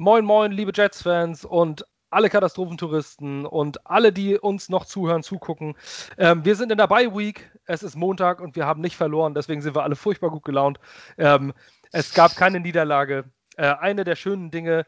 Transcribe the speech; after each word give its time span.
Moin, 0.00 0.24
moin, 0.24 0.52
liebe 0.52 0.70
Jets-Fans 0.72 1.44
und 1.44 1.84
alle 2.08 2.30
Katastrophentouristen 2.30 3.44
und 3.44 3.84
alle, 3.84 4.12
die 4.12 4.38
uns 4.38 4.68
noch 4.68 4.84
zuhören, 4.84 5.24
zugucken. 5.24 5.74
Ähm, 6.18 6.44
wir 6.44 6.54
sind 6.54 6.70
in 6.70 6.78
der 6.78 6.86
Bye-Week. 6.86 7.50
Es 7.64 7.82
ist 7.82 7.96
Montag 7.96 8.40
und 8.40 8.54
wir 8.54 8.64
haben 8.64 8.80
nicht 8.80 8.96
verloren. 8.96 9.34
Deswegen 9.34 9.60
sind 9.60 9.74
wir 9.74 9.82
alle 9.82 9.96
furchtbar 9.96 10.30
gut 10.30 10.44
gelaunt. 10.44 10.78
Ähm, 11.18 11.52
es 11.90 12.14
gab 12.14 12.36
keine 12.36 12.60
Niederlage. 12.60 13.24
Äh, 13.56 13.74
eine 13.74 14.04
der 14.04 14.14
schönen 14.14 14.52
Dinge 14.52 14.86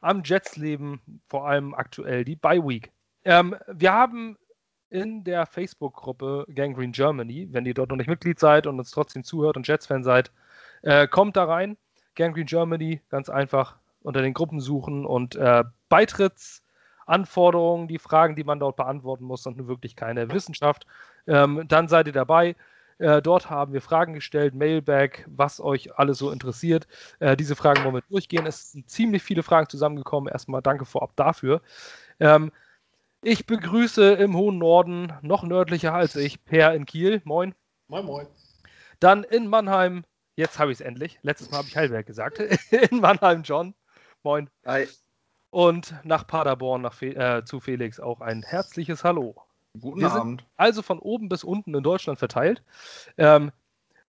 am 0.00 0.22
Jets-Leben, 0.24 1.22
vor 1.28 1.46
allem 1.46 1.72
aktuell, 1.72 2.24
die 2.24 2.34
Bye-Week. 2.34 2.90
Ähm, 3.24 3.54
wir 3.68 3.92
haben 3.92 4.36
in 4.90 5.22
der 5.22 5.46
Facebook-Gruppe 5.46 6.46
Gangrene 6.52 6.90
Germany, 6.90 7.46
wenn 7.52 7.64
ihr 7.64 7.74
dort 7.74 7.90
noch 7.90 7.96
nicht 7.96 8.08
Mitglied 8.08 8.40
seid 8.40 8.66
und 8.66 8.80
uns 8.80 8.90
trotzdem 8.90 9.22
zuhört 9.22 9.56
und 9.56 9.68
Jets-Fan 9.68 10.02
seid, 10.02 10.32
äh, 10.82 11.06
kommt 11.06 11.36
da 11.36 11.44
rein. 11.44 11.76
Gangrene 12.16 12.46
Germany, 12.46 13.00
ganz 13.08 13.28
einfach 13.30 13.78
unter 14.02 14.22
den 14.22 14.34
Gruppen 14.34 14.60
suchen 14.60 15.04
und 15.04 15.36
äh, 15.36 15.64
Beitrittsanforderungen, 15.88 17.88
die 17.88 17.98
Fragen, 17.98 18.36
die 18.36 18.44
man 18.44 18.60
dort 18.60 18.76
beantworten 18.76 19.24
muss, 19.24 19.42
sind 19.42 19.56
nun 19.56 19.68
wirklich 19.68 19.96
keine 19.96 20.32
Wissenschaft. 20.32 20.86
Ähm, 21.26 21.64
dann 21.68 21.88
seid 21.88 22.06
ihr 22.06 22.12
dabei. 22.12 22.56
Äh, 22.98 23.22
dort 23.22 23.48
haben 23.48 23.72
wir 23.72 23.80
Fragen 23.80 24.12
gestellt, 24.12 24.54
Mailback, 24.54 25.24
was 25.28 25.60
euch 25.60 25.96
alles 25.98 26.18
so 26.18 26.32
interessiert. 26.32 26.88
Äh, 27.20 27.36
diese 27.36 27.54
Fragen 27.54 27.84
wollen 27.84 27.94
wir 27.94 28.02
durchgehen. 28.08 28.46
Es 28.46 28.72
sind 28.72 28.90
ziemlich 28.90 29.22
viele 29.22 29.42
Fragen 29.42 29.68
zusammengekommen. 29.68 30.32
Erstmal 30.32 30.62
danke 30.62 30.84
vorab 30.84 31.14
dafür. 31.14 31.62
Ähm, 32.18 32.50
ich 33.22 33.46
begrüße 33.46 34.14
im 34.14 34.36
hohen 34.36 34.58
Norden, 34.58 35.12
noch 35.22 35.42
nördlicher 35.42 35.94
als 35.94 36.16
ich, 36.16 36.44
Per 36.44 36.74
in 36.74 36.86
Kiel. 36.86 37.20
Moin. 37.24 37.54
Moin, 37.88 38.04
moin. 38.04 38.26
Dann 39.00 39.24
in 39.24 39.48
Mannheim, 39.48 40.04
jetzt 40.36 40.58
habe 40.58 40.72
ich 40.72 40.78
es 40.78 40.84
endlich. 40.84 41.18
Letztes 41.22 41.50
Mal 41.50 41.58
habe 41.58 41.68
ich 41.68 41.76
Heilberg 41.76 42.06
gesagt. 42.06 42.38
in 42.70 43.00
Mannheim, 43.00 43.42
John. 43.42 43.74
Moin. 44.22 44.50
Hi. 44.66 44.86
Und 45.50 45.94
nach 46.04 46.26
Paderborn 46.26 46.82
nach 46.82 46.92
Fe 46.92 47.14
äh, 47.14 47.44
zu 47.44 47.60
Felix 47.60 48.00
auch 48.00 48.20
ein 48.20 48.42
herzliches 48.42 49.04
Hallo. 49.04 49.36
Guten 49.78 50.00
Wir 50.00 50.12
Abend. 50.12 50.44
also 50.56 50.82
von 50.82 50.98
oben 50.98 51.28
bis 51.28 51.44
unten 51.44 51.74
in 51.74 51.82
Deutschland 51.82 52.18
verteilt. 52.18 52.62
Ähm, 53.16 53.52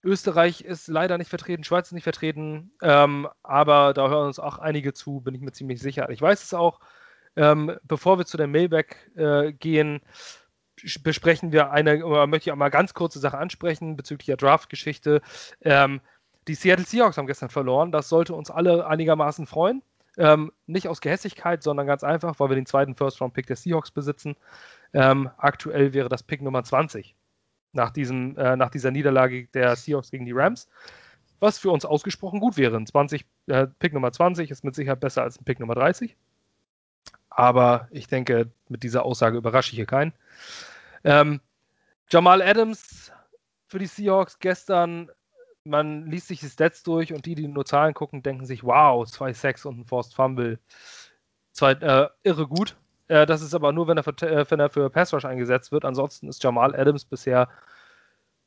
Österreich 0.03 0.61
ist 0.61 0.87
leider 0.87 1.17
nicht 1.17 1.29
vertreten, 1.29 1.63
Schweiz 1.63 1.87
ist 1.87 1.93
nicht 1.93 2.03
vertreten, 2.03 2.71
ähm, 2.81 3.27
aber 3.43 3.93
da 3.93 4.07
hören 4.09 4.27
uns 4.27 4.39
auch 4.39 4.57
einige 4.59 4.93
zu, 4.93 5.19
bin 5.21 5.35
ich 5.35 5.41
mir 5.41 5.51
ziemlich 5.51 5.81
sicher. 5.81 6.09
Ich 6.09 6.21
weiß 6.21 6.43
es 6.43 6.53
auch. 6.53 6.79
Ähm, 7.35 7.77
bevor 7.83 8.17
wir 8.17 8.25
zu 8.25 8.37
der 8.37 8.47
Mailback 8.47 9.11
äh, 9.15 9.51
gehen, 9.53 10.01
besprechen 11.03 11.51
wir 11.51 11.71
eine, 11.71 12.05
oder 12.05 12.25
möchte 12.25 12.49
ich 12.49 12.51
auch 12.51 12.57
mal 12.57 12.69
ganz 12.69 12.93
kurze 12.93 13.19
Sache 13.19 13.37
ansprechen 13.37 13.95
bezüglich 13.95 14.27
der 14.27 14.37
Draft-Geschichte. 14.37 15.21
Ähm, 15.61 16.01
die 16.47 16.55
Seattle 16.55 16.85
Seahawks 16.85 17.17
haben 17.17 17.27
gestern 17.27 17.49
verloren. 17.49 17.91
Das 17.91 18.09
sollte 18.09 18.33
uns 18.33 18.49
alle 18.49 18.87
einigermaßen 18.87 19.45
freuen. 19.45 19.83
Ähm, 20.17 20.51
nicht 20.65 20.87
aus 20.87 21.01
Gehässigkeit, 21.01 21.61
sondern 21.61 21.85
ganz 21.85 22.03
einfach, 22.03 22.39
weil 22.39 22.49
wir 22.49 22.55
den 22.55 22.65
zweiten 22.65 22.95
First-Round-Pick 22.95 23.45
der 23.47 23.55
Seahawks 23.55 23.91
besitzen. 23.91 24.35
Ähm, 24.93 25.29
aktuell 25.37 25.93
wäre 25.93 26.09
das 26.09 26.23
Pick 26.23 26.41
Nummer 26.41 26.63
20 26.63 27.15
nach, 27.73 27.91
diesem, 27.91 28.35
äh, 28.37 28.55
nach 28.55 28.69
dieser 28.69 28.91
Niederlage 28.91 29.47
der 29.47 29.75
Seahawks 29.75 30.11
gegen 30.11 30.25
die 30.25 30.31
Rams. 30.31 30.67
Was 31.39 31.59
für 31.59 31.69
uns 31.69 31.85
ausgesprochen 31.85 32.39
gut 32.39 32.57
wäre. 32.57 32.83
20, 32.83 33.25
äh, 33.45 33.67
Pick 33.79 33.93
Nummer 33.93 34.11
20 34.11 34.49
ist 34.49 34.63
mit 34.63 34.73
Sicherheit 34.73 34.99
besser 34.99 35.21
als 35.21 35.39
ein 35.39 35.45
Pick 35.45 35.59
Nummer 35.59 35.75
30. 35.75 36.17
Aber 37.29 37.87
ich 37.91 38.07
denke, 38.07 38.51
mit 38.67 38.81
dieser 38.81 39.05
Aussage 39.05 39.37
überrasche 39.37 39.71
ich 39.71 39.75
hier 39.75 39.85
keinen. 39.85 40.13
Ähm, 41.03 41.39
Jamal 42.09 42.41
Adams 42.41 43.11
für 43.67 43.77
die 43.77 43.85
Seahawks 43.85 44.39
gestern 44.39 45.11
man 45.67 46.05
liest 46.07 46.27
sich 46.27 46.39
die 46.39 46.49
Stats 46.49 46.83
durch 46.83 47.13
und 47.13 47.25
die, 47.25 47.35
die 47.35 47.47
nur 47.47 47.65
Zahlen 47.65 47.93
gucken, 47.93 48.23
denken 48.23 48.45
sich, 48.45 48.63
wow, 48.63 49.05
zwei 49.07 49.33
Sacks 49.33 49.65
und 49.65 49.79
ein 49.79 49.85
Forced 49.85 50.15
Fumble. 50.15 50.59
Zwei, 51.51 51.71
äh, 51.73 52.09
irre 52.23 52.47
gut. 52.47 52.75
Äh, 53.07 53.25
das 53.25 53.41
ist 53.41 53.53
aber 53.53 53.71
nur, 53.71 53.87
wenn 53.87 53.97
er 53.97 54.03
für, 54.03 54.15
äh, 54.21 54.69
für 54.69 54.89
Pass 54.89 55.13
Rush 55.13 55.25
eingesetzt 55.25 55.71
wird. 55.71 55.85
Ansonsten 55.85 56.27
ist 56.27 56.43
Jamal 56.43 56.75
Adams 56.75 57.05
bisher 57.05 57.49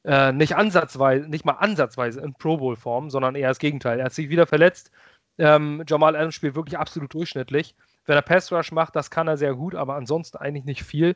äh, 0.05 0.33
nicht 0.33 0.57
ansatzweise, 0.57 1.29
nicht 1.29 1.45
mal 1.45 1.53
ansatzweise 1.55 2.21
in 2.21 2.35
Pro 2.35 2.57
Bowl 2.57 2.77
Form, 2.77 3.11
sondern 3.11 3.35
eher 3.35 3.49
das 3.49 3.59
Gegenteil. 3.59 3.99
Er 3.99 4.07
hat 4.07 4.13
sich 4.13 4.29
wieder 4.29 4.47
verletzt. 4.47 4.91
Ähm, 5.39 5.83
Jamal 5.87 6.17
Adams 6.17 6.35
spielt 6.35 6.55
wirklich 6.55 6.79
absolut 6.79 7.13
durchschnittlich. 7.13 7.75
Wenn 8.11 8.17
er 8.17 8.23
Pass 8.23 8.51
Rush 8.51 8.73
macht, 8.73 8.97
das 8.97 9.09
kann 9.09 9.29
er 9.29 9.37
sehr 9.37 9.55
gut, 9.55 9.77
aber 9.77 9.95
ansonsten 9.95 10.37
eigentlich 10.37 10.65
nicht 10.65 10.83
viel. 10.83 11.15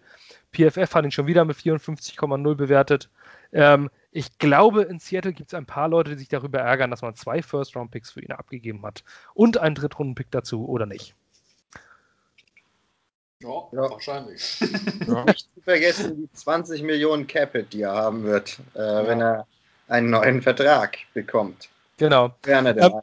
PFF 0.52 0.94
hat 0.94 1.04
ihn 1.04 1.10
schon 1.10 1.26
wieder 1.26 1.44
mit 1.44 1.56
54,0 1.56 2.54
bewertet. 2.54 3.10
Ähm, 3.52 3.90
ich 4.12 4.38
glaube, 4.38 4.82
in 4.82 5.00
Seattle 5.00 5.32
gibt 5.32 5.50
es 5.50 5.54
ein 5.54 5.66
paar 5.66 5.88
Leute, 5.88 6.12
die 6.12 6.18
sich 6.18 6.28
darüber 6.28 6.60
ärgern, 6.60 6.92
dass 6.92 7.02
man 7.02 7.16
zwei 7.16 7.42
First-Round-Picks 7.42 8.12
für 8.12 8.22
ihn 8.22 8.30
abgegeben 8.30 8.86
hat. 8.86 9.02
Und 9.34 9.58
einen 9.58 9.74
Drittrunden-Pick 9.74 10.30
dazu, 10.30 10.68
oder 10.68 10.86
nicht? 10.86 11.16
Ja, 13.40 13.48
ja. 13.72 13.90
wahrscheinlich. 13.90 14.60
Ja. 15.08 15.24
Nicht 15.24 15.48
zu 15.52 15.60
vergessen 15.62 16.16
die 16.16 16.32
20 16.32 16.84
Millionen 16.84 17.26
Capit, 17.26 17.72
die 17.72 17.82
er 17.82 17.92
haben 17.92 18.22
wird, 18.22 18.60
äh, 18.76 18.78
ja. 18.78 19.06
wenn 19.08 19.20
er 19.20 19.48
einen 19.88 20.10
neuen 20.10 20.42
Vertrag 20.42 20.98
bekommt. 21.12 21.70
Genau. 21.96 22.32
Gerne 22.42 22.72
der 22.72 22.84
ähm. 22.84 23.00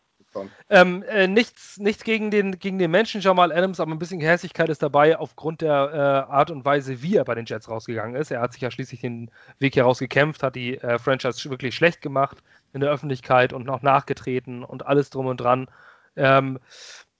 Ähm, 0.69 1.03
äh, 1.03 1.27
nichts, 1.27 1.77
nichts 1.77 2.03
gegen, 2.03 2.31
den, 2.31 2.57
gegen 2.59 2.79
den 2.79 2.91
Menschen 2.91 3.21
Jamal 3.21 3.51
Adams, 3.51 3.79
aber 3.79 3.91
ein 3.91 3.99
bisschen 3.99 4.19
Gehässigkeit 4.19 4.69
ist 4.69 4.81
dabei 4.81 5.17
aufgrund 5.17 5.61
der 5.61 6.27
äh, 6.29 6.31
Art 6.31 6.51
und 6.51 6.63
Weise, 6.65 7.01
wie 7.01 7.17
er 7.17 7.25
bei 7.25 7.35
den 7.35 7.45
Jets 7.45 7.69
rausgegangen 7.69 8.15
ist. 8.15 8.31
Er 8.31 8.41
hat 8.41 8.53
sich 8.53 8.61
ja 8.61 8.71
schließlich 8.71 9.01
den 9.01 9.29
Weg 9.59 9.73
hier 9.73 9.83
rausgekämpft, 9.83 10.43
hat 10.43 10.55
die 10.55 10.77
äh, 10.77 10.99
Franchise 10.99 11.49
wirklich 11.49 11.75
schlecht 11.75 12.01
gemacht 12.01 12.37
in 12.73 12.81
der 12.81 12.91
Öffentlichkeit 12.91 13.53
und 13.53 13.65
noch 13.65 13.81
nachgetreten 13.81 14.63
und 14.63 14.85
alles 14.85 15.09
drum 15.09 15.25
und 15.25 15.37
dran. 15.37 15.67
Ähm, 16.15 16.59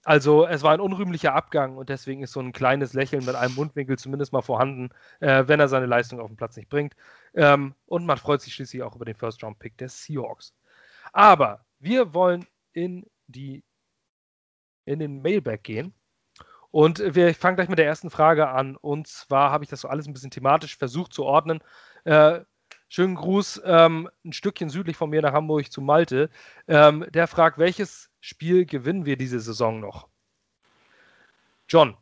also 0.04 0.46
es 0.46 0.62
war 0.62 0.72
ein 0.72 0.80
unrühmlicher 0.80 1.34
Abgang 1.34 1.76
und 1.76 1.88
deswegen 1.88 2.22
ist 2.22 2.32
so 2.32 2.40
ein 2.40 2.52
kleines 2.52 2.92
Lächeln 2.92 3.24
mit 3.24 3.36
einem 3.36 3.54
Mundwinkel 3.54 3.98
zumindest 3.98 4.32
mal 4.32 4.42
vorhanden, 4.42 4.90
äh, 5.20 5.44
wenn 5.46 5.60
er 5.60 5.68
seine 5.68 5.86
Leistung 5.86 6.20
auf 6.20 6.26
dem 6.26 6.36
Platz 6.36 6.56
nicht 6.56 6.68
bringt. 6.68 6.94
Ähm, 7.34 7.74
und 7.86 8.04
man 8.04 8.18
freut 8.18 8.40
sich 8.40 8.54
schließlich 8.54 8.82
auch 8.82 8.96
über 8.96 9.04
den 9.04 9.14
First-Round-Pick 9.14 9.78
der 9.78 9.88
Seahawks. 9.88 10.54
Aber 11.12 11.64
wir 11.78 12.14
wollen 12.14 12.46
in 12.72 13.06
die 13.26 13.62
in 14.84 14.98
den 14.98 15.22
Mailback 15.22 15.62
gehen. 15.62 15.94
Und 16.70 17.14
wir 17.14 17.34
fangen 17.34 17.56
gleich 17.56 17.68
mit 17.68 17.78
der 17.78 17.86
ersten 17.86 18.10
Frage 18.10 18.48
an. 18.48 18.76
Und 18.76 19.06
zwar 19.06 19.50
habe 19.50 19.62
ich 19.62 19.70
das 19.70 19.82
so 19.82 19.88
alles 19.88 20.06
ein 20.06 20.14
bisschen 20.14 20.30
thematisch 20.30 20.78
versucht 20.78 21.12
zu 21.12 21.24
ordnen. 21.24 21.62
Äh, 22.04 22.40
schönen 22.88 23.14
Gruß, 23.14 23.62
ähm, 23.64 24.08
ein 24.24 24.32
Stückchen 24.32 24.70
südlich 24.70 24.96
von 24.96 25.10
mir 25.10 25.22
nach 25.22 25.34
Hamburg 25.34 25.70
zu 25.70 25.82
Malte. 25.82 26.30
Ähm, 26.66 27.06
der 27.10 27.26
fragt, 27.28 27.58
welches 27.58 28.10
Spiel 28.20 28.64
gewinnen 28.64 29.04
wir 29.04 29.16
diese 29.16 29.40
Saison 29.40 29.80
noch? 29.80 30.08
John. 31.68 31.96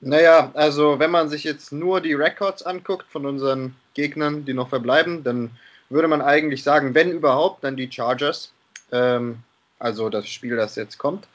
Naja, 0.00 0.50
also 0.54 0.98
wenn 0.98 1.10
man 1.10 1.28
sich 1.28 1.44
jetzt 1.44 1.72
nur 1.72 2.00
die 2.00 2.14
Records 2.14 2.62
anguckt 2.62 3.06
von 3.08 3.26
unseren 3.26 3.74
Gegnern, 3.94 4.44
die 4.44 4.54
noch 4.54 4.68
verbleiben, 4.68 5.24
dann 5.24 5.50
würde 5.90 6.08
man 6.08 6.22
eigentlich 6.22 6.62
sagen, 6.62 6.94
wenn 6.94 7.10
überhaupt, 7.10 7.64
dann 7.64 7.76
die 7.76 7.90
Chargers. 7.90 8.52
Ähm, 8.92 9.38
also 9.78 10.08
das 10.08 10.28
Spiel, 10.28 10.56
das 10.56 10.76
jetzt 10.76 10.98
kommt. 10.98 11.28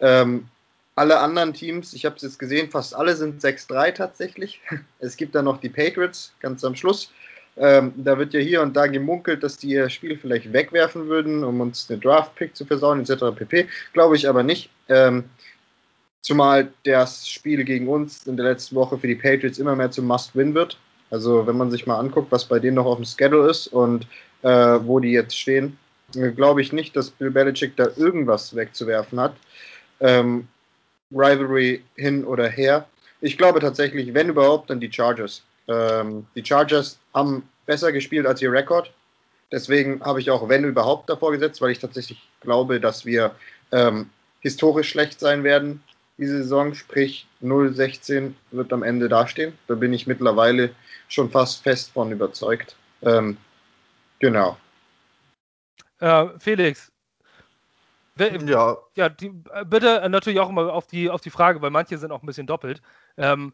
Ähm, 0.00 0.48
alle 0.96 1.18
anderen 1.18 1.52
Teams, 1.52 1.92
ich 1.92 2.04
habe 2.04 2.16
es 2.16 2.22
jetzt 2.22 2.38
gesehen, 2.38 2.70
fast 2.70 2.94
alle 2.94 3.16
sind 3.16 3.42
6-3 3.42 3.92
tatsächlich. 3.92 4.60
Es 5.00 5.16
gibt 5.16 5.34
dann 5.34 5.44
noch 5.44 5.60
die 5.60 5.68
Patriots 5.68 6.32
ganz 6.40 6.64
am 6.64 6.74
Schluss. 6.76 7.10
Ähm, 7.56 7.92
da 7.96 8.18
wird 8.18 8.34
ja 8.34 8.40
hier 8.40 8.62
und 8.62 8.74
da 8.74 8.86
gemunkelt, 8.86 9.42
dass 9.42 9.56
die 9.56 9.70
ihr 9.70 9.88
Spiel 9.88 10.18
vielleicht 10.18 10.52
wegwerfen 10.52 11.06
würden, 11.06 11.44
um 11.44 11.60
uns 11.60 11.86
den 11.86 12.00
Draft-Pick 12.00 12.56
zu 12.56 12.64
versauen, 12.64 13.00
etc. 13.00 13.36
pp. 13.36 13.68
Glaube 13.92 14.16
ich 14.16 14.28
aber 14.28 14.42
nicht. 14.42 14.70
Ähm, 14.88 15.24
zumal 16.22 16.72
das 16.84 17.28
Spiel 17.28 17.64
gegen 17.64 17.86
uns 17.88 18.26
in 18.26 18.36
der 18.36 18.46
letzten 18.46 18.74
Woche 18.74 18.98
für 18.98 19.06
die 19.06 19.14
Patriots 19.14 19.58
immer 19.58 19.76
mehr 19.76 19.90
zum 19.90 20.06
Must-Win 20.06 20.54
wird. 20.54 20.78
Also 21.10 21.46
wenn 21.46 21.56
man 21.56 21.70
sich 21.70 21.86
mal 21.86 21.98
anguckt, 21.98 22.32
was 22.32 22.44
bei 22.44 22.58
denen 22.58 22.76
noch 22.76 22.86
auf 22.86 22.96
dem 22.96 23.04
Schedule 23.04 23.50
ist 23.50 23.68
und 23.68 24.06
äh, 24.42 24.48
wo 24.82 24.98
die 24.98 25.12
jetzt 25.12 25.38
stehen, 25.38 25.78
glaube 26.12 26.62
ich 26.62 26.72
nicht, 26.72 26.96
dass 26.96 27.10
Bill 27.10 27.30
Belichick 27.30 27.76
da 27.76 27.88
irgendwas 27.96 28.54
wegzuwerfen 28.54 29.20
hat. 29.20 29.34
Ähm, 30.00 30.48
Rivalry 31.10 31.82
hin 31.96 32.24
oder 32.24 32.48
her. 32.48 32.86
Ich 33.20 33.38
glaube 33.38 33.60
tatsächlich, 33.60 34.12
wenn 34.14 34.28
überhaupt, 34.28 34.70
dann 34.70 34.80
die 34.80 34.92
Chargers. 34.92 35.42
Ähm, 35.68 36.26
die 36.34 36.44
Chargers 36.44 36.98
haben 37.14 37.48
besser 37.66 37.92
gespielt 37.92 38.26
als 38.26 38.42
ihr 38.42 38.52
Rekord. 38.52 38.92
Deswegen 39.50 40.02
habe 40.04 40.20
ich 40.20 40.30
auch 40.30 40.48
wenn 40.48 40.64
überhaupt 40.64 41.08
davor 41.08 41.32
gesetzt, 41.32 41.60
weil 41.60 41.70
ich 41.70 41.78
tatsächlich 41.78 42.20
glaube, 42.40 42.80
dass 42.80 43.06
wir 43.06 43.34
ähm, 43.72 44.10
historisch 44.40 44.90
schlecht 44.90 45.20
sein 45.20 45.44
werden 45.44 45.82
diese 46.18 46.38
Saison. 46.38 46.74
Sprich 46.74 47.26
0-16 47.42 48.32
wird 48.50 48.72
am 48.72 48.82
Ende 48.82 49.08
dastehen. 49.08 49.54
Da 49.66 49.74
bin 49.74 49.92
ich 49.92 50.06
mittlerweile 50.06 50.70
schon 51.08 51.30
fast 51.30 51.62
fest 51.62 51.92
von 51.92 52.12
überzeugt. 52.12 52.76
Ähm, 53.02 53.36
genau. 54.18 54.56
Äh, 56.00 56.26
Felix. 56.38 56.92
Ja. 58.16 58.76
Ja, 58.94 59.08
die, 59.08 59.32
äh, 59.52 59.64
bitte 59.64 60.00
äh, 60.00 60.08
natürlich 60.08 60.38
auch 60.38 60.48
immer 60.48 60.72
auf 60.72 60.86
die, 60.86 61.10
auf 61.10 61.20
die 61.20 61.30
Frage, 61.30 61.60
weil 61.62 61.70
manche 61.70 61.98
sind 61.98 62.12
auch 62.12 62.22
ein 62.22 62.26
bisschen 62.26 62.46
doppelt. 62.46 62.80
Ähm, 63.16 63.52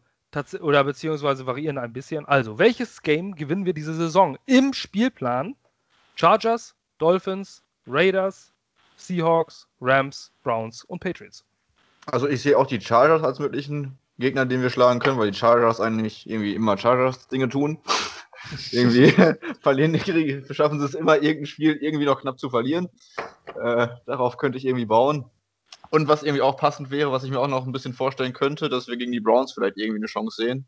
oder 0.61 0.83
beziehungsweise 0.83 1.45
variieren 1.45 1.77
ein 1.77 1.91
bisschen. 1.91 2.25
Also, 2.25 2.57
welches 2.57 3.01
Game 3.01 3.35
gewinnen 3.35 3.65
wir 3.65 3.73
diese 3.73 3.93
Saison? 3.93 4.37
Im 4.45 4.73
Spielplan 4.73 5.55
Chargers, 6.15 6.75
Dolphins, 6.99 7.63
Raiders, 7.87 8.53
Seahawks, 8.95 9.67
Rams, 9.81 10.31
Browns 10.43 10.83
und 10.83 10.99
Patriots. 10.99 11.43
Also 12.05 12.27
ich 12.27 12.41
sehe 12.41 12.57
auch 12.57 12.67
die 12.67 12.79
Chargers 12.79 13.23
als 13.23 13.39
möglichen 13.39 13.97
Gegner, 14.19 14.45
den 14.45 14.61
wir 14.61 14.69
schlagen 14.69 14.99
können, 14.99 15.17
weil 15.17 15.31
die 15.31 15.37
Chargers 15.37 15.79
eigentlich 15.79 16.29
irgendwie 16.29 16.55
immer 16.55 16.77
Chargers-Dinge 16.77 17.49
tun. 17.49 17.79
Irgendwie 18.71 19.11
verlieren 19.61 19.93
die, 19.93 20.43
schaffen 20.53 20.79
sie 20.79 20.85
es 20.85 20.93
immer, 20.93 21.15
irgendein 21.15 21.45
Spiel 21.45 21.77
irgendwie 21.79 22.05
noch 22.05 22.21
knapp 22.21 22.39
zu 22.39 22.49
verlieren. 22.49 22.89
Äh, 23.61 23.87
darauf 24.05 24.37
könnte 24.37 24.57
ich 24.57 24.65
irgendwie 24.65 24.85
bauen. 24.85 25.25
Und 25.89 26.07
was 26.07 26.23
irgendwie 26.23 26.41
auch 26.41 26.57
passend 26.57 26.89
wäre, 26.89 27.11
was 27.11 27.23
ich 27.23 27.31
mir 27.31 27.39
auch 27.39 27.47
noch 27.47 27.65
ein 27.65 27.71
bisschen 27.71 27.93
vorstellen 27.93 28.33
könnte, 28.33 28.69
dass 28.69 28.87
wir 28.87 28.97
gegen 28.97 29.11
die 29.11 29.19
Browns 29.19 29.53
vielleicht 29.53 29.77
irgendwie 29.77 29.99
eine 29.99 30.07
Chance 30.07 30.41
sehen, 30.41 30.67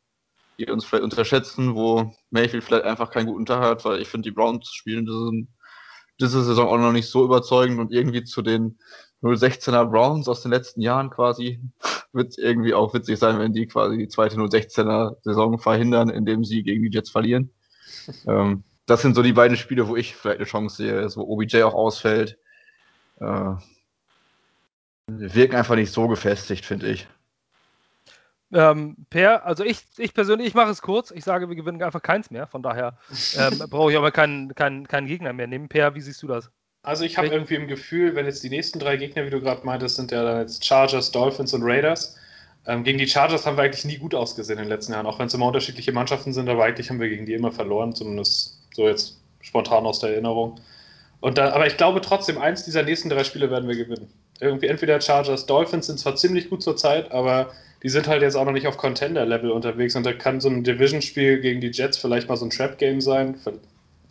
die 0.60 0.70
uns 0.70 0.84
vielleicht 0.84 1.04
unterschätzen, 1.04 1.76
wo 1.76 2.14
Mayfield 2.30 2.64
vielleicht 2.64 2.86
einfach 2.86 3.10
keinen 3.10 3.28
guten 3.28 3.46
Tag 3.46 3.62
hat, 3.62 3.86
weil 3.86 4.02
ich 4.02 4.10
finde, 4.10 4.30
die 4.30 4.36
Browns 4.36 4.70
spielen 4.74 5.06
diese, 5.06 5.48
diese 6.20 6.44
Saison 6.44 6.68
auch 6.68 6.78
noch 6.78 6.92
nicht 6.92 7.10
so 7.10 7.24
überzeugend 7.24 7.80
und 7.80 7.94
irgendwie 7.94 8.24
zu 8.24 8.42
den 8.42 8.78
016er 9.24 9.86
Browns 9.86 10.28
aus 10.28 10.42
den 10.42 10.52
letzten 10.52 10.82
Jahren 10.82 11.10
quasi 11.10 11.62
wird 12.12 12.38
irgendwie 12.38 12.74
auch 12.74 12.94
witzig 12.94 13.18
sein, 13.18 13.40
wenn 13.40 13.54
die 13.54 13.68
quasi 13.68 13.98
die 13.98 14.08
zweite 14.08 14.36
016er 14.36 15.16
Saison 15.24 15.58
verhindern, 15.58 16.10
indem 16.10 16.44
sie 16.44 16.64
gegen 16.64 16.84
die 16.84 16.92
Jets 16.92 17.10
verlieren. 17.10 17.52
Ähm, 18.28 18.64
das 18.86 19.02
sind 19.02 19.16
so 19.16 19.24
die 19.24 19.34
beiden 19.34 19.58
Spiele, 19.58 19.88
wo 19.88 19.96
ich 19.96 20.16
vielleicht 20.16 20.40
eine 20.40 20.46
Chance 20.46 20.76
sehe, 20.78 21.16
wo 21.16 21.22
OBJ 21.22 21.64
auch 21.64 21.74
ausfällt. 21.74 22.38
Äh, 23.20 23.54
wirken 25.08 25.56
einfach 25.56 25.76
nicht 25.76 25.92
so 25.92 26.08
gefestigt, 26.08 26.66
finde 26.66 26.90
ich. 26.90 27.08
Ähm, 28.54 28.96
per, 29.10 29.46
also 29.46 29.64
ich, 29.64 29.80
ich 29.98 30.14
persönlich, 30.14 30.48
ich 30.48 30.54
mache 30.54 30.70
es 30.70 30.82
kurz. 30.82 31.12
Ich 31.12 31.24
sage, 31.24 31.50
wir 31.50 31.56
gewinnen 31.56 31.82
einfach 31.82 32.02
keins 32.02 32.30
mehr. 32.30 32.48
Von 32.48 32.62
daher 32.62 32.98
ähm, 33.38 33.64
brauche 33.70 33.92
ich 33.92 33.98
aber 33.98 34.12
keinen, 34.12 34.54
keinen, 34.54 34.88
keinen 34.88 35.08
Gegner 35.08 35.34
mehr 35.34 35.48
nehmen. 35.48 35.70
Per, 35.70 35.96
wie 35.96 36.02
siehst 36.02 36.22
du 36.22 36.28
das? 36.28 36.52
Also 36.84 37.06
ich 37.06 37.18
habe 37.18 37.28
irgendwie 37.28 37.56
im 37.56 37.68
Gefühl, 37.68 38.14
wenn 38.16 38.26
jetzt 38.26 38.44
die 38.44 38.50
nächsten 38.50 38.78
drei 38.78 38.98
Gegner, 38.98 39.26
wie 39.26 39.30
du 39.30 39.40
gerade 39.40 39.66
meintest, 39.66 39.96
sind 39.96 40.12
ja 40.12 40.24
dann 40.24 40.42
jetzt 40.42 40.66
Chargers, 40.66 41.12
Dolphins 41.12 41.54
und 41.54 41.64
Raiders. 41.64 42.18
Ähm, 42.66 42.84
gegen 42.84 42.98
die 42.98 43.08
Chargers 43.08 43.46
haben 43.46 43.58
wir 43.58 43.64
eigentlich 43.64 43.86
nie 43.86 43.98
gut 43.98 44.16
ausgesehen 44.16 44.58
in 44.58 44.66
den 44.66 44.70
letzten 44.70 44.94
Jahren, 44.94 45.06
auch 45.06 45.20
wenn 45.20 45.28
es 45.28 45.34
immer 45.34 45.48
unterschiedliche 45.48 45.92
Mannschaften 45.92 46.32
sind, 46.32 46.48
aber 46.48 46.64
eigentlich 46.64 46.90
haben 46.90 47.00
wir 47.00 47.10
gegen 47.10 47.26
die 47.26 47.34
immer 47.34 47.52
verloren, 47.52 47.94
zumindest 47.94 48.58
so 48.74 48.88
jetzt 48.88 49.18
spontan 49.42 49.86
aus 49.86 50.00
der 50.00 50.12
Erinnerung. 50.12 50.60
Und 51.20 51.38
da, 51.38 51.52
aber 51.52 51.68
ich 51.68 51.78
glaube 51.78 52.02
trotzdem, 52.02 52.38
eins 52.38 52.64
dieser 52.64 52.84
nächsten 52.84 53.10
drei 53.10 53.24
Spiele 53.24 53.52
werden 53.52 53.68
wir 53.68 53.76
gewinnen. 53.76 54.08
Irgendwie 54.40 54.68
entweder 54.68 55.00
Chargers, 55.00 55.46
Dolphins 55.46 55.88
sind 55.88 56.00
zwar 56.00 56.16
ziemlich 56.16 56.50
gut 56.50 56.64
zur 56.64 56.76
Zeit, 56.76 57.12
aber 57.12 57.52
die 57.82 57.90
sind 57.90 58.08
halt 58.08 58.22
jetzt 58.22 58.36
auch 58.36 58.46
noch 58.46 58.54
nicht 58.54 58.68
auf 58.68 58.78
Contender-Level 58.78 59.52
unterwegs 59.52 59.96
und 59.96 60.06
da 60.06 60.14
kann 60.14 60.40
so 60.40 60.50
ein 60.50 60.64
Division-Spiel 60.64 61.42
gegen 61.42 61.60
die 61.60 61.72
Jets 61.72 61.98
vielleicht 61.98 62.30
mal 62.30 62.38
so 62.38 62.46
ein 62.46 62.50
Trap-Game 62.50 63.02
sein. 63.02 63.36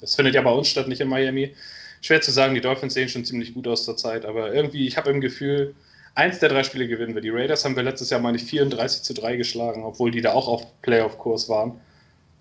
Das 0.01 0.15
findet 0.15 0.35
ja 0.35 0.43
bei 0.43 0.51
uns 0.51 0.69
statt, 0.69 0.89
nicht 0.89 1.01
in 1.01 1.09
Miami. 1.09 1.55
Schwer 2.03 2.21
zu 2.21 2.31
sagen, 2.31 2.55
die 2.55 2.61
Dolphins 2.61 2.95
sehen 2.95 3.09
schon 3.09 3.25
ziemlich 3.25 3.55
gut 3.55 3.67
aus 3.67 3.85
zur 3.85 3.97
Zeit, 3.97 4.27
aber 4.27 4.53
irgendwie, 4.53 4.87
ich 4.87 4.97
habe 4.97 5.11
im 5.11 5.21
Gefühl, 5.21 5.75
eins 6.15 6.39
der 6.39 6.49
drei 6.49 6.63
Spiele 6.63 6.89
gewinnen 6.89 7.15
wir. 7.15 7.23
Die 7.23 7.31
Raiders 7.31 7.65
haben 7.65 7.77
wir 7.77 7.83
letztes 7.83 8.11
Jahr, 8.11 8.21
meine 8.21 8.37
ich, 8.37 8.45
34 8.45 9.03
zu 9.03 9.15
3 9.15 9.37
geschlagen, 9.37 9.85
obwohl 9.85 10.11
die 10.11 10.21
da 10.21 10.33
auch 10.33 10.49
auf 10.49 10.81
Playoff-Kurs 10.83 11.49
waren. 11.49 11.81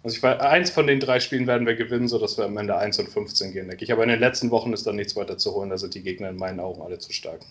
Also 0.04 0.18
ich 0.18 0.24
weiß, 0.24 0.40
eins 0.40 0.72
von 0.72 0.88
den 0.88 1.00
drei 1.00 1.20
Spielen 1.20 1.46
werden 1.46 1.68
wir 1.68 1.76
gewinnen, 1.76 2.08
sodass 2.08 2.38
wir 2.38 2.46
am 2.46 2.58
Ende 2.58 2.76
1 2.76 2.98
und 3.00 3.10
15 3.10 3.54
gehen, 3.54 3.68
denke 3.68 3.84
ich. 3.84 3.92
Aber 3.92 4.04
in 4.04 4.10
den 4.10 4.20
letzten 4.20 4.50
Wochen 4.50 4.74
ist 4.74 4.88
dann 4.88 4.96
nichts 4.96 5.16
weiter 5.16 5.38
zu 5.38 5.54
holen, 5.54 5.70
da 5.70 5.78
sind 5.78 5.94
die 5.94 6.02
Gegner 6.02 6.30
in 6.30 6.38
meinen 6.38 6.60
Augen 6.60 6.82
alle 6.82 6.98
zu 6.98 7.14
stark. 7.14 7.42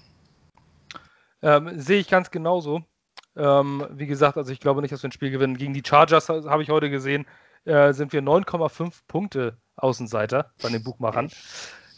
Ähm, 1.43 1.79
sehe 1.79 2.01
ich 2.01 2.09
ganz 2.09 2.31
genauso. 2.31 2.83
Ähm, 3.37 3.87
wie 3.93 4.07
gesagt, 4.07 4.37
also 4.37 4.53
ich 4.53 4.59
glaube 4.59 4.83
nicht, 4.83 4.93
dass 4.93 5.03
wir 5.03 5.09
ein 5.09 5.13
Spiel 5.13 5.31
gewinnen. 5.31 5.57
Gegen 5.57 5.75
die 5.75 5.83
Chargers 5.87 6.29
habe 6.29 6.63
ich 6.63 6.71
heute 6.71 6.91
gesehen, 6.91 7.25
äh, 7.65 7.93
sind 7.93 8.13
wir 8.13 8.21
9,5 8.21 8.95
Punkte 9.07 9.57
Außenseiter 9.77 10.53
bei 10.61 10.69
den 10.69 10.83
Buchmachern. 10.83 11.31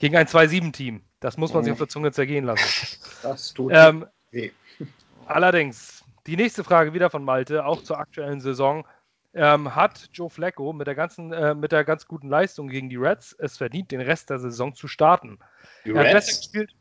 Gegen 0.01 0.17
ein 0.17 0.27
2-7-Team. 0.27 1.03
Das 1.23 1.39
muss 1.39 1.55
man 1.55 1.65
sich 1.65 1.73
auf 1.73 1.79
der 1.79 1.89
Zunge 1.89 2.13
zergehen 2.13 2.45
lassen. 2.45 2.99
Das 3.23 3.55
tut 3.55 3.71
ähm, 3.73 4.05
weh. 4.33 4.51
Allerdings, 5.27 6.05
die 6.27 6.37
nächste 6.37 6.65
Frage 6.65 6.93
wieder 6.93 7.09
von 7.09 7.23
Malte, 7.25 7.65
auch 7.65 7.83
zur 7.83 7.99
aktuellen 7.99 8.41
Saison. 8.41 8.85
Ähm, 9.33 9.75
hat 9.75 10.11
Joe 10.13 10.29
Flacco 10.29 10.73
mit 10.75 10.89
der 10.89 10.95
ganzen, 10.95 11.33
äh, 11.33 11.55
mit 11.55 11.73
der 11.73 11.85
ganz 11.85 12.07
guten 12.07 12.29
Leistung 12.29 12.69
gegen 12.69 12.91
die 12.91 12.97
Reds 12.97 13.35
es 13.39 13.57
verdient, 13.57 13.91
den 13.93 14.01
Rest 14.01 14.29
der 14.29 14.41
Saison 14.41 14.75
zu 14.75 14.89
starten? 14.89 15.39
Die 15.87 15.93
er 15.93 16.05
Reds? 16.05 16.41
gespielt. 16.41 16.73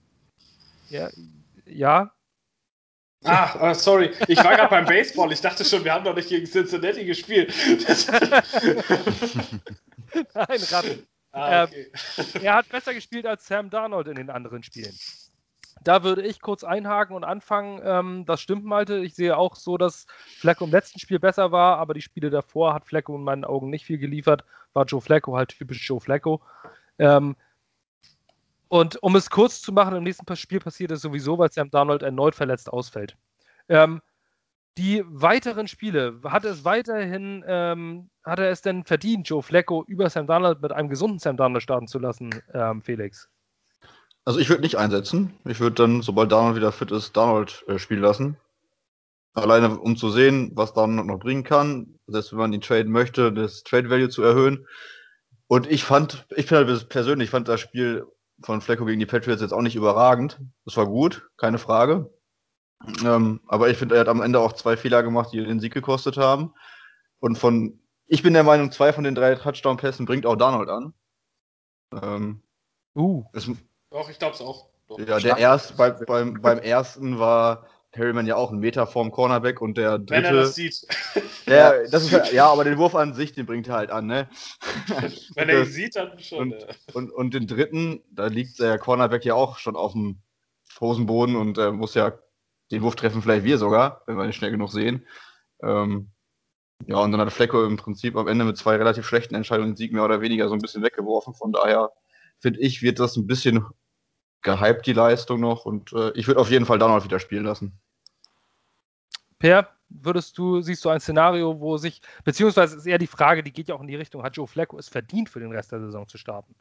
Ja, 0.90 1.10
ja, 1.66 2.12
Ach, 3.24 3.56
oh, 3.62 3.74
sorry. 3.74 4.12
Ich 4.28 4.38
war 4.44 4.56
gerade 4.56 4.70
beim 4.70 4.86
Baseball. 4.86 5.32
Ich 5.32 5.42
dachte 5.42 5.64
schon, 5.64 5.84
wir 5.84 5.94
haben 5.94 6.04
doch 6.04 6.16
nicht 6.16 6.30
gegen 6.30 6.48
Cincinnati 6.48 7.06
gespielt. 7.06 7.54
Nein, 10.34 10.60
Ratten. 10.72 11.08
Ah, 11.31 11.63
okay. 11.63 11.92
ähm, 12.18 12.25
er 12.44 12.56
hat 12.56 12.69
besser 12.69 12.94
gespielt 12.94 13.25
als 13.25 13.48
Sam 13.48 13.69
Darnold 13.69 14.07
in 14.07 14.16
den 14.16 14.30
anderen 14.30 14.63
Spielen. 14.63 14.94
Da 15.83 16.04
würde 16.04 16.22
ich 16.22 16.42
kurz 16.42 16.63
einhaken 16.63 17.16
und 17.16 17.24
anfangen. 17.24 17.81
Ähm, 17.83 18.25
das 18.25 18.42
stimmt, 18.42 18.66
Malte. 18.66 18.98
Ich 18.98 19.16
sehe 19.16 19.36
auch 19.36 19.56
so, 19.56 19.78
dass 19.78 20.06
Flacco 20.38 20.66
im 20.66 20.72
letzten 20.72 21.00
Spiel 21.00 21.19
besser 21.19 21.51
war, 21.51 21.78
aber 21.78 21.94
die 21.94 22.01
Spiele 22.01 22.30
davor 22.30 22.74
hat 22.74 22.86
Flacco 22.86 23.16
in 23.16 23.24
meinen 23.24 23.45
Augen 23.45 23.69
nicht 23.69 23.86
viel 23.86 23.98
geliefert. 23.98 24.44
War 24.74 24.86
Joe 24.86 25.01
Flacco 25.01 25.36
halt 25.36 25.50
typisch 25.50 25.88
Joe 25.88 26.00
Flacco. 26.00 26.42
Ähm, 27.00 27.36
und 28.68 29.01
um 29.01 29.16
es 29.16 29.30
kurz 29.30 29.62
zu 29.62 29.74
machen, 29.74 29.95
im 29.95 30.04
nächsten 30.04 30.36
Spiel 30.36 30.60
passiert 30.60 30.92
es 30.92 31.01
sowieso, 31.01 31.38
weil 31.38 31.51
Sam 31.51 31.72
Darnold 31.72 32.04
erneut 32.04 32.36
verletzt 32.36 32.72
ausfällt. 32.72 33.18
Ähm, 33.68 34.01
die 34.78 35.04
weiteren 35.06 35.68
Spiele, 35.68 36.20
hat 36.24 36.46
es 36.46 36.64
weiterhin, 36.64 37.44
ähm, 37.48 38.10
hat 38.24 38.40
er 38.40 38.50
es 38.50 38.62
denn 38.62 38.84
verdient, 38.84 39.28
Joe 39.28 39.44
Flacco 39.44 39.84
über 39.88 40.10
Sam 40.10 40.28
Darnold 40.28 40.62
mit 40.62 40.72
einem 40.72 40.90
gesunden 40.90 41.20
Sam 41.20 41.38
Darnold 41.38 41.64
starten 41.64 41.88
zu 41.88 42.00
lassen, 42.00 42.30
ähm, 42.54 42.82
Felix? 42.82 43.30
Also 44.24 44.40
ich 44.40 44.50
würde 44.50 44.62
nicht 44.62 44.78
einsetzen. 44.78 45.34
Ich 45.46 45.60
würde 45.60 45.76
dann, 45.76 46.02
sobald 46.02 46.32
Darnold 46.32 46.56
wieder 46.56 46.72
fit 46.72 46.92
ist, 46.92 47.18
Darnold 47.18 47.66
äh, 47.68 47.80
spielen 47.80 48.02
lassen. 48.02 48.38
Alleine 49.34 49.80
um 49.80 49.98
zu 49.98 50.10
sehen, 50.10 50.52
was 50.56 50.74
Darnold 50.74 51.08
noch 51.08 51.20
bringen 51.20 51.44
kann, 51.44 52.00
selbst 52.08 52.32
wenn 52.32 52.40
man 52.40 52.54
ihn 52.54 52.62
traden 52.62 52.92
möchte, 52.92 53.34
das 53.34 53.64
Trade 53.64 53.90
Value 53.90 54.10
zu 54.10 54.22
erhöhen. 54.22 54.68
Und 55.48 55.70
ich 55.70 55.84
fand, 55.84 56.26
ich 56.36 56.50
halt 56.52 56.90
persönlich 56.90 57.30
fand 57.30 57.48
das 57.48 57.60
Spiel 57.60 58.06
von 58.42 58.62
Flecko 58.62 58.86
gegen 58.86 59.00
die 59.00 59.06
Patriots 59.06 59.42
jetzt 59.42 59.54
auch 59.54 59.62
nicht 59.62 59.76
überragend. 59.76 60.40
Das 60.66 60.78
war 60.78 60.86
gut, 60.86 61.30
keine 61.38 61.58
Frage. 61.58 62.10
Ähm, 63.04 63.42
aber 63.48 63.69
ich 63.69 63.78
finde, 63.78 63.95
er 63.95 64.01
hat 64.01 64.07
am 64.07 64.22
Ende 64.22 64.39
auch 64.39 64.54
zwei 64.54 64.78
Fehler 64.78 65.04
gemacht, 65.04 65.30
die 65.33 65.44
den 65.44 65.60
Sieg 65.60 65.74
gekostet 65.74 66.18
haben. 66.18 66.54
Und 67.19 67.38
von, 67.38 67.80
ich 68.07 68.24
bin 68.24 68.33
der 68.33 68.44
Meinung, 68.44 68.72
zwei 68.72 68.94
von 68.94 69.04
den 69.04 69.16
drei 69.16 69.36
Touchdown-Pässen 69.36 70.06
bringt 70.06 70.25
auch 70.25 70.36
Donald 70.36 70.69
an. 70.69 70.94
Ähm, 72.01 72.42
uh. 72.95 73.24
Es, 73.33 73.50
Doch, 73.89 74.10
ich 74.10 74.19
glaube 74.19 74.36
es 74.36 74.42
auch. 74.42 74.69
Doch. 74.88 75.00
Ja, 75.00 75.19
der 75.19 75.38
erst, 75.38 75.78
bei, 75.78 75.92
beim, 75.92 76.42
beim 76.42 76.60
ersten 76.60 77.19
war 77.19 77.68
Perryman 77.92 78.25
ja 78.25 78.36
auch 78.36 78.51
ein 78.51 78.60
Meter 78.60 78.88
vorm 78.88 79.12
Cornerback 79.12 79.62
und 79.62 79.77
der 79.77 80.00
dritte. 80.00 80.12
Wenn 80.12 80.25
er 80.25 80.34
das 80.34 80.56
sieht. 80.56 80.88
Der, 81.48 81.89
das 81.89 82.03
ist, 82.03 82.32
ja, 82.32 82.46
aber 82.46 82.63
den 82.63 82.77
Wurf 82.77 82.94
an 82.94 83.13
sich, 83.13 83.34
den 83.34 83.48
bringt 83.48 83.67
er 83.67 83.74
halt 83.74 83.89
an, 83.89 84.06
ne? 84.06 84.29
Wenn 85.36 85.50
er 85.50 85.63
ihn 85.63 85.65
sieht, 85.65 85.96
dann 85.96 86.17
schon. 86.20 86.53
Und, 86.53 86.62
ja. 86.62 86.67
und, 86.94 87.12
und, 87.12 87.34
den 87.34 87.48
dritten, 87.48 88.01
da 88.12 88.27
liegt 88.27 88.60
der 88.60 88.77
Cornerback 88.77 89.25
ja 89.25 89.34
auch 89.34 89.58
schon 89.58 89.75
auf 89.75 89.94
dem 89.94 90.22
Hosenboden 90.79 91.36
und 91.36 91.58
äh, 91.58 91.72
muss 91.72 91.96
ja 91.96 92.13
den 92.72 92.82
Wurf 92.82 92.96
treffen, 92.96 93.22
vielleicht 93.22 93.46
wir 93.46 93.58
sogar, 93.58 94.01
wenn 94.06 94.18
wir 94.18 94.25
ihn 94.25 94.34
schnell 94.34 94.51
genug 94.51 94.72
sehen. 94.72 95.06
Ähm, 95.62 96.12
ja, 96.88 96.98
und 96.98 97.12
dann 97.12 97.22
hat 97.22 97.32
Flecko 97.32 97.66
im 97.66 97.78
Prinzip 97.78 98.16
am 98.16 98.28
Ende 98.28 98.46
mit 98.46 98.58
zwei 98.58 98.75
relativ 98.75 99.06
schlechten 99.06 99.36
Entscheidungen 99.36 99.72
den 99.72 99.78
Sieg 99.78 99.94
mehr 99.94 100.04
oder 100.04 100.22
weniger 100.22 100.48
so 100.48 100.54
ein 100.54 100.62
bisschen 100.62 100.84
weggeworfen. 100.84 101.34
Von 101.34 101.51
daher 101.51 101.92
finde 102.40 102.60
ich, 102.60 102.82
wird 102.82 103.00
das 103.00 103.16
ein 103.18 103.28
bisschen 103.28 103.66
gehypt, 104.42 104.88
die 104.88 104.94
Leistung 104.94 105.40
noch. 105.40 105.66
Und 105.66 105.94
äh, 105.94 106.12
ich 106.16 106.28
würde 106.28 106.40
auf 106.40 106.50
jeden 106.50 106.66
Fall 106.66 106.80
noch 106.80 107.04
wieder 107.04 107.20
spielen 107.20 107.46
lassen. 107.46 107.80
Per, 109.38 109.70
würdest 109.90 110.38
du, 110.38 110.62
siehst 110.62 110.84
du 110.86 110.90
ein 110.90 111.00
Szenario, 111.00 111.60
wo 111.60 111.78
sich, 111.78 112.01
beziehungsweise 112.24 112.78
ist 112.78 112.86
eher 112.86 112.98
die 112.98 113.08
Frage, 113.08 113.44
die 113.44 113.51
geht 113.51 113.68
ja 113.68 113.75
auch 113.75 113.82
in 113.82 113.88
die 113.88 113.96
Richtung, 113.96 114.24
hat 114.24 114.38
Joe 114.38 114.48
Flacco 114.48 114.78
es 114.78 114.90
verdient, 114.90 115.30
für 115.30 115.40
den 115.40 115.51
Rest 115.51 115.72
der 115.72 115.80
Saison 115.80 116.08
zu 116.08 116.18
starten? 116.18 116.56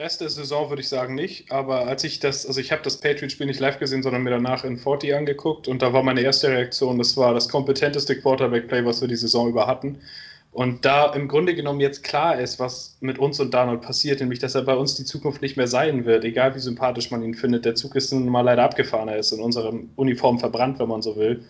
Rest 0.00 0.20
der 0.20 0.28
Saison 0.28 0.68
würde 0.68 0.80
ich 0.80 0.88
sagen 0.88 1.16
nicht, 1.16 1.50
aber 1.50 1.88
als 1.88 2.04
ich 2.04 2.20
das, 2.20 2.46
also 2.46 2.60
ich 2.60 2.70
habe 2.70 2.82
das 2.82 2.98
Patriot-Spiel 2.98 3.46
nicht 3.46 3.58
live 3.58 3.80
gesehen, 3.80 4.04
sondern 4.04 4.22
mir 4.22 4.30
danach 4.30 4.62
in 4.62 4.76
40 4.76 5.12
angeguckt 5.12 5.66
und 5.66 5.82
da 5.82 5.92
war 5.92 6.04
meine 6.04 6.20
erste 6.20 6.48
Reaktion, 6.50 6.98
das 6.98 7.16
war 7.16 7.34
das 7.34 7.48
kompetenteste 7.48 8.16
Quarterback-Play, 8.16 8.84
was 8.84 9.00
wir 9.00 9.08
die 9.08 9.16
Saison 9.16 9.48
über 9.48 9.66
hatten. 9.66 9.98
Und 10.52 10.84
da 10.84 11.12
im 11.14 11.26
Grunde 11.26 11.52
genommen 11.52 11.80
jetzt 11.80 12.04
klar 12.04 12.38
ist, 12.38 12.60
was 12.60 12.96
mit 13.00 13.18
uns 13.18 13.40
und 13.40 13.52
Donald 13.52 13.82
passiert, 13.82 14.20
nämlich 14.20 14.38
dass 14.38 14.54
er 14.54 14.62
bei 14.62 14.76
uns 14.76 14.94
die 14.94 15.04
Zukunft 15.04 15.42
nicht 15.42 15.56
mehr 15.56 15.66
sein 15.66 16.04
wird, 16.04 16.24
egal 16.24 16.54
wie 16.54 16.60
sympathisch 16.60 17.10
man 17.10 17.24
ihn 17.24 17.34
findet. 17.34 17.64
Der 17.64 17.74
Zug 17.74 17.96
ist 17.96 18.12
nun 18.12 18.28
mal 18.28 18.42
leider 18.42 18.62
abgefahren, 18.62 19.08
er 19.08 19.18
ist 19.18 19.32
in 19.32 19.40
unserer 19.40 19.74
Uniform 19.96 20.38
verbrannt, 20.38 20.78
wenn 20.78 20.88
man 20.88 21.02
so 21.02 21.16
will. 21.16 21.42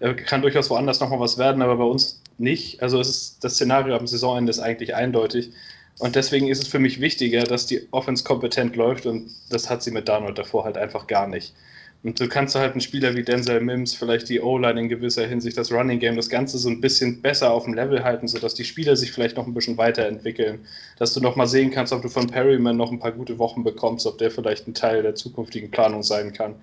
Er 0.00 0.14
kann 0.14 0.42
durchaus 0.42 0.68
woanders 0.68 1.00
nochmal 1.00 1.20
was 1.20 1.38
werden, 1.38 1.62
aber 1.62 1.76
bei 1.76 1.84
uns 1.84 2.20
nicht. 2.36 2.82
Also 2.82 3.00
ist, 3.00 3.42
das 3.42 3.54
Szenario 3.54 3.96
am 3.96 4.06
Saisonende 4.06 4.50
ist 4.50 4.58
eigentlich 4.58 4.94
eindeutig. 4.94 5.50
Und 5.98 6.14
deswegen 6.14 6.48
ist 6.48 6.62
es 6.62 6.68
für 6.68 6.78
mich 6.78 7.00
wichtiger, 7.00 7.44
dass 7.44 7.66
die 7.66 7.88
Offense 7.90 8.22
kompetent 8.22 8.76
läuft 8.76 9.06
und 9.06 9.30
das 9.48 9.70
hat 9.70 9.82
sie 9.82 9.90
mit 9.90 10.08
Darnold 10.08 10.36
davor 10.36 10.64
halt 10.64 10.76
einfach 10.76 11.06
gar 11.06 11.26
nicht. 11.26 11.54
Und 12.02 12.20
du 12.20 12.28
kannst 12.28 12.54
halt 12.54 12.72
einen 12.72 12.82
Spieler 12.82 13.16
wie 13.16 13.24
Denzel 13.24 13.60
Mims, 13.60 13.94
vielleicht 13.94 14.28
die 14.28 14.40
O-Line 14.40 14.78
in 14.78 14.88
gewisser 14.88 15.26
Hinsicht, 15.26 15.56
das 15.56 15.72
Running 15.72 15.98
Game, 15.98 16.14
das 16.14 16.28
Ganze 16.28 16.58
so 16.58 16.68
ein 16.68 16.80
bisschen 16.80 17.20
besser 17.20 17.50
auf 17.50 17.64
dem 17.64 17.74
Level 17.74 18.04
halten, 18.04 18.28
sodass 18.28 18.54
die 18.54 18.64
Spieler 18.64 18.94
sich 18.94 19.10
vielleicht 19.10 19.36
noch 19.36 19.46
ein 19.46 19.54
bisschen 19.54 19.76
weiterentwickeln. 19.78 20.66
Dass 20.98 21.14
du 21.14 21.20
noch 21.20 21.34
mal 21.34 21.46
sehen 21.46 21.70
kannst, 21.70 21.92
ob 21.92 22.02
du 22.02 22.08
von 22.08 22.28
Perryman 22.28 22.76
noch 22.76 22.92
ein 22.92 23.00
paar 23.00 23.12
gute 23.12 23.38
Wochen 23.38 23.64
bekommst, 23.64 24.06
ob 24.06 24.18
der 24.18 24.30
vielleicht 24.30 24.68
ein 24.68 24.74
Teil 24.74 25.02
der 25.02 25.14
zukünftigen 25.14 25.70
Planung 25.70 26.02
sein 26.02 26.32
kann. 26.32 26.54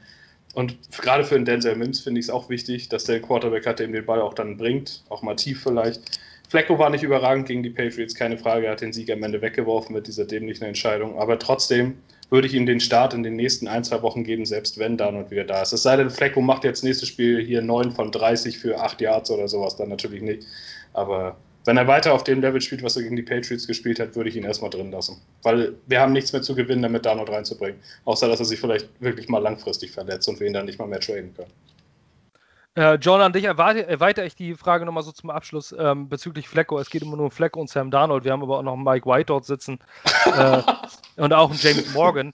Und 0.54 0.78
gerade 1.02 1.24
für 1.24 1.36
den 1.36 1.46
Denzel 1.46 1.76
Mims 1.76 2.00
finde 2.00 2.20
ich 2.20 2.28
es 2.28 2.30
auch 2.30 2.48
wichtig, 2.50 2.88
dass 2.88 3.06
der 3.06 3.20
Quarterback 3.20 3.66
hat, 3.66 3.80
der 3.80 3.88
ihm 3.88 3.94
den 3.94 4.06
Ball 4.06 4.22
auch 4.22 4.36
dann 4.36 4.56
bringt, 4.56 5.04
auch 5.10 5.24
mal 5.24 5.36
tief 5.36 5.64
vielleicht. 5.64 6.00
Flecko 6.54 6.78
war 6.78 6.92
nicht 6.92 7.02
überragend 7.02 7.48
gegen 7.48 7.64
die 7.64 7.72
Patriots, 7.72 8.14
keine 8.14 8.38
Frage. 8.38 8.68
Er 8.68 8.74
hat 8.74 8.82
den 8.82 8.94
Sieg 8.94 9.10
am 9.10 9.24
Ende 9.24 9.42
weggeworfen 9.42 9.96
mit 9.96 10.06
dieser 10.06 10.24
dämlichen 10.24 10.66
Entscheidung. 10.66 11.18
Aber 11.18 11.40
trotzdem 11.40 11.96
würde 12.30 12.48
ich 12.48 12.54
ihm 12.54 12.68
den 12.68 12.80
Start 12.80 13.16
in 13.16 13.24
den 13.24 13.36
nächsten 13.36 13.68
ein, 13.68 13.84
zwei 13.84 14.04
Wochen 14.04 14.24
geben, 14.24 14.46
selbst 14.46 14.78
wenn 14.78 14.96
Darnold 14.96 15.32
wieder 15.32 15.46
da 15.46 15.64
ist. 15.64 15.74
Es 15.74 15.82
sei 15.82 15.96
denn, 15.96 16.12
Flecko 16.12 16.42
macht 16.42 16.64
jetzt 16.64 16.84
nächstes 16.84 17.10
Spiel 17.10 17.44
hier 17.44 17.64
9 17.64 17.94
von 17.94 18.12
30 18.12 18.60
für 18.60 18.80
8 18.80 19.02
Yards 19.02 19.32
oder 19.32 19.48
sowas, 19.48 19.78
dann 19.78 19.90
natürlich 19.90 20.22
nicht. 20.22 20.46
Aber 20.94 21.38
wenn 21.66 21.78
er 21.78 21.88
weiter 21.88 22.14
auf 22.14 22.24
dem 22.24 22.40
Level 22.42 22.62
spielt, 22.62 22.84
was 22.84 22.98
er 22.98 23.02
gegen 23.02 23.16
die 23.16 23.24
Patriots 23.24 23.66
gespielt 23.66 24.00
hat, 24.00 24.16
würde 24.16 24.30
ich 24.30 24.36
ihn 24.36 24.44
erstmal 24.44 24.70
drin 24.70 24.92
lassen. 24.92 25.20
Weil 25.42 25.74
wir 25.88 26.00
haben 26.00 26.14
nichts 26.14 26.34
mehr 26.34 26.44
zu 26.44 26.54
gewinnen, 26.54 26.84
damit 26.84 27.04
Darnold 27.04 27.32
reinzubringen. 27.32 27.80
Außer, 28.06 28.28
dass 28.28 28.38
er 28.38 28.46
sich 28.46 28.60
vielleicht 28.60 28.90
wirklich 29.00 29.28
mal 29.28 29.40
langfristig 29.40 29.90
verletzt 29.90 30.30
und 30.30 30.40
wir 30.40 30.46
ihn 30.46 30.54
dann 30.54 30.68
nicht 30.68 30.78
mal 30.78 30.88
mehr 30.88 31.00
traden 31.00 31.34
können. 31.34 31.50
Äh, 32.76 32.96
John, 32.96 33.22
an 33.22 33.34
dich 33.34 33.44
erweitere 33.44 34.26
ich 34.26 34.36
die 34.36 34.56
Frage 34.56 34.86
nochmal 34.86 35.04
so 35.04 35.12
zum 35.12 35.30
Abschluss 35.30 35.76
ähm, 35.78 36.10
bezüglich 36.10 36.50
Flecko. 36.50 36.80
Es 36.80 36.90
geht 36.90 37.04
immer 37.04 37.16
nur 37.16 37.26
um 37.26 37.32
Flecko 37.32 37.62
und 37.62 37.70
Sam 37.70 37.92
Darnold. 37.92 38.24
Wir 38.24 38.32
haben 38.32 38.42
aber 38.42 38.58
auch 38.58 38.64
noch 38.64 38.74
einen 38.74 38.84
Mike 38.84 39.06
White 39.06 39.26
dort 39.26 39.46
sitzen 39.46 39.80
äh, 40.26 40.62
und 41.18 41.34
auch 41.34 41.52
einen 41.52 41.60
James 41.60 41.94
Morgan. 41.94 42.34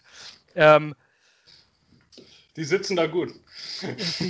Ähm, 0.55 0.96
die 2.55 2.63
sitzen 2.63 2.96
da 2.96 3.08
gut. 3.08 3.29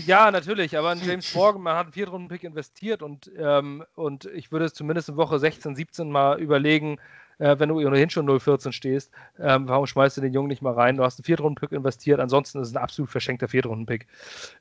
Ja, 0.06 0.32
natürlich, 0.32 0.78
aber 0.78 0.90
ein 0.90 1.02
James 1.04 1.34
Morgan, 1.34 1.62
man 1.62 1.76
hat 1.76 1.86
einen 1.86 1.94
Viertrunden-Pick 1.94 2.44
investiert 2.44 3.02
und, 3.02 3.32
ähm, 3.38 3.84
und 3.96 4.26
ich 4.26 4.52
würde 4.52 4.66
es 4.66 4.74
zumindest 4.74 5.10
in 5.10 5.18
Woche 5.18 5.40
16, 5.40 5.76
17 5.76 6.12
mal 6.12 6.40
überlegen, 6.40 7.00
äh, 7.40 7.58
wenn 7.58 7.70
du 7.70 7.80
ohnehin 7.80 8.10
schon 8.10 8.28
0-14 8.28 8.72
stehst, 8.72 9.12
ähm, 9.40 9.68
warum 9.68 9.88
schmeißt 9.88 10.18
du 10.18 10.22
den 10.22 10.34
Jungen 10.34 10.50
nicht 10.50 10.62
mal 10.62 10.74
rein? 10.74 10.98
Du 10.98 11.04
hast 11.04 11.20
einen 11.20 11.26
Viertrunden-Pick 11.26 11.72
investiert, 11.72 12.20
ansonsten 12.20 12.60
ist 12.60 12.70
es 12.70 12.76
ein 12.76 12.82
absolut 12.82 13.10
verschenkter 13.10 13.48
Viertrunden-Pick. 13.48 14.08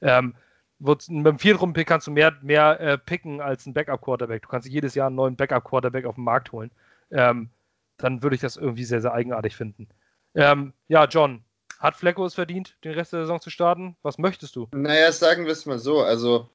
Ähm, 0.01 0.35
mit 0.79 1.09
dem 1.09 1.39
Viertrunden-Pick 1.39 1.89
kannst 1.89 2.07
du 2.07 2.11
mehr, 2.11 2.37
mehr 2.43 2.81
äh, 2.81 2.99
picken 2.99 3.41
als 3.41 3.67
ein 3.67 3.75
Backup-Quarterback. 3.75 4.43
Du 4.43 4.49
kannst 4.49 4.69
jedes 4.69 4.95
Jahr 4.95 5.09
einen 5.09 5.17
neuen 5.17 5.37
Backup-Quarterback 5.37 6.05
auf 6.05 6.15
den 6.15 6.25
Markt 6.25 6.53
holen. 6.53 6.71
Ähm, 7.11 7.51
dann 7.97 8.23
würde 8.23 8.37
ich 8.37 8.41
das 8.41 8.57
irgendwie 8.57 8.85
sehr, 8.85 9.01
sehr 9.01 9.13
eigenartig 9.13 9.57
finden. 9.57 9.89
Ähm, 10.35 10.73
ja, 10.87 11.07
John, 11.07 11.43
hat 11.79 11.97
Flecko 11.97 12.25
es 12.27 12.35
verdient, 12.35 12.77
den 12.85 12.93
Rest 12.93 13.13
der 13.13 13.21
Saison 13.21 13.41
zu 13.41 13.51
starten? 13.51 13.97
Was 14.03 14.19
möchtest 14.19 14.57
du? 14.57 14.69
Naja, 14.73 15.11
sagen 15.13 15.47
wir 15.47 15.53
es 15.53 15.67
mal 15.67 15.79
so. 15.79 16.01
Also, 16.01 16.49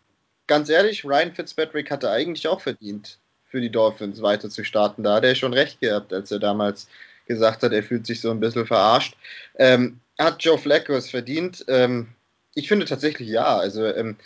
ganz 0.47 0.69
ehrlich, 0.69 1.03
Ryan 1.03 1.33
Fitzpatrick 1.33 1.91
hatte 1.91 2.09
eigentlich 2.09 2.47
auch 2.47 2.61
verdient, 2.61 3.19
für 3.45 3.61
die 3.61 3.71
Dolphins 3.71 4.21
weiter 4.21 4.49
zu 4.49 4.63
starten. 4.63 5.03
Da 5.03 5.15
hat 5.15 5.25
er 5.25 5.35
schon 5.35 5.53
recht 5.53 5.79
gehabt, 5.81 6.13
als 6.13 6.31
er 6.31 6.39
damals 6.39 6.87
gesagt 7.25 7.63
hat, 7.63 7.71
er 7.71 7.83
fühlt 7.83 8.05
sich 8.05 8.21
so 8.21 8.31
ein 8.31 8.39
bisschen 8.39 8.65
verarscht. 8.65 9.15
Ähm, 9.55 9.99
hat 10.19 10.43
Joe 10.43 10.57
Flacco 10.57 10.93
es 10.93 11.09
verdient? 11.09 11.63
Ähm, 11.67 12.09
ich 12.55 12.67
finde 12.67 12.85
tatsächlich 12.85 13.29
ja. 13.29 13.57
Also, 13.57 13.85
ähm, 13.85 14.17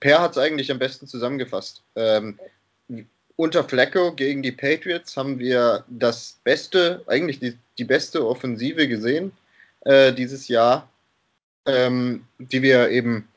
Per 0.00 0.20
hat 0.20 0.32
es 0.32 0.38
eigentlich 0.38 0.70
am 0.72 0.80
besten 0.80 1.06
zusammengefasst. 1.06 1.82
Ähm, 1.94 2.38
unter 3.36 3.64
Flacco 3.64 4.12
gegen 4.12 4.42
die 4.42 4.52
Patriots 4.52 5.16
haben 5.16 5.38
wir 5.38 5.84
das 5.88 6.38
beste, 6.42 7.04
eigentlich 7.06 7.38
die, 7.38 7.56
die 7.78 7.84
beste 7.84 8.26
Offensive 8.26 8.88
gesehen 8.88 9.32
äh, 9.84 10.12
dieses 10.12 10.48
Jahr, 10.48 10.88
ähm, 11.66 12.24
die 12.38 12.62
wir 12.62 12.90
eben, 12.90 13.28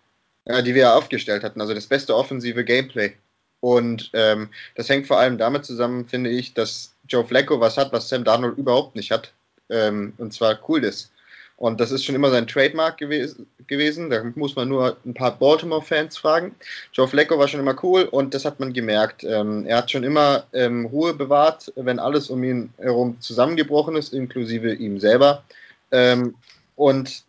äh, 0.46 0.64
die 0.64 0.76
wir 0.76 0.96
aufgestellt 0.96 1.44
hatten. 1.44 1.62
Also 1.62 1.74
das 1.74 1.88
beste 1.88 2.16
offensive 2.16 2.66
Gameplay. 2.66 3.14
Und 3.60 4.10
ähm, 4.14 4.50
das 4.76 4.90
hängt 4.90 5.08
vor 5.08 5.20
allem 5.20 5.38
damit 5.38 5.66
zusammen, 5.66 6.08
finde 6.08 6.30
ich, 6.30 6.54
dass 6.54 6.94
Joe 7.08 7.26
Flacco 7.26 7.60
was 7.60 7.78
hat, 7.78 7.94
was 7.94 8.10
Sam 8.10 8.24
Darnold 8.24 8.58
überhaupt 8.58 8.96
nicht 8.96 9.12
hat. 9.12 9.34
Ähm, 9.70 10.14
und 10.18 10.34
zwar 10.34 10.56
Coolness. 10.56 11.12
Und 11.58 11.80
das 11.80 11.92
ist 11.92 12.04
schon 12.04 12.16
immer 12.16 12.32
sein 12.32 12.48
Trademark 12.48 12.98
gewes 12.98 13.38
gewesen. 13.68 14.10
Da 14.10 14.24
muss 14.36 14.56
man 14.56 14.68
nur 14.68 14.98
ein 15.06 15.14
paar 15.14 15.38
Baltimore-Fans 15.38 16.18
fragen. 16.18 16.54
Joe 16.92 17.08
Flacco 17.08 17.40
war 17.40 17.48
schon 17.48 17.62
immer 17.62 17.82
cool 17.84 18.04
und 18.04 18.34
das 18.34 18.44
hat 18.44 18.60
man 18.60 18.74
gemerkt. 18.74 19.24
Ähm, 19.24 19.66
er 19.66 19.78
hat 19.78 19.92
schon 19.92 20.04
immer 20.04 20.46
ähm, 20.54 20.86
Ruhe 20.86 21.14
bewahrt, 21.14 21.72
wenn 21.76 22.00
alles 22.00 22.30
um 22.30 22.44
ihn 22.44 22.74
herum 22.78 23.20
zusammengebrochen 23.22 23.96
ist, 23.96 24.14
inklusive 24.14 24.74
ihm 24.74 25.00
selber. 25.00 25.44
Ähm, 25.92 26.36
und 26.76 27.24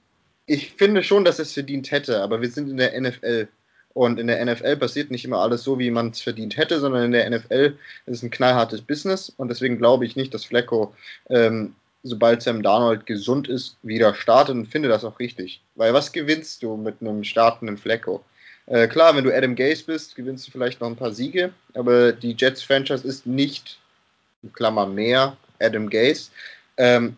ich 0.46 0.72
finde 0.72 1.02
schon, 1.02 1.24
dass 1.24 1.38
es 1.38 1.52
verdient 1.52 1.90
hätte, 1.90 2.20
aber 2.20 2.40
wir 2.40 2.50
sind 2.50 2.68
in 2.68 2.76
der 2.76 3.00
NFL. 3.00 3.48
Und 3.94 4.20
in 4.20 4.26
der 4.26 4.44
NFL 4.44 4.76
passiert 4.76 5.10
nicht 5.10 5.24
immer 5.24 5.38
alles 5.38 5.62
so, 5.62 5.78
wie 5.78 5.90
man 5.90 6.10
es 6.10 6.20
verdient 6.20 6.58
hätte, 6.58 6.80
sondern 6.80 7.04
in 7.04 7.12
der 7.12 7.30
NFL 7.30 7.78
ist 8.04 8.18
es 8.18 8.22
ein 8.22 8.30
knallhartes 8.30 8.82
Business. 8.82 9.32
Und 9.38 9.48
deswegen 9.48 9.78
glaube 9.78 10.04
ich 10.04 10.16
nicht, 10.16 10.34
dass 10.34 10.44
Flecko, 10.44 10.94
ähm, 11.30 11.74
sobald 12.06 12.42
Sam 12.42 12.62
Darnold 12.62 13.06
gesund 13.06 13.48
ist, 13.48 13.76
wieder 13.82 14.14
startet 14.14 14.54
und 14.54 14.66
finde 14.66 14.88
das 14.88 15.04
auch 15.04 15.18
richtig. 15.18 15.60
Weil 15.74 15.92
was 15.92 16.12
gewinnst 16.12 16.62
du 16.62 16.76
mit 16.76 16.96
einem 17.00 17.24
startenden 17.24 17.76
Flecko? 17.76 18.24
Äh, 18.66 18.88
klar, 18.88 19.14
wenn 19.16 19.24
du 19.24 19.34
Adam 19.34 19.54
Gase 19.54 19.84
bist, 19.84 20.16
gewinnst 20.16 20.46
du 20.46 20.50
vielleicht 20.50 20.80
noch 20.80 20.88
ein 20.88 20.96
paar 20.96 21.12
Siege, 21.12 21.52
aber 21.74 22.12
die 22.12 22.34
Jets-Franchise 22.36 23.06
ist 23.06 23.26
nicht, 23.26 23.78
in 24.42 24.52
Klammer 24.52 24.86
mehr, 24.86 25.36
Adam 25.60 25.88
Gase. 25.88 26.30
Ähm, 26.76 27.16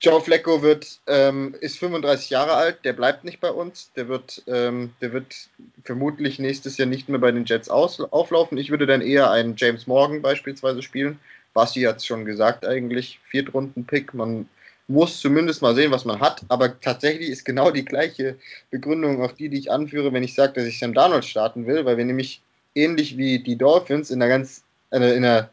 Joe 0.00 0.20
Flacco 0.20 0.62
wird, 0.62 1.00
ähm, 1.08 1.56
ist 1.60 1.78
35 1.78 2.30
Jahre 2.30 2.52
alt, 2.52 2.84
der 2.84 2.92
bleibt 2.92 3.24
nicht 3.24 3.40
bei 3.40 3.50
uns, 3.50 3.90
der 3.96 4.06
wird, 4.06 4.44
ähm, 4.46 4.92
der 5.00 5.12
wird 5.12 5.34
vermutlich 5.82 6.38
nächstes 6.38 6.76
Jahr 6.76 6.86
nicht 6.86 7.08
mehr 7.08 7.18
bei 7.18 7.32
den 7.32 7.44
Jets 7.44 7.68
aus, 7.68 8.00
auflaufen. 8.00 8.58
Ich 8.58 8.70
würde 8.70 8.86
dann 8.86 9.00
eher 9.00 9.32
einen 9.32 9.56
James 9.56 9.88
Morgan 9.88 10.22
beispielsweise 10.22 10.82
spielen. 10.82 11.18
Basti 11.58 11.82
hat 11.82 11.96
es 11.96 12.06
schon 12.06 12.24
gesagt 12.24 12.64
eigentlich, 12.64 13.18
Viertrunden-Pick, 13.30 14.14
man 14.14 14.48
muss 14.86 15.18
zumindest 15.18 15.60
mal 15.60 15.74
sehen, 15.74 15.90
was 15.90 16.04
man 16.04 16.20
hat, 16.20 16.42
aber 16.46 16.80
tatsächlich 16.80 17.30
ist 17.30 17.44
genau 17.44 17.72
die 17.72 17.84
gleiche 17.84 18.36
Begründung 18.70 19.20
auf 19.24 19.34
die, 19.34 19.48
die 19.48 19.58
ich 19.58 19.72
anführe, 19.72 20.12
wenn 20.12 20.22
ich 20.22 20.36
sage, 20.36 20.52
dass 20.52 20.66
ich 20.66 20.78
Sam 20.78 20.94
Darnold 20.94 21.24
starten 21.24 21.66
will, 21.66 21.84
weil 21.84 21.96
wir 21.96 22.04
nämlich 22.04 22.42
ähnlich 22.76 23.16
wie 23.16 23.40
die 23.40 23.56
Dolphins 23.56 24.12
in 24.12 24.22
einer 24.22 24.28
ganz, 24.28 24.62
in 24.92 25.02
einer 25.02 25.50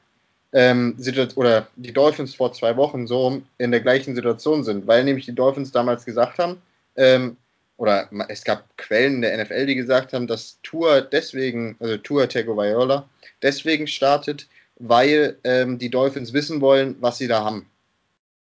ähm, 0.54 0.96
oder 1.38 1.68
die 1.76 1.92
Dolphins 1.92 2.36
vor 2.36 2.54
zwei 2.54 2.78
Wochen 2.78 3.08
so 3.08 3.42
in 3.58 3.72
der 3.72 3.82
gleichen 3.82 4.14
Situation 4.14 4.64
sind, 4.64 4.86
weil 4.86 5.04
nämlich 5.04 5.26
die 5.26 5.34
Dolphins 5.34 5.72
damals 5.72 6.06
gesagt 6.06 6.38
haben, 6.38 6.62
ähm, 6.96 7.36
oder 7.78 8.08
es 8.30 8.44
gab 8.44 8.78
Quellen 8.78 9.24
der 9.24 9.36
NFL, 9.44 9.66
die 9.66 9.76
gesagt 9.76 10.14
haben, 10.14 10.28
dass 10.28 10.60
Tour 10.62 11.02
deswegen, 11.02 11.76
also 11.80 11.98
Tour 11.98 12.30
Tagovailoa 12.30 13.10
deswegen 13.42 13.88
startet, 13.88 14.48
weil 14.77 15.38
ähm, 15.44 15.79
die 15.79 15.89
Dolphins 15.89 16.34
wissen 16.34 16.62
wollen, 16.62 16.96
was 17.00 17.17
sie 17.17 17.27
da 17.27 17.44
haben. 17.44 17.70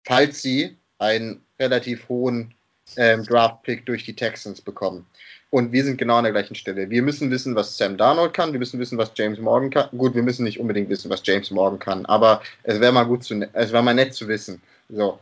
Falls 0.05 0.43
sie 0.43 0.77
einen 0.99 1.43
relativ 1.59 2.09
hohen 2.09 2.55
ähm, 2.97 3.25
Draft-Pick 3.25 3.87
durch 3.87 4.05
die 4.05 4.15
Texans 4.15 4.61
bekommen. 4.61 5.07
Und 5.51 5.73
wir 5.73 5.85
sind 5.85 5.97
genau 5.97 6.17
an 6.17 6.25
der 6.25 6.33
gleichen 6.33 6.55
Stelle. 6.55 6.91
Wir 6.91 7.03
müssen 7.03 7.31
wissen, 7.31 7.55
was 7.55 7.77
Sam 7.77 7.97
Darnold 7.97 8.35
kann. 8.35 8.53
Wir 8.53 8.59
müssen 8.59 8.81
wissen, 8.81 8.99
was 8.99 9.13
James 9.15 9.39
Morgan 9.39 9.71
kann. 9.71 9.89
Gut, 9.97 10.15
wir 10.15 10.23
müssen 10.23 10.45
nicht 10.45 10.61
unbedingt 10.61 10.89
wissen, 10.89 11.11
was 11.11 11.23
James 11.25 11.51
Morgan 11.51 11.79
kann, 11.79 12.05
aber 12.07 12.43
es 12.65 12.81
wäre 12.81 12.93
mal 12.93 13.05
gut 13.05 13.25
zu, 13.25 13.41
es 13.53 13.73
wäre 13.73 13.83
mal 13.83 13.95
nett 13.95 14.15
zu 14.15 14.29
wissen. 14.29 14.61
So. 14.89 15.19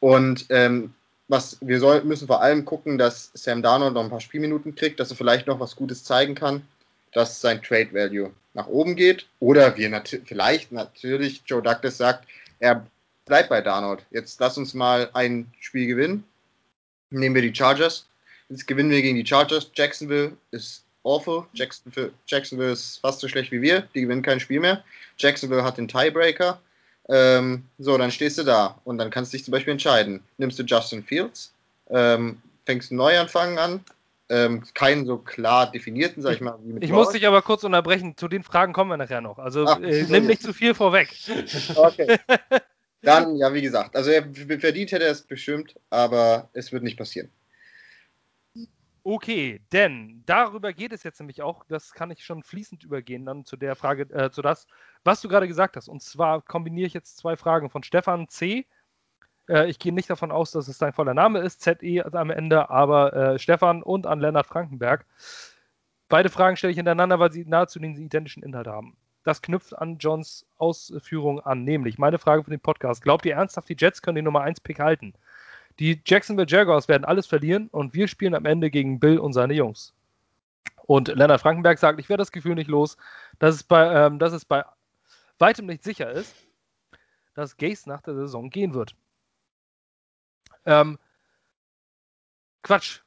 Und 0.00 0.46
ähm, 0.50 0.94
was 1.28 1.58
wir 1.60 1.78
soll, 1.78 2.02
müssen 2.02 2.26
vor 2.26 2.42
allem 2.42 2.64
gucken, 2.64 2.98
dass 2.98 3.30
Sam 3.34 3.62
Darnold 3.62 3.94
noch 3.94 4.02
ein 4.02 4.10
paar 4.10 4.20
Spielminuten 4.20 4.74
kriegt, 4.74 5.00
dass 5.00 5.10
er 5.10 5.16
vielleicht 5.16 5.46
noch 5.46 5.60
was 5.60 5.76
Gutes 5.76 6.04
zeigen 6.04 6.34
kann, 6.34 6.62
dass 7.12 7.40
sein 7.40 7.62
Trade 7.62 7.92
Value 7.92 8.32
nach 8.54 8.66
oben 8.66 8.96
geht. 8.96 9.26
Oder 9.40 9.76
wir 9.76 9.88
nat 9.88 10.18
vielleicht 10.24 10.72
natürlich 10.72 11.42
Joe 11.46 11.62
Douglas 11.62 11.98
sagt, 11.98 12.26
er 12.58 12.86
bleibt 13.26 13.48
bei 13.48 13.60
Darnold. 13.60 14.04
Jetzt 14.10 14.40
lass 14.40 14.58
uns 14.58 14.74
mal 14.74 15.10
ein 15.12 15.52
Spiel 15.60 15.86
gewinnen. 15.86 16.24
Nehmen 17.10 17.34
wir 17.34 17.42
die 17.42 17.54
Chargers 17.54 18.06
Jetzt 18.52 18.66
gewinnen 18.66 18.90
wir 18.90 19.00
gegen 19.00 19.16
die 19.16 19.26
Chargers. 19.26 19.70
Jacksonville 19.74 20.36
ist 20.50 20.84
awful. 21.04 21.46
Jacksonville, 21.54 22.12
Jacksonville 22.26 22.72
ist 22.72 22.98
fast 22.98 23.20
so 23.20 23.28
schlecht 23.28 23.50
wie 23.50 23.62
wir. 23.62 23.88
Die 23.94 24.02
gewinnen 24.02 24.20
kein 24.20 24.40
Spiel 24.40 24.60
mehr. 24.60 24.84
Jacksonville 25.16 25.64
hat 25.64 25.78
den 25.78 25.88
Tiebreaker. 25.88 26.60
Ähm, 27.08 27.64
so, 27.78 27.96
dann 27.96 28.10
stehst 28.10 28.36
du 28.36 28.42
da 28.42 28.78
und 28.84 28.98
dann 28.98 29.08
kannst 29.08 29.32
du 29.32 29.38
dich 29.38 29.44
zum 29.46 29.52
Beispiel 29.52 29.72
entscheiden. 29.72 30.20
Nimmst 30.36 30.58
du 30.58 30.64
Justin 30.64 31.02
Fields, 31.02 31.50
ähm, 31.88 32.42
fängst 32.66 32.90
einen 32.90 32.98
Neuanfang 32.98 33.58
an, 33.58 33.82
ähm, 34.28 34.64
keinen 34.74 35.06
so 35.06 35.18
klar 35.18 35.70
definierten, 35.70 36.22
sag 36.22 36.34
ich 36.34 36.40
mal. 36.40 36.58
ich 36.80 36.90
muss 36.90 37.10
dich 37.10 37.26
aber 37.26 37.42
kurz 37.42 37.64
unterbrechen. 37.64 38.16
Zu 38.16 38.28
den 38.28 38.42
Fragen 38.42 38.72
kommen 38.72 38.90
wir 38.90 38.96
nachher 38.96 39.20
noch. 39.20 39.38
Also 39.38 39.66
Ach, 39.66 39.80
äh, 39.80 40.04
nimm 40.08 40.26
nicht 40.26 40.42
zu 40.42 40.52
viel 40.52 40.74
vorweg. 40.74 41.14
Okay. 41.74 42.18
Dann, 43.02 43.36
ja, 43.36 43.52
wie 43.52 43.62
gesagt, 43.62 43.96
also 43.96 44.10
er 44.10 44.22
verdient 44.60 44.92
hätte 44.92 45.04
er 45.04 45.10
es 45.10 45.22
bestimmt, 45.22 45.74
aber 45.90 46.48
es 46.52 46.70
wird 46.70 46.84
nicht 46.84 46.96
passieren. 46.96 47.30
Okay, 49.04 49.60
denn 49.72 50.22
darüber 50.26 50.72
geht 50.72 50.92
es 50.92 51.02
jetzt 51.02 51.18
nämlich 51.18 51.42
auch, 51.42 51.64
das 51.64 51.92
kann 51.92 52.12
ich 52.12 52.24
schon 52.24 52.44
fließend 52.44 52.84
übergehen 52.84 53.26
dann 53.26 53.44
zu 53.44 53.56
der 53.56 53.74
Frage, 53.74 54.02
äh, 54.14 54.30
zu 54.30 54.42
das, 54.42 54.68
was 55.02 55.20
du 55.20 55.28
gerade 55.28 55.48
gesagt 55.48 55.74
hast. 55.74 55.88
Und 55.88 56.00
zwar 56.02 56.40
kombiniere 56.42 56.86
ich 56.86 56.94
jetzt 56.94 57.16
zwei 57.16 57.36
Fragen 57.36 57.68
von 57.68 57.82
Stefan 57.82 58.28
C. 58.28 58.64
Äh, 59.48 59.68
ich 59.68 59.78
gehe 59.78 59.92
nicht 59.92 60.10
davon 60.10 60.30
aus, 60.30 60.52
dass 60.52 60.68
es 60.68 60.78
dein 60.78 60.92
voller 60.92 61.14
Name 61.14 61.40
ist, 61.40 61.60
ZE 61.60 62.04
am 62.12 62.30
Ende, 62.30 62.70
aber 62.70 63.12
äh, 63.12 63.38
Stefan 63.38 63.82
und 63.82 64.06
an 64.06 64.20
Lennart 64.20 64.46
Frankenberg. 64.46 65.06
Beide 66.08 66.28
Fragen 66.28 66.56
stelle 66.56 66.72
ich 66.72 66.76
hintereinander, 66.76 67.18
weil 67.18 67.32
sie 67.32 67.44
nahezu 67.44 67.78
den 67.78 67.96
identischen 67.96 68.42
Inhalt 68.42 68.66
haben. 68.66 68.96
Das 69.24 69.40
knüpft 69.40 69.78
an 69.78 69.98
Johns 69.98 70.44
Ausführung 70.58 71.40
an, 71.40 71.64
nämlich 71.64 71.98
meine 71.98 72.18
Frage 72.18 72.42
für 72.44 72.50
den 72.50 72.60
Podcast. 72.60 73.02
Glaubt 73.02 73.24
ihr 73.24 73.34
ernsthaft, 73.34 73.68
die 73.68 73.76
Jets 73.78 74.02
können 74.02 74.16
den 74.16 74.24
Nummer 74.24 74.42
1 74.42 74.60
Pick 74.60 74.80
halten? 74.80 75.14
Die 75.78 76.02
Jacksonville 76.04 76.48
Jaguars 76.48 76.88
werden 76.88 77.04
alles 77.04 77.26
verlieren 77.26 77.68
und 77.68 77.94
wir 77.94 78.08
spielen 78.08 78.34
am 78.34 78.44
Ende 78.44 78.70
gegen 78.70 79.00
Bill 79.00 79.18
und 79.18 79.32
seine 79.32 79.54
Jungs. 79.54 79.94
Und 80.86 81.08
Leonard 81.08 81.40
Frankenberg 81.40 81.78
sagt, 81.78 82.00
ich 82.00 82.08
werde 82.08 82.20
das 82.20 82.32
Gefühl 82.32 82.56
nicht 82.56 82.68
los, 82.68 82.96
dass 83.38 83.54
es 83.54 83.62
bei, 83.62 84.06
ähm, 84.06 84.18
dass 84.18 84.32
es 84.32 84.44
bei 84.44 84.64
weitem 85.38 85.66
nicht 85.66 85.82
sicher 85.82 86.10
ist, 86.10 86.34
dass 87.34 87.56
Gaze 87.56 87.88
nach 87.88 88.02
der 88.02 88.14
Saison 88.14 88.50
gehen 88.50 88.74
wird. 88.74 88.94
Ähm, 90.66 90.98
Quatsch. 92.62 93.00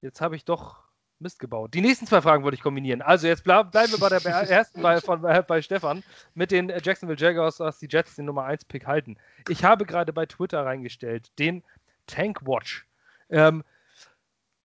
Jetzt 0.00 0.20
habe 0.20 0.36
ich 0.36 0.44
doch 0.44 0.82
Mist 1.22 1.38
gebaut. 1.38 1.72
Die 1.74 1.80
nächsten 1.80 2.06
zwei 2.06 2.20
Fragen 2.20 2.42
wollte 2.42 2.56
ich 2.56 2.62
kombinieren. 2.62 3.00
Also 3.00 3.26
jetzt 3.28 3.44
bleib, 3.44 3.70
bleiben 3.70 3.92
wir 3.92 3.98
bei 3.98 4.08
der 4.08 4.24
ersten 4.50 4.82
bei, 4.82 5.00
von, 5.00 5.22
bei, 5.22 5.40
bei 5.40 5.62
Stefan 5.62 6.02
mit 6.34 6.50
den 6.50 6.68
Jacksonville 6.68 7.18
Jaguars, 7.18 7.56
dass 7.56 7.78
die 7.78 7.88
Jets 7.88 8.16
den 8.16 8.26
Nummer 8.26 8.44
1 8.44 8.64
Pick 8.66 8.86
halten. 8.86 9.16
Ich 9.48 9.64
habe 9.64 9.86
gerade 9.86 10.12
bei 10.12 10.26
Twitter 10.26 10.64
reingestellt, 10.64 11.30
den 11.38 11.62
Tank 12.06 12.44
Watch. 12.46 12.86
Ähm, 13.30 13.62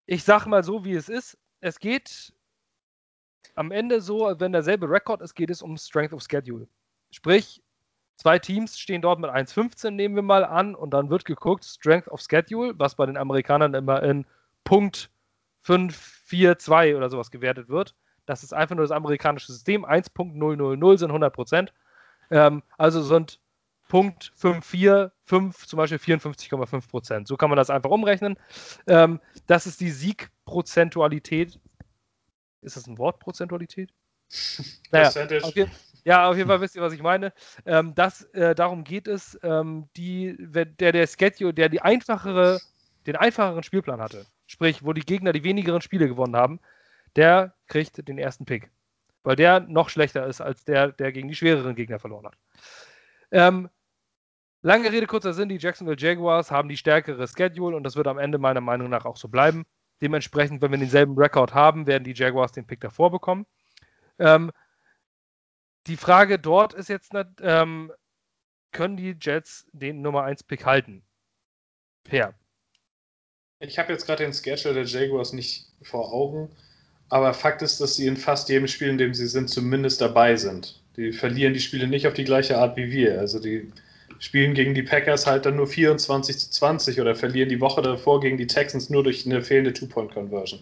ich 0.05 0.23
sage 0.23 0.49
mal 0.49 0.63
so, 0.63 0.83
wie 0.83 0.93
es 0.93 1.09
ist. 1.09 1.37
Es 1.59 1.79
geht 1.79 2.33
am 3.55 3.71
Ende 3.71 4.01
so, 4.01 4.33
wenn 4.39 4.51
derselbe 4.51 4.89
Rekord 4.89 5.21
ist, 5.21 5.35
geht 5.35 5.49
es 5.49 5.61
um 5.61 5.77
Strength 5.77 6.13
of 6.13 6.23
Schedule. 6.23 6.67
Sprich, 7.11 7.61
zwei 8.17 8.39
Teams 8.39 8.77
stehen 8.77 9.01
dort 9.01 9.19
mit 9.19 9.29
1,15, 9.29 9.91
nehmen 9.91 10.15
wir 10.15 10.21
mal 10.21 10.43
an, 10.43 10.75
und 10.75 10.91
dann 10.91 11.09
wird 11.09 11.25
geguckt, 11.25 11.63
Strength 11.63 12.09
of 12.09 12.21
Schedule, 12.21 12.73
was 12.77 12.95
bei 12.95 13.05
den 13.05 13.17
Amerikanern 13.17 13.73
immer 13.73 14.03
in 14.03 14.25
Punkt 14.63 15.09
5, 15.61 15.95
4, 15.95 16.59
2 16.59 16.97
oder 16.97 17.09
sowas 17.09 17.31
gewertet 17.31 17.69
wird. 17.69 17.95
Das 18.25 18.43
ist 18.43 18.53
einfach 18.53 18.75
nur 18.75 18.83
das 18.83 18.91
amerikanische 18.91 19.51
System. 19.51 19.85
1.000 19.85 20.97
sind 20.97 21.09
100 21.09 21.33
Prozent. 21.33 21.73
Ähm, 22.29 22.63
also 22.77 23.01
sind 23.01 23.39
Punkt 23.87 24.33
54, 24.35 25.11
5 25.23 25.65
zum 25.65 25.77
Beispiel 25.77 25.97
54,5 25.97 26.89
Prozent. 26.89 27.27
So 27.27 27.37
kann 27.37 27.49
man 27.49 27.55
das 27.57 27.69
einfach 27.69 27.89
umrechnen. 27.89 28.37
Ähm, 28.85 29.21
das 29.45 29.65
ist 29.65 29.79
die 29.79 29.91
Siegprozentualität 29.91 31.57
ist 32.61 32.77
das 32.77 32.87
ein 32.87 32.97
Wort, 32.97 33.19
Prozentualität? 33.19 33.91
naja, 34.91 35.09
jeden, 35.55 35.71
ja, 36.07 36.29
auf 36.29 36.37
jeden 36.37 36.47
Fall 36.47 36.61
wisst 36.61 36.77
ihr, 36.77 36.81
was 36.81 36.93
ich 36.93 37.01
meine. 37.01 37.33
Ähm, 37.65 37.93
das, 37.93 38.23
äh, 38.33 38.55
darum 38.55 38.85
geht 38.85 39.09
es, 39.09 39.37
ähm, 39.43 39.89
die, 39.97 40.37
der, 40.39 40.93
der 40.93 41.05
Schedule, 41.05 41.53
der 41.53 41.67
die 41.67 41.81
einfachere, 41.81 42.61
den 43.05 43.17
einfacheren 43.17 43.61
Spielplan 43.61 43.99
hatte, 43.99 44.25
sprich, 44.45 44.85
wo 44.85 44.93
die 44.93 45.01
Gegner 45.01 45.33
die 45.33 45.43
wenigeren 45.43 45.81
Spiele 45.81 46.07
gewonnen 46.07 46.37
haben, 46.37 46.61
der 47.17 47.55
kriegt 47.67 48.07
den 48.07 48.17
ersten 48.17 48.45
Pick. 48.45 48.71
Weil 49.23 49.35
der 49.35 49.59
noch 49.59 49.89
schlechter 49.89 50.25
ist 50.27 50.39
als 50.39 50.63
der, 50.63 50.93
der 50.93 51.11
gegen 51.11 51.27
die 51.27 51.35
schwereren 51.35 51.75
Gegner 51.75 51.99
verloren 51.99 52.27
hat. 52.27 52.37
Ähm, 53.31 53.69
lange 54.61 54.89
Rede, 54.89 55.07
kurzer 55.07 55.33
Sinn, 55.33 55.49
die 55.49 55.57
Jacksonville 55.57 55.99
Jaguars 55.99 56.51
haben 56.51 56.69
die 56.69 56.77
stärkere 56.77 57.27
Schedule 57.27 57.75
und 57.75 57.83
das 57.83 57.97
wird 57.97 58.07
am 58.07 58.17
Ende 58.17 58.37
meiner 58.37 58.61
Meinung 58.61 58.89
nach 58.89 59.03
auch 59.03 59.17
so 59.17 59.27
bleiben. 59.27 59.65
Dementsprechend, 60.01 60.61
wenn 60.61 60.71
wir 60.71 60.77
denselben 60.77 61.17
Rekord 61.17 61.53
haben, 61.53 61.85
werden 61.85 62.05
die 62.05 62.13
Jaguars 62.13 62.53
den 62.53 62.65
Pick 62.65 62.79
davor 62.79 63.11
bekommen. 63.11 63.45
Ähm, 64.19 64.53
die 65.87 65.97
Frage 65.97 66.39
dort 66.39 66.73
ist 66.73 66.89
jetzt, 66.89 67.11
ähm, 67.41 67.91
können 68.71 68.97
die 68.97 69.15
Jets 69.19 69.65
den 69.71 70.01
Nummer 70.01 70.23
1 70.23 70.43
Pick 70.43 70.65
halten? 70.65 71.03
Per. 72.03 72.33
Ich 73.59 73.79
habe 73.79 73.91
jetzt 73.91 74.05
gerade 74.05 74.23
den 74.23 74.33
Schedule 74.33 74.73
der 74.75 74.83
Jaguars 74.83 75.33
nicht 75.33 75.65
vor 75.81 76.13
Augen, 76.13 76.49
aber 77.09 77.33
Fakt 77.33 77.61
ist, 77.61 77.81
dass 77.81 77.95
sie 77.95 78.07
in 78.07 78.17
fast 78.17 78.49
jedem 78.49 78.67
Spiel, 78.67 78.89
in 78.89 78.97
dem 78.97 79.13
sie 79.13 79.27
sind, 79.27 79.49
zumindest 79.49 79.99
dabei 80.01 80.35
sind. 80.35 80.81
Die 80.95 81.11
verlieren 81.11 81.53
die 81.53 81.59
Spiele 81.59 81.87
nicht 81.87 82.07
auf 82.07 82.13
die 82.13 82.23
gleiche 82.23 82.57
Art 82.57 82.77
wie 82.77 82.91
wir. 82.91 83.19
Also 83.19 83.39
die 83.39 83.71
spielen 84.19 84.53
gegen 84.53 84.73
die 84.73 84.83
Packers 84.83 85.27
halt 85.27 85.45
dann 85.45 85.55
nur 85.55 85.67
24 85.67 86.37
zu 86.37 86.49
20 86.51 86.99
oder 87.01 87.15
verlieren 87.15 87.49
die 87.49 87.61
Woche 87.61 87.81
davor 87.81 88.19
gegen 88.19 88.37
die 88.37 88.47
Texans 88.47 88.89
nur 88.89 89.03
durch 89.03 89.25
eine 89.25 89.41
fehlende 89.41 89.73
Two-Point-Conversion. 89.73 90.61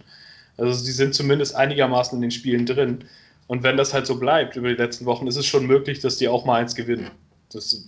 Also 0.57 0.73
sie 0.73 0.91
sind 0.91 1.15
zumindest 1.15 1.55
einigermaßen 1.55 2.17
in 2.17 2.21
den 2.21 2.31
Spielen 2.31 2.65
drin. 2.65 3.05
Und 3.47 3.63
wenn 3.63 3.77
das 3.77 3.93
halt 3.93 4.07
so 4.07 4.19
bleibt 4.19 4.55
über 4.55 4.69
die 4.69 4.75
letzten 4.75 5.05
Wochen, 5.05 5.27
ist 5.27 5.35
es 5.35 5.45
schon 5.45 5.67
möglich, 5.67 5.99
dass 5.99 6.17
die 6.17 6.27
auch 6.27 6.45
mal 6.45 6.61
eins 6.61 6.75
gewinnen. 6.75 7.11
Das 7.51 7.73
ist 7.73 7.87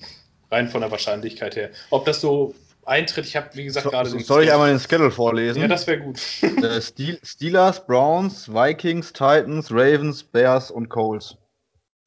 rein 0.52 0.70
von 0.70 0.82
der 0.82 0.92
Wahrscheinlichkeit 0.92 1.56
her. 1.56 1.72
Ob 1.90 2.06
das 2.06 2.22
so 2.22 2.54
eintritt, 2.86 3.26
ich 3.26 3.36
habe, 3.36 3.50
wie 3.54 3.66
gesagt, 3.66 3.86
so, 3.86 3.90
gerade 3.90 4.10
den. 4.10 4.20
Soll 4.20 4.44
ich 4.44 4.52
einmal 4.52 4.70
den 4.70 4.80
Schedule 4.80 5.12
vorlesen? 5.12 5.62
Ja, 5.62 5.68
das 5.68 5.88
wäre 5.88 6.00
gut. 6.00 6.20
Steelers, 6.20 7.86
Browns, 7.86 8.48
Vikings, 8.48 9.12
Titans, 9.12 9.72
Ravens, 9.72 10.24
Bears 10.24 10.72
und 10.72 10.90
Colts. 10.90 11.36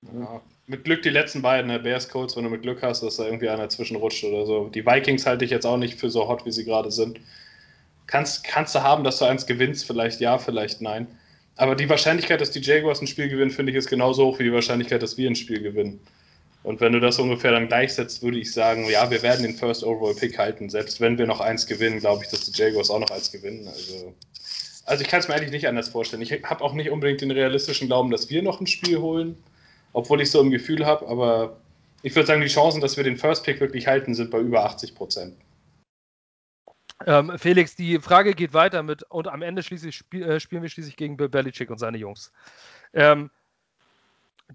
Ja, 0.03 0.41
mit 0.67 0.85
Glück 0.85 1.03
die 1.03 1.11
letzten 1.11 1.43
beiden, 1.43 1.67
ne? 1.67 1.81
Bears 1.81 2.09
Colts, 2.09 2.37
wenn 2.37 2.45
du 2.45 2.51
mit 2.51 2.63
Glück 2.63 2.83
hast, 2.83 3.03
dass 3.03 3.17
da 3.17 3.25
irgendwie 3.25 3.49
einer 3.49 3.69
zwischenrutscht 3.69 4.25
oder 4.25 4.47
so. 4.47 4.69
Die 4.69 4.87
Vikings 4.87 5.27
halte 5.27 5.45
ich 5.45 5.51
jetzt 5.51 5.67
auch 5.67 5.77
nicht 5.77 5.99
für 5.99 6.09
so 6.09 6.29
hot, 6.29 6.47
wie 6.47 6.53
sie 6.53 6.65
gerade 6.65 6.91
sind. 6.93 7.21
Kannst, 8.07 8.45
kannst 8.45 8.75
du 8.75 8.83
haben, 8.83 9.05
dass 9.05 9.19
du 9.19 9.25
eins 9.25 9.47
gewinnst, 9.47 9.87
vielleicht 9.87 10.21
ja, 10.21 10.39
vielleicht 10.39 10.81
nein. 10.81 11.09
Aber 11.57 11.75
die 11.75 11.89
Wahrscheinlichkeit, 11.89 12.41
dass 12.41 12.51
die 12.51 12.61
Jaguars 12.61 13.01
ein 13.01 13.07
Spiel 13.07 13.29
gewinnen, 13.29 13.51
finde 13.51 13.73
ich, 13.73 13.79
ist 13.79 13.89
genauso 13.89 14.27
hoch 14.27 14.39
wie 14.39 14.45
die 14.45 14.53
Wahrscheinlichkeit, 14.53 15.03
dass 15.03 15.19
wir 15.19 15.29
ein 15.29 15.37
Spiel 15.37 15.61
gewinnen. 15.61 16.01
Und 16.63 16.81
wenn 16.81 16.93
du 16.93 17.01
das 17.01 17.19
ungefähr 17.19 17.53
dann 17.53 17.69
gleichsetzt, 17.69 18.23
würde 18.23 18.39
ich 18.39 18.53
sagen, 18.53 18.89
ja, 18.91 19.11
wir 19.11 19.23
werden 19.23 19.43
den 19.43 19.55
First 19.55 19.83
Overall 19.83 20.15
Pick 20.15 20.39
halten. 20.39 20.69
Selbst 20.69 21.01
wenn 21.01 21.19
wir 21.19 21.27
noch 21.27 21.41
eins 21.41 21.67
gewinnen, 21.67 22.01
glaube 22.01 22.25
ich, 22.25 22.31
dass 22.31 22.51
die 22.51 22.59
Jaguars 22.59 22.91
auch 22.91 22.99
noch 22.99 23.11
eins 23.11 23.33
gewinnen. 23.33 23.67
Also, 23.69 24.15
also 24.85 25.03
ich 25.03 25.09
kann 25.09 25.21
es 25.21 25.29
mir 25.29 25.35
eigentlich 25.35 25.53
nicht 25.53 25.69
anders 25.69 25.89
vorstellen. 25.89 26.23
Ich 26.23 26.33
habe 26.33 26.63
auch 26.63 26.75
nicht 26.75 26.91
unbedingt 26.91 27.21
den 27.21 27.31
realistischen 27.31 27.89
Glauben, 27.89 28.11
dass 28.11 28.29
wir 28.31 28.43
noch 28.43 28.61
ein 28.61 28.67
Spiel 28.67 28.99
holen 28.99 29.37
obwohl 29.93 30.21
ich 30.21 30.31
so 30.31 30.41
ein 30.41 30.51
Gefühl 30.51 30.87
habe, 30.87 31.07
aber 31.09 31.57
ich 32.03 32.15
würde 32.15 32.27
sagen, 32.27 32.41
die 32.41 32.49
Chancen, 32.49 32.81
dass 32.81 32.97
wir 32.97 33.05
den 33.05 33.17
First 33.17 33.45
Pick 33.45 33.61
wirklich 33.61 33.87
halten, 33.87 34.15
sind 34.15 34.31
bei 34.31 34.39
über 34.39 34.65
80 34.65 34.95
Prozent. 34.95 35.35
Ähm, 37.07 37.39
Felix, 37.39 37.77
die 37.77 37.99
Frage 37.99 38.35
geht 38.35 38.53
weiter 38.53 38.83
mit, 38.83 39.03
und 39.05 39.29
am 39.29 39.43
Ende 39.43 39.63
schließlich 39.63 39.97
spiel, 39.97 40.23
äh, 40.23 40.41
spielen 40.41 40.63
wir 40.63 40.69
schließlich 40.69 40.97
gegen 40.97 41.17
Bill 41.17 41.29
Belichick 41.29 41.71
und 41.71 41.79
seine 41.79 41.99
Jungs. 41.99 42.33
Ähm, 42.93 43.31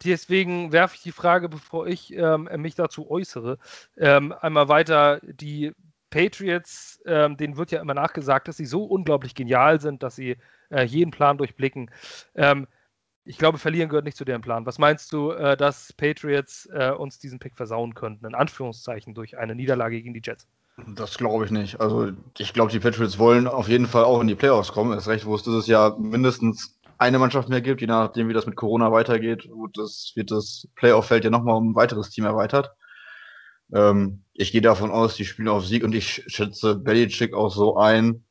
deswegen 0.04 0.72
werfe 0.72 0.96
ich 0.96 1.02
die 1.02 1.12
Frage, 1.12 1.50
bevor 1.50 1.88
ich 1.88 2.14
ähm, 2.14 2.50
mich 2.58 2.76
dazu 2.76 3.10
äußere, 3.10 3.58
ähm, 3.98 4.34
einmal 4.34 4.68
weiter. 4.68 5.20
Die 5.24 5.74
Patriots, 6.10 7.02
ähm, 7.06 7.36
denen 7.38 7.58
wird 7.58 7.72
ja 7.72 7.82
immer 7.82 7.94
nachgesagt, 7.94 8.48
dass 8.48 8.58
sie 8.58 8.66
so 8.66 8.84
unglaublich 8.84 9.36
genial 9.36 9.82
sind, 9.82 10.04
dass 10.04 10.16
sie 10.16 10.38
äh, 10.70 10.84
jeden 10.84 11.12
Plan 11.12 11.38
durchblicken. 11.38 11.92
Ähm, 12.36 12.68
ich 13.26 13.40
glaube, 13.40 13.58
verlieren 13.58 13.90
gehört 13.90 14.06
nicht 14.06 14.18
zu 14.18 14.26
deren 14.26 14.42
Plan. 14.42 14.68
Was 14.68 14.78
meinst 14.78 15.12
du, 15.12 15.32
äh, 15.32 15.58
dass 15.58 15.92
Patriots 15.94 16.68
äh, 16.72 16.92
uns 16.92 17.18
diesen 17.20 17.40
Pick 17.40 17.56
versauen 17.56 17.96
könnten, 17.96 18.26
in 18.26 18.36
Anführungszeichen, 18.36 19.16
durch 19.16 19.38
eine 19.38 19.56
Niederlage 19.56 20.00
gegen 20.02 20.14
die 20.14 20.22
Jets? 20.24 20.48
Das 20.78 21.18
glaube 21.18 21.46
ich 21.46 21.52
nicht. 21.52 21.80
Also 21.80 22.12
ich 22.38 22.54
glaube, 22.54 22.72
die 22.72 22.80
Patriots 22.80 23.18
wollen 23.18 23.48
auf 23.48 23.70
jeden 23.70 23.88
Fall 23.88 24.04
auch 24.04 24.20
in 24.20 24.28
die 24.28 24.36
Playoffs 24.36 24.74
kommen. 24.74 24.98
Ist 24.98 25.08
recht, 25.08 25.26
wo 25.26 25.36
es 25.36 25.44
dieses 25.44 25.68
Jahr 25.68 25.98
mindestens 25.98 26.78
eine 26.98 27.20
Mannschaft 27.20 27.50
mehr 27.50 27.62
gibt, 27.62 27.82
je 27.82 27.88
nachdem, 27.88 28.28
wie 28.28 28.34
das 28.34 28.46
mit 28.46 28.56
Corona 28.56 28.92
weitergeht. 28.92 29.46
Und 29.46 29.78
das 29.78 30.12
wird 30.16 30.32
das 30.32 30.68
Playoff-Feld 30.76 31.24
ja 31.24 31.30
nochmal 31.30 31.56
um 31.56 31.72
ein 31.72 31.76
weiteres 31.76 32.10
Team 32.10 32.26
erweitert. 32.26 32.72
Ähm, 33.74 34.24
ich 34.34 34.52
gehe 34.52 34.62
davon 34.62 34.92
aus, 34.92 35.16
die 35.16 35.26
spielen 35.26 35.48
auf 35.48 35.66
Sieg 35.66 35.84
und 35.84 35.96
ich 35.96 36.24
schätze 36.28 36.76
Belichick 36.76 37.34
auch 37.34 37.54
so 37.54 37.78
ein, 37.78 38.26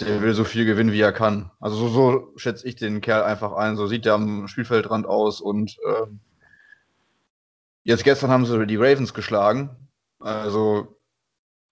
der 0.00 0.22
will 0.22 0.32
so 0.32 0.44
viel 0.44 0.64
gewinnen, 0.64 0.92
wie 0.92 1.00
er 1.00 1.12
kann. 1.12 1.50
Also 1.60 1.76
so, 1.76 1.88
so 1.88 2.32
schätze 2.36 2.66
ich 2.66 2.76
den 2.76 3.02
Kerl 3.02 3.22
einfach 3.22 3.52
ein. 3.52 3.76
So 3.76 3.86
sieht 3.86 4.06
er 4.06 4.14
am 4.14 4.48
Spielfeldrand 4.48 5.06
aus. 5.06 5.42
Und 5.42 5.76
ähm, 5.86 6.20
jetzt 7.84 8.04
gestern 8.04 8.30
haben 8.30 8.46
sie 8.46 8.66
die 8.66 8.76
Ravens 8.76 9.12
geschlagen. 9.12 9.76
Also 10.18 10.99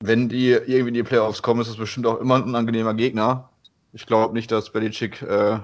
wenn 0.01 0.29
die 0.29 0.51
irgendwie 0.51 0.89
in 0.89 0.95
die 0.95 1.03
Playoffs 1.03 1.43
kommen, 1.43 1.61
ist 1.61 1.69
es 1.69 1.77
bestimmt 1.77 2.07
auch 2.07 2.21
immer 2.21 2.37
ein 2.37 2.45
unangenehmer 2.45 2.95
Gegner. 2.95 3.51
Ich 3.93 4.07
glaube 4.07 4.35
nicht, 4.35 4.51
dass 4.51 4.71
Belichick 4.71 5.23
äh, 5.23 5.59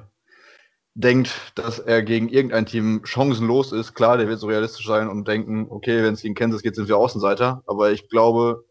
denkt, 0.94 1.52
dass 1.54 1.78
er 1.78 2.02
gegen 2.02 2.28
irgendein 2.28 2.66
Team 2.66 3.02
chancenlos 3.04 3.72
ist. 3.72 3.94
Klar, 3.94 4.16
der 4.16 4.28
wird 4.28 4.40
so 4.40 4.46
realistisch 4.46 4.86
sein 4.86 5.08
und 5.08 5.28
denken, 5.28 5.66
okay, 5.70 6.02
wenn 6.02 6.14
es 6.14 6.22
gegen 6.22 6.34
Kansas 6.34 6.62
geht, 6.62 6.74
sind 6.76 6.88
wir 6.88 6.96
Außenseiter. 6.96 7.62
Aber 7.66 7.92
ich 7.92 8.08
glaube, 8.08 8.64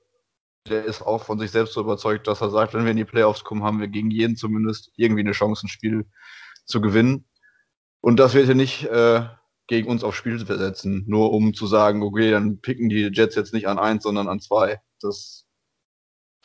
der 0.69 0.85
ist 0.85 1.01
auch 1.01 1.23
von 1.23 1.39
sich 1.39 1.51
selbst 1.51 1.73
so 1.73 1.81
überzeugt, 1.81 2.27
dass 2.27 2.41
er 2.41 2.49
sagt, 2.49 2.73
wenn 2.73 2.85
wir 2.85 2.91
in 2.91 2.97
die 2.97 3.05
Playoffs 3.05 3.43
kommen, 3.43 3.63
haben 3.63 3.79
wir 3.79 3.89
gegen 3.89 4.11
jeden 4.11 4.37
zumindest 4.37 4.91
irgendwie 4.95 5.21
eine 5.21 5.33
Chance, 5.33 5.65
ein 5.65 5.69
Spiel 5.69 6.05
zu 6.65 6.81
gewinnen. 6.81 7.25
Und 8.01 8.19
das 8.19 8.33
wird 8.33 8.49
er 8.49 8.55
nicht 8.55 8.85
äh, 8.85 9.25
gegen 9.67 9.89
uns 9.89 10.03
aufs 10.03 10.17
Spiel 10.17 10.39
setzen, 10.45 11.03
nur 11.07 11.31
um 11.31 11.53
zu 11.53 11.67
sagen, 11.67 12.03
okay, 12.03 12.31
dann 12.31 12.59
picken 12.59 12.89
die 12.89 13.09
Jets 13.13 13.35
jetzt 13.35 13.53
nicht 13.53 13.67
an 13.67 13.79
eins, 13.79 14.03
sondern 14.03 14.27
an 14.27 14.39
zwei. 14.39 14.81
Das, 15.01 15.45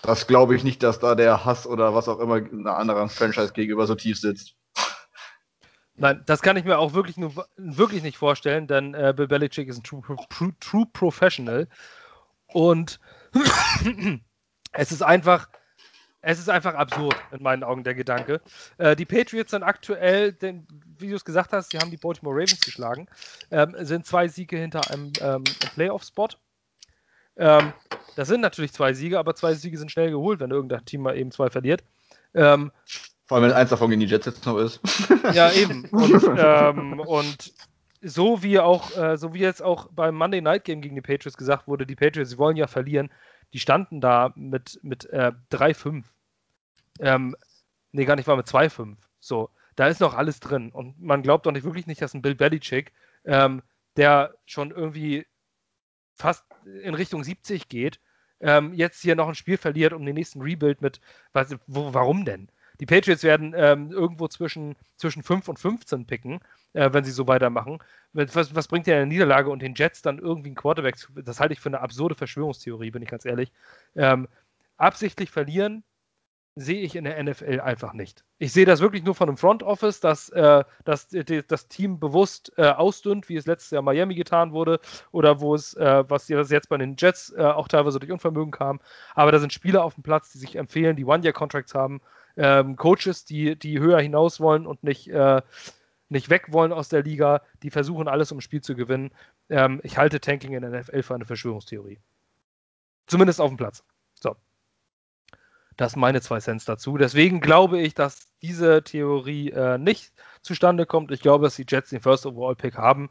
das 0.02 0.26
glaube 0.26 0.54
ich 0.56 0.64
nicht, 0.64 0.82
dass 0.82 0.98
da 0.98 1.14
der 1.14 1.44
Hass 1.44 1.66
oder 1.66 1.94
was 1.94 2.08
auch 2.08 2.20
immer 2.20 2.36
einer 2.36 2.76
anderen 2.76 3.08
Franchise 3.08 3.52
gegenüber 3.52 3.86
so 3.86 3.94
tief 3.94 4.18
sitzt. 4.18 4.54
Nein, 6.00 6.22
das 6.26 6.42
kann 6.42 6.56
ich 6.56 6.64
mir 6.64 6.78
auch 6.78 6.94
wirklich, 6.94 7.16
nur, 7.16 7.32
wirklich 7.56 8.04
nicht 8.04 8.16
vorstellen, 8.16 8.68
denn 8.68 8.94
äh, 8.94 9.12
Bill 9.16 9.26
Belichick 9.26 9.68
ist 9.68 9.78
ein 9.78 9.82
True, 9.82 10.02
True, 10.30 10.52
True 10.60 10.86
Professional. 10.92 11.66
Und 12.46 13.00
es 14.72 14.92
ist 14.92 15.02
einfach, 15.02 15.48
es 16.20 16.38
ist 16.38 16.48
einfach 16.48 16.74
absurd 16.74 17.16
in 17.32 17.42
meinen 17.42 17.64
Augen 17.64 17.82
der 17.82 17.96
Gedanke. 17.96 18.40
Äh, 18.78 18.94
die 18.94 19.06
Patriots 19.06 19.50
sind 19.50 19.64
aktuell, 19.64 20.32
denn, 20.32 20.68
wie 20.98 21.08
du 21.08 21.16
es 21.16 21.24
gesagt 21.24 21.52
hast, 21.52 21.72
sie 21.72 21.78
haben 21.78 21.90
die 21.90 21.96
Baltimore 21.96 22.36
Ravens 22.36 22.60
geschlagen, 22.60 23.08
ähm, 23.50 23.74
sind 23.80 24.06
zwei 24.06 24.28
Siege 24.28 24.56
hinter 24.56 24.88
einem 24.92 25.12
ähm, 25.20 25.42
Playoff-Spot. 25.74 26.28
Ähm, 27.38 27.72
das 28.16 28.28
sind 28.28 28.40
natürlich 28.40 28.72
zwei 28.72 28.92
Siege, 28.92 29.18
aber 29.18 29.34
zwei 29.34 29.54
Siege 29.54 29.78
sind 29.78 29.92
schnell 29.92 30.10
geholt, 30.10 30.40
wenn 30.40 30.50
irgendein 30.50 30.84
Team 30.84 31.02
mal 31.02 31.16
eben 31.16 31.30
zwei 31.30 31.50
verliert. 31.50 31.84
Ähm, 32.34 32.72
Vor 33.26 33.36
allem, 33.36 33.48
wenn 33.48 33.52
eins 33.56 33.70
davon 33.70 33.90
gegen 33.90 34.00
die 34.00 34.06
Jets 34.06 34.26
jetzt 34.26 34.44
noch 34.44 34.58
ist. 34.58 34.80
ja, 35.32 35.52
eben. 35.52 35.84
Und, 35.86 36.24
ähm, 36.36 37.00
und 37.00 37.52
so 38.02 38.42
wie 38.42 38.58
auch, 38.58 38.96
äh, 38.96 39.16
so 39.16 39.34
wie 39.34 39.40
jetzt 39.40 39.62
auch 39.62 39.88
beim 39.92 40.14
Monday 40.14 40.40
Night 40.40 40.64
Game 40.64 40.80
gegen 40.80 40.94
die 40.94 41.00
Patriots 41.00 41.36
gesagt 41.36 41.68
wurde, 41.68 41.86
die 41.86 41.96
Patriots, 41.96 42.30
sie 42.30 42.38
wollen 42.38 42.56
ja 42.56 42.66
verlieren, 42.66 43.10
die 43.52 43.60
standen 43.60 44.00
da 44.00 44.32
mit, 44.34 44.78
mit 44.82 45.06
äh, 45.06 45.32
3-5. 45.52 46.04
Ähm, 47.00 47.36
nee, 47.92 48.04
gar 48.04 48.16
nicht, 48.16 48.26
war 48.26 48.36
mit 48.36 48.46
2-5. 48.46 48.96
So, 49.20 49.50
da 49.76 49.86
ist 49.86 50.00
noch 50.00 50.14
alles 50.14 50.40
drin. 50.40 50.70
Und 50.70 51.00
man 51.00 51.22
glaubt 51.22 51.46
doch 51.46 51.52
nicht 51.52 51.64
wirklich 51.64 51.86
nicht, 51.86 52.02
dass 52.02 52.14
ein 52.14 52.22
Bill 52.22 52.34
Belichick, 52.34 52.92
ähm, 53.24 53.62
der 53.96 54.34
schon 54.46 54.70
irgendwie 54.70 55.26
fast 56.18 56.44
in 56.82 56.94
Richtung 56.94 57.24
70 57.24 57.68
geht, 57.68 58.00
ähm, 58.40 58.72
jetzt 58.74 59.00
hier 59.02 59.16
noch 59.16 59.28
ein 59.28 59.34
Spiel 59.34 59.56
verliert 59.56 59.92
um 59.92 60.04
den 60.04 60.14
nächsten 60.14 60.40
Rebuild 60.40 60.82
mit, 60.82 61.00
was, 61.32 61.56
wo, 61.66 61.92
warum 61.94 62.24
denn? 62.24 62.48
Die 62.80 62.86
Patriots 62.86 63.24
werden 63.24 63.54
ähm, 63.56 63.90
irgendwo 63.90 64.28
zwischen, 64.28 64.76
zwischen 64.96 65.24
5 65.24 65.48
und 65.48 65.58
15 65.58 66.06
picken, 66.06 66.40
äh, 66.74 66.92
wenn 66.92 67.02
sie 67.02 67.10
so 67.10 67.26
weitermachen. 67.26 67.78
Was, 68.12 68.54
was 68.54 68.68
bringt 68.68 68.86
dir 68.86 68.94
eine 68.94 69.06
Niederlage 69.06 69.50
und 69.50 69.60
den 69.62 69.74
Jets 69.74 70.00
dann 70.02 70.18
irgendwie 70.18 70.50
ein 70.50 70.54
Quarterback? 70.54 70.96
Das 71.24 71.40
halte 71.40 71.54
ich 71.54 71.60
für 71.60 71.68
eine 71.68 71.80
absurde 71.80 72.14
Verschwörungstheorie, 72.14 72.92
bin 72.92 73.02
ich 73.02 73.08
ganz 73.08 73.24
ehrlich. 73.24 73.52
Ähm, 73.96 74.28
absichtlich 74.76 75.30
verlieren 75.30 75.82
sehe 76.60 76.80
ich 76.80 76.96
in 76.96 77.04
der 77.04 77.22
NFL 77.22 77.60
einfach 77.60 77.92
nicht. 77.92 78.24
Ich 78.38 78.52
sehe 78.52 78.66
das 78.66 78.80
wirklich 78.80 79.04
nur 79.04 79.14
von 79.14 79.28
einem 79.28 79.36
Front 79.36 79.62
Office, 79.62 80.00
dass, 80.00 80.28
äh, 80.30 80.64
dass 80.84 81.08
das 81.08 81.68
Team 81.68 82.00
bewusst 82.00 82.52
äh, 82.56 82.68
ausdünnt, 82.68 83.28
wie 83.28 83.36
es 83.36 83.46
letztes 83.46 83.70
Jahr 83.70 83.82
Miami 83.82 84.14
getan 84.14 84.52
wurde 84.52 84.80
oder 85.12 85.40
wo 85.40 85.54
es, 85.54 85.74
äh, 85.74 86.04
was 86.08 86.28
jetzt 86.28 86.68
bei 86.68 86.76
den 86.76 86.96
Jets 86.98 87.32
äh, 87.36 87.42
auch 87.42 87.68
teilweise 87.68 87.98
durch 87.98 88.12
Unvermögen 88.12 88.50
kam. 88.50 88.80
Aber 89.14 89.32
da 89.32 89.38
sind 89.38 89.52
Spieler 89.52 89.84
auf 89.84 89.94
dem 89.94 90.02
Platz, 90.02 90.32
die 90.32 90.38
sich 90.38 90.56
empfehlen, 90.56 90.96
die 90.96 91.04
One-Year-Contracts 91.04 91.74
haben, 91.74 92.00
ähm, 92.36 92.76
Coaches, 92.76 93.24
die, 93.24 93.56
die 93.56 93.78
höher 93.78 94.00
hinaus 94.00 94.40
wollen 94.40 94.66
und 94.66 94.82
nicht, 94.84 95.08
äh, 95.08 95.42
nicht 96.08 96.30
weg 96.30 96.52
wollen 96.52 96.72
aus 96.72 96.88
der 96.88 97.02
Liga, 97.02 97.42
die 97.62 97.70
versuchen 97.70 98.08
alles, 98.08 98.32
um 98.32 98.40
Spiel 98.40 98.62
zu 98.62 98.74
gewinnen. 98.74 99.10
Ähm, 99.48 99.80
ich 99.82 99.98
halte 99.98 100.20
Tanking 100.20 100.54
in 100.54 100.62
der 100.62 100.80
NFL 100.80 101.02
für 101.02 101.14
eine 101.14 101.24
Verschwörungstheorie. 101.24 101.98
Zumindest 103.06 103.40
auf 103.40 103.48
dem 103.50 103.56
Platz. 103.56 103.84
So. 104.14 104.36
Das 105.78 105.92
sind 105.92 106.00
meine 106.00 106.20
zwei 106.20 106.40
Cents 106.40 106.64
dazu. 106.64 106.98
Deswegen 106.98 107.40
glaube 107.40 107.80
ich, 107.80 107.94
dass 107.94 108.28
diese 108.42 108.82
Theorie 108.82 109.50
äh, 109.52 109.78
nicht 109.78 110.12
zustande 110.42 110.86
kommt. 110.86 111.12
Ich 111.12 111.20
glaube, 111.20 111.44
dass 111.44 111.54
die 111.54 111.66
Jets 111.66 111.90
den 111.90 112.00
First 112.00 112.26
Overall 112.26 112.56
Pick 112.56 112.76
haben. 112.76 113.10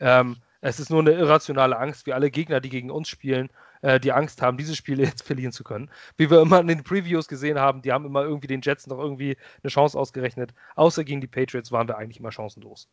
Ähm, 0.00 0.38
es 0.62 0.80
ist 0.80 0.88
nur 0.88 1.00
eine 1.00 1.12
irrationale 1.12 1.78
Angst, 1.78 2.06
wie 2.06 2.14
alle 2.14 2.30
Gegner, 2.30 2.60
die 2.62 2.70
gegen 2.70 2.90
uns 2.90 3.10
spielen, 3.10 3.50
äh, 3.82 4.00
die 4.00 4.12
Angst 4.12 4.40
haben, 4.40 4.56
diese 4.56 4.74
Spiele 4.74 5.04
jetzt 5.04 5.24
verlieren 5.24 5.52
zu 5.52 5.62
können. 5.62 5.90
Wie 6.16 6.30
wir 6.30 6.40
immer 6.40 6.58
in 6.58 6.68
den 6.68 6.84
Previews 6.84 7.28
gesehen 7.28 7.60
haben, 7.60 7.82
die 7.82 7.92
haben 7.92 8.06
immer 8.06 8.22
irgendwie 8.22 8.46
den 8.46 8.62
Jets 8.62 8.86
noch 8.86 8.98
irgendwie 8.98 9.36
eine 9.62 9.70
Chance 9.70 9.98
ausgerechnet. 9.98 10.54
Außer 10.74 11.04
gegen 11.04 11.20
die 11.20 11.26
Patriots 11.26 11.70
waren 11.70 11.86
wir 11.86 11.98
eigentlich 11.98 12.18
immer 12.18 12.32
chancenlos. 12.32 12.88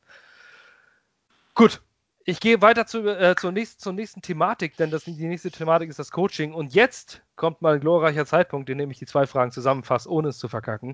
Gut, 1.55 1.81
ich 2.25 2.39
gehe 2.39 2.62
weiter 2.62 2.86
zu, 2.86 3.07
äh, 3.07 3.36
zur, 3.36 3.51
nächsten, 3.51 3.79
zur 3.79 3.93
nächsten 3.93 4.21
Thematik, 4.21 4.77
denn 4.77 4.91
das, 4.91 5.03
die 5.03 5.13
nächste 5.13 5.51
Thematik 5.51 5.89
ist 5.89 5.99
das 5.99 6.12
Coaching. 6.12 6.53
Und 6.53 6.73
jetzt 6.73 7.21
kommt 7.36 7.62
mal 7.62 7.75
ein 7.75 7.79
glorreicher 7.79 8.25
Zeitpunkt, 8.25 8.69
in 8.69 8.77
dem 8.77 8.91
ich 8.91 8.99
die 8.99 9.05
zwei 9.05 9.27
Fragen 9.27 9.51
zusammenfasse, 9.51 10.09
ohne 10.09 10.29
es 10.29 10.38
zu 10.38 10.47
verkacken. 10.47 10.93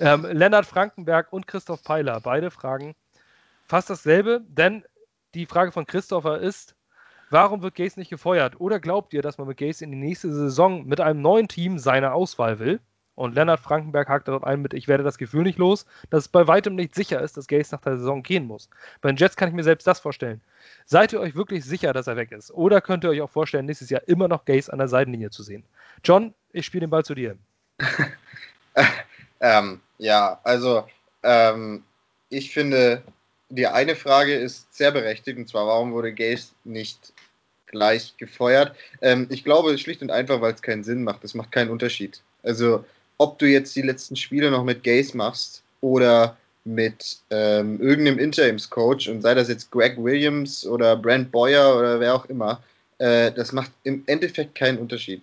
Ähm, 0.00 0.26
Lennart 0.30 0.66
Frankenberg 0.66 1.32
und 1.32 1.46
Christoph 1.46 1.82
Peiler, 1.82 2.20
beide 2.20 2.50
Fragen 2.50 2.94
fast 3.66 3.90
dasselbe, 3.90 4.42
denn 4.48 4.84
die 5.34 5.46
Frage 5.46 5.72
von 5.72 5.86
Christopher 5.86 6.38
ist, 6.38 6.76
warum 7.30 7.62
wird 7.62 7.74
Gaze 7.74 7.98
nicht 7.98 8.10
gefeuert? 8.10 8.60
Oder 8.60 8.80
glaubt 8.80 9.12
ihr, 9.12 9.22
dass 9.22 9.38
man 9.38 9.48
mit 9.48 9.58
Gaze 9.58 9.84
in 9.84 9.90
die 9.90 9.98
nächste 9.98 10.32
Saison 10.32 10.86
mit 10.86 11.00
einem 11.00 11.20
neuen 11.20 11.48
Team 11.48 11.78
seine 11.78 12.12
Auswahl 12.12 12.58
will? 12.58 12.80
Und 13.16 13.34
Lennart 13.34 13.60
Frankenberg 13.60 14.08
hakt 14.08 14.28
darauf 14.28 14.44
ein 14.44 14.62
mit, 14.62 14.74
ich 14.74 14.88
werde 14.88 15.02
das 15.02 15.18
Gefühl 15.18 15.42
nicht 15.42 15.58
los, 15.58 15.86
dass 16.10 16.24
es 16.24 16.28
bei 16.28 16.46
weitem 16.46 16.74
nicht 16.74 16.94
sicher 16.94 17.20
ist, 17.20 17.36
dass 17.36 17.48
Gaze 17.48 17.74
nach 17.74 17.80
der 17.80 17.96
Saison 17.96 18.22
gehen 18.22 18.46
muss. 18.46 18.68
Bei 19.00 19.10
den 19.10 19.16
Jets 19.16 19.36
kann 19.36 19.48
ich 19.48 19.54
mir 19.54 19.64
selbst 19.64 19.86
das 19.86 19.98
vorstellen. 19.98 20.40
Seid 20.84 21.14
ihr 21.14 21.20
euch 21.20 21.34
wirklich 21.34 21.64
sicher, 21.64 21.92
dass 21.94 22.06
er 22.06 22.16
weg 22.16 22.30
ist? 22.30 22.52
Oder 22.52 22.80
könnt 22.80 23.04
ihr 23.04 23.10
euch 23.10 23.22
auch 23.22 23.30
vorstellen, 23.30 23.66
nächstes 23.66 23.90
Jahr 23.90 24.06
immer 24.06 24.28
noch 24.28 24.44
Gaze 24.44 24.70
an 24.72 24.78
der 24.78 24.88
Seitenlinie 24.88 25.30
zu 25.30 25.42
sehen? 25.42 25.64
John, 26.04 26.34
ich 26.52 26.66
spiele 26.66 26.82
den 26.82 26.90
Ball 26.90 27.04
zu 27.04 27.14
dir. 27.14 27.36
ähm, 29.40 29.80
ja, 29.96 30.38
also 30.44 30.86
ähm, 31.22 31.82
ich 32.28 32.52
finde, 32.52 33.02
die 33.48 33.66
eine 33.66 33.96
Frage 33.96 34.34
ist 34.34 34.74
sehr 34.74 34.90
berechtigt, 34.90 35.38
und 35.38 35.48
zwar, 35.48 35.66
warum 35.66 35.92
wurde 35.92 36.12
Gaze 36.12 36.48
nicht 36.64 37.14
gleich 37.66 38.14
gefeuert? 38.18 38.76
Ähm, 39.00 39.26
ich 39.30 39.42
glaube, 39.42 39.76
schlicht 39.78 40.02
und 40.02 40.10
einfach, 40.10 40.42
weil 40.42 40.52
es 40.52 40.62
keinen 40.62 40.84
Sinn 40.84 41.02
macht. 41.02 41.24
Es 41.24 41.34
macht 41.34 41.50
keinen 41.50 41.70
Unterschied. 41.70 42.20
Also 42.42 42.84
ob 43.18 43.38
du 43.38 43.46
jetzt 43.46 43.74
die 43.76 43.82
letzten 43.82 44.16
Spiele 44.16 44.50
noch 44.50 44.64
mit 44.64 44.84
Gaze 44.84 45.16
machst 45.16 45.62
oder 45.80 46.36
mit 46.64 47.18
ähm, 47.30 47.80
irgendeinem 47.80 48.18
Interimscoach 48.18 49.08
und 49.08 49.22
sei 49.22 49.34
das 49.34 49.48
jetzt 49.48 49.70
Greg 49.70 49.96
Williams 49.96 50.66
oder 50.66 50.96
Brent 50.96 51.30
Boyer 51.30 51.78
oder 51.78 52.00
wer 52.00 52.14
auch 52.14 52.26
immer, 52.26 52.60
äh, 52.98 53.30
das 53.32 53.52
macht 53.52 53.70
im 53.84 54.02
Endeffekt 54.06 54.56
keinen 54.56 54.78
Unterschied. 54.78 55.22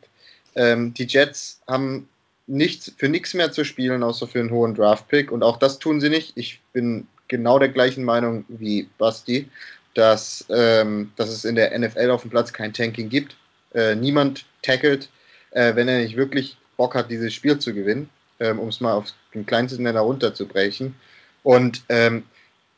Ähm, 0.56 0.94
die 0.94 1.06
Jets 1.06 1.60
haben 1.68 2.08
nichts, 2.48 2.92
für 2.98 3.10
nichts 3.10 3.34
mehr 3.34 3.52
zu 3.52 3.66
spielen, 3.66 4.04
außer 4.04 4.28
für 4.28 4.40
einen 4.40 4.52
hohen 4.52 4.74
Draft-Pick 4.74 5.32
und 5.32 5.44
auch 5.44 5.58
das 5.58 5.80
tun 5.80 6.00
sie 6.00 6.10
nicht. 6.10 6.34
Ich 6.36 6.62
bin 6.72 7.08
genau 7.28 7.60
der 7.60 7.70
gleichen 7.70 8.04
Meinung 8.04 8.46
wie 8.48 8.88
Basti, 8.98 9.50
dass, 9.96 10.46
ähm, 10.50 11.12
dass 11.18 11.30
es 11.30 11.46
in 11.46 11.56
der 11.56 11.78
NFL 11.78 12.10
auf 12.10 12.22
dem 12.22 12.32
Platz 12.32 12.54
kein 12.54 12.74
Tanking 12.74 13.10
gibt. 13.10 13.36
Äh, 13.74 13.96
niemand 13.96 14.46
tackelt, 14.62 15.10
äh, 15.52 15.76
wenn 15.76 15.88
er 15.88 16.00
nicht 16.00 16.16
wirklich 16.16 16.58
Bock 16.78 16.96
hat, 16.96 17.10
dieses 17.10 17.34
Spiel 17.34 17.60
zu 17.60 17.74
gewinnen, 17.74 18.10
ähm, 18.40 18.60
um 18.60 18.70
es 18.70 18.82
mal 18.82 18.94
auf 18.94 19.14
den 19.34 19.46
kleinsten 19.46 19.84
Nenner 19.84 20.02
runterzubrechen. 20.02 20.96
Und 21.44 21.84
ähm, 21.90 22.24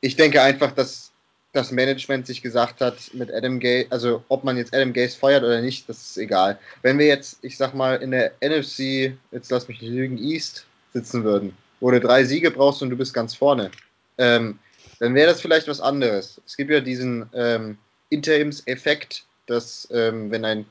ich 0.01 0.15
denke 0.15 0.41
einfach, 0.41 0.71
dass 0.71 1.12
das 1.55 1.71
Management 1.71 2.27
sich 2.27 2.41
gesagt 2.41 2.81
hat, 2.81 2.95
mit 3.13 3.34
Adam 3.34 3.60
Gay, 3.60 3.88
also 3.89 4.23
ob 4.27 4.43
man 4.43 4.58
jetzt 4.58 4.73
Adam 4.75 4.91
Gaze 4.91 5.17
feuert 5.17 5.43
oder 5.43 5.62
nicht, 5.62 5.88
das 5.88 6.01
ist 6.01 6.17
egal. 6.17 6.60
Wenn 6.81 6.99
wir 6.99 7.08
jetzt, 7.08 7.39
ich 7.43 7.55
sag 7.58 7.73
mal, 7.73 7.95
in 8.01 8.12
der 8.12 8.34
NFC, 8.41 9.13
jetzt 9.31 9.49
lass 9.51 9.67
mich 9.67 9.81
nicht 9.81 9.91
lügen, 9.91 10.17
East 10.17 10.65
sitzen 10.93 11.23
würden, 11.23 11.55
wo 11.79 11.91
du 11.91 11.99
drei 12.01 12.25
Siege 12.25 12.51
brauchst 12.51 12.81
und 12.81 12.89
du 12.89 12.97
bist 12.97 13.13
ganz 13.13 13.34
vorne, 13.34 13.71
ähm, 14.17 14.60
dann 14.99 15.15
wäre 15.15 15.29
das 15.29 15.41
vielleicht 15.41 15.67
was 15.67 15.79
anderes. 15.79 16.41
Es 16.45 16.58
gibt 16.58 16.71
ja 16.71 16.81
diesen 16.81 17.29
ähm, 17.34 17.77
Interims-Effekt, 18.10 19.23
dass 19.47 19.88
ähm, 19.91 20.31
wenn 20.31 20.43
ein, 20.43 20.65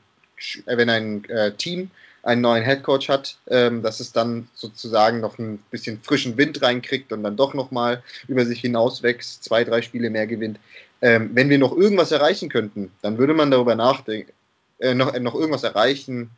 wenn 0.65 0.89
ein 0.89 1.25
äh, 1.29 1.51
Team 1.53 1.89
einen 2.25 2.41
neuen 2.41 2.63
Headcoach 2.63 3.07
hat, 3.07 3.37
ähm, 3.47 3.83
dass 3.83 3.99
es 3.99 4.11
dann 4.11 4.47
sozusagen 4.55 5.21
noch 5.21 5.37
ein 5.37 5.59
bisschen 5.69 6.01
frischen 6.01 6.37
Wind 6.37 6.61
reinkriegt 6.61 7.13
und 7.13 7.23
dann 7.23 7.37
doch 7.37 7.53
nochmal 7.53 8.03
über 8.27 8.45
sich 8.45 8.61
hinauswächst, 8.61 9.43
zwei, 9.43 9.63
drei 9.63 9.83
Spiele 9.83 10.09
mehr 10.09 10.25
gewinnt. 10.25 10.59
Ähm, 11.01 11.29
wenn 11.33 11.49
wir 11.49 11.59
noch 11.59 11.77
irgendwas 11.77 12.11
erreichen 12.11 12.49
könnten, 12.49 12.91
dann 13.03 13.19
würde 13.19 13.35
man 13.35 13.51
darüber 13.51 13.75
nachdenken, 13.75 14.31
äh, 14.79 14.95
noch, 14.95 15.13
äh, 15.13 15.19
noch 15.19 15.35
irgendwas 15.35 15.63
erreichen 15.63 16.31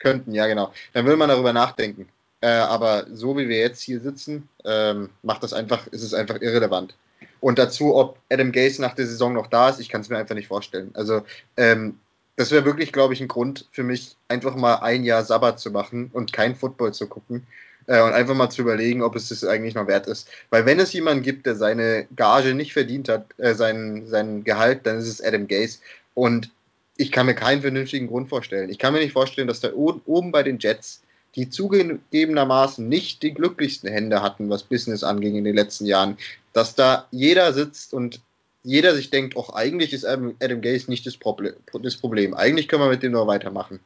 könnten, 0.00 0.34
ja 0.34 0.48
genau, 0.48 0.72
dann 0.94 1.04
würde 1.04 1.16
man 1.16 1.28
darüber 1.28 1.52
nachdenken. 1.52 2.08
Äh, 2.40 2.48
aber 2.48 3.06
so 3.12 3.36
wie 3.36 3.48
wir 3.48 3.58
jetzt 3.58 3.82
hier 3.82 4.00
sitzen, 4.00 4.48
ähm, 4.64 5.10
macht 5.22 5.44
das 5.44 5.52
einfach, 5.52 5.86
ist 5.88 6.02
es 6.02 6.12
einfach 6.12 6.40
irrelevant. 6.40 6.94
Und 7.40 7.58
dazu, 7.58 7.94
ob 7.94 8.18
Adam 8.30 8.50
Gase 8.50 8.82
nach 8.82 8.94
der 8.94 9.06
Saison 9.06 9.32
noch 9.34 9.46
da 9.46 9.68
ist, 9.68 9.78
ich 9.78 9.88
kann 9.88 10.00
es 10.00 10.08
mir 10.08 10.18
einfach 10.18 10.34
nicht 10.34 10.48
vorstellen. 10.48 10.90
Also 10.94 11.22
ähm, 11.56 11.98
das 12.36 12.50
wäre 12.50 12.64
wirklich, 12.64 12.92
glaube 12.92 13.14
ich, 13.14 13.20
ein 13.20 13.28
Grund 13.28 13.66
für 13.72 13.82
mich, 13.82 14.16
einfach 14.28 14.56
mal 14.56 14.76
ein 14.76 15.04
Jahr 15.04 15.24
Sabbat 15.24 15.60
zu 15.60 15.70
machen 15.70 16.10
und 16.12 16.32
kein 16.32 16.56
Football 16.56 16.94
zu 16.94 17.06
gucken 17.06 17.46
äh, 17.86 18.00
und 18.00 18.12
einfach 18.12 18.34
mal 18.34 18.50
zu 18.50 18.62
überlegen, 18.62 19.02
ob 19.02 19.16
es 19.16 19.28
das 19.28 19.44
eigentlich 19.44 19.74
noch 19.74 19.86
wert 19.86 20.06
ist. 20.06 20.28
Weil 20.50 20.66
wenn 20.66 20.80
es 20.80 20.92
jemanden 20.92 21.22
gibt, 21.22 21.46
der 21.46 21.56
seine 21.56 22.06
Gage 22.16 22.54
nicht 22.54 22.72
verdient 22.72 23.08
hat, 23.08 23.26
äh, 23.38 23.54
sein, 23.54 24.06
sein 24.06 24.44
Gehalt, 24.44 24.86
dann 24.86 24.98
ist 24.98 25.08
es 25.08 25.22
Adam 25.22 25.48
Gase. 25.48 25.78
Und 26.14 26.50
ich 26.96 27.12
kann 27.12 27.26
mir 27.26 27.34
keinen 27.34 27.62
vernünftigen 27.62 28.08
Grund 28.08 28.28
vorstellen. 28.28 28.70
Ich 28.70 28.78
kann 28.78 28.92
mir 28.92 29.00
nicht 29.00 29.12
vorstellen, 29.12 29.48
dass 29.48 29.60
da 29.60 29.72
oben 29.72 30.32
bei 30.32 30.42
den 30.42 30.58
Jets, 30.58 31.02
die 31.34 31.48
zugegebenermaßen 31.48 32.88
nicht 32.88 33.22
die 33.22 33.32
glücklichsten 33.32 33.90
Hände 33.90 34.22
hatten, 34.22 34.50
was 34.50 34.64
Business 34.64 35.04
anging 35.04 35.36
in 35.36 35.44
den 35.44 35.54
letzten 35.54 35.86
Jahren, 35.86 36.18
dass 36.52 36.74
da 36.74 37.06
jeder 37.10 37.52
sitzt 37.52 37.94
und 37.94 38.20
jeder 38.62 38.94
sich 38.94 39.10
denkt, 39.10 39.36
auch 39.36 39.54
eigentlich 39.54 39.92
ist 39.92 40.04
Adam, 40.04 40.34
Adam 40.42 40.60
Gaze 40.60 40.90
nicht 40.90 41.06
das 41.06 41.16
Problem, 41.16 41.54
das 41.82 41.96
Problem. 41.96 42.34
Eigentlich 42.34 42.68
können 42.68 42.82
wir 42.82 42.90
mit 42.90 43.02
dem 43.02 43.12
nur 43.12 43.26
weitermachen. 43.26 43.80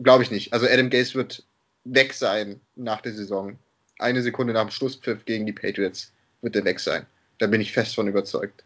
Glaube 0.00 0.22
ich 0.22 0.30
nicht. 0.30 0.52
Also 0.52 0.66
Adam 0.66 0.90
Gaze 0.90 1.14
wird 1.14 1.44
weg 1.84 2.14
sein 2.14 2.60
nach 2.76 3.00
der 3.00 3.12
Saison. 3.12 3.58
Eine 3.98 4.22
Sekunde 4.22 4.52
nach 4.52 4.62
dem 4.62 4.70
Schlusspfiff 4.70 5.24
gegen 5.24 5.46
die 5.46 5.52
Patriots 5.52 6.12
wird 6.42 6.56
er 6.56 6.64
weg 6.64 6.80
sein. 6.80 7.06
Da 7.38 7.46
bin 7.46 7.60
ich 7.60 7.72
fest 7.72 7.94
von 7.94 8.06
überzeugt. 8.06 8.64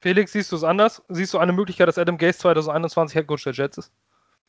Felix, 0.00 0.32
siehst 0.32 0.52
du 0.52 0.56
es 0.56 0.64
anders? 0.64 1.02
Siehst 1.08 1.32
du 1.32 1.38
eine 1.38 1.52
Möglichkeit, 1.52 1.88
dass 1.88 1.98
Adam 1.98 2.18
Gaze 2.18 2.38
2021 2.38 3.14
Headcoach 3.14 3.44
der 3.44 3.52
Jets 3.52 3.78
ist? 3.78 3.92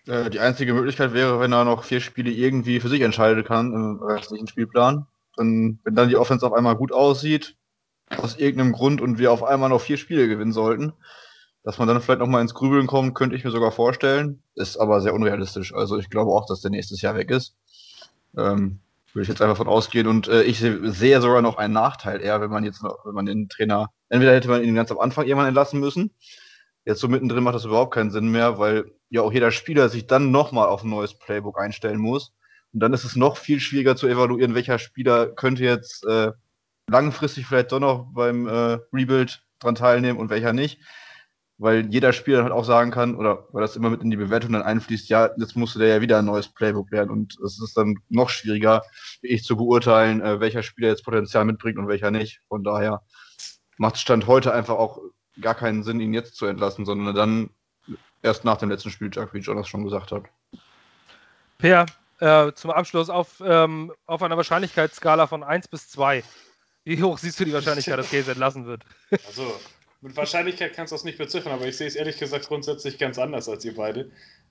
Äh, 0.07 0.29
die 0.29 0.39
einzige 0.39 0.73
Möglichkeit 0.73 1.13
wäre, 1.13 1.39
wenn 1.39 1.53
er 1.53 1.65
noch 1.65 1.83
vier 1.83 1.99
Spiele 1.99 2.31
irgendwie 2.31 2.79
für 2.79 2.89
sich 2.89 3.01
entscheiden 3.01 3.43
kann 3.43 3.73
im 3.73 4.01
restlichen 4.01 4.47
Spielplan. 4.47 5.05
Und 5.37 5.79
wenn 5.83 5.95
dann 5.95 6.09
die 6.09 6.15
Offense 6.15 6.45
auf 6.45 6.53
einmal 6.53 6.75
gut 6.75 6.91
aussieht, 6.91 7.55
aus 8.09 8.37
irgendeinem 8.37 8.71
Grund 8.71 9.01
und 9.01 9.17
wir 9.19 9.31
auf 9.31 9.43
einmal 9.43 9.69
noch 9.69 9.81
vier 9.81 9.97
Spiele 9.97 10.27
gewinnen 10.27 10.53
sollten, 10.53 10.93
Dass 11.63 11.77
man 11.77 11.87
dann 11.87 12.01
vielleicht 12.01 12.19
noch 12.19 12.27
mal 12.27 12.41
ins 12.41 12.53
Grübeln 12.53 12.87
kommt, 12.87 13.13
könnte 13.15 13.35
ich 13.35 13.43
mir 13.43 13.51
sogar 13.51 13.71
vorstellen. 13.71 14.41
Ist 14.55 14.77
aber 14.77 15.01
sehr 15.01 15.13
unrealistisch. 15.13 15.73
Also 15.73 15.97
ich 15.97 16.09
glaube 16.09 16.31
auch, 16.31 16.45
dass 16.45 16.61
der 16.61 16.71
nächstes 16.71 17.01
Jahr 17.01 17.15
weg 17.15 17.29
ist. 17.29 17.55
Ähm, 18.37 18.79
würde 19.17 19.23
ich 19.23 19.29
jetzt 19.29 19.41
einfach 19.41 19.57
von 19.57 19.67
ausgehen. 19.67 20.07
Und 20.07 20.27
äh, 20.27 20.43
ich 20.43 20.59
sehe 20.59 21.21
sogar 21.21 21.41
noch 21.41 21.57
einen 21.57 21.73
Nachteil 21.73 22.21
eher, 22.21 22.39
wenn 22.39 22.51
man 22.51 22.63
jetzt 22.63 22.83
noch, 22.83 23.05
wenn 23.05 23.15
man 23.15 23.25
den 23.25 23.49
Trainer, 23.49 23.89
entweder 24.09 24.33
hätte 24.33 24.47
man 24.47 24.63
ihn 24.63 24.75
ganz 24.75 24.91
am 24.91 24.99
Anfang 24.99 25.25
irgendwann 25.25 25.47
entlassen 25.47 25.79
müssen. 25.79 26.11
Jetzt 26.85 27.01
so 27.01 27.07
mittendrin 27.09 27.43
macht 27.43 27.55
das 27.55 27.65
überhaupt 27.65 27.93
keinen 27.93 28.11
Sinn 28.11 28.29
mehr, 28.29 28.59
weil 28.59 28.91
ja 29.09 29.21
auch 29.21 29.33
jeder 29.33 29.51
Spieler 29.51 29.89
sich 29.89 30.07
dann 30.07 30.31
nochmal 30.31 30.67
auf 30.67 30.83
ein 30.83 30.89
neues 30.89 31.15
Playbook 31.15 31.59
einstellen 31.59 31.99
muss. 31.99 32.33
Und 32.73 32.79
dann 32.79 32.93
ist 32.93 33.03
es 33.03 33.15
noch 33.15 33.37
viel 33.37 33.59
schwieriger 33.59 33.95
zu 33.95 34.07
evaluieren, 34.07 34.55
welcher 34.55 34.79
Spieler 34.79 35.27
könnte 35.27 35.63
jetzt 35.63 36.05
äh, 36.05 36.31
langfristig 36.89 37.45
vielleicht 37.45 37.71
doch 37.71 37.79
noch 37.79 38.07
beim 38.13 38.47
äh, 38.47 38.79
Rebuild 38.93 39.41
dran 39.59 39.75
teilnehmen 39.75 40.19
und 40.19 40.29
welcher 40.29 40.53
nicht. 40.53 40.79
Weil 41.59 41.87
jeder 41.87 42.13
Spieler 42.13 42.43
halt 42.43 42.53
auch 42.53 42.65
sagen 42.65 42.91
kann, 42.91 43.15
oder 43.15 43.47
weil 43.51 43.61
das 43.61 43.75
immer 43.75 43.89
mit 43.89 44.03
in 44.03 44.11
die 44.11 44.17
Bewertung 44.17 44.53
dann 44.53 44.61
einfließt, 44.61 45.09
ja, 45.09 45.31
jetzt 45.37 45.55
musste 45.55 45.79
der 45.79 45.87
ja 45.87 46.01
wieder 46.01 46.19
ein 46.19 46.25
neues 46.25 46.49
Playbook 46.49 46.91
lernen. 46.91 47.09
Und 47.09 47.39
es 47.43 47.59
ist 47.59 47.75
dann 47.75 47.95
noch 48.09 48.29
schwieriger, 48.29 48.83
wie 49.21 49.29
ich 49.29 49.43
zu 49.43 49.57
beurteilen, 49.57 50.21
äh, 50.21 50.39
welcher 50.39 50.61
Spieler 50.61 50.89
jetzt 50.89 51.03
Potenzial 51.03 51.45
mitbringt 51.45 51.79
und 51.79 51.87
welcher 51.87 52.11
nicht. 52.11 52.41
Von 52.47 52.63
daher 52.63 53.01
macht 53.77 53.95
es 53.95 54.01
Stand 54.01 54.27
heute 54.27 54.53
einfach 54.53 54.75
auch 54.75 54.99
gar 55.41 55.55
keinen 55.55 55.83
Sinn, 55.83 55.99
ihn 55.99 56.13
jetzt 56.13 56.35
zu 56.35 56.45
entlassen, 56.45 56.85
sondern 56.85 57.15
dann 57.15 57.49
erst 58.21 58.45
nach 58.45 58.57
dem 58.57 58.69
letzten 58.69 58.91
Spieltag, 58.91 59.33
wie 59.33 59.39
Jonas 59.39 59.67
schon 59.67 59.83
gesagt 59.83 60.11
hat. 60.11 60.25
Per, 61.57 61.87
äh, 62.19 62.51
zum 62.53 62.71
Abschluss 62.71 63.09
auf, 63.09 63.41
ähm, 63.43 63.91
auf 64.05 64.21
einer 64.21 64.37
Wahrscheinlichkeitsskala 64.37 65.25
von 65.25 65.43
1 65.43 65.67
bis 65.67 65.89
2. 65.89 66.23
Wie 66.87 67.03
hoch 67.03 67.17
siehst 67.17 67.37
du 67.37 67.43
die 67.43 67.51
Wahrscheinlichkeit, 67.51 67.99
dass 67.99 68.09
Case 68.09 68.31
entlassen 68.31 68.65
wird? 68.65 68.81
Also, 69.27 69.59
mit 69.99 70.15
Wahrscheinlichkeit 70.15 70.73
kannst 70.73 70.93
du 70.93 70.95
das 70.95 71.03
nicht 71.03 71.17
beziffern, 71.17 71.51
aber 71.51 71.67
ich 71.67 71.75
sehe 71.75 71.87
es 71.87 71.97
ehrlich 71.97 72.17
gesagt 72.17 72.47
grundsätzlich 72.47 72.97
ganz 72.97 73.19
anders 73.19 73.49
als 73.49 73.65
ihr 73.65 73.75
beide. 73.75 74.09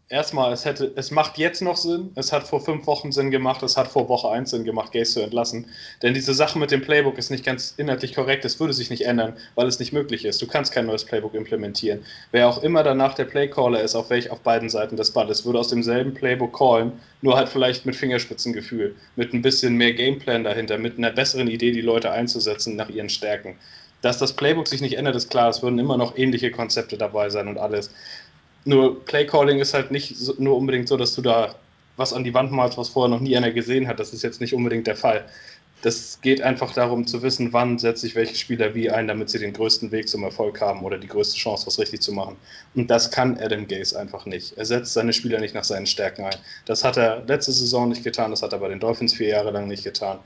Erstmal, 0.09 0.53
es 0.53 0.65
hätte, 0.65 0.93
es 0.95 1.11
macht 1.11 1.37
jetzt 1.37 1.61
noch 1.63 1.77
Sinn, 1.77 2.13
es 2.15 2.33
hat 2.33 2.47
vor 2.47 2.61
fünf 2.61 2.87
Wochen 2.87 3.11
Sinn 3.11 3.33
gemacht, 3.33 3.65
es 3.65 3.77
hat 3.77 3.89
vor 3.89 4.09
Woche 4.09 4.31
1 4.31 4.51
Sinn 4.51 4.63
gemacht, 4.63 4.93
Gaze 4.93 5.15
zu 5.15 5.21
entlassen. 5.21 5.67
Denn 6.01 6.15
diese 6.15 6.33
Sache 6.33 6.61
mit 6.61 6.71
dem 6.71 6.81
Playbook 6.81 7.19
ist 7.19 7.33
nicht 7.33 7.45
ganz 7.45 7.75
inhaltlich 7.77 8.15
korrekt, 8.15 8.45
es 8.45 8.61
würde 8.61 8.73
sich 8.73 8.89
nicht 8.89 9.05
ändern, 9.05 9.33
weil 9.57 9.67
es 9.67 9.81
nicht 9.81 9.93
möglich 9.93 10.25
ist. 10.25 10.41
Du 10.41 10.47
kannst 10.47 10.71
kein 10.71 10.87
neues 10.87 11.05
Playbook 11.05 11.35
implementieren. 11.35 12.05
Wer 12.31 12.49
auch 12.49 12.63
immer 12.63 12.85
danach 12.85 13.15
der 13.15 13.25
Playcaller 13.25 13.83
ist, 13.83 13.97
auf 13.97 14.09
welch 14.09 14.31
auf 14.31 14.43
beiden 14.43 14.69
Seiten 14.69 14.97
des 14.97 15.11
Balles, 15.11 15.45
würde 15.45 15.59
aus 15.59 15.71
demselben 15.71 16.15
Playbook 16.15 16.57
callen, 16.57 16.93
nur 17.21 17.37
halt 17.37 17.49
vielleicht 17.49 17.85
mit 17.85 17.97
Fingerspitzengefühl, 17.97 18.95
mit 19.17 19.35
ein 19.35 19.43
bisschen 19.43 19.75
mehr 19.75 19.93
Gameplan 19.93 20.45
dahinter, 20.45 20.79
mit 20.79 20.99
einer 20.99 21.11
besseren 21.11 21.49
Idee, 21.49 21.73
die 21.73 21.81
Leute 21.81 22.13
einzusetzen 22.13 22.77
nach 22.77 22.91
ihren 22.91 23.09
Stärken. 23.09 23.57
Dass 24.03 24.19
das 24.19 24.35
Playbook 24.35 24.69
sich 24.69 24.81
nicht 24.81 24.99
ändert, 24.99 25.17
ist 25.17 25.31
klar. 25.31 25.49
Es 25.49 25.65
würden 25.65 25.81
immer 25.81 25.97
noch 25.97 26.17
ähnliche 26.17 26.53
Konzepte 26.53 26.97
dabei 26.97 27.29
sein 27.29 27.49
und 27.49 27.59
alles. 27.59 27.91
Nur 28.67 29.05
Playcalling 29.05 29.61
ist 29.61 29.75
halt 29.75 29.93
nicht 29.93 30.17
so, 30.17 30.35
nur 30.39 30.57
unbedingt 30.57 30.89
so, 30.89 30.97
dass 30.97 31.15
du 31.15 31.23
da 31.23 31.55
was 31.97 32.13
an 32.13 32.25
die 32.25 32.35
Wand 32.35 32.51
malst, 32.51 32.77
was 32.77 32.89
vorher 32.89 33.09
noch 33.09 33.21
nie 33.21 33.37
einer 33.37 33.53
gesehen 33.53 33.87
hat. 33.87 34.01
Das 34.01 34.13
ist 34.13 34.23
jetzt 34.23 34.41
nicht 34.41 34.55
unbedingt 34.55 34.89
der 34.89 34.97
Fall. 34.97 35.25
Das 35.83 36.19
geht 36.21 36.43
einfach 36.43 36.73
darum 36.75 37.07
zu 37.07 37.23
wissen, 37.23 37.53
wann 37.53 37.79
setze 37.79 38.09
ich 38.09 38.17
welche 38.17 38.35
Spieler 38.35 38.75
wie 38.75 38.91
ein, 38.91 39.07
damit 39.07 39.31
sie 39.31 39.39
den 39.39 39.53
größten 39.53 39.93
Weg 39.93 40.09
zum 40.09 40.25
Erfolg 40.25 40.61
haben 40.61 40.83
oder 40.83 40.99
die 40.99 41.07
größte 41.07 41.37
Chance, 41.37 41.65
was 41.67 41.79
richtig 41.79 42.03
zu 42.03 42.13
machen. 42.13 42.37
Und 42.75 42.91
das 42.91 43.11
kann 43.11 43.39
Adam 43.39 43.69
Gaze 43.69 43.97
einfach 43.97 44.27
nicht. 44.27 44.59
Er 44.59 44.65
setzt 44.65 44.95
seine 44.95 45.13
Spieler 45.13 45.39
nicht 45.39 45.55
nach 45.55 45.65
seinen 45.65 45.87
Stärken 45.87 46.25
ein. 46.25 46.37
Das 46.65 46.83
hat 46.83 46.97
er 46.97 47.23
letzte 47.27 47.53
Saison 47.53 47.89
nicht 47.89 48.03
getan, 48.03 48.33
das 48.33 48.43
hat 48.43 48.53
er 48.53 48.59
bei 48.59 48.69
den 48.69 48.81
Dolphins 48.81 49.15
vier 49.15 49.29
Jahre 49.29 49.53
lang 49.53 49.69
nicht 49.69 49.85
getan. 49.85 50.19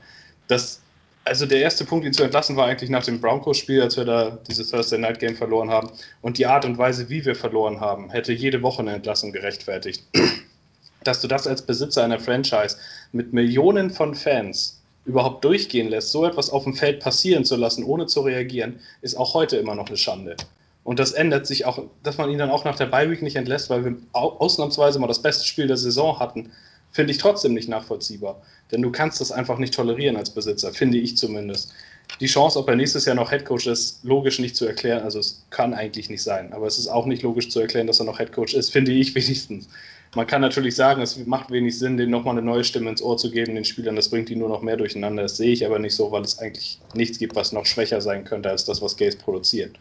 Das 0.47 0.81
also 1.23 1.45
der 1.45 1.59
erste 1.59 1.85
Punkt, 1.85 2.05
ihn 2.05 2.13
zu 2.13 2.23
entlassen, 2.23 2.55
war 2.55 2.67
eigentlich 2.67 2.89
nach 2.89 3.03
dem 3.03 3.21
Broncos-Spiel, 3.21 3.81
als 3.81 3.97
wir 3.97 4.05
da 4.05 4.37
dieses 4.47 4.69
Thursday 4.69 4.99
Night 4.99 5.19
Game 5.19 5.35
verloren 5.35 5.69
haben. 5.69 5.91
Und 6.21 6.37
die 6.37 6.45
Art 6.45 6.65
und 6.65 6.77
Weise, 6.77 7.09
wie 7.09 7.23
wir 7.25 7.35
verloren 7.35 7.79
haben, 7.79 8.09
hätte 8.09 8.33
jede 8.33 8.61
Woche 8.61 8.81
eine 8.81 8.93
Entlassung 8.93 9.31
gerechtfertigt. 9.31 10.03
Dass 11.03 11.21
du 11.21 11.27
das 11.27 11.47
als 11.47 11.61
Besitzer 11.61 12.03
einer 12.03 12.19
Franchise 12.19 12.77
mit 13.11 13.33
Millionen 13.33 13.89
von 13.89 14.13
Fans 14.13 14.79
überhaupt 15.05 15.43
durchgehen 15.43 15.89
lässt, 15.89 16.11
so 16.11 16.25
etwas 16.25 16.51
auf 16.51 16.63
dem 16.63 16.75
Feld 16.75 16.99
passieren 16.99 17.43
zu 17.43 17.55
lassen, 17.55 17.83
ohne 17.83 18.05
zu 18.05 18.21
reagieren, 18.21 18.79
ist 19.01 19.15
auch 19.15 19.33
heute 19.33 19.57
immer 19.57 19.73
noch 19.73 19.87
eine 19.87 19.97
Schande. 19.97 20.35
Und 20.83 20.99
das 20.99 21.11
ändert 21.11 21.47
sich 21.47 21.65
auch, 21.65 21.83
dass 22.03 22.17
man 22.17 22.29
ihn 22.29 22.37
dann 22.37 22.49
auch 22.49 22.65
nach 22.65 22.75
der 22.75 22.87
Bye 22.87 23.09
Week 23.09 23.21
nicht 23.21 23.35
entlässt, 23.35 23.69
weil 23.69 23.85
wir 23.85 23.95
ausnahmsweise 24.13 24.99
mal 24.99 25.07
das 25.07 25.21
beste 25.21 25.45
Spiel 25.45 25.67
der 25.67 25.77
Saison 25.77 26.19
hatten, 26.19 26.51
finde 26.91 27.11
ich 27.11 27.17
trotzdem 27.17 27.53
nicht 27.53 27.69
nachvollziehbar. 27.69 28.41
Denn 28.71 28.81
du 28.81 28.91
kannst 28.91 29.19
das 29.21 29.31
einfach 29.31 29.57
nicht 29.57 29.73
tolerieren 29.73 30.15
als 30.15 30.29
Besitzer, 30.29 30.73
finde 30.73 30.97
ich 30.97 31.17
zumindest. 31.17 31.73
Die 32.19 32.27
Chance, 32.27 32.59
ob 32.59 32.67
er 32.67 32.75
nächstes 32.75 33.05
Jahr 33.05 33.15
noch 33.15 33.31
Headcoach 33.31 33.67
ist, 33.67 34.03
logisch 34.03 34.39
nicht 34.39 34.55
zu 34.55 34.65
erklären. 34.65 35.03
Also 35.03 35.19
es 35.19 35.45
kann 35.49 35.73
eigentlich 35.73 36.09
nicht 36.09 36.23
sein. 36.23 36.51
Aber 36.53 36.67
es 36.67 36.77
ist 36.77 36.87
auch 36.87 37.05
nicht 37.05 37.23
logisch 37.23 37.49
zu 37.49 37.59
erklären, 37.59 37.87
dass 37.87 37.99
er 37.99 38.05
noch 38.05 38.19
Headcoach 38.19 38.53
ist, 38.53 38.71
finde 38.71 38.91
ich 38.91 39.15
wenigstens. 39.15 39.69
Man 40.13 40.27
kann 40.27 40.41
natürlich 40.41 40.75
sagen, 40.75 41.01
es 41.01 41.17
macht 41.25 41.51
wenig 41.51 41.79
Sinn, 41.79 41.95
denen 41.95 42.11
nochmal 42.11 42.37
eine 42.37 42.45
neue 42.45 42.65
Stimme 42.65 42.89
ins 42.89 43.01
Ohr 43.01 43.15
zu 43.15 43.31
geben, 43.31 43.55
den 43.55 43.63
Spielern. 43.63 43.95
Das 43.95 44.09
bringt 44.09 44.27
die 44.27 44.35
nur 44.35 44.49
noch 44.49 44.61
mehr 44.61 44.75
durcheinander. 44.75 45.23
Das 45.23 45.37
sehe 45.37 45.53
ich 45.53 45.65
aber 45.65 45.79
nicht 45.79 45.95
so, 45.95 46.11
weil 46.11 46.23
es 46.23 46.39
eigentlich 46.39 46.81
nichts 46.93 47.17
gibt, 47.17 47.35
was 47.35 47.53
noch 47.53 47.65
schwächer 47.65 48.01
sein 48.01 48.25
könnte 48.25 48.49
als 48.49 48.65
das, 48.65 48.81
was 48.81 48.97
Gaze 48.97 49.17
produziert. 49.17 49.77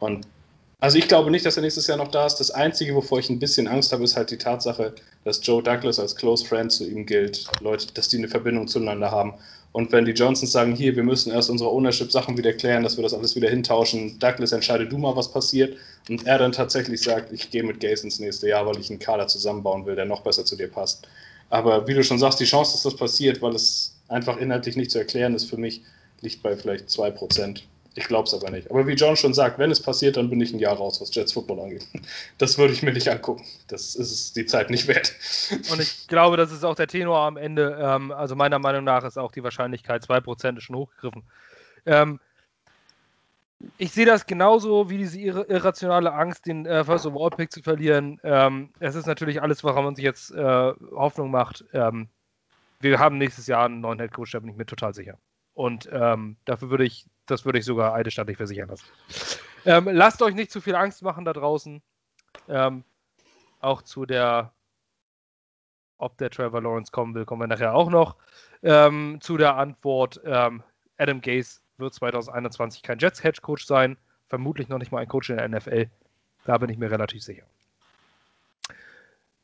Und 0.00 0.26
also 0.84 0.98
ich 0.98 1.08
glaube 1.08 1.30
nicht, 1.30 1.46
dass 1.46 1.56
er 1.56 1.62
nächstes 1.62 1.86
Jahr 1.86 1.96
noch 1.96 2.10
da 2.10 2.26
ist. 2.26 2.34
Das 2.34 2.50
Einzige, 2.50 2.94
wovor 2.94 3.18
ich 3.18 3.30
ein 3.30 3.38
bisschen 3.38 3.66
Angst 3.66 3.90
habe, 3.90 4.04
ist 4.04 4.18
halt 4.18 4.30
die 4.30 4.36
Tatsache, 4.36 4.94
dass 5.24 5.40
Joe 5.42 5.62
Douglas 5.62 5.98
als 5.98 6.14
Close 6.14 6.44
Friend 6.44 6.70
zu 6.70 6.86
ihm 6.86 7.06
gilt. 7.06 7.50
Leute, 7.60 7.86
dass 7.94 8.08
die 8.08 8.18
eine 8.18 8.28
Verbindung 8.28 8.68
zueinander 8.68 9.10
haben. 9.10 9.32
Und 9.72 9.92
wenn 9.92 10.04
die 10.04 10.12
Johnsons 10.12 10.52
sagen, 10.52 10.76
hier, 10.76 10.94
wir 10.94 11.02
müssen 11.02 11.32
erst 11.32 11.48
unsere 11.48 11.70
Ownership-Sachen 11.70 12.36
wieder 12.36 12.52
klären, 12.52 12.82
dass 12.82 12.98
wir 12.98 13.02
das 13.02 13.14
alles 13.14 13.34
wieder 13.34 13.48
hintauschen, 13.48 14.18
Douglas 14.18 14.52
entscheide 14.52 14.86
du 14.86 14.98
mal, 14.98 15.16
was 15.16 15.32
passiert. 15.32 15.74
Und 16.10 16.26
er 16.26 16.36
dann 16.36 16.52
tatsächlich 16.52 17.00
sagt, 17.00 17.32
ich 17.32 17.50
gehe 17.50 17.62
mit 17.62 17.80
Gaze 17.80 18.04
ins 18.04 18.18
nächste 18.18 18.50
Jahr, 18.50 18.66
weil 18.66 18.78
ich 18.78 18.90
einen 18.90 18.98
Kader 18.98 19.26
zusammenbauen 19.26 19.86
will, 19.86 19.96
der 19.96 20.04
noch 20.04 20.20
besser 20.20 20.44
zu 20.44 20.54
dir 20.54 20.68
passt. 20.68 21.08
Aber 21.48 21.86
wie 21.86 21.94
du 21.94 22.04
schon 22.04 22.18
sagst, 22.18 22.40
die 22.40 22.44
Chance, 22.44 22.72
dass 22.72 22.82
das 22.82 22.96
passiert, 22.96 23.40
weil 23.40 23.54
es 23.54 23.96
einfach 24.08 24.36
inhaltlich 24.36 24.76
nicht 24.76 24.90
zu 24.90 24.98
erklären 24.98 25.34
ist 25.34 25.48
für 25.48 25.56
mich, 25.56 25.80
liegt 26.20 26.42
bei 26.42 26.54
vielleicht 26.58 26.90
2%. 26.90 27.62
Ich 27.96 28.06
glaube 28.06 28.26
es 28.26 28.34
aber 28.34 28.50
nicht. 28.50 28.70
Aber 28.70 28.86
wie 28.86 28.94
John 28.94 29.16
schon 29.16 29.34
sagt, 29.34 29.58
wenn 29.58 29.70
es 29.70 29.80
passiert, 29.80 30.16
dann 30.16 30.28
bin 30.28 30.40
ich 30.40 30.52
ein 30.52 30.58
Jahr 30.58 30.76
raus, 30.76 31.00
was 31.00 31.14
Jets 31.14 31.32
Football 31.32 31.60
angeht. 31.60 31.86
Das 32.38 32.58
würde 32.58 32.72
ich 32.72 32.82
mir 32.82 32.92
nicht 32.92 33.08
angucken. 33.08 33.44
Das 33.68 33.94
ist 33.94 34.36
die 34.36 34.46
Zeit 34.46 34.70
nicht 34.70 34.88
wert. 34.88 35.14
Und 35.70 35.80
ich 35.80 36.08
glaube, 36.08 36.36
das 36.36 36.50
ist 36.50 36.64
auch 36.64 36.74
der 36.74 36.88
Tenor 36.88 37.18
am 37.20 37.36
Ende. 37.36 37.78
Ähm, 37.80 38.10
also 38.10 38.34
meiner 38.34 38.58
Meinung 38.58 38.84
nach 38.84 39.04
ist 39.04 39.18
auch 39.18 39.30
die 39.30 39.44
Wahrscheinlichkeit 39.44 40.04
2% 40.04 40.60
schon 40.60 40.76
hochgegriffen. 40.76 41.22
Ähm, 41.86 42.18
ich 43.78 43.92
sehe 43.92 44.06
das 44.06 44.26
genauso 44.26 44.90
wie 44.90 44.98
diese 44.98 45.18
ir 45.18 45.48
irrationale 45.48 46.12
Angst, 46.12 46.46
den 46.46 46.66
äh, 46.66 46.84
First 46.84 47.06
Overall 47.06 47.30
Pick 47.30 47.52
zu 47.52 47.62
verlieren. 47.62 48.20
Ähm, 48.24 48.70
es 48.80 48.94
ist 48.94 49.06
natürlich 49.06 49.40
alles, 49.40 49.62
woran 49.62 49.84
man 49.84 49.94
sich 49.94 50.04
jetzt 50.04 50.32
äh, 50.32 50.72
Hoffnung 50.92 51.30
macht. 51.30 51.64
Ähm, 51.72 52.08
wir 52.80 52.98
haben 52.98 53.18
nächstes 53.18 53.46
Jahr 53.46 53.64
einen 53.66 53.80
neuen 53.80 54.00
Head 54.00 54.12
Coach, 54.12 54.32
da 54.32 54.40
bin 54.40 54.50
ich 54.50 54.56
mir 54.56 54.66
total 54.66 54.92
sicher. 54.92 55.18
Und 55.54 55.88
ähm, 55.92 56.36
dafür 56.44 56.70
würde 56.70 56.84
ich 56.84 57.06
das 57.26 57.44
würde 57.44 57.58
ich 57.58 57.64
sogar 57.64 57.94
eidesstattlich 57.94 58.36
versichern 58.36 58.68
lassen. 58.68 58.86
Ähm, 59.64 59.88
lasst 59.90 60.22
euch 60.22 60.34
nicht 60.34 60.50
zu 60.50 60.60
viel 60.60 60.74
Angst 60.74 61.02
machen 61.02 61.24
da 61.24 61.32
draußen. 61.32 61.82
Ähm, 62.48 62.84
auch 63.60 63.82
zu 63.82 64.04
der, 64.04 64.52
ob 65.98 66.18
der 66.18 66.30
Trevor 66.30 66.60
Lawrence 66.60 66.92
kommen 66.92 67.14
will, 67.14 67.24
kommen 67.24 67.42
wir 67.42 67.46
nachher 67.46 67.74
auch 67.74 67.90
noch. 67.90 68.16
Ähm, 68.62 69.18
zu 69.20 69.36
der 69.36 69.56
Antwort, 69.56 70.20
ähm, 70.24 70.62
Adam 70.98 71.20
Gase 71.20 71.60
wird 71.78 71.94
2021 71.94 72.82
kein 72.82 72.98
Jets 72.98 73.22
Hedge 73.22 73.40
Coach 73.40 73.64
sein, 73.64 73.96
vermutlich 74.28 74.68
noch 74.68 74.78
nicht 74.78 74.92
mal 74.92 75.00
ein 75.00 75.08
Coach 75.08 75.30
in 75.30 75.36
der 75.36 75.48
NFL. 75.48 75.88
Da 76.44 76.58
bin 76.58 76.68
ich 76.68 76.78
mir 76.78 76.90
relativ 76.90 77.22
sicher. 77.22 77.44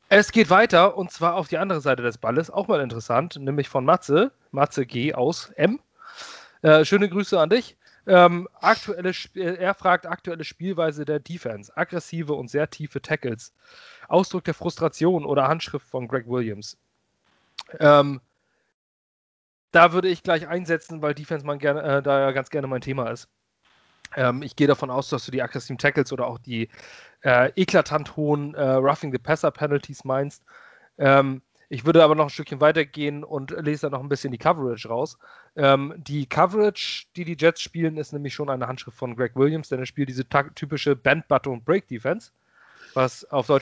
Es 0.09 0.31
geht 0.31 0.49
weiter 0.49 0.97
und 0.97 1.09
zwar 1.09 1.35
auf 1.35 1.47
die 1.47 1.57
andere 1.57 1.81
Seite 1.81 2.03
des 2.03 2.17
Balles, 2.17 2.51
auch 2.51 2.67
mal 2.67 2.81
interessant, 2.81 3.37
nämlich 3.39 3.69
von 3.69 3.85
Matze, 3.85 4.31
Matze 4.51 4.85
G 4.85 5.13
aus 5.13 5.51
M. 5.51 5.79
Äh, 6.61 6.85
schöne 6.85 7.09
Grüße 7.09 7.39
an 7.39 7.49
dich. 7.49 7.77
Ähm, 8.07 8.47
aktuelle 8.59 9.11
er 9.35 9.73
fragt 9.75 10.07
aktuelle 10.07 10.43
Spielweise 10.43 11.05
der 11.05 11.19
Defense, 11.19 11.71
aggressive 11.75 12.33
und 12.33 12.49
sehr 12.49 12.69
tiefe 12.69 13.01
Tackles, 13.01 13.53
Ausdruck 14.07 14.43
der 14.43 14.55
Frustration 14.55 15.23
oder 15.23 15.47
Handschrift 15.47 15.87
von 15.87 16.07
Greg 16.07 16.27
Williams. 16.27 16.77
Ähm, 17.79 18.19
da 19.71 19.93
würde 19.93 20.09
ich 20.09 20.23
gleich 20.23 20.47
einsetzen, 20.47 21.01
weil 21.01 21.13
Defense 21.13 21.45
man 21.45 21.59
gerne, 21.59 21.81
äh, 21.81 22.01
da 22.01 22.19
ja 22.19 22.31
ganz 22.31 22.49
gerne 22.49 22.67
mein 22.67 22.81
Thema 22.81 23.09
ist. 23.11 23.29
Ähm, 24.15 24.41
ich 24.41 24.55
gehe 24.55 24.67
davon 24.67 24.89
aus, 24.89 25.09
dass 25.09 25.25
du 25.25 25.31
die 25.31 25.41
aggressiven 25.41 25.77
Tackles 25.77 26.11
oder 26.11 26.27
auch 26.27 26.39
die 26.39 26.69
äh, 27.21 27.51
eklatant 27.55 28.15
hohen 28.17 28.55
äh, 28.55 28.61
Roughing 28.63 29.11
the 29.11 29.19
Passer 29.19 29.51
Penalties 29.51 30.03
meinst. 30.03 30.43
Ähm, 30.97 31.41
ich 31.73 31.85
würde 31.85 32.03
aber 32.03 32.15
noch 32.15 32.25
ein 32.25 32.29
Stückchen 32.29 32.59
weitergehen 32.59 33.23
und 33.23 33.51
lese 33.51 33.89
da 33.89 33.91
noch 33.91 34.03
ein 34.03 34.09
bisschen 34.09 34.33
die 34.33 34.37
Coverage 34.37 34.89
raus. 34.89 35.17
Ähm, 35.55 35.93
die 35.95 36.25
Coverage, 36.25 37.05
die 37.15 37.23
die 37.23 37.37
Jets 37.39 37.61
spielen, 37.61 37.95
ist 37.95 38.11
nämlich 38.11 38.33
schon 38.33 38.49
eine 38.49 38.67
Handschrift 38.67 38.97
von 38.97 39.15
Greg 39.15 39.37
Williams, 39.37 39.69
denn 39.69 39.79
er 39.79 39.85
spielt 39.85 40.09
diese 40.09 40.27
typische 40.53 40.97
Band, 40.97 41.29
Butter 41.29 41.49
und 41.49 41.63
Break 41.63 41.87
Defense, 41.87 42.31
was 42.93 43.23
auf 43.23 43.47
Deutsch 43.47 43.61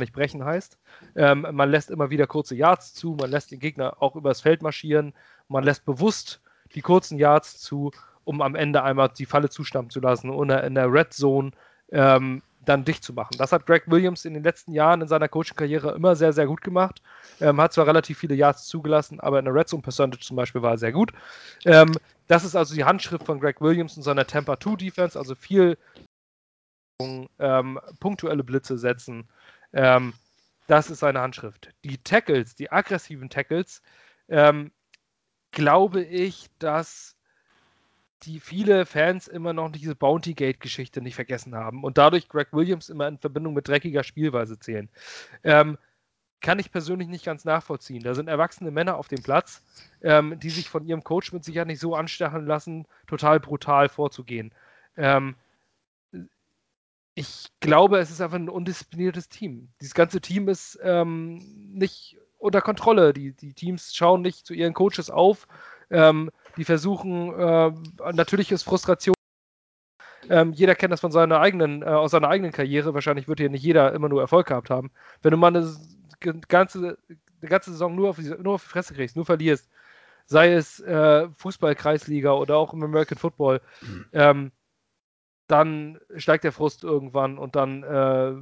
nicht 0.00 0.12
brechen 0.12 0.44
heißt. 0.44 0.78
Ähm, 1.16 1.44
man 1.50 1.68
lässt 1.68 1.90
immer 1.90 2.08
wieder 2.10 2.28
kurze 2.28 2.54
Yards 2.54 2.94
zu, 2.94 3.16
man 3.18 3.32
lässt 3.32 3.50
den 3.50 3.58
Gegner 3.58 4.00
auch 4.00 4.14
übers 4.14 4.42
Feld 4.42 4.62
marschieren, 4.62 5.12
man 5.48 5.64
lässt 5.64 5.84
bewusst 5.84 6.40
die 6.76 6.82
kurzen 6.82 7.18
Yards 7.18 7.58
zu, 7.58 7.90
um 8.22 8.40
am 8.40 8.54
Ende 8.54 8.84
einmal 8.84 9.08
die 9.08 9.26
Falle 9.26 9.50
zustampfen 9.50 9.90
zu 9.90 9.98
lassen 9.98 10.30
oder 10.30 10.62
in 10.62 10.76
der 10.76 10.92
Red 10.92 11.12
Zone 11.12 11.50
ähm, 11.90 12.42
dann 12.68 12.84
dicht 12.84 13.02
zu 13.02 13.12
machen. 13.12 13.36
Das 13.38 13.52
hat 13.52 13.66
Greg 13.66 13.84
Williams 13.86 14.24
in 14.24 14.34
den 14.34 14.42
letzten 14.42 14.72
Jahren 14.72 15.00
in 15.00 15.08
seiner 15.08 15.28
Coaching-Karriere 15.28 15.92
immer 15.92 16.16
sehr, 16.16 16.32
sehr 16.32 16.46
gut 16.46 16.60
gemacht. 16.60 17.02
Ähm, 17.40 17.60
hat 17.60 17.72
zwar 17.72 17.86
relativ 17.86 18.18
viele 18.18 18.34
Yards 18.34 18.66
zugelassen, 18.66 19.20
aber 19.20 19.38
in 19.38 19.46
der 19.46 19.54
Red 19.54 19.68
Zone 19.68 19.82
Percentage 19.82 20.24
zum 20.24 20.36
Beispiel 20.36 20.62
war 20.62 20.72
er 20.72 20.78
sehr 20.78 20.92
gut. 20.92 21.12
Ähm, 21.64 21.92
das 22.26 22.44
ist 22.44 22.54
also 22.54 22.74
die 22.74 22.84
Handschrift 22.84 23.24
von 23.24 23.40
Greg 23.40 23.60
Williams 23.60 23.96
in 23.96 24.02
seiner 24.02 24.26
Tampa 24.26 24.60
2 24.60 24.76
Defense, 24.76 25.18
also 25.18 25.34
viel 25.34 25.78
ähm, 27.38 27.80
punktuelle 28.00 28.44
Blitze 28.44 28.76
setzen. 28.76 29.28
Ähm, 29.72 30.12
das 30.66 30.90
ist 30.90 31.00
seine 31.00 31.20
Handschrift. 31.20 31.70
Die 31.84 31.98
Tackles, 31.98 32.54
die 32.54 32.70
aggressiven 32.70 33.30
Tackles, 33.30 33.82
ähm, 34.28 34.72
glaube 35.52 36.02
ich, 36.02 36.48
dass 36.58 37.16
die 38.22 38.40
viele 38.40 38.86
Fans 38.86 39.28
immer 39.28 39.52
noch 39.52 39.70
diese 39.70 39.94
Bounty 39.94 40.34
Gate-Geschichte 40.34 41.00
nicht 41.00 41.14
vergessen 41.14 41.54
haben 41.54 41.84
und 41.84 41.98
dadurch 41.98 42.28
Greg 42.28 42.52
Williams 42.52 42.88
immer 42.88 43.08
in 43.08 43.18
Verbindung 43.18 43.54
mit 43.54 43.68
dreckiger 43.68 44.02
Spielweise 44.02 44.58
zählen. 44.58 44.88
Ähm, 45.44 45.78
kann 46.40 46.58
ich 46.58 46.70
persönlich 46.70 47.08
nicht 47.08 47.24
ganz 47.24 47.44
nachvollziehen. 47.44 48.02
Da 48.02 48.14
sind 48.14 48.28
erwachsene 48.28 48.70
Männer 48.70 48.96
auf 48.96 49.08
dem 49.08 49.22
Platz, 49.22 49.62
ähm, 50.02 50.38
die 50.38 50.50
sich 50.50 50.68
von 50.68 50.86
ihrem 50.86 51.02
Coach 51.02 51.32
mit 51.32 51.44
Sicherheit 51.44 51.66
nicht 51.66 51.80
so 51.80 51.94
anstacheln 51.94 52.46
lassen, 52.46 52.86
total 53.06 53.40
brutal 53.40 53.88
vorzugehen. 53.88 54.52
Ähm, 54.96 55.34
ich 57.14 57.48
glaube, 57.58 57.98
es 57.98 58.10
ist 58.10 58.20
einfach 58.20 58.36
ein 58.36 58.48
undiszipliniertes 58.48 59.28
Team. 59.28 59.68
Dieses 59.80 59.94
ganze 59.94 60.20
Team 60.20 60.48
ist 60.48 60.78
ähm, 60.82 61.38
nicht 61.72 62.16
unter 62.38 62.60
Kontrolle. 62.60 63.12
Die, 63.12 63.32
die 63.32 63.54
Teams 63.54 63.94
schauen 63.94 64.22
nicht 64.22 64.46
zu 64.46 64.54
ihren 64.54 64.74
Coaches 64.74 65.10
auf. 65.10 65.48
Ähm, 65.90 66.30
die 66.58 66.64
versuchen, 66.64 67.32
äh, 67.38 67.72
natürlich 68.12 68.52
ist 68.52 68.64
Frustration. 68.64 69.14
Ähm, 70.28 70.52
jeder 70.52 70.74
kennt 70.74 70.92
das 70.92 71.00
von 71.00 71.12
seiner 71.12 71.40
eigenen, 71.40 71.82
äh, 71.82 71.86
aus 71.86 72.10
seiner 72.10 72.28
eigenen 72.28 72.52
Karriere. 72.52 72.92
Wahrscheinlich 72.92 73.28
wird 73.28 73.38
hier 73.38 73.48
nicht 73.48 73.62
jeder 73.62 73.92
immer 73.94 74.08
nur 74.08 74.20
Erfolg 74.20 74.48
gehabt 74.48 74.68
haben. 74.68 74.90
Wenn 75.22 75.30
du 75.30 75.36
mal 75.36 75.56
eine 75.56 75.72
ganze, 76.48 76.98
eine 77.08 77.48
ganze 77.48 77.70
Saison 77.70 77.94
nur 77.94 78.10
auf, 78.10 78.16
die, 78.16 78.34
nur 78.42 78.54
auf 78.54 78.64
die 78.64 78.68
Fresse 78.68 78.94
kriegst, 78.94 79.16
nur 79.16 79.24
verlierst, 79.24 79.70
sei 80.26 80.52
es 80.52 80.80
äh, 80.80 81.28
Fußball-Kreisliga 81.36 82.32
oder 82.32 82.56
auch 82.56 82.74
im 82.74 82.82
American 82.82 83.16
Football, 83.16 83.60
ähm, 84.12 84.52
dann 85.48 85.98
steigt 86.16 86.44
der 86.44 86.52
Frust 86.52 86.84
irgendwann 86.84 87.38
und 87.38 87.56
dann, 87.56 87.82
äh, 87.82 88.34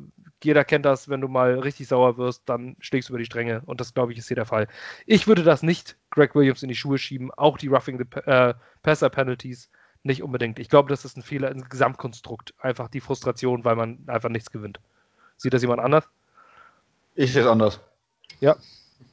jeder 0.42 0.64
kennt 0.64 0.84
das, 0.84 1.08
wenn 1.08 1.20
du 1.20 1.28
mal 1.28 1.58
richtig 1.60 1.88
sauer 1.88 2.18
wirst, 2.18 2.42
dann 2.48 2.76
schlägst 2.80 3.08
du 3.08 3.12
über 3.12 3.18
die 3.18 3.24
Stränge 3.24 3.62
und 3.64 3.80
das, 3.80 3.94
glaube 3.94 4.12
ich, 4.12 4.18
ist 4.18 4.28
hier 4.28 4.34
der 4.34 4.44
Fall. 4.44 4.66
Ich 5.06 5.26
würde 5.28 5.44
das 5.44 5.62
nicht 5.62 5.96
Greg 6.10 6.34
Williams 6.34 6.62
in 6.62 6.68
die 6.68 6.74
Schuhe 6.74 6.98
schieben, 6.98 7.30
auch 7.32 7.58
die 7.58 7.68
Roughing 7.68 7.98
the 7.98 8.20
äh, 8.28 8.54
Passer 8.82 9.08
Penalties 9.08 9.70
nicht 10.02 10.22
unbedingt. 10.22 10.58
Ich 10.58 10.68
glaube, 10.68 10.88
das 10.88 11.04
ist 11.04 11.16
ein 11.16 11.22
Fehler 11.22 11.50
im 11.50 11.68
Gesamtkonstrukt, 11.68 12.54
einfach 12.58 12.88
die 12.88 13.00
Frustration, 13.00 13.64
weil 13.64 13.76
man 13.76 14.00
einfach 14.08 14.28
nichts 14.28 14.50
gewinnt. 14.50 14.80
Sieht 15.36 15.54
das 15.54 15.62
jemand 15.62 15.80
anders? 15.80 16.08
Ich 17.14 17.32
sehe 17.32 17.42
es 17.42 17.48
anders. 17.48 17.80
Ja. 18.40 18.56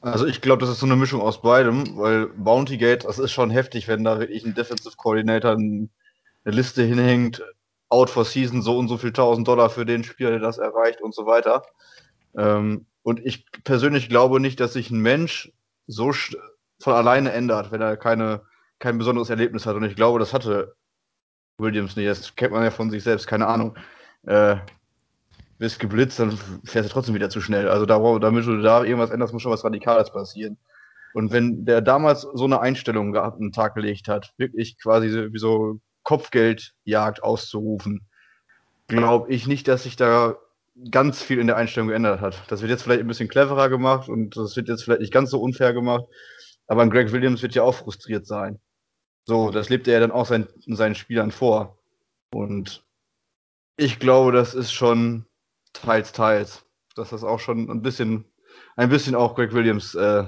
Also 0.00 0.26
ich 0.26 0.40
glaube, 0.40 0.60
das 0.60 0.70
ist 0.70 0.80
so 0.80 0.86
eine 0.86 0.96
Mischung 0.96 1.20
aus 1.20 1.42
beidem, 1.42 1.96
weil 1.96 2.26
Bounty 2.26 2.76
Gate, 2.76 3.04
das 3.04 3.18
ist 3.18 3.32
schon 3.32 3.50
heftig, 3.50 3.86
wenn 3.88 4.04
da 4.04 4.18
wirklich 4.18 4.44
ein 4.44 4.54
Defensive 4.54 4.96
Coordinator 4.96 5.52
eine 5.52 5.88
Liste 6.44 6.82
hinhängt, 6.82 7.42
out 7.88 8.10
for 8.10 8.24
season, 8.24 8.62
so 8.62 8.78
und 8.78 8.88
so 8.88 8.96
viel 8.96 9.12
tausend 9.12 9.46
Dollar 9.46 9.70
für 9.70 9.84
den 9.84 10.04
Spieler, 10.04 10.30
der 10.30 10.40
das 10.40 10.58
erreicht 10.58 11.00
und 11.00 11.14
so 11.14 11.26
weiter. 11.26 11.62
Ähm, 12.36 12.86
und 13.02 13.24
ich 13.24 13.46
persönlich 13.64 14.08
glaube 14.08 14.40
nicht, 14.40 14.60
dass 14.60 14.72
sich 14.72 14.90
ein 14.90 15.00
Mensch 15.00 15.52
so 15.86 16.12
von 16.80 16.94
alleine 16.94 17.32
ändert, 17.32 17.70
wenn 17.70 17.80
er 17.80 17.96
keine, 17.96 18.42
kein 18.78 18.98
besonderes 18.98 19.30
Erlebnis 19.30 19.66
hat. 19.66 19.76
Und 19.76 19.84
ich 19.84 19.96
glaube, 19.96 20.18
das 20.18 20.32
hatte 20.32 20.74
Williams 21.58 21.96
nicht. 21.96 22.08
Das 22.08 22.34
kennt 22.34 22.52
man 22.52 22.64
ja 22.64 22.70
von 22.70 22.90
sich 22.90 23.02
selbst, 23.02 23.26
keine 23.26 23.46
Ahnung. 23.46 23.76
Äh, 24.22 24.56
bist 25.58 25.78
geblitzt, 25.78 26.18
dann 26.18 26.36
fährst 26.64 26.88
du 26.88 26.92
trotzdem 26.92 27.14
wieder 27.14 27.30
zu 27.30 27.40
schnell. 27.40 27.68
Also 27.68 27.86
da, 27.86 27.98
damit 28.18 28.46
du 28.46 28.60
da 28.60 28.82
irgendwas 28.82 29.10
änderst, 29.10 29.32
muss 29.32 29.42
schon 29.42 29.52
was 29.52 29.64
Radikales 29.64 30.10
passieren. 30.10 30.58
Und 31.12 31.30
wenn 31.30 31.64
der 31.64 31.80
damals 31.80 32.22
so 32.22 32.44
eine 32.44 32.60
Einstellung 32.60 33.12
gehabt, 33.12 33.40
einen 33.40 33.52
Tag 33.52 33.74
gelegt 33.74 34.08
hat, 34.08 34.32
wirklich 34.36 34.76
quasi 34.82 35.28
wie 35.32 35.38
so 35.38 35.78
Kopfgeldjagd 36.04 37.22
auszurufen, 37.22 38.06
glaube 38.86 39.32
ich 39.32 39.46
nicht, 39.46 39.66
dass 39.66 39.82
sich 39.82 39.96
da 39.96 40.36
ganz 40.90 41.22
viel 41.22 41.38
in 41.38 41.46
der 41.46 41.56
Einstellung 41.56 41.88
geändert 41.88 42.20
hat. 42.20 42.42
Das 42.48 42.60
wird 42.60 42.70
jetzt 42.70 42.82
vielleicht 42.82 43.00
ein 43.00 43.08
bisschen 43.08 43.28
cleverer 43.28 43.68
gemacht 43.68 44.08
und 44.08 44.36
das 44.36 44.56
wird 44.56 44.68
jetzt 44.68 44.84
vielleicht 44.84 45.00
nicht 45.00 45.12
ganz 45.12 45.30
so 45.30 45.40
unfair 45.40 45.72
gemacht, 45.72 46.04
aber 46.66 46.82
ein 46.82 46.90
Greg 46.90 47.12
Williams 47.12 47.42
wird 47.42 47.54
ja 47.54 47.62
auch 47.62 47.74
frustriert 47.74 48.26
sein. 48.26 48.60
So, 49.26 49.50
das 49.50 49.68
lebt 49.70 49.88
er 49.88 49.94
ja 49.94 50.00
dann 50.00 50.10
auch 50.10 50.26
sein, 50.26 50.46
seinen 50.66 50.94
Spielern 50.94 51.30
vor. 51.30 51.78
Und 52.30 52.84
ich 53.76 53.98
glaube, 53.98 54.32
das 54.32 54.54
ist 54.54 54.72
schon 54.72 55.24
teils, 55.72 56.12
teils. 56.12 56.64
Dass 56.94 57.10
das 57.10 57.24
auch 57.24 57.40
schon 57.40 57.70
ein 57.70 57.82
bisschen, 57.82 58.24
ein 58.76 58.90
bisschen 58.90 59.14
auch 59.14 59.34
Greg 59.34 59.52
Williams 59.52 59.94
äh, 59.94 60.26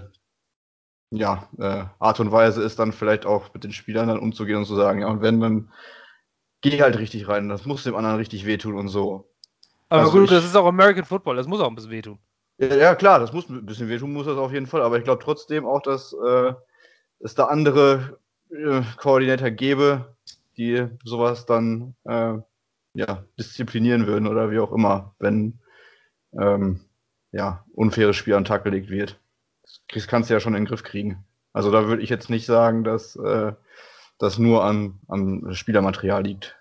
ja, 1.16 1.48
äh, 1.59 1.85
Art 1.98 2.20
und 2.20 2.33
Weise 2.33 2.62
ist, 2.62 2.79
dann 2.79 2.92
vielleicht 2.92 3.26
auch 3.26 3.52
mit 3.55 3.64
den 3.64 3.72
Spielern 3.72 4.09
dann 4.09 4.18
umzugehen 4.18 4.59
und 4.59 4.66
zu 4.66 4.76
sagen, 4.76 5.00
ja, 5.00 5.09
und 5.09 5.22
wenn, 5.22 5.40
dann 5.40 5.70
geh 6.61 6.81
halt 6.81 6.98
richtig 6.98 7.29
rein, 7.29 7.48
das 7.48 7.66
muss 7.66 7.85
dem 7.85 7.96
anderen 7.96 8.16
richtig 8.16 8.46
wehtun 8.46 8.76
und 8.76 8.88
so. 8.88 9.31
Aber 9.88 10.02
also 10.02 10.12
gut, 10.12 10.24
ich, 10.24 10.31
das 10.31 10.44
ist 10.44 10.57
auch 10.57 10.66
American 10.66 11.05
Football, 11.05 11.37
das 11.37 11.46
muss 11.46 11.61
auch 11.61 11.68
ein 11.68 11.74
bisschen 11.74 11.90
wehtun. 11.90 12.18
Ja, 12.59 12.74
ja, 12.74 12.94
klar, 12.94 13.18
das 13.18 13.33
muss 13.33 13.48
ein 13.48 13.66
bisschen 13.66 13.88
wehtun, 13.88 14.12
muss 14.12 14.26
das 14.26 14.38
auf 14.38 14.52
jeden 14.52 14.66
Fall, 14.66 14.83
aber 14.83 14.98
ich 14.98 15.05
glaube 15.05 15.22
trotzdem 15.22 15.66
auch, 15.66 15.83
dass 15.83 16.12
äh, 16.12 16.52
es 17.20 17.35
da 17.35 17.46
andere 17.46 18.18
äh, 18.50 18.83
Koordinator 18.96 19.50
gäbe, 19.50 20.16
die 20.57 20.87
sowas 21.05 21.46
dann 21.46 21.94
äh, 22.05 22.35
ja, 22.94 23.24
disziplinieren 23.38 24.07
würden 24.07 24.26
oder 24.26 24.50
wie 24.50 24.59
auch 24.59 24.72
immer, 24.72 25.14
wenn 25.18 25.59
ähm, 26.38 26.81
ja, 27.33 27.64
unfaires 27.74 28.16
Spiel 28.16 28.35
an 28.35 28.42
den 28.42 28.48
Tag 28.48 28.64
gelegt 28.64 28.88
wird 28.88 29.20
das 29.92 30.07
kannst 30.09 30.31
du 30.31 30.35
ja 30.35 30.40
schon 30.40 30.55
in 30.55 30.64
den 30.64 30.68
Griff 30.68 30.83
kriegen. 30.83 31.24
Also 31.52 31.70
da 31.70 31.87
würde 31.87 32.02
ich 32.02 32.11
jetzt 32.11 32.31
nicht 32.31 32.46
sagen, 32.46 32.85
dass 32.85 33.16
äh, 33.16 33.52
das 34.18 34.38
nur 34.38 34.64
an, 34.64 34.98
an 35.09 35.55
Spielermaterial 35.55 36.22
liegt. 36.22 36.57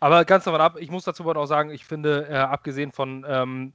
Aber 0.00 0.24
ganz 0.24 0.44
davon 0.44 0.60
ab, 0.60 0.76
ich 0.78 0.90
muss 0.90 1.04
dazu 1.04 1.22
aber 1.22 1.40
auch 1.40 1.46
sagen, 1.46 1.70
ich 1.70 1.84
finde, 1.84 2.28
äh, 2.28 2.34
abgesehen 2.36 2.92
von 2.92 3.24
ähm, 3.26 3.72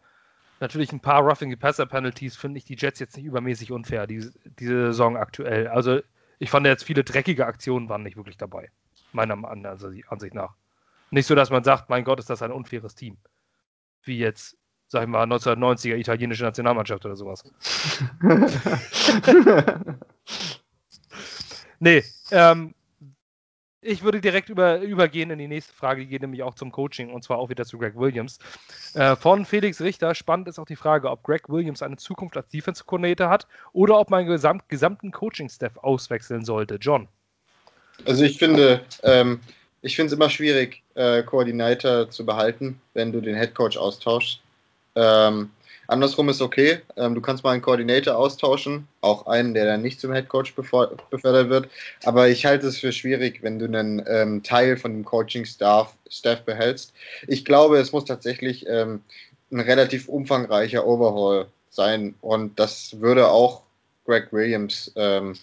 natürlich 0.59 0.91
ein 0.91 0.99
paar 0.99 1.21
Roughing 1.21 1.49
the 1.49 1.55
Passer 1.55 1.85
Penalties, 1.85 2.37
finde 2.37 2.59
ich 2.59 2.65
die 2.65 2.75
Jets 2.77 2.99
jetzt 2.99 3.17
nicht 3.17 3.25
übermäßig 3.25 3.71
unfair, 3.71 4.05
diese, 4.07 4.31
diese 4.59 4.87
Saison 4.87 5.17
aktuell. 5.17 5.67
Also 5.67 6.01
ich 6.39 6.49
fand 6.49 6.65
jetzt 6.65 6.83
viele 6.83 7.03
dreckige 7.03 7.45
Aktionen 7.47 7.89
waren 7.89 8.03
nicht 8.03 8.17
wirklich 8.17 8.37
dabei. 8.37 8.69
Meiner 9.13 9.35
Ansicht 9.43 10.33
nach. 10.33 10.55
Nicht 11.09 11.27
so, 11.27 11.35
dass 11.35 11.49
man 11.49 11.63
sagt, 11.63 11.89
mein 11.89 12.03
Gott, 12.03 12.19
ist 12.19 12.29
das 12.29 12.41
ein 12.41 12.51
unfaires 12.51 12.95
Team. 12.95 13.17
Wie 14.03 14.17
jetzt 14.17 14.57
sag 14.91 15.03
ich 15.03 15.07
mal, 15.07 15.23
1990er 15.23 15.95
italienische 15.95 16.43
Nationalmannschaft 16.43 17.05
oder 17.05 17.15
sowas. 17.15 17.45
nee, 21.79 22.03
ähm, 22.31 22.73
ich 23.79 24.03
würde 24.03 24.19
direkt 24.19 24.49
über, 24.49 24.81
übergehen 24.81 25.31
in 25.31 25.39
die 25.39 25.47
nächste 25.47 25.73
Frage, 25.73 26.01
die 26.01 26.07
geht 26.07 26.21
nämlich 26.21 26.43
auch 26.43 26.55
zum 26.55 26.73
Coaching 26.73 27.09
und 27.09 27.23
zwar 27.23 27.37
auch 27.37 27.49
wieder 27.49 27.63
zu 27.63 27.77
Greg 27.77 27.95
Williams. 27.95 28.37
Äh, 28.93 29.15
von 29.15 29.45
Felix 29.45 29.79
Richter, 29.79 30.13
spannend 30.13 30.49
ist 30.49 30.59
auch 30.59 30.65
die 30.65 30.75
Frage, 30.75 31.09
ob 31.09 31.23
Greg 31.23 31.47
Williams 31.47 31.81
eine 31.81 31.95
Zukunft 31.95 32.35
als 32.35 32.49
Defense 32.49 32.83
Coordinator 32.83 33.29
hat 33.29 33.47
oder 33.71 33.97
ob 33.97 34.09
man 34.09 34.25
gesamt, 34.25 34.67
gesamten 34.67 35.11
Coaching-Staff 35.11 35.77
auswechseln 35.77 36.43
sollte. 36.43 36.75
John. 36.75 37.07
Also 38.03 38.25
ich 38.25 38.37
finde, 38.37 38.81
ähm, 39.03 39.39
ich 39.83 39.95
finde 39.95 40.07
es 40.07 40.13
immer 40.13 40.29
schwierig, 40.29 40.83
äh, 40.95 41.23
Koordinator 41.23 42.09
zu 42.09 42.25
behalten, 42.25 42.81
wenn 42.93 43.13
du 43.13 43.21
den 43.21 43.37
Head 43.37 43.55
Coach 43.55 43.77
austauschst. 43.77 44.41
Ähm, 44.95 45.49
andersrum 45.87 46.29
ist 46.29 46.41
okay. 46.41 46.79
Ähm, 46.97 47.15
du 47.15 47.21
kannst 47.21 47.43
mal 47.43 47.51
einen 47.51 47.61
Koordinator 47.61 48.15
austauschen, 48.17 48.87
auch 49.01 49.27
einen, 49.27 49.53
der 49.53 49.65
dann 49.65 49.81
nicht 49.81 49.99
zum 49.99 50.13
Headcoach 50.13 50.53
befördert 50.55 51.49
wird. 51.49 51.69
Aber 52.03 52.29
ich 52.29 52.45
halte 52.45 52.67
es 52.67 52.79
für 52.79 52.91
schwierig, 52.91 53.43
wenn 53.43 53.59
du 53.59 53.65
einen 53.65 54.03
ähm, 54.07 54.43
Teil 54.43 54.77
von 54.77 54.93
dem 54.93 55.05
Coaching-Staff 55.05 55.93
Staff 56.09 56.41
behältst. 56.43 56.93
Ich 57.27 57.45
glaube, 57.45 57.77
es 57.77 57.91
muss 57.91 58.05
tatsächlich 58.05 58.65
ähm, 58.67 59.01
ein 59.51 59.59
relativ 59.59 60.07
umfangreicher 60.07 60.85
Overhaul 60.85 61.47
sein. 61.69 62.15
Und 62.21 62.59
das 62.59 62.99
würde 62.99 63.29
auch 63.29 63.63
Greg 64.05 64.31
Williams 64.31 64.91
ähm, 64.95 65.35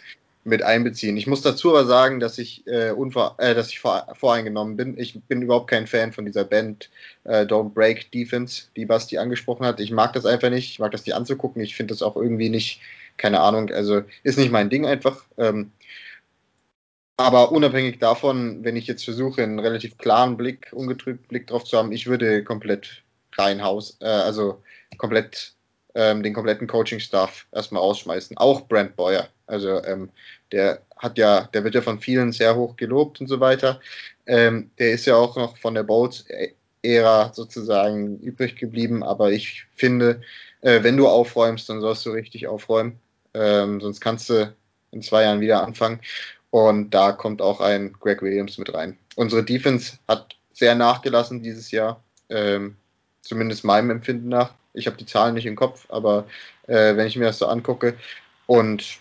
mit 0.48 0.62
einbeziehen. 0.62 1.16
Ich 1.16 1.26
muss 1.26 1.42
dazu 1.42 1.70
aber 1.70 1.86
sagen, 1.86 2.20
dass 2.20 2.38
ich, 2.38 2.66
äh, 2.66 2.90
unvor, 2.90 3.36
äh, 3.38 3.54
dass 3.54 3.68
ich 3.68 3.80
vor, 3.80 4.06
voreingenommen 4.18 4.76
bin. 4.76 4.98
Ich 4.98 5.20
bin 5.22 5.42
überhaupt 5.42 5.70
kein 5.70 5.86
Fan 5.86 6.12
von 6.12 6.24
dieser 6.24 6.44
Band 6.44 6.90
äh, 7.24 7.42
Don't 7.42 7.74
Break 7.74 8.10
Defense, 8.12 8.64
die 8.76 8.86
Basti 8.86 9.18
angesprochen 9.18 9.66
hat. 9.66 9.80
Ich 9.80 9.90
mag 9.90 10.12
das 10.12 10.26
einfach 10.26 10.50
nicht. 10.50 10.70
Ich 10.70 10.78
mag 10.78 10.92
das 10.92 11.04
die 11.04 11.14
anzugucken. 11.14 11.62
Ich 11.62 11.76
finde 11.76 11.94
das 11.94 12.02
auch 12.02 12.16
irgendwie 12.16 12.48
nicht, 12.48 12.80
keine 13.16 13.40
Ahnung, 13.40 13.70
also 13.70 14.02
ist 14.22 14.38
nicht 14.38 14.50
mein 14.50 14.70
Ding 14.70 14.86
einfach. 14.86 15.24
Ähm, 15.36 15.72
aber 17.16 17.50
unabhängig 17.50 17.98
davon, 17.98 18.62
wenn 18.62 18.76
ich 18.76 18.86
jetzt 18.86 19.04
versuche, 19.04 19.42
einen 19.42 19.58
relativ 19.58 19.98
klaren 19.98 20.36
Blick, 20.36 20.68
ungetrübt 20.72 21.28
Blick 21.28 21.48
drauf 21.48 21.64
zu 21.64 21.76
haben, 21.76 21.90
ich 21.90 22.06
würde 22.06 22.44
komplett 22.44 23.02
rein 23.36 23.62
Haus, 23.62 23.98
äh, 24.00 24.06
also 24.06 24.62
komplett 24.98 25.52
ähm, 25.94 26.22
den 26.22 26.32
kompletten 26.32 26.68
Coaching-Staff 26.68 27.46
erstmal 27.50 27.82
ausschmeißen. 27.82 28.36
Auch 28.36 28.68
Brent 28.68 28.94
Boyer. 28.94 29.28
Also 29.48 29.82
ähm, 29.84 30.10
der 30.52 30.82
hat 30.96 31.18
ja, 31.18 31.48
der 31.52 31.64
wird 31.64 31.74
ja 31.74 31.82
von 31.82 32.00
vielen 32.00 32.32
sehr 32.32 32.56
hoch 32.56 32.76
gelobt 32.76 33.20
und 33.20 33.28
so 33.28 33.40
weiter. 33.40 33.80
Ähm, 34.26 34.70
der 34.78 34.92
ist 34.92 35.06
ja 35.06 35.16
auch 35.16 35.36
noch 35.36 35.56
von 35.58 35.74
der 35.74 35.84
Bowls 35.84 36.26
Ära 36.82 37.32
sozusagen 37.32 38.18
übrig 38.20 38.56
geblieben. 38.56 39.02
Aber 39.02 39.32
ich 39.32 39.66
finde, 39.74 40.20
äh, 40.60 40.82
wenn 40.82 40.96
du 40.96 41.08
aufräumst, 41.08 41.68
dann 41.68 41.80
sollst 41.80 42.04
du 42.06 42.10
richtig 42.10 42.46
aufräumen. 42.46 42.98
Ähm, 43.34 43.80
sonst 43.80 44.00
kannst 44.00 44.30
du 44.30 44.54
in 44.90 45.02
zwei 45.02 45.22
Jahren 45.22 45.40
wieder 45.40 45.62
anfangen. 45.62 46.00
Und 46.50 46.90
da 46.90 47.12
kommt 47.12 47.42
auch 47.42 47.60
ein 47.60 47.92
Greg 47.92 48.22
Williams 48.22 48.58
mit 48.58 48.72
rein. 48.72 48.96
Unsere 49.16 49.44
Defense 49.44 49.98
hat 50.08 50.36
sehr 50.52 50.74
nachgelassen 50.74 51.42
dieses 51.42 51.70
Jahr, 51.70 52.02
ähm, 52.30 52.76
zumindest 53.20 53.64
meinem 53.64 53.90
Empfinden 53.90 54.28
nach. 54.28 54.54
Ich 54.72 54.86
habe 54.86 54.96
die 54.96 55.06
Zahlen 55.06 55.34
nicht 55.34 55.46
im 55.46 55.56
Kopf, 55.56 55.86
aber 55.90 56.26
äh, 56.66 56.96
wenn 56.96 57.06
ich 57.06 57.16
mir 57.16 57.26
das 57.26 57.38
so 57.38 57.46
angucke, 57.46 57.94
und 58.48 58.98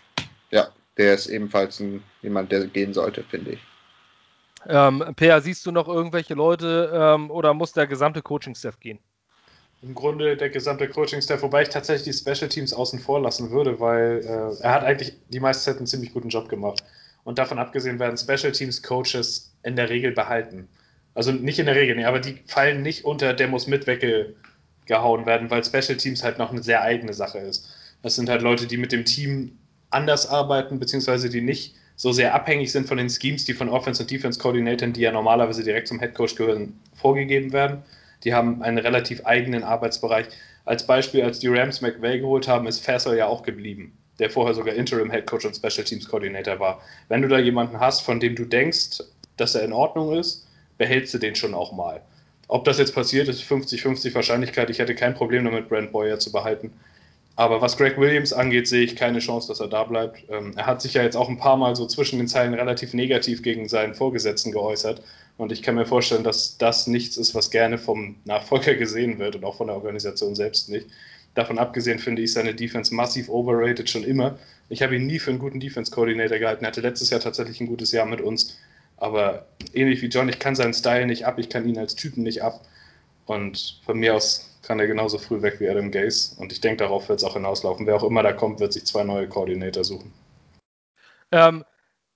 ja, 0.52 0.68
der 0.98 1.14
ist 1.14 1.28
ebenfalls 1.28 1.80
ein, 1.80 2.04
jemand, 2.22 2.52
der 2.52 2.68
gehen 2.68 2.94
sollte, 2.94 3.24
finde 3.24 3.52
ich. 3.52 3.60
Ähm, 4.68 5.04
Per, 5.16 5.42
siehst 5.42 5.66
du 5.66 5.72
noch 5.72 5.88
irgendwelche 5.88 6.34
Leute 6.34 6.92
ähm, 6.94 7.32
oder 7.32 7.54
muss 7.54 7.74
der 7.74 7.88
gesamte 7.88 8.22
Coaching-Staff 8.22 8.80
gehen? 8.80 9.00
Im 9.84 9.94
Grunde 9.94 10.36
der 10.36 10.50
gesamte 10.50 10.90
Coaching-Staff, 10.90 11.42
wobei 11.44 11.62
ich 11.62 11.70
tatsächlich 11.70 12.16
die 12.16 12.20
Special 12.20 12.50
Teams 12.50 12.74
außen 12.74 13.00
vor 13.00 13.22
lassen 13.22 13.52
würde, 13.52 13.80
weil 13.80 14.22
äh, 14.24 14.64
er 14.64 14.72
hat 14.72 14.84
eigentlich 14.84 15.14
die 15.30 15.40
meiste 15.40 15.66
Zeit 15.66 15.78
einen 15.78 15.88
ziemlich 15.88 16.14
guten 16.14 16.30
Job 16.30 16.50
gemacht. 16.50 16.84
Und 17.24 17.38
davon 17.38 17.60
abgesehen 17.60 18.00
werden 18.00 18.18
Special 18.18 18.52
Teams 18.52 18.82
Coaches 18.82 19.54
in 19.64 19.76
der 19.76 19.90
Regel 19.90 20.12
behalten. 20.12 20.68
Also 21.14 21.32
nicht 21.32 21.60
in 21.60 21.66
der 21.66 21.76
Regel, 21.76 21.96
nee, 21.96 22.06
aber 22.06 22.20
die 22.20 22.40
fallen 22.48 22.82
nicht 22.82 23.06
unter, 23.06 23.34
der 23.34 23.48
muss 23.48 23.68
mit 23.68 23.86
weggehauen 23.88 25.26
werden, 25.26 25.50
weil 25.50 25.64
Special 25.64 25.98
Teams 25.98 26.24
halt 26.24 26.38
noch 26.38 26.52
eine 26.52 26.64
sehr 26.64 26.82
eigene 26.82 27.14
Sache 27.14 27.40
ist. 27.40 27.70
Das 28.02 28.16
sind 28.16 28.30
halt 28.30 28.42
Leute, 28.42 28.68
die 28.68 28.78
mit 28.78 28.92
dem 28.92 29.06
Team 29.06 29.58
anders 29.90 30.28
arbeiten, 30.28 30.80
beziehungsweise 30.80 31.30
die 31.30 31.42
nicht 31.42 31.76
so 31.96 32.12
sehr 32.12 32.36
abhängig 32.36 32.72
sind 32.72 32.88
von 32.88 32.98
den 32.98 33.10
Schemes, 33.10 33.46
die 33.46 33.54
von 33.54 33.70
Offense- 33.70 34.04
und 34.04 34.12
Defense-Coordinatoren, 34.12 34.94
die 34.94 35.02
ja 35.02 35.12
normalerweise 35.12 35.64
direkt 35.64 35.88
zum 35.88 36.00
Headcoach 36.00 36.36
gehören, 36.36 36.80
vorgegeben 36.94 37.52
werden. 37.54 37.84
Die 38.24 38.34
haben 38.34 38.62
einen 38.62 38.78
relativ 38.78 39.26
eigenen 39.26 39.64
Arbeitsbereich. 39.64 40.28
Als 40.66 40.86
Beispiel, 40.86 41.24
als 41.24 41.40
die 41.40 41.48
Rams 41.48 41.82
McVay 41.82 42.20
geholt 42.20 42.48
haben, 42.48 42.68
ist 42.68 42.86
Fassel 42.86 43.18
ja 43.18 43.26
auch 43.26 43.42
geblieben, 43.42 43.98
der 44.20 44.30
vorher 44.30 44.54
sogar 44.54 44.76
Interim 44.76 45.10
Headcoach 45.10 45.46
und 45.46 45.56
Special 45.56 45.86
Teams 45.86 46.08
Coordinator 46.08 46.60
war. 46.60 46.82
Wenn 47.10 47.22
du 47.22 47.28
da 47.28 47.40
jemanden 47.40 47.80
hast, 47.80 48.02
von 48.02 48.20
dem 48.20 48.36
du 48.36 48.46
denkst, 48.46 49.02
dass 49.38 49.56
er 49.56 49.64
in 49.64 49.74
Ordnung 49.74 50.16
ist, 50.16 50.46
behältst 50.78 51.14
du 51.14 51.18
den 51.18 51.36
schon 51.36 51.54
auch 51.54 51.72
mal. 51.72 52.02
Ob 52.48 52.64
das 52.66 52.78
jetzt 52.78 52.94
passiert, 52.94 53.28
ist 53.28 53.42
50-50 53.44 54.14
Wahrscheinlichkeit. 54.14 54.70
Ich 54.70 54.80
hätte 54.80 54.96
kein 54.96 55.16
Problem 55.16 55.46
damit, 55.46 55.68
Brent 55.68 55.92
Boyer 55.92 56.20
zu 56.20 56.32
behalten. 56.32 56.72
Aber 57.38 57.62
was 57.62 57.78
Greg 57.78 58.00
Williams 58.00 58.34
angeht, 58.34 58.68
sehe 58.68 58.84
ich 58.84 58.96
keine 58.96 59.20
Chance, 59.20 59.48
dass 59.48 59.60
er 59.60 59.68
da 59.68 59.84
bleibt. 59.84 60.24
Ähm, 60.28 60.54
er 60.56 60.66
hat 60.66 60.82
sich 60.82 60.96
ja 60.96 61.04
jetzt 61.04 61.16
auch 61.16 61.30
ein 61.30 61.38
paar 61.38 61.56
Mal 61.56 61.76
so 61.76 61.86
zwischen 61.86 62.18
den 62.18 62.28
Zeilen 62.28 62.56
relativ 62.56 62.96
negativ 62.96 63.44
gegen 63.44 63.70
seinen 63.70 63.94
Vorgesetzten 63.94 64.52
geäußert. 64.52 65.04
Und 65.38 65.52
ich 65.52 65.62
kann 65.62 65.76
mir 65.76 65.86
vorstellen, 65.86 66.24
dass 66.24 66.58
das 66.58 66.88
nichts 66.88 67.16
ist, 67.16 67.36
was 67.36 67.52
gerne 67.52 67.78
vom 67.78 68.16
Nachfolger 68.26 68.74
gesehen 68.74 69.20
wird 69.20 69.36
und 69.36 69.46
auch 69.46 69.56
von 69.58 69.68
der 69.68 69.76
Organisation 69.76 70.34
selbst 70.34 70.70
nicht. 70.70 70.88
Davon 71.36 71.60
abgesehen 71.60 72.00
finde 72.00 72.24
ich 72.24 72.34
seine 72.34 72.56
Defense 72.56 72.92
massiv 72.96 73.30
overrated 73.30 73.88
schon 73.88 74.04
immer. 74.04 74.40
Ich 74.70 74.82
habe 74.82 74.96
ihn 74.96 75.06
nie 75.06 75.20
für 75.20 75.30
einen 75.30 75.40
guten 75.40 75.60
Defense-Coordinator 75.60 76.40
gehalten. 76.40 76.66
Er 76.66 76.70
hatte 76.70 76.82
letztes 76.82 77.12
Jahr 77.12 77.20
tatsächlich 77.20 77.62
ein 77.62 77.68
gutes 77.68 77.92
Jahr 77.92 78.08
mit 78.08 78.20
uns. 78.20 78.58
Aber 78.98 79.46
ähnlich 79.76 80.02
wie 80.02 80.08
John, 80.08 80.28
ich 80.28 80.40
kann 80.40 80.56
seinen 80.56 80.74
Style 80.74 81.06
nicht 81.06 81.28
ab, 81.28 81.38
ich 81.38 81.50
kann 81.50 81.70
ihn 81.70 81.78
als 81.78 81.94
Typen 81.94 82.24
nicht 82.24 82.42
ab. 82.42 82.62
Und 83.28 83.80
von 83.86 84.00
mir 84.00 84.16
aus 84.16 84.57
kann 84.68 84.80
er 84.80 84.88
genauso 84.88 85.18
früh 85.18 85.42
weg 85.42 85.62
wie 85.62 85.70
Adam 85.70 85.92
Gaze. 85.92 86.36
Und 86.40 86.52
ich 86.52 86.60
denke, 86.60 86.84
darauf 86.84 87.08
wird 87.08 87.20
es 87.20 87.24
auch 87.24 87.34
hinauslaufen. 87.34 87.88
Wer 87.88 87.96
auch 87.96 88.04
immer 88.04 88.22
da 88.22 88.34
kommt, 88.34 88.60
wird 88.60 88.74
sich 88.74 88.86
zwei 88.86 89.06
neue 89.06 89.30
Koordinator 89.30 89.86
suchen. 89.86 90.14
Ähm, 91.32 91.64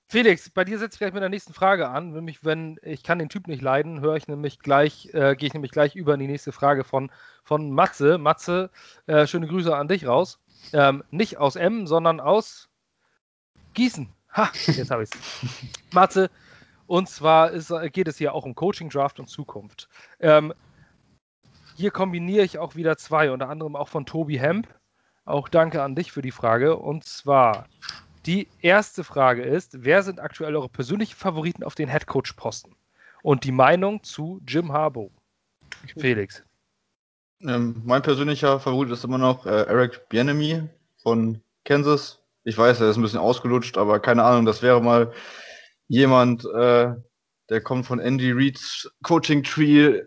Felix, 0.10 0.50
bei 0.50 0.66
dir 0.66 0.78
setze 0.78 0.96
ich 0.96 1.00
gleich 1.00 1.14
mit 1.14 1.22
der 1.22 1.30
nächsten 1.30 1.54
Frage 1.54 1.88
an. 1.88 2.12
Nämlich, 2.12 2.44
wenn 2.44 2.78
ich 2.84 3.04
kann 3.04 3.20
den 3.20 3.30
Typ 3.30 3.48
nicht 3.48 3.62
leiden, 3.62 4.02
höre 4.02 4.18
ich 4.18 4.28
nämlich 4.28 4.60
gleich, 4.60 5.10
äh, 5.14 5.38
gehe 5.38 5.48
ich 5.48 5.54
nämlich 5.54 5.72
gleich 5.72 5.96
über 5.96 6.14
in 6.14 6.20
die 6.20 6.28
nächste 6.28 6.52
Frage 6.52 6.84
von, 6.84 7.10
von 7.46 7.72
Matze. 7.72 8.18
Matze, 8.18 8.70
äh, 9.08 9.26
schöne 9.28 9.48
Grüße 9.48 9.74
an 9.74 9.88
dich 9.88 10.06
raus. 10.06 10.38
Ähm, 10.74 11.06
nicht 11.10 11.38
aus 11.38 11.56
M, 11.56 11.88
sondern 11.88 12.20
aus 12.20 12.68
Gießen. 13.76 14.10
Ha, 14.36 14.52
jetzt 14.68 14.92
habe 14.92 15.04
ich 15.04 15.10
es. 15.14 15.50
Matze, 15.94 16.30
und 16.88 17.08
zwar 17.08 17.52
ist, 17.52 17.74
geht 17.94 18.10
es 18.10 18.18
hier 18.18 18.34
auch 18.34 18.44
um 18.44 18.56
Coaching, 18.56 18.90
Draft 18.90 19.22
und 19.22 19.30
Zukunft. 19.30 19.88
Ähm, 20.20 20.54
hier 21.76 21.92
kombiniere 21.92 22.44
ich 22.44 22.60
auch 22.60 22.76
wieder 22.76 22.98
zwei, 22.98 23.32
unter 23.32 23.50
anderem 23.50 23.76
auch 23.76 23.88
von 23.88 24.06
Tobi 24.06 24.40
Hemp. 24.40 24.68
Auch 25.26 25.50
danke 25.50 25.82
an 25.84 25.96
dich 25.96 26.12
für 26.12 26.22
die 26.22 26.32
Frage. 26.32 26.78
Und 26.78 27.06
zwar, 27.06 27.68
die 28.26 28.48
erste 28.62 29.04
Frage 29.04 29.44
ist, 29.44 29.84
wer 29.84 30.04
sind 30.04 30.20
aktuell 30.20 30.56
eure 30.56 30.70
persönlichen 30.70 31.16
Favoriten 31.16 31.64
auf 31.64 31.76
den 31.76 31.90
Headcoach-Posten? 31.90 32.76
Und 33.24 33.44
die 33.44 33.52
Meinung 33.52 34.04
zu 34.04 34.42
Jim 34.48 34.72
Harbaugh. 34.72 35.12
Felix. 35.98 36.44
Ähm, 37.42 37.82
mein 37.86 38.02
persönlicher 38.02 38.60
Favorit 38.60 38.92
ist 38.92 39.04
immer 39.04 39.18
noch 39.18 39.46
äh, 39.46 39.64
Eric 39.66 40.10
Bienemy 40.10 40.64
von 41.02 41.42
Kansas. 41.66 42.20
Ich 42.44 42.58
weiß, 42.58 42.82
er 42.82 42.90
ist 42.90 42.98
ein 42.98 43.02
bisschen 43.02 43.20
ausgelutscht, 43.20 43.78
aber 43.78 44.00
keine 44.00 44.24
Ahnung, 44.24 44.46
das 44.46 44.62
wäre 44.62 44.82
mal 44.82 45.12
jemand, 45.88 46.46
äh, 46.46 46.94
der 47.50 47.62
kommt 47.62 47.86
von 47.86 48.00
Andy 48.00 48.32
Reeds 48.32 48.90
Coaching 49.04 49.44
Tree, 49.44 50.02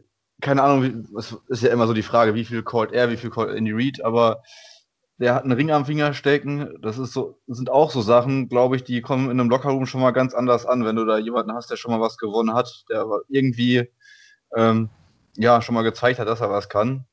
keine 0.44 0.62
Ahnung, 0.62 1.08
das 1.14 1.36
ist 1.48 1.62
ja 1.62 1.70
immer 1.70 1.86
so 1.86 1.94
die 1.94 2.02
Frage, 2.02 2.34
wie 2.34 2.44
viel 2.44 2.62
callt 2.62 2.92
er, 2.92 3.10
wie 3.10 3.16
viel 3.16 3.30
callt 3.30 3.56
Andy 3.56 3.72
Reid, 3.72 4.04
aber 4.04 4.42
der 5.16 5.34
hat 5.34 5.44
einen 5.44 5.52
Ring 5.52 5.70
am 5.70 5.86
Finger 5.86 6.12
stecken. 6.12 6.76
Das 6.82 6.98
ist 6.98 7.14
so, 7.14 7.40
sind 7.46 7.70
auch 7.70 7.90
so 7.90 8.02
Sachen, 8.02 8.48
glaube 8.50 8.76
ich, 8.76 8.84
die 8.84 9.00
kommen 9.00 9.30
in 9.30 9.40
einem 9.40 9.48
Lockerroom 9.48 9.86
schon 9.86 10.02
mal 10.02 10.10
ganz 10.10 10.34
anders 10.34 10.66
an, 10.66 10.84
wenn 10.84 10.96
du 10.96 11.06
da 11.06 11.16
jemanden 11.16 11.54
hast, 11.54 11.70
der 11.70 11.76
schon 11.76 11.92
mal 11.92 12.00
was 12.00 12.18
gewonnen 12.18 12.52
hat, 12.52 12.84
der 12.90 13.00
aber 13.00 13.22
irgendwie 13.28 13.88
ähm, 14.54 14.90
ja 15.36 15.62
schon 15.62 15.74
mal 15.74 15.82
gezeigt 15.82 16.18
hat, 16.18 16.28
dass 16.28 16.42
er 16.42 16.50
was 16.50 16.68
kann. 16.68 17.06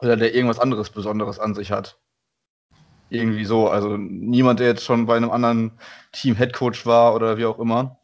Oder 0.00 0.16
der 0.16 0.34
irgendwas 0.34 0.58
anderes 0.58 0.90
Besonderes 0.90 1.38
an 1.38 1.54
sich 1.54 1.70
hat. 1.70 2.00
Irgendwie 3.10 3.44
so. 3.44 3.68
Also 3.68 3.96
niemand, 3.96 4.58
der 4.58 4.66
jetzt 4.66 4.84
schon 4.84 5.06
bei 5.06 5.16
einem 5.16 5.30
anderen 5.30 5.78
Team 6.10 6.34
Headcoach 6.34 6.84
war 6.84 7.14
oder 7.14 7.38
wie 7.38 7.44
auch 7.44 7.60
immer. 7.60 8.00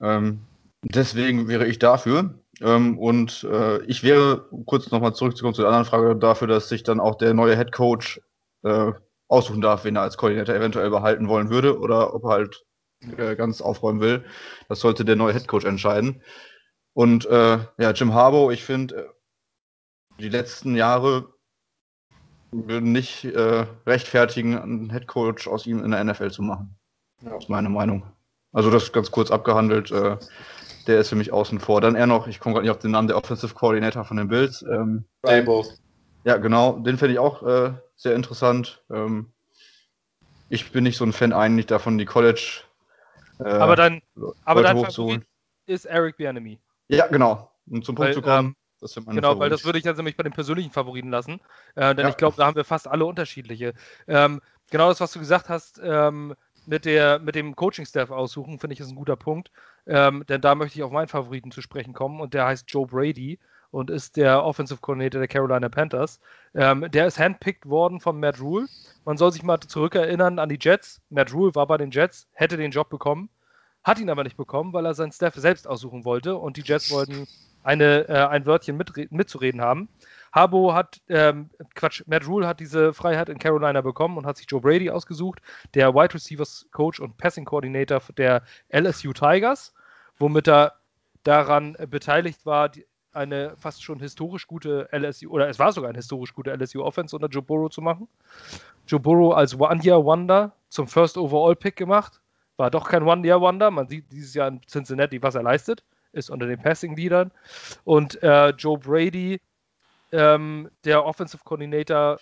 Ähm, 0.00 0.42
deswegen 0.82 1.48
wäre 1.48 1.66
ich 1.66 1.80
dafür. 1.80 2.38
Ähm, 2.60 2.98
und 2.98 3.44
äh, 3.44 3.82
ich 3.84 4.02
wäre, 4.02 4.48
kurz 4.64 4.90
nochmal 4.90 5.14
zurückzukommen 5.14 5.54
zu 5.54 5.62
der 5.62 5.70
anderen 5.70 5.86
Frage, 5.86 6.16
dafür, 6.16 6.48
dass 6.48 6.68
sich 6.68 6.82
dann 6.82 7.00
auch 7.00 7.16
der 7.16 7.34
neue 7.34 7.56
Head 7.56 7.72
Coach 7.72 8.20
äh, 8.62 8.92
aussuchen 9.28 9.60
darf, 9.60 9.84
wen 9.84 9.96
er 9.96 10.02
als 10.02 10.16
Koordinator 10.16 10.54
eventuell 10.54 10.90
behalten 10.90 11.28
wollen 11.28 11.50
würde 11.50 11.78
oder 11.78 12.14
ob 12.14 12.24
er 12.24 12.30
halt 12.30 12.64
äh, 13.18 13.36
ganz 13.36 13.60
aufräumen 13.60 14.00
will. 14.00 14.24
Das 14.68 14.80
sollte 14.80 15.04
der 15.04 15.16
neue 15.16 15.34
Head 15.34 15.48
Coach 15.48 15.64
entscheiden. 15.64 16.22
Und 16.94 17.26
äh, 17.26 17.58
ja, 17.78 17.90
Jim 17.90 18.14
Harbaugh, 18.14 18.52
ich 18.52 18.64
finde, 18.64 18.96
äh, 18.96 19.08
die 20.18 20.30
letzten 20.30 20.76
Jahre 20.76 21.34
würden 22.52 22.92
nicht 22.92 23.24
äh, 23.24 23.66
rechtfertigen, 23.86 24.56
einen 24.56 24.90
Head 24.90 25.06
Coach 25.06 25.46
aus 25.46 25.66
ihm 25.66 25.84
in 25.84 25.90
der 25.90 26.02
NFL 26.04 26.30
zu 26.30 26.42
machen. 26.42 26.78
Ja. 27.20 27.30
Das 27.30 27.44
ist 27.44 27.50
meine 27.50 27.68
Meinung. 27.68 28.02
Also 28.56 28.70
das 28.70 28.90
ganz 28.90 29.10
kurz 29.10 29.30
abgehandelt. 29.30 29.92
Äh, 29.92 30.16
der 30.86 30.98
ist 30.98 31.10
für 31.10 31.14
mich 31.14 31.30
außen 31.30 31.60
vor. 31.60 31.82
Dann 31.82 31.94
eher 31.94 32.06
noch, 32.06 32.26
ich 32.26 32.40
komme 32.40 32.54
gerade 32.54 32.64
nicht 32.64 32.74
auf 32.74 32.78
den 32.78 32.90
Namen, 32.92 33.06
der 33.06 33.18
Offensive 33.18 33.52
Coordinator 33.52 34.02
von 34.06 34.16
den 34.16 34.28
Bills. 34.28 34.62
Ähm, 34.62 35.04
Ja, 36.24 36.38
genau, 36.38 36.78
den 36.78 36.96
finde 36.96 37.12
ich 37.12 37.18
auch 37.18 37.42
äh, 37.42 37.74
sehr 37.96 38.14
interessant. 38.14 38.82
Ähm, 38.90 39.30
ich 40.48 40.72
bin 40.72 40.84
nicht 40.84 40.96
so 40.96 41.04
ein 41.04 41.12
Fan 41.12 41.34
eigentlich 41.34 41.66
davon, 41.66 41.98
die 41.98 42.06
College. 42.06 42.62
Äh, 43.40 43.44
aber 43.44 43.76
dann, 43.76 44.00
aber 44.46 44.62
Favorit 44.62 45.26
ist 45.66 45.84
Eric 45.84 46.16
Bianemi. 46.16 46.58
Ja, 46.88 47.08
genau. 47.08 47.50
Um 47.68 47.82
zum 47.82 47.94
Punkt 47.94 48.08
weil, 48.08 48.14
zu 48.14 48.22
kommen. 48.22 48.48
Ähm, 48.48 48.56
das 48.80 48.94
genau, 48.94 49.12
Favorit. 49.12 49.38
weil 49.38 49.50
das 49.50 49.66
würde 49.66 49.78
ich 49.78 49.84
jetzt 49.84 49.98
nämlich 49.98 50.16
bei 50.16 50.22
den 50.22 50.32
persönlichen 50.32 50.70
Favoriten 50.70 51.10
lassen. 51.10 51.42
Äh, 51.74 51.94
denn 51.94 52.06
ja. 52.06 52.08
ich 52.08 52.16
glaube, 52.16 52.36
da 52.38 52.46
haben 52.46 52.56
wir 52.56 52.64
fast 52.64 52.88
alle 52.88 53.04
unterschiedliche. 53.04 53.74
Ähm, 54.08 54.40
genau 54.70 54.88
das, 54.88 55.00
was 55.00 55.12
du 55.12 55.18
gesagt 55.18 55.50
hast, 55.50 55.78
ähm, 55.84 56.34
mit, 56.66 56.84
der, 56.84 57.18
mit 57.18 57.34
dem 57.34 57.56
Coaching-Staff 57.56 58.10
aussuchen, 58.10 58.58
finde 58.58 58.74
ich, 58.74 58.80
ist 58.80 58.90
ein 58.90 58.96
guter 58.96 59.16
Punkt. 59.16 59.50
Ähm, 59.86 60.24
denn 60.28 60.40
da 60.40 60.54
möchte 60.54 60.78
ich 60.78 60.82
auf 60.82 60.90
meinen 60.90 61.08
Favoriten 61.08 61.50
zu 61.50 61.62
sprechen 61.62 61.94
kommen 61.94 62.20
und 62.20 62.34
der 62.34 62.46
heißt 62.46 62.66
Joe 62.68 62.86
Brady 62.86 63.38
und 63.70 63.90
ist 63.90 64.16
der 64.16 64.44
Offensive 64.44 64.80
Coordinator 64.80 65.18
der 65.18 65.28
Carolina 65.28 65.68
Panthers. 65.68 66.20
Ähm, 66.54 66.86
der 66.90 67.06
ist 67.06 67.18
handpicked 67.18 67.66
worden 67.68 68.00
von 68.00 68.18
Matt 68.18 68.40
Rule. 68.40 68.66
Man 69.04 69.16
soll 69.16 69.32
sich 69.32 69.42
mal 69.42 69.60
zurückerinnern 69.60 70.38
an 70.38 70.48
die 70.48 70.58
Jets. 70.60 71.00
Matt 71.10 71.32
Rule 71.32 71.54
war 71.54 71.66
bei 71.66 71.76
den 71.76 71.90
Jets, 71.90 72.28
hätte 72.32 72.56
den 72.56 72.70
Job 72.70 72.88
bekommen, 72.88 73.28
hat 73.84 73.98
ihn 73.98 74.10
aber 74.10 74.24
nicht 74.24 74.36
bekommen, 74.36 74.72
weil 74.72 74.86
er 74.86 74.94
seinen 74.94 75.12
Staff 75.12 75.34
selbst 75.34 75.68
aussuchen 75.68 76.04
wollte 76.04 76.36
und 76.36 76.56
die 76.56 76.62
Jets 76.62 76.90
wollten 76.90 77.26
eine, 77.62 78.08
äh, 78.08 78.26
ein 78.26 78.46
Wörtchen 78.46 78.76
mit, 78.76 79.12
mitzureden 79.12 79.60
haben. 79.60 79.88
Harbo 80.36 80.74
hat, 80.74 81.00
ähm, 81.08 81.48
Quatsch, 81.74 82.02
Matt 82.06 82.28
Rule 82.28 82.46
hat 82.46 82.60
diese 82.60 82.92
Freiheit 82.92 83.30
in 83.30 83.38
Carolina 83.38 83.80
bekommen 83.80 84.18
und 84.18 84.26
hat 84.26 84.36
sich 84.36 84.46
Joe 84.48 84.60
Brady 84.60 84.90
ausgesucht, 84.90 85.40
der 85.72 85.94
Wide 85.94 86.12
Receivers 86.12 86.68
Coach 86.72 87.00
und 87.00 87.16
Passing 87.16 87.46
Coordinator 87.46 88.02
der 88.18 88.42
LSU 88.68 89.14
Tigers, 89.14 89.72
womit 90.18 90.46
er 90.46 90.74
daran 91.24 91.74
beteiligt 91.88 92.44
war, 92.44 92.68
die, 92.68 92.84
eine 93.14 93.56
fast 93.56 93.82
schon 93.82 93.98
historisch 93.98 94.46
gute 94.46 94.90
LSU, 94.92 95.30
oder 95.30 95.48
es 95.48 95.58
war 95.58 95.72
sogar 95.72 95.88
eine 95.88 95.96
historisch 95.96 96.34
gute 96.34 96.54
LSU 96.54 96.84
Offense 96.84 97.16
unter 97.16 97.28
Joe 97.28 97.42
Burrow 97.42 97.70
zu 97.70 97.80
machen. 97.80 98.06
Joe 98.86 99.00
Burrow 99.00 99.34
als 99.34 99.58
One-Year-Wonder 99.58 100.52
zum 100.68 100.86
First 100.86 101.16
Overall-Pick 101.16 101.76
gemacht. 101.76 102.20
War 102.58 102.70
doch 102.70 102.90
kein 102.90 103.04
One-Year-Wonder. 103.04 103.70
Man 103.70 103.88
sieht 103.88 104.12
dieses 104.12 104.34
Jahr 104.34 104.48
in 104.48 104.60
Cincinnati, 104.68 105.22
was 105.22 105.34
er 105.34 105.42
leistet 105.42 105.82
ist 106.12 106.30
unter 106.30 106.46
den 106.46 106.60
Passing-Leadern. 106.60 107.30
Und 107.84 108.22
äh, 108.22 108.50
Joe 108.50 108.78
Brady, 108.78 109.40
ähm, 110.12 110.70
der 110.84 111.04
Offensive 111.04 111.42
Coordinator 111.44 112.18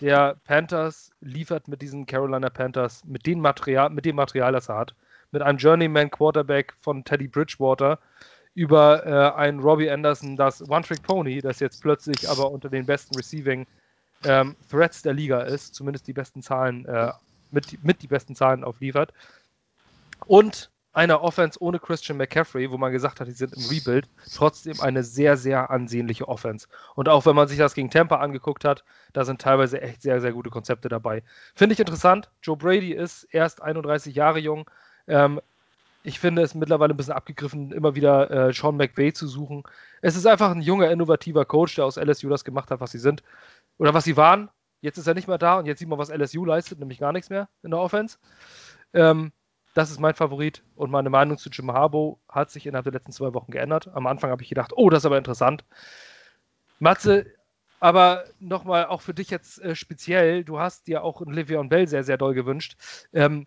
der 0.00 0.36
Panthers, 0.44 1.10
liefert 1.20 1.68
mit 1.68 1.82
diesen 1.82 2.06
Carolina 2.06 2.50
Panthers, 2.50 3.04
mit 3.04 3.26
dem 3.26 3.40
Material, 3.40 3.90
mit 3.90 4.04
dem 4.04 4.16
Material, 4.16 4.52
das 4.52 4.68
er 4.68 4.76
hat, 4.76 4.94
mit 5.32 5.42
einem 5.42 5.58
Journeyman 5.58 6.10
Quarterback 6.10 6.74
von 6.80 7.04
Teddy 7.04 7.28
Bridgewater 7.28 7.98
über 8.54 9.06
äh, 9.06 9.38
einen 9.38 9.60
Robbie 9.60 9.90
Anderson, 9.90 10.36
das 10.36 10.66
One-Trick-Pony, 10.68 11.40
das 11.42 11.60
jetzt 11.60 11.82
plötzlich 11.82 12.28
aber 12.28 12.50
unter 12.50 12.68
den 12.68 12.86
besten 12.86 13.14
Receiving 13.14 13.66
ähm, 14.24 14.56
Threats 14.70 15.02
der 15.02 15.12
Liga 15.12 15.42
ist, 15.42 15.74
zumindest 15.74 16.06
die 16.06 16.14
besten 16.14 16.42
Zahlen, 16.42 16.86
äh, 16.86 17.12
mit, 17.50 17.82
mit 17.84 18.02
die 18.02 18.06
besten 18.06 18.34
Zahlen 18.34 18.64
aufliefert. 18.64 19.12
Und 20.26 20.70
einer 20.96 21.22
Offense 21.22 21.62
ohne 21.62 21.78
Christian 21.78 22.16
McCaffrey, 22.16 22.70
wo 22.70 22.78
man 22.78 22.90
gesagt 22.90 23.20
hat, 23.20 23.28
die 23.28 23.32
sind 23.32 23.52
im 23.52 23.62
Rebuild, 23.66 24.08
trotzdem 24.34 24.80
eine 24.80 25.02
sehr, 25.02 25.36
sehr 25.36 25.70
ansehnliche 25.70 26.26
Offense. 26.26 26.68
Und 26.94 27.10
auch 27.10 27.26
wenn 27.26 27.36
man 27.36 27.48
sich 27.48 27.58
das 27.58 27.74
gegen 27.74 27.90
Tampa 27.90 28.16
angeguckt 28.16 28.64
hat, 28.64 28.82
da 29.12 29.26
sind 29.26 29.40
teilweise 29.40 29.82
echt 29.82 30.00
sehr, 30.00 30.22
sehr 30.22 30.32
gute 30.32 30.48
Konzepte 30.48 30.88
dabei. 30.88 31.22
Finde 31.54 31.74
ich 31.74 31.80
interessant. 31.80 32.30
Joe 32.42 32.56
Brady 32.56 32.92
ist 32.92 33.24
erst 33.24 33.62
31 33.62 34.14
Jahre 34.14 34.38
jung. 34.38 34.70
Ähm, 35.06 35.38
ich 36.02 36.18
finde 36.18 36.40
es 36.40 36.54
mittlerweile 36.54 36.94
ein 36.94 36.96
bisschen 36.96 37.12
abgegriffen, 37.12 37.72
immer 37.72 37.94
wieder 37.94 38.30
äh, 38.30 38.52
Sean 38.54 38.78
McVay 38.78 39.12
zu 39.12 39.26
suchen. 39.26 39.64
Es 40.00 40.16
ist 40.16 40.26
einfach 40.26 40.50
ein 40.50 40.62
junger, 40.62 40.90
innovativer 40.90 41.44
Coach, 41.44 41.74
der 41.74 41.84
aus 41.84 41.96
LSU 41.96 42.30
das 42.30 42.42
gemacht 42.42 42.70
hat, 42.70 42.80
was 42.80 42.92
sie 42.92 42.98
sind. 42.98 43.22
Oder 43.76 43.92
was 43.92 44.04
sie 44.04 44.16
waren. 44.16 44.48
Jetzt 44.80 44.96
ist 44.96 45.06
er 45.06 45.14
nicht 45.14 45.28
mehr 45.28 45.36
da 45.36 45.58
und 45.58 45.66
jetzt 45.66 45.80
sieht 45.80 45.88
man, 45.88 45.98
was 45.98 46.10
LSU 46.10 46.46
leistet, 46.46 46.78
nämlich 46.78 47.00
gar 47.00 47.12
nichts 47.12 47.28
mehr 47.28 47.50
in 47.62 47.70
der 47.70 47.80
Offense. 47.80 48.16
Ähm, 48.94 49.32
das 49.76 49.90
ist 49.90 50.00
mein 50.00 50.14
Favorit 50.14 50.62
und 50.74 50.90
meine 50.90 51.10
Meinung 51.10 51.36
zu 51.36 51.50
Jim 51.50 51.70
Harbaugh 51.70 52.18
hat 52.30 52.50
sich 52.50 52.66
innerhalb 52.66 52.84
der 52.84 52.94
letzten 52.94 53.12
zwei 53.12 53.34
Wochen 53.34 53.52
geändert. 53.52 53.88
Am 53.92 54.06
Anfang 54.06 54.30
habe 54.30 54.42
ich 54.42 54.48
gedacht, 54.48 54.72
oh, 54.74 54.88
das 54.88 55.02
ist 55.02 55.06
aber 55.06 55.18
interessant. 55.18 55.66
Matze, 56.78 57.26
aber 57.78 58.24
nochmal 58.40 58.86
auch 58.86 59.02
für 59.02 59.12
dich 59.12 59.28
jetzt 59.28 59.60
äh, 59.60 59.74
speziell, 59.74 60.44
du 60.44 60.58
hast 60.58 60.86
dir 60.86 61.04
auch 61.04 61.20
Le'Veon 61.20 61.68
Bell 61.68 61.86
sehr, 61.88 62.04
sehr 62.04 62.16
doll 62.16 62.32
gewünscht. 62.32 62.78
Ähm, 63.12 63.46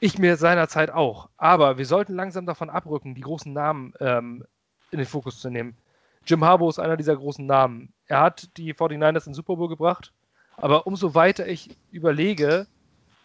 ich 0.00 0.18
mir 0.18 0.36
seinerzeit 0.36 0.90
auch. 0.90 1.30
Aber 1.38 1.78
wir 1.78 1.86
sollten 1.86 2.14
langsam 2.14 2.44
davon 2.44 2.68
abrücken, 2.68 3.14
die 3.14 3.22
großen 3.22 3.54
Namen 3.54 3.94
ähm, 4.00 4.44
in 4.90 4.98
den 4.98 5.06
Fokus 5.06 5.40
zu 5.40 5.48
nehmen. 5.48 5.78
Jim 6.26 6.44
Harbaugh 6.44 6.68
ist 6.68 6.78
einer 6.78 6.98
dieser 6.98 7.16
großen 7.16 7.46
Namen. 7.46 7.94
Er 8.06 8.20
hat 8.20 8.54
die 8.58 8.74
49ers 8.74 9.26
in 9.28 9.32
Super 9.32 9.56
Bowl 9.56 9.70
gebracht. 9.70 10.12
Aber 10.58 10.86
umso 10.86 11.14
weiter 11.14 11.48
ich 11.48 11.74
überlege, 11.90 12.66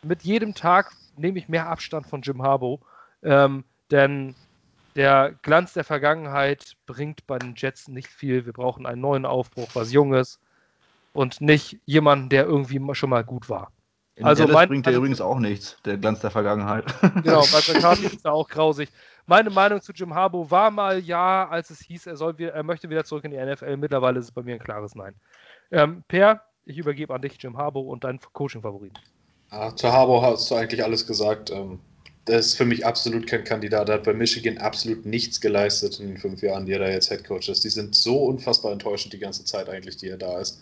mit 0.04 0.24
jedem 0.24 0.56
Tag 0.56 0.94
nehme 1.20 1.40
ich 1.40 1.50
mehr 1.50 1.68
Abstand 1.68 2.08
von 2.08 2.22
Jim 2.22 2.42
Harbaugh, 2.42 2.80
ähm, 3.24 3.64
denn 3.92 4.36
der 4.96 5.34
Glanz 5.42 5.74
der 5.74 5.84
Vergangenheit 5.84 6.74
bringt 6.86 7.26
bei 7.28 7.38
den 7.38 7.54
Jets 7.56 7.88
nicht 7.88 8.08
viel. 8.08 8.46
Wir 8.46 8.54
brauchen 8.54 8.86
einen 8.86 9.02
neuen 9.02 9.26
Aufbruch, 9.26 9.70
was 9.74 9.92
Junges 9.92 10.40
und 11.14 11.42
nicht 11.42 11.80
jemanden, 11.86 12.30
der 12.30 12.46
irgendwie 12.46 12.82
schon 12.96 13.10
mal 13.10 13.24
gut 13.24 13.50
war. 13.50 13.72
In 14.16 14.26
also 14.26 14.44
Dallas 14.44 14.54
mein, 14.54 14.70
bringt 14.70 14.88
er 14.88 14.94
übrigens 14.94 15.22
auch 15.22 15.40
nichts, 15.40 15.78
der 15.86 15.98
Glanz 15.98 16.20
der 16.20 16.32
Vergangenheit. 16.32 16.84
Genau, 17.24 17.42
bei 17.42 17.74
McCarthy 17.74 18.06
ist 18.14 18.26
er 18.26 18.34
auch 18.34 18.50
grausig. 18.50 18.90
Meine 19.26 19.50
Meinung 19.50 19.82
zu 19.82 19.94
Jim 19.94 20.14
Harbaugh 20.14 20.52
war 20.52 20.72
mal 20.72 21.00
ja, 21.00 21.48
als 21.48 21.70
es 21.70 21.80
hieß, 21.80 22.08
er, 22.08 22.18
soll, 22.18 22.36
er 22.38 22.64
möchte 22.64 22.90
wieder 22.90 23.06
zurück 23.06 23.24
in 23.24 23.32
die 23.32 23.38
NFL. 23.38 23.78
Mittlerweile 23.78 24.20
ist 24.20 24.26
es 24.26 24.32
bei 24.32 24.44
mir 24.44 24.56
ein 24.56 24.60
klares 24.60 24.96
Nein. 24.96 25.16
Ähm, 25.72 26.04
per, 26.08 26.44
ich 26.66 26.78
übergebe 26.78 27.14
an 27.14 27.22
dich 27.22 27.42
Jim 27.42 27.58
Harbaugh 27.58 27.90
und 27.90 28.04
deinen 28.04 28.20
Coaching-Favoriten. 28.20 29.00
Ja, 29.52 29.76
zu 29.76 29.92
Harbaugh 29.92 30.22
hast 30.22 30.50
du 30.52 30.56
eigentlich 30.56 30.84
alles 30.84 31.08
gesagt. 31.08 31.50
Ähm, 31.50 31.80
das 32.26 32.48
ist 32.48 32.58
für 32.58 32.66
mich 32.66 32.86
absolut 32.86 33.26
kein 33.26 33.44
Kandidat. 33.44 33.90
Er 33.90 33.96
hat 33.96 34.04
bei 34.04 34.14
Michigan 34.14 34.60
absolut 34.60 35.06
nichts 35.06 35.42
geleistet 35.42 36.00
in 36.00 36.10
den 36.10 36.18
fünf 36.18 36.42
Jahren, 36.44 36.66
die 36.68 36.74
er 36.74 36.80
da 36.80 36.90
jetzt 36.90 37.10
Headcoach 37.10 37.50
ist. 37.50 37.64
Die 37.64 37.70
sind 37.70 37.96
so 37.96 38.18
unfassbar 38.26 38.72
enttäuschend 38.72 39.14
die 39.14 39.20
ganze 39.20 39.44
Zeit 39.46 39.68
eigentlich, 39.68 39.98
die 39.98 40.10
er 40.10 40.18
da 40.18 40.40
ist. 40.40 40.62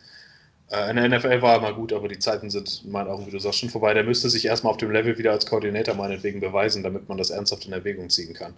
Äh, 0.71 0.89
in 0.89 0.95
der 0.95 1.09
NFL 1.09 1.41
war 1.41 1.55
er 1.55 1.61
mal 1.61 1.73
gut, 1.73 1.91
aber 1.91 2.07
die 2.07 2.19
Zeiten 2.19 2.49
sind 2.49 2.83
in 2.85 2.91
meinen 2.91 3.09
Augen, 3.09 3.27
wie 3.27 3.31
du 3.31 3.39
sagst, 3.39 3.59
schon 3.59 3.69
vorbei. 3.69 3.93
Der 3.93 4.05
müsste 4.05 4.29
sich 4.29 4.45
erstmal 4.45 4.71
auf 4.71 4.77
dem 4.77 4.91
Level 4.91 5.17
wieder 5.17 5.31
als 5.31 5.45
Koordinator 5.45 5.95
meinetwegen 5.95 6.39
beweisen, 6.39 6.83
damit 6.83 7.09
man 7.09 7.17
das 7.17 7.29
ernsthaft 7.29 7.65
in 7.65 7.73
Erwägung 7.73 8.09
ziehen 8.09 8.33
kann. 8.33 8.53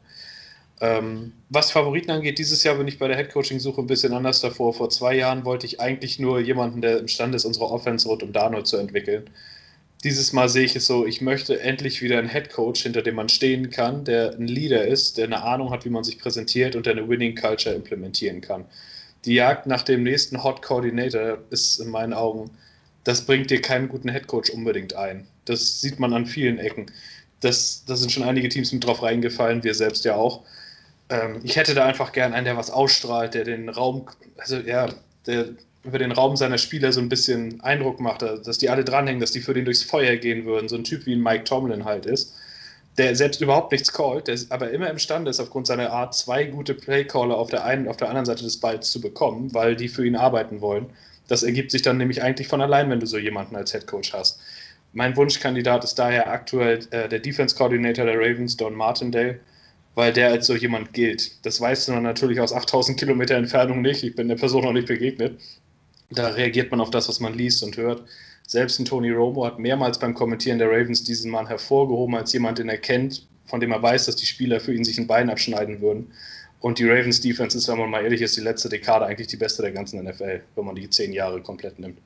Ähm, 0.82 1.34
was 1.50 1.72
Favoriten 1.72 2.12
angeht, 2.12 2.38
dieses 2.38 2.64
Jahr 2.64 2.76
bin 2.76 2.88
ich 2.88 3.00
bei 3.00 3.08
der 3.08 3.18
Headcoaching-Suche 3.18 3.82
ein 3.82 3.88
bisschen 3.88 4.14
anders 4.14 4.42
davor. 4.42 4.74
Vor 4.76 4.90
zwei 4.90 5.16
Jahren 5.16 5.44
wollte 5.44 5.66
ich 5.66 5.80
eigentlich 5.82 6.20
nur 6.20 6.40
jemanden, 6.40 6.82
der 6.82 7.00
imstande 7.00 7.38
ist, 7.38 7.46
unsere 7.46 7.70
Offense 7.70 8.08
rund 8.08 8.22
um 8.22 8.32
Darnold 8.32 8.68
zu 8.68 8.78
entwickeln 8.78 9.30
dieses 10.04 10.32
Mal 10.32 10.48
sehe 10.48 10.64
ich 10.64 10.76
es 10.76 10.88
so, 10.88 11.06
ich 11.06 11.20
möchte 11.20 11.60
endlich 11.60 12.02
wieder 12.02 12.20
einen 12.20 12.30
Head 12.30 12.52
Coach, 12.52 12.84
hinter 12.84 13.02
dem 13.02 13.16
man 13.16 13.28
stehen 13.28 13.70
kann, 13.70 14.06
der 14.06 14.34
ein 14.34 14.48
Leader 14.48 14.88
ist, 14.88 15.18
der 15.18 15.26
eine 15.26 15.44
Ahnung 15.44 15.72
hat, 15.72 15.84
wie 15.84 15.90
man 15.90 16.04
sich 16.04 16.20
präsentiert 16.20 16.76
und 16.76 16.86
der 16.86 16.94
eine 16.94 17.10
Winning 17.10 17.36
Culture 17.36 17.76
implementieren 17.76 18.40
kann. 18.40 18.66
Die 19.26 19.34
Jagd 19.34 19.68
nach 19.68 19.82
dem 19.82 20.04
nächsten 20.04 20.42
Hot 20.44 20.62
Coordinator 20.62 21.40
ist 21.50 21.80
in 21.80 21.90
meinen 21.90 22.14
Augen, 22.14 22.52
das 23.04 23.26
bringt 23.26 23.50
dir 23.50 23.62
keinen 23.62 23.90
guten 23.90 24.10
Head 24.10 24.28
Coach 24.28 24.50
unbedingt 24.50 24.94
ein. 24.96 25.28
Das 25.46 25.82
sieht 25.82 26.00
man 26.00 26.14
an 26.14 26.26
vielen 26.26 26.60
Ecken. 26.60 26.92
Das, 27.42 27.84
da 27.86 27.96
sind 27.96 28.12
schon 28.12 28.24
einige 28.24 28.50
Teams 28.50 28.72
mit 28.72 28.86
drauf 28.86 29.04
reingefallen, 29.04 29.64
wir 29.64 29.74
selbst 29.74 30.06
ja 30.06 30.16
auch. 30.16 30.46
Ähm, 31.10 31.42
ich 31.44 31.58
hätte 31.58 31.74
da 31.74 31.86
einfach 31.86 32.12
gern 32.14 32.34
einen, 32.34 32.46
der 32.46 32.58
was 32.58 32.70
ausstrahlt, 32.70 33.34
der 33.34 33.44
den 33.44 33.68
Raum, 33.68 34.08
also 34.38 34.58
ja, 34.58 34.90
der 35.26 35.50
über 35.84 35.98
den 35.98 36.12
Raum 36.12 36.36
seiner 36.36 36.58
Spieler 36.58 36.92
so 36.92 37.00
ein 37.00 37.10
bisschen 37.10 37.62
Eindruck 37.62 38.00
macht, 38.00 38.22
dass 38.22 38.58
die 38.58 38.70
alle 38.70 38.84
dranhängen, 38.84 39.22
dass 39.22 39.32
die 39.32 39.42
für 39.42 39.54
den 39.54 39.66
durchs 39.66 39.84
Feuer 39.84 40.18
gehen 40.18 40.46
würden. 40.46 40.68
So 40.68 40.76
ein 40.76 40.84
Typ 40.84 41.06
wie 41.06 41.14
ein 41.14 41.24
Mike 41.24 41.46
Tomlin 41.46 41.86
halt 41.86 42.06
ist, 42.06 42.36
der 42.98 43.16
selbst 43.16 43.40
überhaupt 43.40 43.72
nichts 43.72 43.94
callt, 43.94 44.28
der 44.28 44.38
aber 44.50 44.72
immer 44.72 44.90
imstande 44.90 45.30
ist, 45.30 45.40
aufgrund 45.40 45.68
seiner 45.68 45.92
Art 45.92 46.14
zwei 46.14 46.44
gute 46.44 46.74
Playcaller 46.74 47.38
auf 47.38 47.50
der 47.50 47.64
einen 47.64 47.84
und 47.84 47.90
auf 47.90 47.98
der 47.98 48.10
anderen 48.10 48.26
Seite 48.26 48.44
des 48.44 48.58
Balls 48.58 48.92
zu 48.92 49.00
bekommen, 49.00 49.54
weil 49.54 49.76
die 49.76 49.88
für 49.88 50.06
ihn 50.06 50.18
arbeiten 50.18 50.60
wollen. 50.60 50.88
Das 51.30 51.44
ergibt 51.44 51.72
sich 51.72 51.82
dann 51.82 51.98
nämlich 51.98 52.24
eigentlich 52.24 52.48
von 52.48 52.60
allein, 52.60 52.90
wenn 52.90 53.00
du 53.00 53.06
so 53.06 53.18
jemanden 53.18 53.56
als 53.56 53.72
Head 53.72 53.88
Coach 53.88 54.14
hast. 54.14 54.40
Mein 54.92 55.16
Wunschkandidat 55.16 55.84
ist 55.84 55.96
daher 55.96 56.30
aktuell 56.30 56.80
äh, 56.90 57.08
der 57.08 57.20
Defense 57.20 57.56
Coordinator 57.56 58.06
der 58.06 58.18
Ravens, 58.18 58.58
Don 58.58 58.74
Martindale, 58.74 59.40
weil 59.96 60.12
der 60.12 60.30
als 60.30 60.48
so 60.48 60.56
jemand 60.56 60.94
gilt. 60.94 61.46
Das 61.46 61.62
weißt 61.62 61.88
du 61.88 61.94
natürlich 61.94 62.40
aus 62.40 62.52
8000 62.52 63.00
Kilometer 63.00 63.36
Entfernung 63.36 63.82
nicht. 63.82 64.04
Ich 64.04 64.16
bin 64.16 64.28
der 64.28 64.36
Person 64.36 64.64
noch 64.64 64.74
nicht 64.74 64.88
begegnet. 64.88 65.40
Da 66.12 66.30
reagiert 66.30 66.72
man 66.72 66.82
auf 66.82 66.90
das, 66.90 67.08
was 67.08 67.20
man 67.20 67.34
liest 67.34 67.64
und 67.64 67.78
hört. 67.78 68.04
Selbst 68.48 68.80
ein 68.80 68.86
Tony 68.86 69.12
Romo 69.12 69.46
hat 69.46 69.60
mehrmals 69.60 70.00
beim 70.00 70.16
Kommentieren 70.16 70.58
der 70.58 70.70
Ravens 70.70 71.04
diesen 71.04 71.30
Mann 71.30 71.48
hervorgehoben 71.48 72.16
als 72.16 72.34
jemand, 72.34 72.58
den 72.58 72.70
er 72.70 72.80
kennt, 72.80 73.28
von 73.46 73.60
dem 73.60 73.72
er 73.72 73.82
weiß, 73.82 74.08
dass 74.08 74.16
die 74.16 74.26
Spieler 74.26 74.60
für 74.60 74.74
ihn 74.74 74.84
sich 74.84 74.98
ein 74.98 75.06
Bein 75.06 75.30
abschneiden 75.30 75.82
würden. 75.82 76.12
Und 76.60 76.80
die 76.80 76.90
Ravens 76.90 77.22
Defense 77.22 77.58
ist, 77.58 77.68
wenn 77.68 77.78
man 77.78 77.90
mal 77.90 78.04
ehrlich 78.04 78.22
ist, 78.22 78.36
die 78.36 78.42
letzte 78.42 78.70
Dekade 78.70 79.06
eigentlich 79.06 79.28
die 79.28 79.38
beste 79.38 79.62
der 79.62 79.72
ganzen 79.72 80.04
NFL, 80.04 80.42
wenn 80.56 80.66
man 80.66 80.76
die 80.76 80.90
zehn 80.90 81.14
Jahre 81.14 81.42
komplett 81.42 81.80
nimmt. 81.80 82.00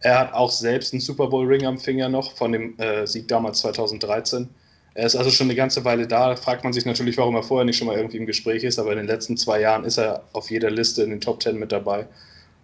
Er 0.00 0.18
hat 0.18 0.32
auch 0.32 0.50
selbst 0.50 0.94
einen 0.94 1.00
Super 1.00 1.26
Bowl 1.26 1.46
Ring 1.46 1.66
am 1.66 1.78
Finger 1.78 2.08
noch 2.08 2.34
von 2.36 2.52
dem 2.52 2.78
äh, 2.78 3.06
Sieg 3.06 3.28
damals 3.28 3.58
2013. 3.60 4.48
Er 4.94 5.06
ist 5.06 5.16
also 5.16 5.30
schon 5.30 5.48
eine 5.48 5.54
ganze 5.54 5.84
Weile 5.84 6.06
da. 6.06 6.34
Fragt 6.36 6.64
man 6.64 6.72
sich 6.72 6.86
natürlich, 6.86 7.18
warum 7.18 7.34
er 7.34 7.42
vorher 7.42 7.64
nicht 7.64 7.76
schon 7.76 7.86
mal 7.86 7.96
irgendwie 7.96 8.16
im 8.16 8.26
Gespräch 8.26 8.64
ist, 8.64 8.78
aber 8.78 8.92
in 8.92 8.98
den 8.98 9.06
letzten 9.06 9.36
zwei 9.36 9.60
Jahren 9.60 9.84
ist 9.84 9.98
er 9.98 10.24
auf 10.32 10.50
jeder 10.50 10.70
Liste 10.70 11.02
in 11.02 11.10
den 11.10 11.20
Top 11.20 11.40
Ten 11.40 11.58
mit 11.58 11.72
dabei. 11.72 12.06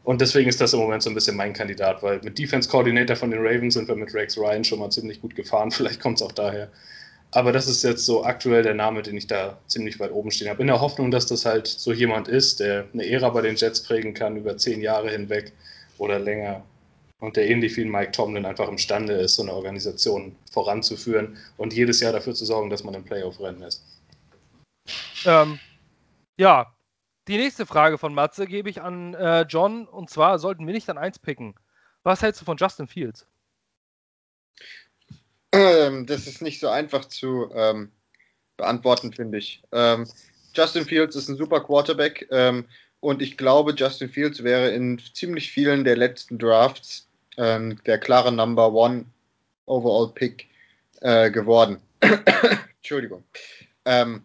Und 0.07 0.20
deswegen 0.20 0.48
ist 0.48 0.61
das 0.61 0.72
im 0.72 0.78
Moment 0.78 1.02
so 1.02 1.11
ein 1.11 1.14
bisschen 1.14 1.36
mein 1.36 1.52
Kandidat, 1.52 2.00
weil 2.00 2.20
mit 2.22 2.38
Defense 2.38 2.68
Coordinator 2.68 3.16
von 3.16 3.32
den 3.32 3.40
Ravens 3.44 3.74
sind 3.74 3.88
wir 3.88 3.96
mit 3.96 4.14
Rex 4.14 4.38
Ryan 4.38 4.62
schon 4.62 4.78
mal 4.78 4.88
ziemlich 4.88 5.20
gut 5.20 5.34
gefahren. 5.34 5.70
Vielleicht 5.72 6.00
kommt 6.00 6.20
es 6.20 6.22
auch 6.22 6.30
daher. 6.30 6.70
Aber 7.32 7.50
das 7.50 7.66
ist 7.66 7.82
jetzt 7.82 8.07
so 8.07 8.24
aktuell 8.24 8.62
der 8.62 8.74
Name, 8.74 9.02
den 9.02 9.16
ich 9.16 9.26
da 9.26 9.59
ziemlich 9.66 9.98
weit 9.98 10.12
oben 10.12 10.30
stehen 10.30 10.48
habe. 10.48 10.61
In 10.61 10.68
der 10.68 10.80
Hoffnung, 10.80 11.11
dass 11.11 11.26
das 11.26 11.44
halt 11.44 11.66
so 11.66 11.92
jemand 11.92 12.28
ist, 12.28 12.61
der 12.61 12.86
eine 12.92 13.04
Ära 13.04 13.30
bei 13.30 13.40
den 13.40 13.57
Jets 13.57 13.82
prägen 13.82 14.14
kann 14.14 14.36
über 14.36 14.57
zehn 14.57 14.80
Jahre 14.80 15.11
hinweg 15.11 15.50
oder 15.98 16.20
länger. 16.20 16.62
Und 17.18 17.36
der 17.36 17.50
ähnlich 17.50 17.76
wie 17.76 17.84
Mike 17.84 18.12
Tomlin 18.12 18.46
einfach 18.46 18.68
imstande 18.68 19.14
ist, 19.14 19.34
so 19.34 19.42
eine 19.42 19.54
Organisation 19.54 20.36
voranzuführen 20.52 21.36
und 21.57 21.72
jedes 21.72 21.98
Jahr 21.98 22.12
dafür 22.12 22.34
zu 22.34 22.44
sorgen, 22.44 22.70
dass 22.70 22.84
man 22.84 22.94
im 22.94 23.02
Playoff-Rennen 23.02 23.62
ist. 23.62 23.82
Ähm, 25.24 25.59
ja, 26.36 26.76
die 27.29 27.37
nächste 27.37 27.66
Frage 27.66 27.99
von 27.99 28.14
Matze 28.14 28.47
gebe 28.47 28.70
ich 28.70 28.83
an 28.83 29.14
äh, 29.14 29.43
John 29.43 29.87
und 29.87 30.11
zwar 30.11 30.39
sollten 30.39 30.66
wir 30.66 30.74
nicht 30.74 30.89
an 30.89 30.99
eins 30.99 31.18
picken. 31.18 31.55
Was 32.03 32.22
hältst 32.22 32.41
du 32.41 32.45
von 32.45 32.57
Justin 32.57 32.87
Fields? 32.87 33.27
Ähm, 35.53 36.07
das 36.07 36.27
ist 36.27 36.43
nicht 36.43 36.61
so 36.61 36.68
einfach 36.68 37.05
zu 37.07 37.51
ähm, 37.55 37.91
beantworten, 38.57 39.12
finde 39.12 39.39
ich. 39.39 39.62
Ähm, 39.72 40.09
Justin 40.55 40.85
Fields 40.85 41.16
ist 41.16 41.29
ein 41.29 41.37
super 41.37 41.61
Quarterback 41.61 42.27
ähm, 42.31 42.66
und 43.01 43.22
ich 43.22 43.37
glaube, 43.37 43.74
Justin 43.74 44.09
Fields 44.09 44.43
wäre 44.43 44.70
in 44.70 45.01
ziemlich 45.14 45.51
vielen 45.51 45.85
der 45.85 45.97
letzten 45.97 46.39
Drafts 46.39 47.09
ähm, 47.37 47.81
der 47.87 47.99
klare 47.99 48.33
Number 48.33 48.72
One 48.72 49.05
Overall 49.66 50.12
Pick 50.14 50.49
äh, 51.01 51.31
geworden. 51.31 51.79
Entschuldigung. 52.79 53.24
Ähm, 53.85 54.24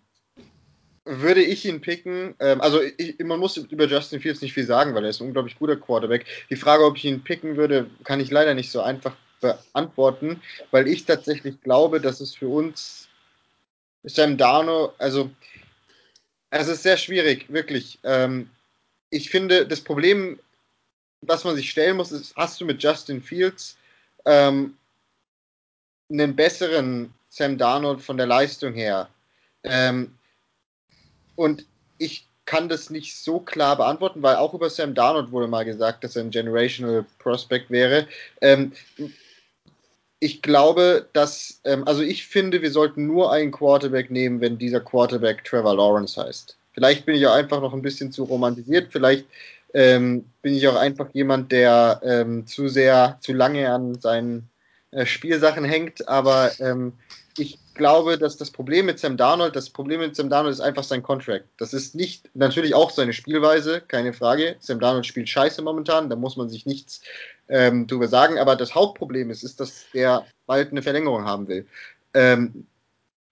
würde 1.19 1.43
ich 1.43 1.65
ihn 1.65 1.81
picken. 1.81 2.35
Ähm, 2.39 2.61
also 2.61 2.81
ich, 2.81 3.19
man 3.19 3.39
muss 3.39 3.57
über 3.57 3.85
Justin 3.85 4.21
Fields 4.21 4.41
nicht 4.41 4.53
viel 4.53 4.65
sagen, 4.65 4.95
weil 4.95 5.03
er 5.03 5.09
ist 5.09 5.21
ein 5.21 5.27
unglaublich 5.27 5.57
guter 5.59 5.75
Quarterback. 5.75 6.25
Die 6.49 6.55
Frage, 6.55 6.85
ob 6.85 6.97
ich 6.97 7.05
ihn 7.05 7.23
picken 7.23 7.57
würde, 7.57 7.89
kann 8.03 8.19
ich 8.21 8.31
leider 8.31 8.53
nicht 8.53 8.71
so 8.71 8.81
einfach 8.81 9.15
beantworten, 9.41 10.41
weil 10.71 10.87
ich 10.87 11.05
tatsächlich 11.05 11.61
glaube, 11.61 11.99
dass 11.99 12.21
es 12.21 12.35
für 12.35 12.47
uns 12.47 13.09
Sam 14.03 14.37
Darno, 14.37 14.93
also 14.97 15.29
Es 16.49 16.67
ist 16.67 16.83
sehr 16.83 16.97
schwierig, 16.97 17.51
wirklich. 17.51 17.99
Ähm, 18.03 18.49
ich 19.09 19.29
finde, 19.29 19.65
das 19.65 19.81
Problem, 19.81 20.39
was 21.21 21.43
man 21.43 21.55
sich 21.55 21.69
stellen 21.69 21.97
muss, 21.97 22.11
ist, 22.11 22.35
hast 22.35 22.59
du 22.59 22.65
mit 22.65 22.83
Justin 22.83 23.21
Fields 23.21 23.77
ähm, 24.25 24.77
einen 26.09 26.35
besseren 26.35 27.13
Sam 27.29 27.57
Darnold 27.57 28.01
von 28.01 28.17
der 28.17 28.27
Leistung 28.27 28.73
her? 28.73 29.09
Ähm, 29.63 30.13
und 31.41 31.65
ich 31.97 32.27
kann 32.45 32.69
das 32.69 32.89
nicht 32.89 33.17
so 33.17 33.39
klar 33.39 33.77
beantworten, 33.77 34.21
weil 34.21 34.35
auch 34.35 34.53
über 34.53 34.69
Sam 34.69 34.93
Darnold 34.93 35.31
wurde 35.31 35.47
mal 35.47 35.65
gesagt, 35.65 36.03
dass 36.03 36.15
er 36.15 36.23
ein 36.23 36.29
Generational 36.29 37.05
Prospect 37.17 37.71
wäre. 37.71 38.07
Ähm, 38.41 38.73
ich 40.19 40.43
glaube, 40.43 41.07
dass, 41.13 41.61
ähm, 41.63 41.87
also 41.87 42.03
ich 42.03 42.27
finde, 42.27 42.61
wir 42.61 42.71
sollten 42.71 43.07
nur 43.07 43.31
einen 43.31 43.51
Quarterback 43.51 44.11
nehmen, 44.11 44.39
wenn 44.39 44.59
dieser 44.59 44.81
Quarterback 44.81 45.43
Trevor 45.43 45.75
Lawrence 45.75 46.21
heißt. 46.21 46.57
Vielleicht 46.73 47.05
bin 47.05 47.15
ich 47.15 47.25
auch 47.25 47.33
einfach 47.33 47.59
noch 47.59 47.73
ein 47.73 47.81
bisschen 47.81 48.11
zu 48.11 48.23
romantisiert, 48.23 48.89
vielleicht 48.91 49.25
ähm, 49.73 50.25
bin 50.41 50.53
ich 50.53 50.67
auch 50.67 50.75
einfach 50.75 51.07
jemand, 51.13 51.51
der 51.51 52.01
ähm, 52.03 52.45
zu 52.45 52.67
sehr, 52.67 53.17
zu 53.21 53.33
lange 53.33 53.71
an 53.71 53.99
seinen 53.99 54.49
äh, 54.91 55.05
Spielsachen 55.05 55.63
hängt, 55.63 56.07
aber 56.07 56.51
ähm, 56.59 56.93
ich 57.37 57.57
glaube, 57.73 58.17
dass 58.17 58.37
das 58.37 58.51
Problem 58.51 58.85
mit 58.85 58.99
Sam 58.99 59.17
Darnold, 59.17 59.55
das 59.55 59.69
Problem 59.69 60.01
mit 60.01 60.15
Sam 60.15 60.29
Darnold 60.29 60.53
ist 60.53 60.61
einfach 60.61 60.83
sein 60.83 61.03
Contract. 61.03 61.45
Das 61.57 61.73
ist 61.73 61.95
nicht, 61.95 62.29
natürlich 62.35 62.75
auch 62.75 62.91
seine 62.91 63.13
Spielweise, 63.13 63.81
keine 63.81 64.13
Frage. 64.13 64.55
Sam 64.59 64.79
Darnold 64.79 65.05
spielt 65.05 65.29
scheiße 65.29 65.61
momentan, 65.61 66.09
da 66.09 66.15
muss 66.15 66.37
man 66.37 66.49
sich 66.49 66.65
nichts 66.65 67.01
ähm, 67.49 67.87
drüber 67.87 68.07
sagen, 68.07 68.37
aber 68.37 68.55
das 68.55 68.75
Hauptproblem 68.75 69.29
ist, 69.29 69.43
ist, 69.43 69.59
dass 69.59 69.85
er 69.93 70.25
bald 70.45 70.71
eine 70.71 70.81
Verlängerung 70.81 71.25
haben 71.25 71.47
will. 71.47 71.65
Ähm, 72.13 72.65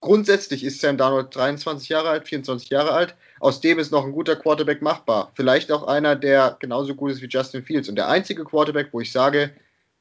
grundsätzlich 0.02 0.64
ist 0.64 0.82
Sam 0.82 0.98
Darnold 0.98 1.36
23 1.36 1.90
Jahre 1.90 2.10
alt, 2.10 2.28
24 2.28 2.70
Jahre 2.70 2.92
alt. 2.92 3.16
Aus 3.40 3.62
dem 3.62 3.80
ist 3.80 3.92
noch 3.92 4.06
ein 4.06 4.12
guter 4.12 4.36
Quarterback 4.36 4.82
machbar. 4.82 5.32
Vielleicht 5.36 5.72
auch 5.72 5.84
einer, 5.84 6.16
der 6.16 6.58
genauso 6.60 6.96
gut 6.96 7.12
ist 7.12 7.22
wie 7.22 7.30
Justin 7.30 7.64
Fields. 7.64 7.90
Und 7.90 7.96
der 7.96 8.10
einzige 8.10 8.44
Quarterback, 8.44 8.90
wo 8.92 9.00
ich 9.00 9.12
sage, 9.12 9.52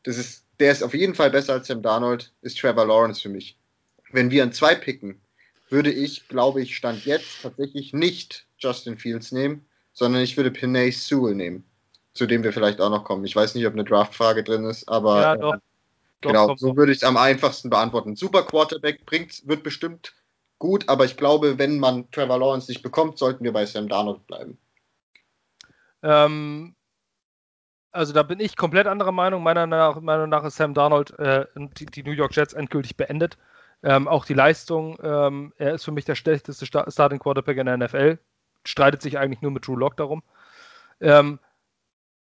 das 0.05 0.16
ist, 0.16 0.44
der 0.59 0.72
ist 0.72 0.82
auf 0.82 0.94
jeden 0.94 1.14
Fall 1.14 1.30
besser 1.30 1.55
als 1.55 1.68
Sam 1.68 1.82
Darnold, 1.82 2.32
ist 2.42 2.59
Trevor 2.59 2.86
Lawrence 2.86 3.20
für 3.20 3.28
mich 3.28 3.57
wenn 4.11 4.31
wir 4.31 4.43
an 4.43 4.53
zwei 4.53 4.75
picken, 4.75 5.21
würde 5.71 5.93
ich, 5.93 6.29
glaube 6.29 6.63
ich, 6.63 6.77
Stand 6.77 7.05
jetzt 7.05 7.43
tatsächlich 7.43 7.93
nicht 7.93 8.47
Justin 8.59 8.99
Fields 8.99 9.33
nehmen, 9.33 9.67
sondern 9.93 10.23
ich 10.23 10.37
würde 10.37 10.51
Pinay 10.51 10.91
Sewell 10.91 11.35
nehmen, 11.35 11.65
zu 12.15 12.27
dem 12.27 12.43
wir 12.43 12.53
vielleicht 12.53 12.81
auch 12.81 12.91
noch 12.91 13.05
kommen. 13.05 13.25
Ich 13.25 13.37
weiß 13.37 13.55
nicht, 13.55 13.67
ob 13.67 13.75
eine 13.75 13.85
Draftfrage 13.85 14.45
drin 14.45 14.65
ist, 14.65 14.89
aber 14.89 15.23
Ja, 15.23 15.37
doch. 15.37 15.55
äh, 15.55 15.59
genau, 16.21 16.57
so 16.57 16.77
würde 16.77 16.93
ich 16.93 16.99
es 16.99 17.05
am 17.05 17.17
einfachsten 17.17 17.71
beantworten. 17.71 18.17
Super 18.17 18.45
Quarterback 18.45 19.05
bringt, 19.05 19.47
wird 19.47 19.63
bestimmt 19.63 20.15
gut, 20.59 20.89
aber 20.89 21.05
ich 21.05 21.17
glaube, 21.17 21.59
wenn 21.59 21.79
man 21.79 22.11
Trevor 22.11 22.39
Lawrence 22.39 22.71
nicht 22.71 22.83
bekommt, 22.83 23.19
sollten 23.19 23.45
wir 23.45 23.53
bei 23.53 23.67
Sam 23.67 23.89
Darnold 23.89 24.27
bleiben. 24.27 24.59
Ähm, 26.03 26.75
also 27.91 28.13
da 28.13 28.23
bin 28.23 28.41
ich 28.41 28.57
komplett 28.57 28.87
anderer 28.87 29.13
Meinung. 29.13 29.43
Meiner 29.43 29.67
Meinung 29.67 30.29
nach, 30.29 30.41
nach 30.41 30.45
ist 30.45 30.57
Sam 30.57 30.75
Darnold 30.75 31.19
äh, 31.19 31.47
die, 31.57 31.87
die, 31.87 32.03
New 32.03 32.13
York 32.13 32.35
Jets 32.35 32.53
endgültig 32.53 32.97
beendet. 32.97 33.37
Ähm, 33.83 34.09
auch 34.09 34.24
die 34.24 34.35
Leistung, 34.35 34.99
ähm, 35.03 35.53
er 35.57 35.74
ist 35.74 35.85
für 35.85 35.93
mich 35.93 36.05
der 36.05 36.16
schlechteste 36.16 36.66
Sta 36.66 36.91
Starting 36.91 37.20
Quarterback 37.20 37.59
in 37.59 37.66
der 37.66 37.76
NFL. 37.76 38.18
Streitet 38.64 39.03
sich 39.03 39.18
eigentlich 39.18 39.41
nur 39.41 39.53
mit 39.53 39.66
Drew 39.66 39.76
Lock 39.76 39.97
darum. 39.97 40.22
Ähm, 41.01 41.39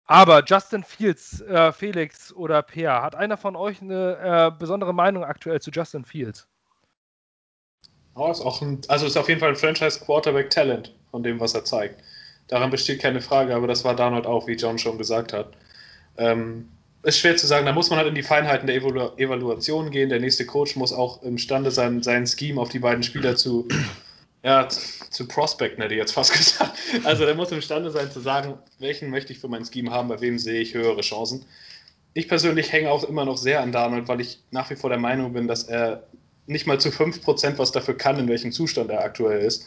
aber 0.06 0.43
Justin 0.45 0.84
Fields, 0.84 1.41
äh, 1.41 1.72
Felix 1.72 2.34
oder 2.34 2.62
Peer, 2.62 3.02
hat 3.02 3.16
einer 3.16 3.38
von 3.38 3.56
euch 3.56 3.82
eine 3.82 4.52
äh, 4.56 4.58
besondere 4.58 4.93
Meinung 4.93 5.24
aktuell 5.24 5.62
zu 5.62 5.72
Justin 5.72 6.06
Fields? 6.06 6.48
Oh, 8.16 8.32
ist 8.32 8.41
auch 8.41 8.62
ein, 8.62 8.82
also 8.88 9.06
ist 9.06 9.18
auf 9.18 9.28
jeden 9.30 9.39
Fall 9.39 9.50
ein 9.50 9.56
Franchise-Quarterback-Talent 9.56 10.95
von 11.12 11.24
dem, 11.24 11.39
was 11.39 11.54
er 11.54 11.66
zeigt. 11.66 12.02
Daran 12.48 12.72
besteht 12.72 13.02
keine 13.02 13.22
Frage, 13.22 13.54
aber 13.54 13.68
das 13.68 13.84
war 13.84 13.95
Darnold 13.95 14.26
auch, 14.26 14.48
wie 14.48 14.56
John 14.56 14.80
schon 14.80 14.98
gesagt 14.98 15.34
hat. 15.34 15.54
Ähm, 16.18 16.72
ist 17.08 17.20
schwer 17.20 17.38
zu 17.38 17.47
sagen, 17.47 17.66
da 17.66 17.72
muss 17.72 17.89
man 17.89 17.97
halt 17.97 18.10
in 18.10 18.16
die 18.16 18.24
Feinheiten 18.24 18.68
der 18.68 18.76
Evalu 18.76 19.16
Evaluation 19.18 19.91
gehen. 19.91 20.10
Der 20.10 20.20
nächste 20.20 20.45
Coach 20.45 20.76
muss 20.76 20.91
auch 20.91 21.24
imstande 21.24 21.72
sein, 21.72 22.03
seinen 22.03 22.28
Scheme 22.28 22.60
auf 22.60 22.70
die 22.70 22.80
beiden 22.80 23.01
Spieler 23.01 23.36
zu, 23.38 23.68
ja, 24.43 24.68
zu 24.68 25.28
prospecten, 25.28 25.82
hätte 25.82 25.93
ich 25.93 25.99
jetzt 25.99 26.12
fast 26.12 26.34
gesagt. 26.38 26.74
Also 27.05 27.26
der 27.26 27.36
muss 27.36 27.51
imstande 27.51 27.91
sein 27.91 28.12
zu 28.12 28.20
sagen, 28.20 28.55
welchen 28.80 29.10
möchte 29.10 29.32
ich 29.32 29.39
für 29.39 29.47
mein 29.47 29.66
Scheme 29.66 29.89
haben, 29.89 30.10
bei 30.10 30.20
wem 30.20 30.38
sehe 30.38 30.60
ich 30.60 30.74
höhere 30.74 31.01
Chancen. 31.01 31.45
Ich 32.14 32.28
persönlich 32.28 32.72
hänge 32.74 32.91
auch 32.91 33.03
immer 33.05 33.24
noch 33.24 33.38
sehr 33.38 33.62
an 33.62 33.72
Darnold, 33.72 34.08
weil 34.08 34.20
ich 34.20 34.39
nach 34.51 34.70
wie 34.70 34.76
vor 34.76 34.89
der 34.89 34.99
Meinung 34.99 35.34
bin, 35.34 35.47
dass 35.47 35.64
er 35.64 36.03
nicht 36.45 36.68
mal 36.68 36.80
zu 36.80 36.89
5% 36.89 37.58
was 37.58 37.72
dafür 37.72 37.95
kann, 37.95 38.20
in 38.20 38.28
welchem 38.28 38.51
Zustand 38.51 38.89
er 38.89 39.03
aktuell 39.03 39.45
ist 39.45 39.66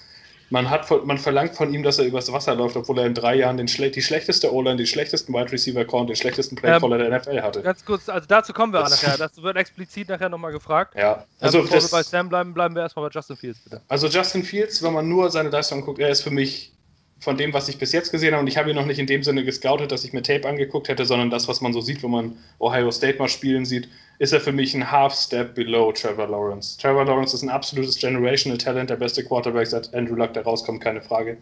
man, 0.50 0.68
hat, 0.68 0.90
man 1.06 1.16
verlangt 1.16 1.54
von 1.54 1.72
ihm, 1.72 1.82
dass 1.82 1.98
er 1.98 2.04
übers 2.04 2.30
Wasser 2.32 2.54
läuft, 2.54 2.76
obwohl 2.76 2.98
er 2.98 3.06
in 3.06 3.14
drei 3.14 3.36
Jahren 3.36 3.56
den, 3.56 3.66
die 3.66 4.02
schlechteste 4.02 4.52
O-Line, 4.52 4.76
den 4.76 4.86
schlechtesten 4.86 5.32
Wide 5.32 5.52
Receiver 5.52 5.84
Core 5.84 6.06
den 6.06 6.16
schlechtesten 6.16 6.56
Playcaller 6.56 6.98
ähm, 6.98 7.10
der 7.10 7.20
NFL 7.20 7.40
hatte. 7.40 7.62
Ganz 7.62 7.84
kurz, 7.84 8.08
also 8.08 8.26
dazu 8.28 8.52
kommen 8.52 8.72
wir 8.72 8.80
das, 8.80 9.02
nachher. 9.02 9.16
Das 9.16 9.40
wird 9.40 9.56
explizit 9.56 10.08
nachher 10.08 10.28
nochmal 10.28 10.52
gefragt. 10.52 10.94
Ja, 10.96 11.14
ähm, 11.14 11.22
also 11.40 11.58
ähm, 11.58 11.64
bevor 11.64 11.82
wir 11.82 11.88
bei 11.88 12.02
Sam 12.02 12.28
bleiben, 12.28 12.52
bleiben 12.52 12.74
wir 12.74 12.82
erstmal 12.82 13.08
bei 13.08 13.14
Justin 13.14 13.36
Fields, 13.36 13.60
bitte. 13.60 13.80
Also 13.88 14.08
Justin 14.08 14.42
Fields, 14.42 14.82
wenn 14.82 14.92
man 14.92 15.08
nur 15.08 15.30
seine 15.30 15.50
Leistung 15.50 15.82
guckt, 15.82 16.00
er 16.00 16.10
ist 16.10 16.22
für 16.22 16.30
mich 16.30 16.72
von 17.20 17.36
dem, 17.36 17.52
was 17.52 17.68
ich 17.68 17.78
bis 17.78 17.92
jetzt 17.92 18.10
gesehen 18.10 18.32
habe, 18.32 18.40
und 18.40 18.48
ich 18.48 18.56
habe 18.56 18.70
ihn 18.70 18.76
noch 18.76 18.86
nicht 18.86 18.98
in 18.98 19.06
dem 19.06 19.22
Sinne 19.22 19.44
gescoutet, 19.44 19.92
dass 19.92 20.04
ich 20.04 20.14
mir 20.14 20.22
Tape 20.22 20.48
angeguckt 20.48 20.88
hätte, 20.88 21.04
sondern 21.04 21.28
das, 21.28 21.48
was 21.48 21.60
man 21.60 21.74
so 21.74 21.82
sieht, 21.82 22.02
wenn 22.02 22.10
man 22.10 22.38
Ohio 22.58 22.90
State 22.90 23.18
mal 23.18 23.28
spielen 23.28 23.66
sieht, 23.66 23.88
ist 24.18 24.32
er 24.32 24.40
für 24.40 24.52
mich 24.52 24.74
ein 24.74 24.90
Half-Step 24.90 25.54
below 25.54 25.92
Trevor 25.92 26.28
Lawrence. 26.28 26.78
Trevor 26.78 27.04
Lawrence 27.04 27.36
ist 27.36 27.42
ein 27.42 27.50
absolutes 27.50 27.98
Generational 27.98 28.56
Talent, 28.56 28.88
der 28.88 28.96
beste 28.96 29.22
Quarterback 29.22 29.66
seit 29.66 29.92
Andrew 29.94 30.14
Luck, 30.14 30.32
der 30.32 30.44
rauskommt, 30.44 30.82
keine 30.82 31.02
Frage. 31.02 31.36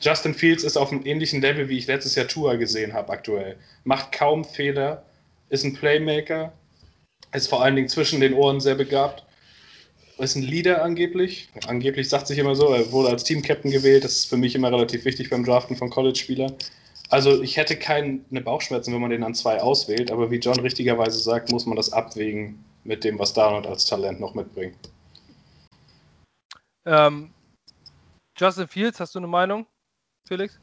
Justin 0.00 0.34
Fields 0.34 0.64
ist 0.64 0.76
auf 0.76 0.90
einem 0.90 1.06
ähnlichen 1.06 1.40
Level, 1.40 1.68
wie 1.68 1.78
ich 1.78 1.86
letztes 1.86 2.16
Jahr 2.16 2.26
Tour 2.26 2.56
gesehen 2.56 2.92
habe 2.92 3.12
aktuell. 3.12 3.56
Macht 3.84 4.12
kaum 4.12 4.44
Fehler, 4.44 5.04
ist 5.50 5.64
ein 5.64 5.74
Playmaker, 5.74 6.52
ist 7.32 7.48
vor 7.48 7.62
allen 7.62 7.76
Dingen 7.76 7.88
zwischen 7.88 8.20
den 8.20 8.34
Ohren 8.34 8.60
sehr 8.60 8.74
begabt 8.74 9.24
ist 10.20 10.36
ein 10.36 10.42
Leader 10.42 10.82
angeblich. 10.82 11.48
Angeblich 11.66 12.08
sagt 12.08 12.26
sich 12.26 12.38
immer 12.38 12.54
so, 12.54 12.68
er 12.68 12.90
wurde 12.92 13.08
als 13.10 13.24
Team-Captain 13.24 13.70
gewählt. 13.70 14.04
Das 14.04 14.12
ist 14.12 14.24
für 14.26 14.36
mich 14.36 14.54
immer 14.54 14.70
relativ 14.70 15.04
wichtig 15.04 15.30
beim 15.30 15.44
Draften 15.44 15.76
von 15.76 15.90
College-Spielern. 15.90 16.54
Also 17.10 17.42
ich 17.42 17.56
hätte 17.56 17.76
keine 17.76 18.20
Bauchschmerzen, 18.44 18.94
wenn 18.94 19.00
man 19.00 19.10
den 19.10 19.24
an 19.24 19.34
zwei 19.34 19.60
auswählt, 19.60 20.12
aber 20.12 20.30
wie 20.30 20.36
John 20.36 20.60
richtigerweise 20.60 21.18
sagt, 21.18 21.50
muss 21.50 21.66
man 21.66 21.76
das 21.76 21.92
abwägen 21.92 22.64
mit 22.84 23.02
dem, 23.02 23.18
was 23.18 23.32
Darnold 23.32 23.66
als 23.66 23.84
Talent 23.86 24.20
noch 24.20 24.34
mitbringt. 24.34 24.76
Ähm, 26.86 27.30
Justin 28.38 28.68
Fields, 28.68 29.00
hast 29.00 29.14
du 29.14 29.18
eine 29.18 29.26
Meinung, 29.26 29.66
Felix? 30.26 30.58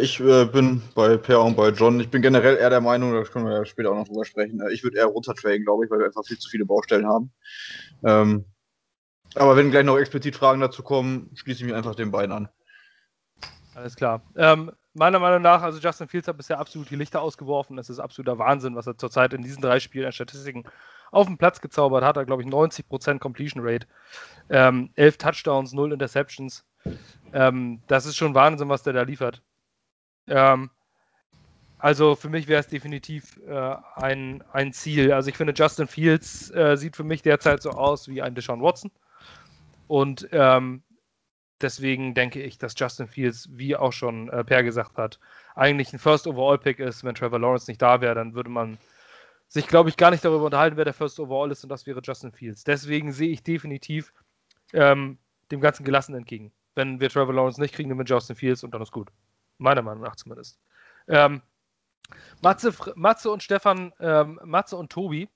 Ich 0.00 0.18
äh, 0.20 0.46
bin 0.46 0.80
bei 0.94 1.18
Per 1.18 1.42
und 1.42 1.54
bei 1.54 1.68
John. 1.68 2.00
Ich 2.00 2.08
bin 2.08 2.22
generell 2.22 2.56
eher 2.56 2.70
der 2.70 2.80
Meinung, 2.80 3.12
da 3.12 3.22
können 3.24 3.44
wir 3.44 3.52
ja 3.52 3.64
später 3.66 3.90
auch 3.90 3.96
noch 3.96 4.08
drüber 4.08 4.24
sprechen. 4.24 4.60
Äh, 4.60 4.72
ich 4.72 4.82
würde 4.82 4.96
eher 4.96 5.06
runtertraden, 5.06 5.64
glaube 5.64 5.84
ich, 5.84 5.90
weil 5.90 5.98
wir 5.98 6.06
einfach 6.06 6.24
viel 6.24 6.38
zu 6.38 6.48
viele 6.48 6.64
Baustellen 6.64 7.06
haben. 7.06 7.30
Ähm, 8.02 8.46
aber 9.34 9.56
wenn 9.56 9.70
gleich 9.70 9.84
noch 9.84 9.98
explizit 9.98 10.36
Fragen 10.36 10.60
dazu 10.60 10.82
kommen, 10.82 11.30
schließe 11.34 11.60
ich 11.60 11.66
mich 11.66 11.74
einfach 11.74 11.94
den 11.94 12.10
beiden 12.10 12.32
an. 12.32 12.48
Alles 13.74 13.94
klar. 13.94 14.22
Ähm, 14.36 14.72
meiner 14.94 15.18
Meinung 15.18 15.42
nach, 15.42 15.62
also 15.62 15.78
Justin 15.78 16.08
Fields 16.08 16.28
hat 16.28 16.36
bisher 16.36 16.58
absolut 16.58 16.90
die 16.90 16.96
Lichter 16.96 17.22
ausgeworfen. 17.22 17.76
Das 17.76 17.88
ist 17.88 18.00
absoluter 18.00 18.38
Wahnsinn, 18.38 18.74
was 18.74 18.86
er 18.86 18.98
zurzeit 18.98 19.32
in 19.32 19.42
diesen 19.42 19.62
drei 19.62 19.80
Spielen 19.80 20.06
an 20.06 20.12
Statistiken 20.12 20.64
auf 21.10 21.26
den 21.26 21.38
Platz 21.38 21.60
gezaubert 21.60 22.04
hat. 22.04 22.16
Er 22.16 22.24
glaube 22.24 22.42
ich, 22.42 22.48
90% 22.48 23.18
Completion 23.18 23.62
Rate, 23.64 23.86
ähm, 24.50 24.90
11 24.96 25.18
Touchdowns, 25.18 25.72
0 25.72 25.92
Interceptions. 25.92 26.64
Ähm, 27.32 27.82
das 27.86 28.06
ist 28.06 28.16
schon 28.16 28.34
Wahnsinn, 28.34 28.68
was 28.68 28.82
der 28.82 28.92
da 28.92 29.02
liefert. 29.02 29.42
Ähm, 30.26 30.70
also 31.78 32.16
für 32.16 32.28
mich 32.28 32.48
wäre 32.48 32.60
es 32.60 32.66
definitiv 32.66 33.40
äh, 33.46 33.76
ein, 33.94 34.42
ein 34.52 34.72
Ziel. 34.72 35.12
Also 35.12 35.30
ich 35.30 35.36
finde, 35.36 35.54
Justin 35.56 35.86
Fields 35.86 36.50
äh, 36.50 36.76
sieht 36.76 36.96
für 36.96 37.04
mich 37.04 37.22
derzeit 37.22 37.62
so 37.62 37.70
aus 37.70 38.08
wie 38.08 38.20
ein 38.20 38.34
Deshaun 38.34 38.60
Watson. 38.60 38.90
Und 39.88 40.28
ähm, 40.32 40.82
deswegen 41.60 42.14
denke 42.14 42.42
ich, 42.42 42.58
dass 42.58 42.74
Justin 42.76 43.08
Fields, 43.08 43.48
wie 43.52 43.76
auch 43.76 43.92
schon 43.92 44.28
äh, 44.28 44.44
Per 44.44 44.62
gesagt 44.62 44.96
hat, 44.96 45.18
eigentlich 45.54 45.92
ein 45.92 45.98
First 45.98 46.26
Overall 46.26 46.58
Pick 46.58 46.78
ist. 46.78 47.02
Wenn 47.02 47.14
Trevor 47.14 47.40
Lawrence 47.40 47.70
nicht 47.70 47.82
da 47.82 48.00
wäre, 48.00 48.14
dann 48.14 48.34
würde 48.34 48.50
man 48.50 48.78
sich, 49.48 49.66
glaube 49.66 49.88
ich, 49.88 49.96
gar 49.96 50.10
nicht 50.10 50.24
darüber 50.24 50.44
unterhalten, 50.44 50.76
wer 50.76 50.84
der 50.84 50.94
First 50.94 51.18
Overall 51.18 51.50
ist 51.50 51.64
und 51.64 51.70
das 51.70 51.86
wäre 51.86 52.00
Justin 52.02 52.32
Fields. 52.32 52.64
Deswegen 52.64 53.12
sehe 53.12 53.30
ich 53.30 53.42
definitiv 53.42 54.12
ähm, 54.74 55.18
dem 55.50 55.60
Ganzen 55.60 55.84
gelassen 55.84 56.14
entgegen. 56.14 56.52
Wenn 56.74 57.00
wir 57.00 57.08
Trevor 57.08 57.34
Lawrence 57.34 57.60
nicht 57.60 57.74
kriegen, 57.74 57.88
dann 57.88 57.98
mit 57.98 58.10
Justin 58.10 58.36
Fields 58.36 58.62
und 58.62 58.72
dann 58.72 58.82
ist 58.82 58.92
gut. 58.92 59.08
Meiner 59.56 59.82
Meinung 59.82 60.04
nach 60.04 60.16
zumindest. 60.16 60.60
Ähm, 61.08 61.40
Matze, 62.42 62.74
Matze 62.94 63.30
und 63.30 63.42
Stefan, 63.42 63.92
ähm, 64.00 64.38
Matze 64.44 64.76
und 64.76 64.92
Tobi 64.92 65.28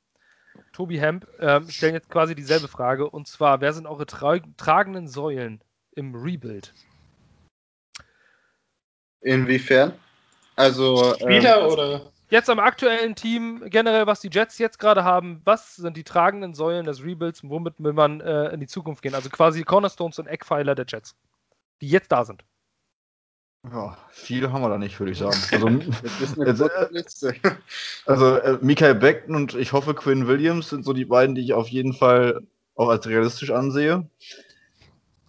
Tobi 0.73 0.99
Hemp 0.99 1.27
ähm, 1.39 1.69
stellen 1.69 1.95
jetzt 1.95 2.11
quasi 2.11 2.35
dieselbe 2.35 2.69
Frage 2.69 3.09
und 3.09 3.27
zwar: 3.27 3.61
Wer 3.61 3.73
sind 3.73 3.87
eure 3.87 4.07
tra 4.07 4.39
tragenden 4.57 5.09
Säulen 5.09 5.63
im 5.93 6.15
Rebuild? 6.15 6.75
Inwiefern? 9.21 9.93
Also. 10.57 11.15
Spieler 11.15 11.63
ähm, 11.63 11.73
oder? 11.73 12.13
Jetzt 12.29 12.49
am 12.49 12.61
aktuellen 12.61 13.15
Team, 13.15 13.63
generell, 13.67 14.07
was 14.07 14.21
die 14.21 14.31
Jets 14.33 14.57
jetzt 14.57 14.79
gerade 14.79 15.05
haben, 15.05 15.43
was 15.45 15.77
sind 15.77 15.99
die 15.99 16.05
tragenden 16.05 16.55
Säulen 16.55 16.87
des 16.87 17.05
Rebuilds, 17.05 17.43
womit 17.45 17.75
will 17.77 17.93
man 17.93 18.23
äh, 18.23 18.49
in 18.49 18.61
die 18.61 18.67
Zukunft 18.67 19.03
gehen? 19.03 19.15
Also 19.15 19.29
quasi 19.29 19.65
Cornerstones 19.65 20.19
und 20.19 20.29
Eckpfeiler 20.29 20.75
der 20.75 20.87
Jets. 20.89 21.15
die 21.83 21.89
jetzt 21.89 22.11
da 22.11 22.25
sind. 22.25 22.43
Ja, 23.65 23.97
viele 24.11 24.53
haben 24.53 24.63
wir 24.63 24.69
da 24.69 24.79
nicht, 24.79 24.99
würde 24.99 25.13
ich 25.13 25.19
sagen. 25.19 25.37
Also, 26.45 26.69
kurze 26.69 26.91
äh, 26.91 26.93
Liste. 26.93 27.35
also 28.07 28.37
äh, 28.37 28.59
Michael 28.61 28.97
Beckton 28.97 29.37
und 29.37 29.55
ich 29.55 29.73
hoffe 29.73 29.95
Quinn 29.95 30.27
Williams 30.27 30.69
sind 30.69 30.85
so 30.85 30.93
die 30.93 31.05
beiden, 31.05 31.35
die 31.35 31.43
ich 31.43 31.55
auf 31.55 31.69
jeden 31.69 31.93
Fall 31.93 32.43
auch 32.75 32.89
als 32.89 33.07
realistisch 33.07 33.51
ansehe. 33.51 34.09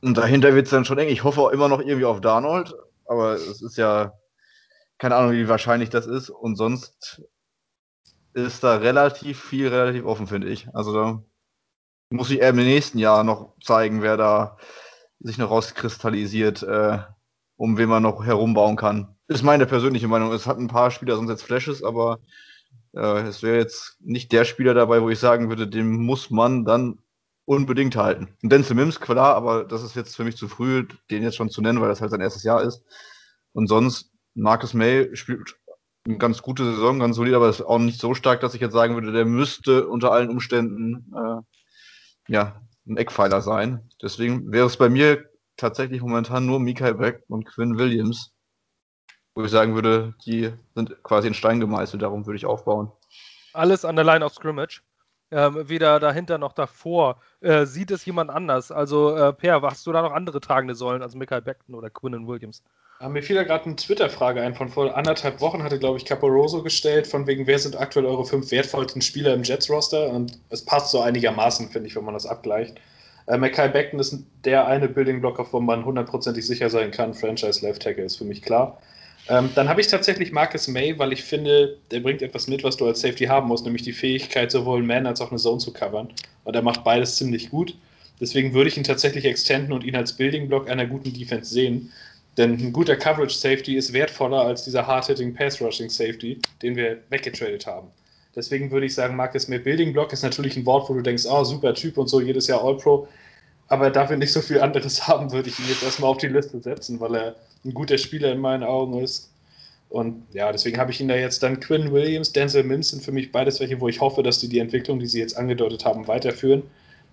Und 0.01 0.17
dahinter 0.17 0.55
wird 0.55 0.65
es 0.65 0.71
dann 0.71 0.85
schon 0.85 0.97
eng. 0.97 1.09
Ich 1.09 1.23
hoffe 1.23 1.41
auch 1.41 1.49
immer 1.49 1.69
noch 1.69 1.79
irgendwie 1.79 2.05
auf 2.05 2.21
Darnold, 2.21 2.73
aber 3.05 3.35
es 3.35 3.61
ist 3.61 3.77
ja 3.77 4.13
keine 4.97 5.15
Ahnung, 5.15 5.33
wie 5.33 5.47
wahrscheinlich 5.47 5.89
das 5.89 6.07
ist. 6.07 6.29
Und 6.29 6.55
sonst 6.55 7.21
ist 8.33 8.63
da 8.63 8.77
relativ 8.77 9.41
viel 9.41 9.67
relativ 9.67 10.05
offen, 10.05 10.27
finde 10.27 10.49
ich. 10.49 10.73
Also 10.73 10.93
da 10.93 11.23
muss 12.09 12.31
ich 12.31 12.39
eher 12.39 12.49
im 12.49 12.55
nächsten 12.55 12.97
Jahr 12.97 13.23
noch 13.23 13.53
zeigen, 13.61 14.01
wer 14.01 14.17
da 14.17 14.57
sich 15.19 15.37
noch 15.37 15.51
rauskristallisiert, 15.51 16.63
äh, 16.63 16.99
um 17.63 17.77
wen 17.77 17.87
man 17.87 18.03
noch 18.03 18.25
herumbauen 18.25 18.75
kann. 18.75 19.15
Ist 19.29 19.41
meine 19.41 19.65
persönliche 19.65 20.09
Meinung. 20.09 20.33
Es 20.33 20.47
hat 20.47 20.57
ein 20.57 20.67
paar 20.67 20.91
Spieler 20.91 21.15
sonst 21.15 21.29
jetzt 21.29 21.43
Flashes, 21.43 21.81
aber 21.81 22.19
äh, 22.93 23.21
es 23.21 23.41
wäre 23.41 23.55
jetzt 23.55 23.95
nicht 24.01 24.33
der 24.33 24.43
Spieler 24.43 24.73
dabei, 24.73 25.01
wo 25.01 25.09
ich 25.09 25.17
sagen 25.17 25.47
würde, 25.47 25.65
den 25.65 25.89
muss 25.89 26.29
man 26.29 26.65
dann 26.65 26.99
unbedingt 27.45 27.95
halten. 27.95 28.35
Und 28.43 28.51
Denzel 28.51 28.75
Mims, 28.75 28.99
klar, 28.99 29.35
aber 29.35 29.63
das 29.63 29.81
ist 29.81 29.95
jetzt 29.95 30.13
für 30.13 30.25
mich 30.25 30.35
zu 30.35 30.49
früh, 30.49 30.85
den 31.09 31.23
jetzt 31.23 31.37
schon 31.37 31.49
zu 31.49 31.61
nennen, 31.61 31.79
weil 31.79 31.87
das 31.87 32.01
halt 32.01 32.11
sein 32.11 32.19
erstes 32.19 32.43
Jahr 32.43 32.61
ist. 32.61 32.83
Und 33.53 33.67
sonst, 33.67 34.11
Marcus 34.33 34.73
May 34.73 35.15
spielt 35.15 35.55
eine 36.05 36.17
ganz 36.17 36.41
gute 36.41 36.65
Saison, 36.65 36.99
ganz 36.99 37.15
solid, 37.15 37.33
aber 37.33 37.47
ist 37.47 37.61
auch 37.61 37.79
nicht 37.79 38.01
so 38.01 38.13
stark, 38.13 38.41
dass 38.41 38.55
ich 38.55 38.59
jetzt 38.59 38.73
sagen 38.73 38.95
würde, 38.95 39.13
der 39.13 39.23
müsste 39.23 39.87
unter 39.87 40.11
allen 40.11 40.29
Umständen 40.29 41.13
äh, 41.15 42.33
ja, 42.33 42.61
ein 42.85 42.97
Eckpfeiler 42.97 43.41
sein. 43.41 43.89
Deswegen 44.01 44.51
wäre 44.51 44.67
es 44.67 44.75
bei 44.75 44.89
mir 44.89 45.29
tatsächlich 45.57 46.01
momentan 46.01 46.45
nur 46.45 46.59
Mikael 46.59 46.95
Beck 46.95 47.23
und 47.27 47.45
Quinn 47.45 47.77
Williams, 47.77 48.31
wo 49.35 49.43
ich 49.43 49.51
sagen 49.51 49.75
würde, 49.75 50.13
die 50.25 50.51
sind 50.75 51.01
quasi 51.03 51.27
in 51.27 51.33
Stein 51.33 51.59
gemeißelt, 51.59 52.01
darum 52.01 52.25
würde 52.25 52.37
ich 52.37 52.45
aufbauen. 52.45 52.91
Alles 53.53 53.85
an 53.85 53.95
der 53.95 54.05
Line 54.05 54.25
of 54.25 54.33
Scrimmage. 54.33 54.81
Ähm, 55.31 55.67
weder 55.67 55.99
dahinter 55.99 56.37
noch 56.37 56.53
davor 56.53 57.19
äh, 57.41 57.65
sieht 57.65 57.89
es 57.89 58.05
jemand 58.05 58.29
anders. 58.29 58.71
Also, 58.71 59.15
äh, 59.15 59.33
Per, 59.33 59.63
hast 59.63 59.87
du 59.87 59.91
da 59.91 60.03
noch 60.03 60.11
andere 60.11 60.39
tragende 60.39 60.75
Säulen 60.75 61.01
als 61.01 61.15
Michael 61.15 61.41
Beckton 61.41 61.73
oder 61.73 61.89
Quinnen 61.89 62.27
Williams? 62.27 62.61
Ja, 63.01 63.09
mir 63.09 63.23
fiel 63.23 63.35
da 63.35 63.43
gerade 63.43 63.65
eine 63.65 63.75
Twitter-Frage 63.75 64.41
ein 64.41 64.53
von 64.53 64.69
vor 64.69 64.95
anderthalb 64.95 65.41
Wochen, 65.41 65.63
hatte, 65.63 65.79
glaube 65.79 65.97
ich, 65.97 66.05
Caporoso 66.05 66.61
gestellt, 66.61 67.07
von 67.07 67.25
wegen, 67.25 67.47
wer 67.47 67.57
sind 67.57 67.75
aktuell 67.75 68.05
eure 68.05 68.25
fünf 68.25 68.51
wertvollsten 68.51 69.01
Spieler 69.01 69.33
im 69.33 69.41
Jets-Roster? 69.41 70.09
Und 70.09 70.39
es 70.49 70.63
passt 70.63 70.91
so 70.91 71.01
einigermaßen, 71.01 71.69
finde 71.69 71.87
ich, 71.87 71.95
wenn 71.95 72.05
man 72.05 72.13
das 72.13 72.27
abgleicht. 72.27 72.79
Äh, 73.27 73.37
Mackay 73.37 73.69
Beckton 73.69 73.99
ist 73.99 74.17
der 74.43 74.67
eine 74.67 74.87
Building-Block, 74.87 75.39
auf 75.39 75.51
dem 75.51 75.65
man 75.65 75.85
hundertprozentig 75.85 76.45
sicher 76.45 76.69
sein 76.69 76.91
kann. 76.91 77.13
Franchise 77.13 77.65
Left 77.65 77.81
Tackle 77.81 78.03
ist 78.03 78.17
für 78.17 78.25
mich 78.25 78.41
klar. 78.41 78.81
Ähm, 79.29 79.49
dann 79.55 79.69
habe 79.69 79.79
ich 79.79 79.87
tatsächlich 79.87 80.31
Marcus 80.31 80.67
May, 80.67 80.97
weil 80.99 81.13
ich 81.13 81.23
finde, 81.23 81.77
der 81.91 82.01
bringt 82.01 82.21
etwas 82.21 82.47
mit, 82.47 82.63
was 82.63 82.75
du 82.75 82.85
als 82.85 82.99
Safety 82.99 83.25
haben 83.25 83.47
musst, 83.47 83.63
nämlich 83.63 83.83
die 83.83 83.93
Fähigkeit, 83.93 84.51
sowohl 84.51 84.83
Man 84.83 85.07
als 85.07 85.21
auch 85.21 85.31
eine 85.31 85.39
Zone 85.39 85.59
zu 85.59 85.71
covern. 85.71 86.09
Und 86.43 86.55
er 86.55 86.61
macht 86.61 86.83
beides 86.83 87.15
ziemlich 87.15 87.49
gut. 87.49 87.77
Deswegen 88.19 88.53
würde 88.53 88.69
ich 88.69 88.77
ihn 88.77 88.83
tatsächlich 88.83 89.25
extenden 89.25 89.71
und 89.71 89.83
ihn 89.83 89.95
als 89.95 90.13
Building-Block 90.13 90.69
einer 90.69 90.85
guten 90.85 91.13
Defense 91.13 91.53
sehen. 91.53 91.91
Denn 92.37 92.53
ein 92.53 92.73
guter 92.73 92.95
Coverage 92.95 93.35
Safety 93.35 93.75
ist 93.75 93.93
wertvoller 93.93 94.41
als 94.41 94.63
dieser 94.63 94.87
Hard-Hitting 94.87 95.33
Pass 95.33 95.61
Rushing 95.61 95.89
Safety, 95.89 96.39
den 96.61 96.75
wir 96.75 96.97
weggetradet 97.09 97.65
haben. 97.65 97.87
Deswegen 98.35 98.71
würde 98.71 98.85
ich 98.85 98.95
sagen, 98.95 99.15
Marcus 99.15 99.47
May 99.47 99.59
Building 99.59 99.93
Block 99.93 100.11
ist 100.11 100.23
natürlich 100.23 100.57
ein 100.57 100.65
Wort, 100.65 100.89
wo 100.89 100.93
du 100.93 101.01
denkst, 101.01 101.25
oh, 101.29 101.43
super 101.43 101.73
Typ 101.73 101.97
und 101.97 102.07
so, 102.07 102.19
jedes 102.19 102.47
Jahr 102.47 102.63
All-Pro. 102.63 103.07
Aber 103.67 103.89
da 103.89 104.09
wir 104.09 104.17
nicht 104.17 104.33
so 104.33 104.41
viel 104.41 104.59
anderes 104.59 105.07
haben, 105.07 105.31
würde 105.31 105.49
ich 105.49 105.59
ihn 105.59 105.67
jetzt 105.67 105.83
erstmal 105.83 106.09
auf 106.09 106.17
die 106.17 106.27
Liste 106.27 106.59
setzen, 106.59 106.99
weil 106.99 107.15
er 107.15 107.35
ein 107.63 107.73
guter 107.73 107.97
Spieler 107.97 108.31
in 108.31 108.39
meinen 108.39 108.63
Augen 108.63 108.99
ist. 108.99 109.29
Und 109.89 110.23
ja, 110.33 110.51
deswegen 110.51 110.79
habe 110.79 110.89
ich 110.89 110.99
ihn 110.99 111.07
da 111.07 111.15
jetzt 111.15 111.43
dann 111.43 111.59
Quinn 111.59 111.91
Williams, 111.91 112.33
Denzel 112.33 112.63
Mims 112.63 112.89
sind 112.89 113.03
für 113.03 113.11
mich 113.11 113.31
beides 113.31 113.59
welche, 113.59 113.79
wo 113.79 113.87
ich 113.87 114.01
hoffe, 114.01 114.23
dass 114.23 114.39
die 114.39 114.49
die 114.49 114.57
Entwicklung, 114.57 114.97
die 114.97 115.05
sie 115.05 115.19
jetzt 115.19 115.37
angedeutet 115.37 115.85
haben, 115.85 116.07
weiterführen, 116.07 116.63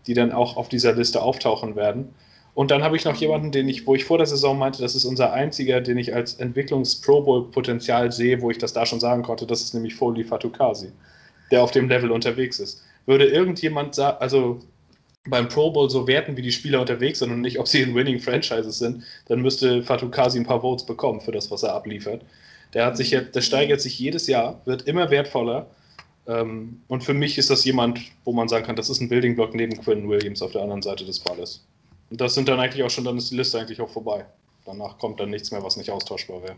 die 0.07 0.15
dann 0.15 0.33
auch 0.33 0.57
auf 0.57 0.71
dieser 0.71 0.95
Liste 0.95 1.21
auftauchen 1.21 1.77
werden. 1.77 2.15
Und 2.55 2.71
dann 2.71 2.83
habe 2.83 2.97
ich 2.97 3.05
noch 3.05 3.17
jemanden, 3.17 3.53
den 3.53 3.69
ich, 3.69 3.87
wo 3.87 3.95
ich 3.95 4.05
vor 4.05 4.19
der 4.19 4.27
Saison 4.27 4.59
meinte, 4.59 4.83
das 4.83 4.95
ist 4.95 5.05
unser 5.05 5.33
einziger, 5.33 5.81
den 5.81 5.99
ich 5.99 6.15
als 6.15 6.35
Entwicklungs-Pro 6.35 7.23
Bowl-Potenzial 7.23 8.11
sehe, 8.11 8.41
wo 8.43 8.51
ich 8.51 8.59
das 8.59 8.73
da 8.73 8.85
schon 8.85 9.01
sagen 9.01 9.23
konnte, 9.23 9.47
das 9.47 9.63
ist 9.63 9.75
nämlich 9.75 9.95
Foley 9.95 10.25
Fatukasi, 10.25 10.91
der 11.51 11.63
auf 11.63 11.71
dem 11.71 11.89
Level 11.89 12.11
unterwegs 12.11 12.59
ist. 12.59 12.83
Würde 13.07 13.27
irgendjemand 13.27 13.95
sagen, 13.95 14.17
also 14.21 14.61
beim 15.29 15.49
Pro 15.49 15.71
Bowl 15.71 15.89
so 15.91 16.07
werten, 16.07 16.37
wie 16.37 16.43
die 16.43 16.53
Spieler 16.53 16.81
unterwegs 16.81 17.19
sind 17.19 17.31
und 17.31 17.41
nicht, 17.41 17.59
ob 17.59 17.69
sie 17.69 17.83
in 17.83 17.95
Winning 17.95 18.19
Franchises 18.19 18.79
sind, 18.79 19.05
dann 19.27 19.41
müsste 19.41 19.83
Fatukasi 19.83 20.39
ein 20.39 20.47
paar 20.47 20.63
Votes 20.63 20.87
bekommen 20.87 21.21
für 21.21 21.33
das, 21.33 21.51
was 21.51 21.63
er 21.63 21.75
abliefert. 21.75 22.23
Der 22.75 22.87
hat 22.87 22.97
sich 22.97 23.11
jetzt, 23.11 23.35
der 23.35 23.43
steigert 23.43 23.81
sich 23.81 23.99
jedes 23.99 24.27
Jahr, 24.27 24.61
wird 24.65 24.83
immer 24.83 25.11
wertvoller. 25.11 25.67
Ähm, 26.27 26.81
und 26.89 27.05
für 27.05 27.15
mich 27.15 27.37
ist 27.39 27.51
das 27.51 27.65
jemand, 27.65 28.01
wo 28.25 28.33
man 28.33 28.49
sagen 28.49 28.65
kann, 28.65 28.77
das 28.77 28.91
ist 28.91 29.01
ein 29.01 29.09
Building 29.09 29.35
Block 29.35 29.55
neben 29.55 29.77
Quinn 29.81 30.09
Williams 30.09 30.43
auf 30.43 30.53
der 30.53 30.63
anderen 30.63 30.83
Seite 30.83 31.05
des 31.05 31.19
Balles. 31.19 31.65
Und 32.11 32.21
das 32.21 32.35
sind 32.35 32.49
dann 32.49 32.61
eigentlich 32.61 32.83
auch 32.83 32.91
schon, 32.91 33.05
dann 33.05 33.17
ist 33.17 33.31
die 33.31 33.37
Liste 33.37 33.59
eigentlich 33.59 33.81
auch 33.81 33.91
vorbei. 33.91 34.27
Danach 34.67 34.99
kommt 34.99 35.21
dann 35.21 35.31
nichts 35.31 35.51
mehr, 35.51 35.63
was 35.63 35.77
nicht 35.77 35.91
austauschbar 35.91 36.43
wäre. 36.43 36.57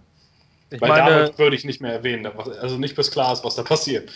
Ich 0.70 0.80
Bei 0.80 0.88
meine, 0.88 1.10
David 1.10 1.38
würde 1.38 1.56
ich 1.56 1.64
nicht 1.64 1.80
mehr 1.80 1.92
erwähnen, 1.92 2.26
also 2.26 2.78
nicht 2.78 2.96
bis 2.96 3.10
klar 3.10 3.32
ist, 3.32 3.44
was 3.44 3.56
da 3.56 3.62
passiert. 3.62 4.10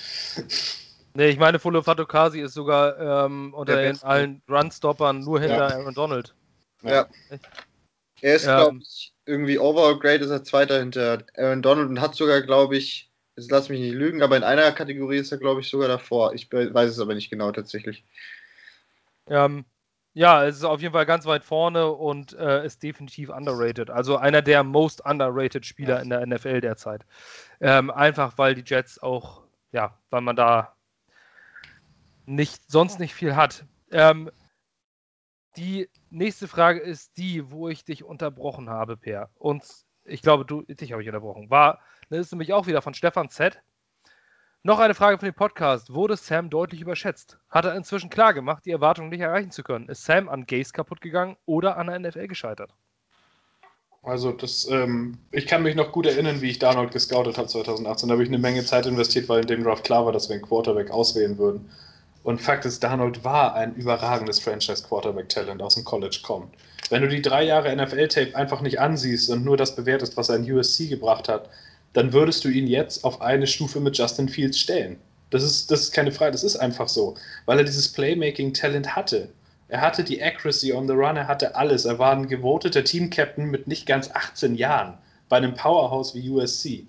nee, 1.14 1.28
ich 1.28 1.38
meine, 1.38 1.58
Fulo 1.58 1.82
Fatokasi 1.82 2.40
ist 2.40 2.54
sogar 2.54 3.26
ähm, 3.26 3.52
unter 3.52 3.76
den 3.76 4.02
allen 4.02 4.42
Run-Stoppern 4.48 5.20
nur 5.20 5.40
hinter 5.40 5.68
Ja. 5.68 5.76
Aaron 5.76 5.94
Donald. 5.94 6.34
Ja. 6.82 7.06
Er 8.22 8.34
ist, 8.34 8.44
Ähm, 8.44 8.56
glaube 8.56 8.78
ich, 8.78 9.12
irgendwie 9.26 9.58
overall 9.58 9.98
grade 9.98 10.24
ist 10.24 10.30
er 10.30 10.44
Zweiter 10.44 10.78
hinter 10.78 11.24
Aaron 11.36 11.60
Donald 11.60 11.90
und 11.90 12.00
hat 12.00 12.14
sogar, 12.14 12.40
glaube 12.40 12.78
ich, 12.78 13.10
jetzt 13.36 13.50
lass 13.50 13.68
mich 13.68 13.80
nicht 13.80 13.94
lügen, 13.94 14.22
aber 14.22 14.36
in 14.36 14.42
einer 14.42 14.72
Kategorie 14.72 15.18
ist 15.18 15.32
er, 15.32 15.38
glaube 15.38 15.60
ich, 15.60 15.68
sogar 15.68 15.88
davor. 15.88 16.32
Ich 16.32 16.50
weiß 16.50 16.90
es 16.90 17.00
aber 17.00 17.14
nicht 17.14 17.28
genau 17.28 17.52
tatsächlich. 17.52 18.04
Ähm, 19.28 19.66
ja, 20.16 20.46
es 20.46 20.56
ist 20.56 20.64
auf 20.64 20.80
jeden 20.80 20.94
Fall 20.94 21.04
ganz 21.04 21.26
weit 21.26 21.44
vorne 21.44 21.88
und 21.92 22.32
äh, 22.32 22.64
ist 22.64 22.82
definitiv 22.82 23.28
underrated. 23.28 23.90
Also 23.90 24.16
einer 24.16 24.40
der 24.40 24.64
most 24.64 25.04
underrated 25.04 25.66
Spieler 25.66 25.96
Ja. 25.96 26.02
in 26.02 26.08
der 26.08 26.26
NFL 26.26 26.62
derzeit. 26.62 27.04
Ähm, 27.60 27.90
einfach 27.90 28.38
weil 28.38 28.54
die 28.54 28.64
Jets 28.64 28.98
auch, 28.98 29.42
ja, 29.72 29.98
weil 30.08 30.22
man 30.22 30.34
da 30.34 30.74
nicht, 32.24 32.62
sonst 32.66 32.98
nicht 32.98 33.12
viel 33.14 33.36
hat. 33.36 33.66
Ähm, 33.90 34.30
die 35.58 35.90
nächste 36.08 36.48
Frage 36.48 36.80
ist 36.80 37.18
die, 37.18 37.50
wo 37.50 37.68
ich 37.68 37.84
dich 37.84 38.02
unterbrochen 38.02 38.70
habe, 38.70 38.96
Per. 38.96 39.28
Und 39.34 39.66
ich 40.04 40.22
glaube, 40.22 40.46
du, 40.46 40.62
dich 40.62 40.92
habe 40.92 41.02
ich 41.02 41.08
unterbrochen. 41.08 41.50
War, 41.50 41.80
das 42.08 42.20
ist 42.20 42.32
nämlich 42.32 42.54
auch 42.54 42.66
wieder 42.66 42.80
von 42.80 42.94
Stefan 42.94 43.28
Z. 43.28 43.60
Noch 44.66 44.80
eine 44.80 44.94
Frage 44.94 45.16
von 45.16 45.28
dem 45.28 45.34
Podcast. 45.34 45.94
Wurde 45.94 46.16
Sam 46.16 46.50
deutlich 46.50 46.80
überschätzt? 46.80 47.38
Hat 47.50 47.64
er 47.64 47.76
inzwischen 47.76 48.10
klar 48.10 48.34
gemacht, 48.34 48.64
die 48.66 48.72
Erwartungen 48.72 49.10
nicht 49.10 49.20
erreichen 49.20 49.52
zu 49.52 49.62
können? 49.62 49.88
Ist 49.88 50.04
Sam 50.04 50.28
an 50.28 50.44
Gaze 50.44 50.72
kaputt 50.72 51.00
gegangen 51.00 51.36
oder 51.46 51.76
an 51.76 51.86
der 51.86 52.00
NFL 52.00 52.26
gescheitert? 52.26 52.72
Also 54.02 54.32
das, 54.32 54.68
ähm, 54.68 55.18
ich 55.30 55.46
kann 55.46 55.62
mich 55.62 55.76
noch 55.76 55.92
gut 55.92 56.06
erinnern, 56.06 56.40
wie 56.40 56.50
ich 56.50 56.58
Darnold 56.58 56.90
gescoutet 56.90 57.38
habe 57.38 57.46
2018. 57.46 58.08
Da 58.08 58.14
habe 58.14 58.24
ich 58.24 58.28
eine 58.28 58.38
Menge 58.38 58.64
Zeit 58.64 58.86
investiert, 58.86 59.28
weil 59.28 59.42
in 59.42 59.46
dem 59.46 59.62
Draft 59.62 59.84
klar 59.84 60.04
war, 60.04 60.10
dass 60.10 60.28
wir 60.28 60.34
einen 60.34 60.44
Quarterback 60.44 60.90
auswählen 60.90 61.38
würden. 61.38 61.70
Und 62.24 62.40
Fakt 62.40 62.64
ist, 62.64 62.82
Darnold 62.82 63.22
war 63.22 63.54
ein 63.54 63.72
überragendes 63.76 64.40
Franchise-Quarterback-Talent 64.40 65.62
aus 65.62 65.76
dem 65.76 65.84
College 65.84 66.18
kommt. 66.24 66.52
Wenn 66.90 67.02
du 67.02 67.08
die 67.08 67.22
drei 67.22 67.44
Jahre 67.44 67.72
NFL-Tape 67.76 68.34
einfach 68.34 68.62
nicht 68.62 68.80
ansiehst 68.80 69.30
und 69.30 69.44
nur 69.44 69.56
das 69.56 69.76
bewertest, 69.76 70.16
was 70.16 70.28
er 70.28 70.36
in 70.36 70.52
USC 70.52 70.88
gebracht 70.88 71.28
hat, 71.28 71.50
dann 71.96 72.12
würdest 72.12 72.44
du 72.44 72.50
ihn 72.50 72.66
jetzt 72.66 73.04
auf 73.04 73.22
eine 73.22 73.46
Stufe 73.46 73.80
mit 73.80 73.96
Justin 73.96 74.28
Fields 74.28 74.58
stellen. 74.58 74.98
Das 75.30 75.42
ist, 75.42 75.70
das 75.70 75.80
ist 75.80 75.92
keine 75.94 76.12
Frage, 76.12 76.32
das 76.32 76.44
ist 76.44 76.56
einfach 76.56 76.88
so, 76.88 77.14
weil 77.46 77.56
er 77.56 77.64
dieses 77.64 77.90
Playmaking-Talent 77.90 78.94
hatte. 78.94 79.30
Er 79.68 79.80
hatte 79.80 80.04
die 80.04 80.22
Accuracy 80.22 80.74
on 80.74 80.86
the 80.86 80.92
Run, 80.92 81.16
er 81.16 81.26
hatte 81.26 81.56
alles. 81.56 81.86
Er 81.86 81.98
war 81.98 82.12
ein 82.12 82.28
gewoteter 82.28 82.84
Team-Captain 82.84 83.46
mit 83.46 83.66
nicht 83.66 83.86
ganz 83.86 84.10
18 84.12 84.56
Jahren 84.56 84.98
bei 85.30 85.38
einem 85.38 85.54
Powerhouse 85.54 86.14
wie 86.14 86.28
USC. 86.28 86.84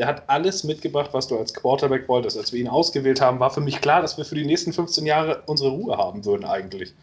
Der 0.00 0.08
hat 0.08 0.28
alles 0.28 0.64
mitgebracht, 0.64 1.10
was 1.12 1.28
du 1.28 1.38
als 1.38 1.54
Quarterback 1.54 2.08
wolltest. 2.08 2.36
Als 2.36 2.52
wir 2.52 2.58
ihn 2.58 2.66
ausgewählt 2.66 3.20
haben, 3.20 3.38
war 3.38 3.50
für 3.50 3.60
mich 3.60 3.80
klar, 3.80 4.02
dass 4.02 4.18
wir 4.18 4.24
für 4.24 4.34
die 4.34 4.44
nächsten 4.44 4.72
15 4.72 5.06
Jahre 5.06 5.44
unsere 5.46 5.70
Ruhe 5.70 5.96
haben 5.96 6.24
würden 6.24 6.44
eigentlich. 6.44 6.94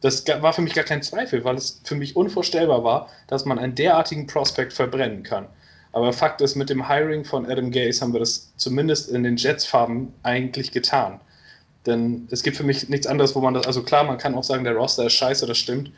Das 0.00 0.24
war 0.28 0.52
für 0.52 0.62
mich 0.62 0.74
gar 0.74 0.84
kein 0.84 1.02
Zweifel, 1.02 1.42
weil 1.42 1.56
es 1.56 1.80
für 1.82 1.96
mich 1.96 2.14
unvorstellbar 2.14 2.84
war, 2.84 3.08
dass 3.26 3.46
man 3.46 3.58
einen 3.58 3.74
derartigen 3.74 4.28
Prospect 4.28 4.72
verbrennen 4.72 5.24
kann. 5.24 5.48
Aber 5.92 6.12
Fakt 6.12 6.40
ist, 6.40 6.54
mit 6.54 6.70
dem 6.70 6.88
Hiring 6.88 7.24
von 7.24 7.46
Adam 7.46 7.70
Gase 7.70 8.00
haben 8.00 8.12
wir 8.12 8.20
das 8.20 8.52
zumindest 8.56 9.10
in 9.10 9.22
den 9.22 9.36
Jets-Farben 9.36 10.12
eigentlich 10.22 10.70
getan. 10.70 11.20
Denn 11.86 12.28
es 12.30 12.42
gibt 12.42 12.56
für 12.56 12.62
mich 12.62 12.88
nichts 12.88 13.06
anderes, 13.06 13.34
wo 13.34 13.40
man 13.40 13.54
das, 13.54 13.66
also 13.66 13.82
klar, 13.82 14.04
man 14.04 14.18
kann 14.18 14.34
auch 14.34 14.44
sagen, 14.44 14.64
der 14.64 14.74
Roster 14.74 15.06
ist 15.06 15.14
scheiße, 15.14 15.46
das 15.46 15.58
stimmt. 15.58 15.90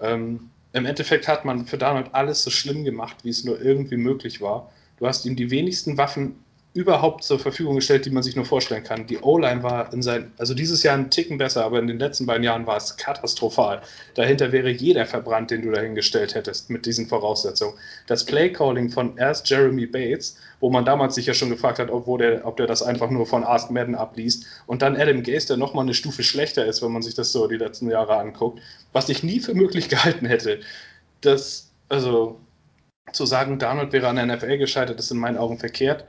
Ähm, 0.00 0.50
Im 0.72 0.86
Endeffekt 0.86 1.28
hat 1.28 1.44
man 1.44 1.66
für 1.66 1.78
Darnold 1.78 2.08
alles 2.12 2.42
so 2.42 2.50
schlimm 2.50 2.84
gemacht, 2.84 3.16
wie 3.22 3.30
es 3.30 3.44
nur 3.44 3.60
irgendwie 3.60 3.96
möglich 3.96 4.40
war. 4.40 4.70
Du 4.98 5.06
hast 5.06 5.24
ihm 5.24 5.36
die 5.36 5.50
wenigsten 5.50 5.96
Waffen 5.96 6.34
überhaupt 6.72 7.24
zur 7.24 7.40
Verfügung 7.40 7.74
gestellt, 7.74 8.06
die 8.06 8.10
man 8.10 8.22
sich 8.22 8.36
nur 8.36 8.44
vorstellen 8.44 8.84
kann. 8.84 9.06
Die 9.08 9.18
O-Line 9.18 9.64
war 9.64 9.92
in 9.92 10.02
sein, 10.02 10.30
also 10.38 10.54
dieses 10.54 10.84
Jahr 10.84 10.96
ein 10.96 11.10
Ticken 11.10 11.36
besser, 11.36 11.64
aber 11.64 11.80
in 11.80 11.88
den 11.88 11.98
letzten 11.98 12.26
beiden 12.26 12.44
Jahren 12.44 12.64
war 12.64 12.76
es 12.76 12.96
katastrophal. 12.96 13.82
Dahinter 14.14 14.52
wäre 14.52 14.70
jeder 14.70 15.04
verbrannt, 15.04 15.50
den 15.50 15.62
du 15.62 15.72
dahingestellt 15.72 16.36
hättest 16.36 16.70
mit 16.70 16.86
diesen 16.86 17.08
Voraussetzungen. 17.08 17.74
Das 18.06 18.24
Play-Calling 18.24 18.90
von 18.90 19.16
erst 19.16 19.50
Jeremy 19.50 19.86
Bates, 19.86 20.36
wo 20.60 20.70
man 20.70 20.84
damals 20.84 21.16
sich 21.16 21.26
ja 21.26 21.34
schon 21.34 21.50
gefragt 21.50 21.80
hat, 21.80 21.90
ob, 21.90 22.18
der, 22.18 22.46
ob 22.46 22.56
der 22.56 22.68
das 22.68 22.82
einfach 22.82 23.10
nur 23.10 23.26
von 23.26 23.42
Ask 23.42 23.72
Madden 23.72 23.96
abliest, 23.96 24.46
und 24.68 24.82
dann 24.82 24.94
Adam 24.94 25.24
Gase, 25.24 25.48
der 25.48 25.56
nochmal 25.56 25.84
eine 25.84 25.94
Stufe 25.94 26.22
schlechter 26.22 26.64
ist, 26.66 26.82
wenn 26.82 26.92
man 26.92 27.02
sich 27.02 27.14
das 27.14 27.32
so 27.32 27.48
die 27.48 27.56
letzten 27.56 27.90
Jahre 27.90 28.16
anguckt, 28.16 28.60
was 28.92 29.08
ich 29.08 29.24
nie 29.24 29.40
für 29.40 29.54
möglich 29.54 29.88
gehalten 29.88 30.26
hätte. 30.26 30.60
Das, 31.20 31.72
also 31.88 32.38
zu 33.12 33.26
sagen, 33.26 33.58
Darnold 33.58 33.92
wäre 33.92 34.06
an 34.06 34.16
der 34.16 34.26
NFL 34.26 34.58
gescheitert, 34.58 35.00
ist 35.00 35.10
in 35.10 35.18
meinen 35.18 35.36
Augen 35.36 35.58
verkehrt 35.58 36.04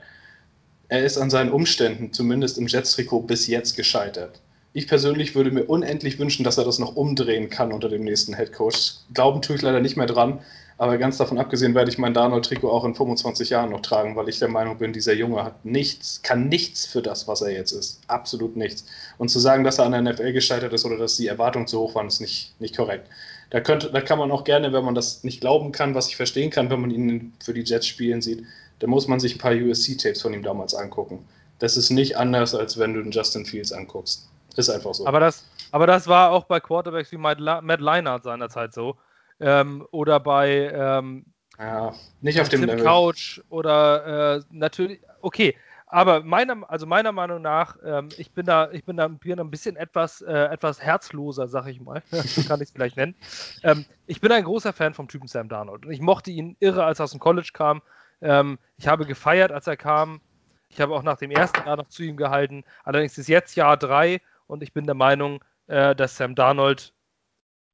er 0.92 1.06
ist 1.06 1.16
an 1.16 1.30
seinen 1.30 1.50
Umständen, 1.50 2.12
zumindest 2.12 2.58
im 2.58 2.66
Jets-Trikot, 2.66 3.22
bis 3.22 3.46
jetzt 3.46 3.76
gescheitert. 3.76 4.42
Ich 4.74 4.86
persönlich 4.86 5.34
würde 5.34 5.50
mir 5.50 5.64
unendlich 5.64 6.18
wünschen, 6.18 6.44
dass 6.44 6.58
er 6.58 6.66
das 6.66 6.78
noch 6.78 6.96
umdrehen 6.96 7.48
kann 7.48 7.72
unter 7.72 7.88
dem 7.88 8.04
nächsten 8.04 8.34
Headcoach. 8.34 8.96
Glauben 9.14 9.40
tue 9.40 9.56
ich 9.56 9.62
leider 9.62 9.80
nicht 9.80 9.96
mehr 9.96 10.04
dran, 10.04 10.40
aber 10.76 10.98
ganz 10.98 11.16
davon 11.16 11.38
abgesehen 11.38 11.74
werde 11.74 11.90
ich 11.90 11.96
mein 11.96 12.12
Darnold-Trikot 12.12 12.70
auch 12.70 12.84
in 12.84 12.94
25 12.94 13.48
Jahren 13.48 13.70
noch 13.70 13.80
tragen, 13.80 14.16
weil 14.16 14.28
ich 14.28 14.38
der 14.38 14.48
Meinung 14.48 14.76
bin, 14.76 14.92
dieser 14.92 15.14
Junge 15.14 15.42
hat 15.42 15.64
nichts, 15.64 16.20
kann 16.20 16.50
nichts 16.50 16.84
für 16.84 17.00
das, 17.00 17.26
was 17.26 17.40
er 17.40 17.52
jetzt 17.52 17.72
ist. 17.72 18.02
Absolut 18.08 18.58
nichts. 18.58 18.84
Und 19.16 19.30
zu 19.30 19.38
sagen, 19.38 19.64
dass 19.64 19.78
er 19.78 19.86
an 19.86 19.92
der 19.92 20.02
NFL 20.02 20.34
gescheitert 20.34 20.74
ist 20.74 20.84
oder 20.84 20.98
dass 20.98 21.16
die 21.16 21.26
Erwartungen 21.26 21.66
zu 21.66 21.80
hoch 21.80 21.94
waren, 21.94 22.08
ist 22.08 22.20
nicht, 22.20 22.52
nicht 22.60 22.76
korrekt. 22.76 23.08
Da, 23.48 23.60
könnte, 23.60 23.90
da 23.90 24.02
kann 24.02 24.18
man 24.18 24.30
auch 24.30 24.44
gerne, 24.44 24.74
wenn 24.74 24.84
man 24.84 24.94
das 24.94 25.24
nicht 25.24 25.40
glauben 25.40 25.72
kann, 25.72 25.94
was 25.94 26.08
ich 26.08 26.16
verstehen 26.16 26.50
kann, 26.50 26.68
wenn 26.68 26.82
man 26.82 26.90
ihn 26.90 27.32
für 27.42 27.54
die 27.54 27.62
Jets 27.62 27.86
spielen 27.86 28.20
sieht, 28.20 28.44
da 28.82 28.88
muss 28.88 29.06
man 29.06 29.20
sich 29.20 29.36
ein 29.36 29.38
paar 29.38 29.52
USC-Tapes 29.52 30.22
von 30.22 30.34
ihm 30.34 30.42
damals 30.42 30.74
angucken. 30.74 31.24
Das 31.60 31.76
ist 31.76 31.90
nicht 31.90 32.16
anders, 32.16 32.52
als 32.52 32.76
wenn 32.78 32.94
du 32.94 33.02
den 33.02 33.12
Justin 33.12 33.46
Fields 33.46 33.70
anguckst. 33.70 34.28
Ist 34.56 34.68
einfach 34.68 34.92
so. 34.92 35.06
Aber 35.06 35.20
das, 35.20 35.48
aber 35.70 35.86
das 35.86 36.08
war 36.08 36.32
auch 36.32 36.44
bei 36.44 36.58
Quarterbacks 36.58 37.12
wie 37.12 37.16
Matt, 37.16 37.38
Leinart 37.38 38.24
seinerzeit 38.24 38.74
so. 38.74 38.96
Ähm, 39.38 39.86
oder 39.92 40.18
bei 40.18 40.72
ähm, 40.74 41.24
ja, 41.60 41.94
nicht 42.22 42.40
auf 42.40 42.48
dem 42.48 42.64
Level. 42.64 42.82
Couch 42.82 43.40
oder 43.50 44.36
äh, 44.36 44.42
natürlich, 44.50 45.00
okay, 45.20 45.54
aber 45.86 46.24
meiner, 46.24 46.68
also 46.68 46.86
meiner 46.86 47.12
Meinung 47.12 47.40
nach, 47.40 47.76
ähm, 47.84 48.08
ich 48.16 48.32
bin 48.32 48.46
da, 48.46 48.70
ich 48.72 48.84
bin 48.84 48.96
da, 48.96 49.06
bin 49.06 49.38
ein 49.38 49.50
bisschen 49.50 49.76
etwas, 49.76 50.22
äh, 50.22 50.32
etwas 50.32 50.80
herzloser, 50.80 51.46
sag 51.46 51.66
ich 51.68 51.80
mal. 51.80 52.02
so 52.10 52.42
kann 52.48 52.60
ich 52.60 52.68
es 52.68 52.72
vielleicht 52.72 52.96
nennen. 52.96 53.14
Ähm, 53.62 53.84
ich 54.06 54.20
bin 54.20 54.32
ein 54.32 54.42
großer 54.42 54.72
Fan 54.72 54.94
vom 54.94 55.06
Typen 55.06 55.28
Sam 55.28 55.48
Darnold 55.48 55.86
und 55.86 55.92
ich 55.92 56.00
mochte 56.00 56.32
ihn 56.32 56.56
irre, 56.58 56.84
als 56.84 56.98
er 56.98 57.04
aus 57.04 57.12
dem 57.12 57.20
College 57.20 57.50
kam. 57.52 57.80
Ähm, 58.22 58.58
ich 58.78 58.88
habe 58.88 59.06
gefeiert, 59.06 59.52
als 59.52 59.66
er 59.66 59.76
kam. 59.76 60.20
Ich 60.68 60.80
habe 60.80 60.94
auch 60.94 61.02
nach 61.02 61.18
dem 61.18 61.30
ersten 61.30 61.66
Jahr 61.66 61.76
noch 61.76 61.88
zu 61.88 62.02
ihm 62.02 62.16
gehalten. 62.16 62.64
Allerdings 62.84 63.18
ist 63.18 63.28
jetzt 63.28 63.56
Jahr 63.56 63.76
drei 63.76 64.20
und 64.46 64.62
ich 64.62 64.72
bin 64.72 64.86
der 64.86 64.94
Meinung, 64.94 65.44
äh, 65.66 65.94
dass 65.94 66.16
Sam 66.16 66.34
Darnold 66.34 66.94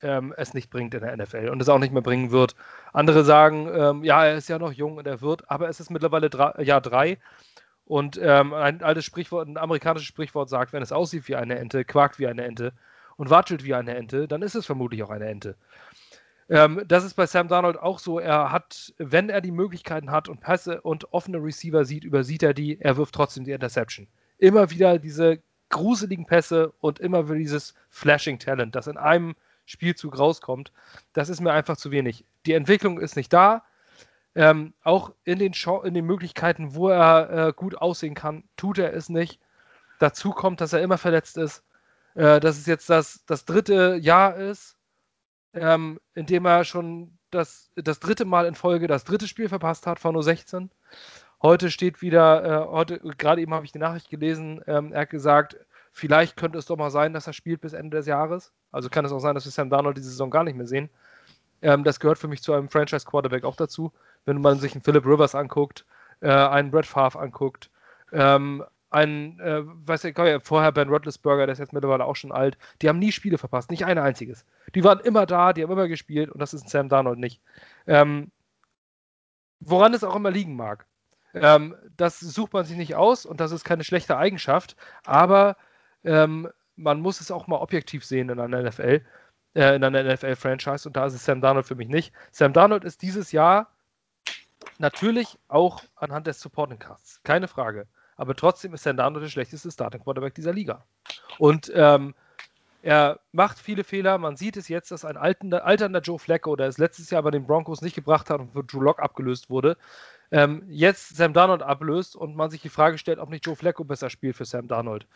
ähm, 0.02 0.34
es 0.36 0.54
nicht 0.54 0.70
bringt 0.70 0.94
in 0.94 1.00
der 1.00 1.16
NFL 1.16 1.48
und 1.48 1.60
es 1.60 1.68
auch 1.68 1.78
nicht 1.78 1.92
mehr 1.92 2.02
bringen 2.02 2.30
wird. 2.30 2.54
Andere 2.92 3.24
sagen, 3.24 3.68
ähm, 3.72 4.04
ja, 4.04 4.24
er 4.24 4.36
ist 4.36 4.48
ja 4.48 4.58
noch 4.58 4.72
jung 4.72 4.96
und 4.96 5.06
er 5.06 5.20
wird, 5.20 5.50
aber 5.50 5.68
es 5.68 5.80
ist 5.80 5.90
mittlerweile 5.90 6.30
drei, 6.30 6.62
Jahr 6.62 6.80
drei. 6.80 7.18
Und 7.84 8.18
ähm, 8.22 8.52
ein 8.52 8.82
altes 8.82 9.04
Sprichwort, 9.06 9.48
ein 9.48 9.56
amerikanisches 9.56 10.08
Sprichwort 10.08 10.50
sagt, 10.50 10.72
wenn 10.72 10.82
es 10.82 10.92
aussieht 10.92 11.26
wie 11.26 11.36
eine 11.36 11.58
Ente, 11.58 11.84
quakt 11.84 12.18
wie 12.18 12.26
eine 12.26 12.44
Ente 12.44 12.72
und 13.16 13.30
watschelt 13.30 13.64
wie 13.64 13.74
eine 13.74 13.96
Ente, 13.96 14.28
dann 14.28 14.42
ist 14.42 14.54
es 14.54 14.66
vermutlich 14.66 15.02
auch 15.02 15.10
eine 15.10 15.26
Ente. 15.26 15.56
Ähm, 16.48 16.82
das 16.86 17.04
ist 17.04 17.14
bei 17.14 17.26
Sam 17.26 17.48
Darnold 17.48 17.78
auch 17.78 17.98
so. 17.98 18.18
Er 18.18 18.50
hat, 18.50 18.94
wenn 18.98 19.28
er 19.28 19.40
die 19.40 19.50
Möglichkeiten 19.50 20.10
hat 20.10 20.28
und 20.28 20.40
Pässe 20.40 20.80
und 20.80 21.12
offene 21.12 21.38
Receiver 21.38 21.84
sieht, 21.84 22.04
übersieht 22.04 22.42
er 22.42 22.54
die, 22.54 22.80
er 22.80 22.96
wirft 22.96 23.14
trotzdem 23.14 23.44
die 23.44 23.52
Interception. 23.52 24.08
Immer 24.38 24.70
wieder 24.70 24.98
diese 24.98 25.40
gruseligen 25.68 26.24
Pässe 26.26 26.72
und 26.80 26.98
immer 26.98 27.28
wieder 27.28 27.38
dieses 27.38 27.74
Flashing 27.90 28.38
Talent, 28.38 28.74
das 28.74 28.86
in 28.86 28.96
einem 28.96 29.34
Spielzug 29.66 30.18
rauskommt. 30.18 30.72
Das 31.12 31.28
ist 31.28 31.40
mir 31.40 31.52
einfach 31.52 31.76
zu 31.76 31.90
wenig. 31.90 32.24
Die 32.46 32.54
Entwicklung 32.54 32.98
ist 32.98 33.16
nicht 33.16 33.32
da. 33.32 33.64
Ähm, 34.34 34.72
auch 34.82 35.12
in 35.24 35.38
den, 35.38 35.52
in 35.84 35.94
den 35.94 36.06
Möglichkeiten, 36.06 36.74
wo 36.74 36.88
er 36.88 37.48
äh, 37.48 37.52
gut 37.54 37.76
aussehen 37.76 38.14
kann, 38.14 38.44
tut 38.56 38.78
er 38.78 38.94
es 38.94 39.10
nicht. 39.10 39.40
Dazu 39.98 40.30
kommt, 40.30 40.60
dass 40.60 40.72
er 40.72 40.80
immer 40.80 40.96
verletzt 40.96 41.36
ist. 41.36 41.62
Äh, 42.14 42.40
dass 42.40 42.56
es 42.56 42.64
jetzt 42.64 42.88
das, 42.88 43.24
das 43.26 43.44
dritte 43.44 43.96
Jahr 44.00 44.36
ist 44.36 44.77
ähm, 45.60 46.00
indem 46.14 46.46
er 46.46 46.64
schon 46.64 47.18
das, 47.30 47.70
das 47.76 48.00
dritte 48.00 48.24
Mal 48.24 48.46
in 48.46 48.54
Folge 48.54 48.86
das 48.86 49.04
dritte 49.04 49.28
Spiel 49.28 49.48
verpasst 49.48 49.86
hat 49.86 49.98
von 49.98 50.16
U16. 50.16 50.68
Heute 51.42 51.70
steht 51.70 52.02
wieder, 52.02 52.44
äh, 52.44 52.66
heute, 52.66 52.98
gerade 52.98 53.40
eben 53.40 53.54
habe 53.54 53.64
ich 53.64 53.72
die 53.72 53.78
Nachricht 53.78 54.10
gelesen, 54.10 54.62
ähm, 54.66 54.92
er 54.92 55.02
hat 55.02 55.10
gesagt, 55.10 55.56
vielleicht 55.92 56.36
könnte 56.36 56.58
es 56.58 56.66
doch 56.66 56.76
mal 56.76 56.90
sein, 56.90 57.12
dass 57.12 57.26
er 57.26 57.32
spielt 57.32 57.60
bis 57.60 57.72
Ende 57.74 57.96
des 57.96 58.06
Jahres. 58.06 58.52
Also 58.72 58.88
kann 58.88 59.04
es 59.04 59.12
auch 59.12 59.20
sein, 59.20 59.34
dass 59.34 59.44
wir 59.44 59.52
Sam 59.52 59.70
Darnold 59.70 59.96
diese 59.96 60.10
Saison 60.10 60.30
gar 60.30 60.44
nicht 60.44 60.56
mehr 60.56 60.66
sehen. 60.66 60.90
Ähm, 61.62 61.84
das 61.84 62.00
gehört 62.00 62.18
für 62.18 62.28
mich 62.28 62.42
zu 62.42 62.52
einem 62.52 62.68
Franchise-Quarterback 62.68 63.44
auch 63.44 63.56
dazu. 63.56 63.92
Wenn 64.24 64.40
man 64.40 64.58
sich 64.58 64.72
einen 64.74 64.82
Philip 64.82 65.04
Rivers 65.04 65.34
anguckt, 65.34 65.84
äh, 66.20 66.30
einen 66.30 66.70
Brett 66.70 66.86
Favre 66.86 67.18
anguckt, 67.18 67.70
ähm, 68.12 68.64
ein, 68.90 69.38
äh, 69.40 69.62
weiß 69.64 70.04
ich, 70.04 70.16
vorher 70.42 70.72
Ben 70.72 70.88
Roethlisberger, 70.88 71.46
der 71.46 71.52
ist 71.52 71.58
jetzt 71.58 71.72
mittlerweile 71.72 72.04
auch 72.04 72.16
schon 72.16 72.32
alt, 72.32 72.56
die 72.80 72.88
haben 72.88 72.98
nie 72.98 73.12
Spiele 73.12 73.38
verpasst, 73.38 73.70
nicht 73.70 73.84
ein 73.84 73.98
einziges. 73.98 74.44
Die 74.74 74.84
waren 74.84 75.00
immer 75.00 75.26
da, 75.26 75.52
die 75.52 75.62
haben 75.62 75.72
immer 75.72 75.88
gespielt 75.88 76.30
und 76.30 76.40
das 76.40 76.54
ist 76.54 76.64
ein 76.64 76.68
Sam 76.68 76.88
Darnold 76.88 77.18
nicht. 77.18 77.42
Ähm, 77.86 78.30
woran 79.60 79.92
es 79.94 80.04
auch 80.04 80.16
immer 80.16 80.30
liegen 80.30 80.56
mag. 80.56 80.86
Ähm, 81.34 81.76
das 81.96 82.20
sucht 82.20 82.54
man 82.54 82.64
sich 82.64 82.76
nicht 82.76 82.94
aus 82.94 83.26
und 83.26 83.40
das 83.40 83.52
ist 83.52 83.64
keine 83.64 83.84
schlechte 83.84 84.16
Eigenschaft, 84.16 84.76
aber 85.04 85.56
ähm, 86.04 86.48
man 86.76 87.00
muss 87.00 87.20
es 87.20 87.30
auch 87.30 87.46
mal 87.46 87.58
objektiv 87.58 88.04
sehen 88.04 88.30
in 88.30 88.40
einer 88.40 88.62
NFL, 88.62 89.02
äh, 89.54 89.76
in 89.76 89.84
einer 89.84 90.02
NFL-Franchise 90.02 90.88
und 90.88 90.96
da 90.96 91.06
ist 91.06 91.14
es 91.14 91.24
Sam 91.24 91.42
Darnold 91.42 91.66
für 91.66 91.74
mich 91.74 91.88
nicht. 91.88 92.14
Sam 92.30 92.54
Darnold 92.54 92.84
ist 92.84 93.02
dieses 93.02 93.32
Jahr 93.32 93.70
natürlich 94.78 95.38
auch 95.48 95.82
anhand 95.96 96.26
des 96.26 96.40
Supporting 96.40 96.78
Casts, 96.78 97.20
keine 97.24 97.48
Frage 97.48 97.86
aber 98.18 98.34
trotzdem 98.34 98.74
ist 98.74 98.82
Sandano 98.82 99.20
der 99.20 99.28
schlechteste 99.28 99.70
Starting 99.70 100.02
Quarterback 100.02 100.34
dieser 100.34 100.52
Liga. 100.52 100.84
Und 101.38 101.72
ähm, 101.74 102.14
er 102.82 103.20
macht 103.32 103.58
viele 103.58 103.84
Fehler. 103.84 104.18
Man 104.18 104.36
sieht 104.36 104.56
es 104.56 104.68
jetzt, 104.68 104.90
dass 104.90 105.04
ein 105.04 105.16
alternder, 105.16 105.64
alternder 105.64 106.00
Joe 106.00 106.18
Flacco, 106.18 106.56
der 106.56 106.66
es 106.66 106.78
letztes 106.78 107.10
Jahr 107.10 107.22
bei 107.22 107.30
den 107.30 107.46
Broncos 107.46 107.80
nicht 107.80 107.94
gebracht 107.94 108.28
hat 108.28 108.40
und 108.40 108.52
für 108.52 108.64
Drew 108.64 108.80
Lock 108.80 109.00
abgelöst 109.00 109.50
wurde, 109.50 109.76
ähm, 110.30 110.64
jetzt 110.68 111.16
Sam 111.16 111.32
Darnold 111.32 111.62
ablöst 111.62 112.16
und 112.16 112.36
man 112.36 112.50
sich 112.50 112.60
die 112.60 112.68
Frage 112.68 112.98
stellt, 112.98 113.20
ob 113.20 113.30
nicht 113.30 113.46
Joe 113.46 113.56
Flacco 113.56 113.84
besser 113.84 114.10
spielt 114.10 114.36
für 114.36 114.44
Sam 114.44 114.68
Darnold. 114.68 115.06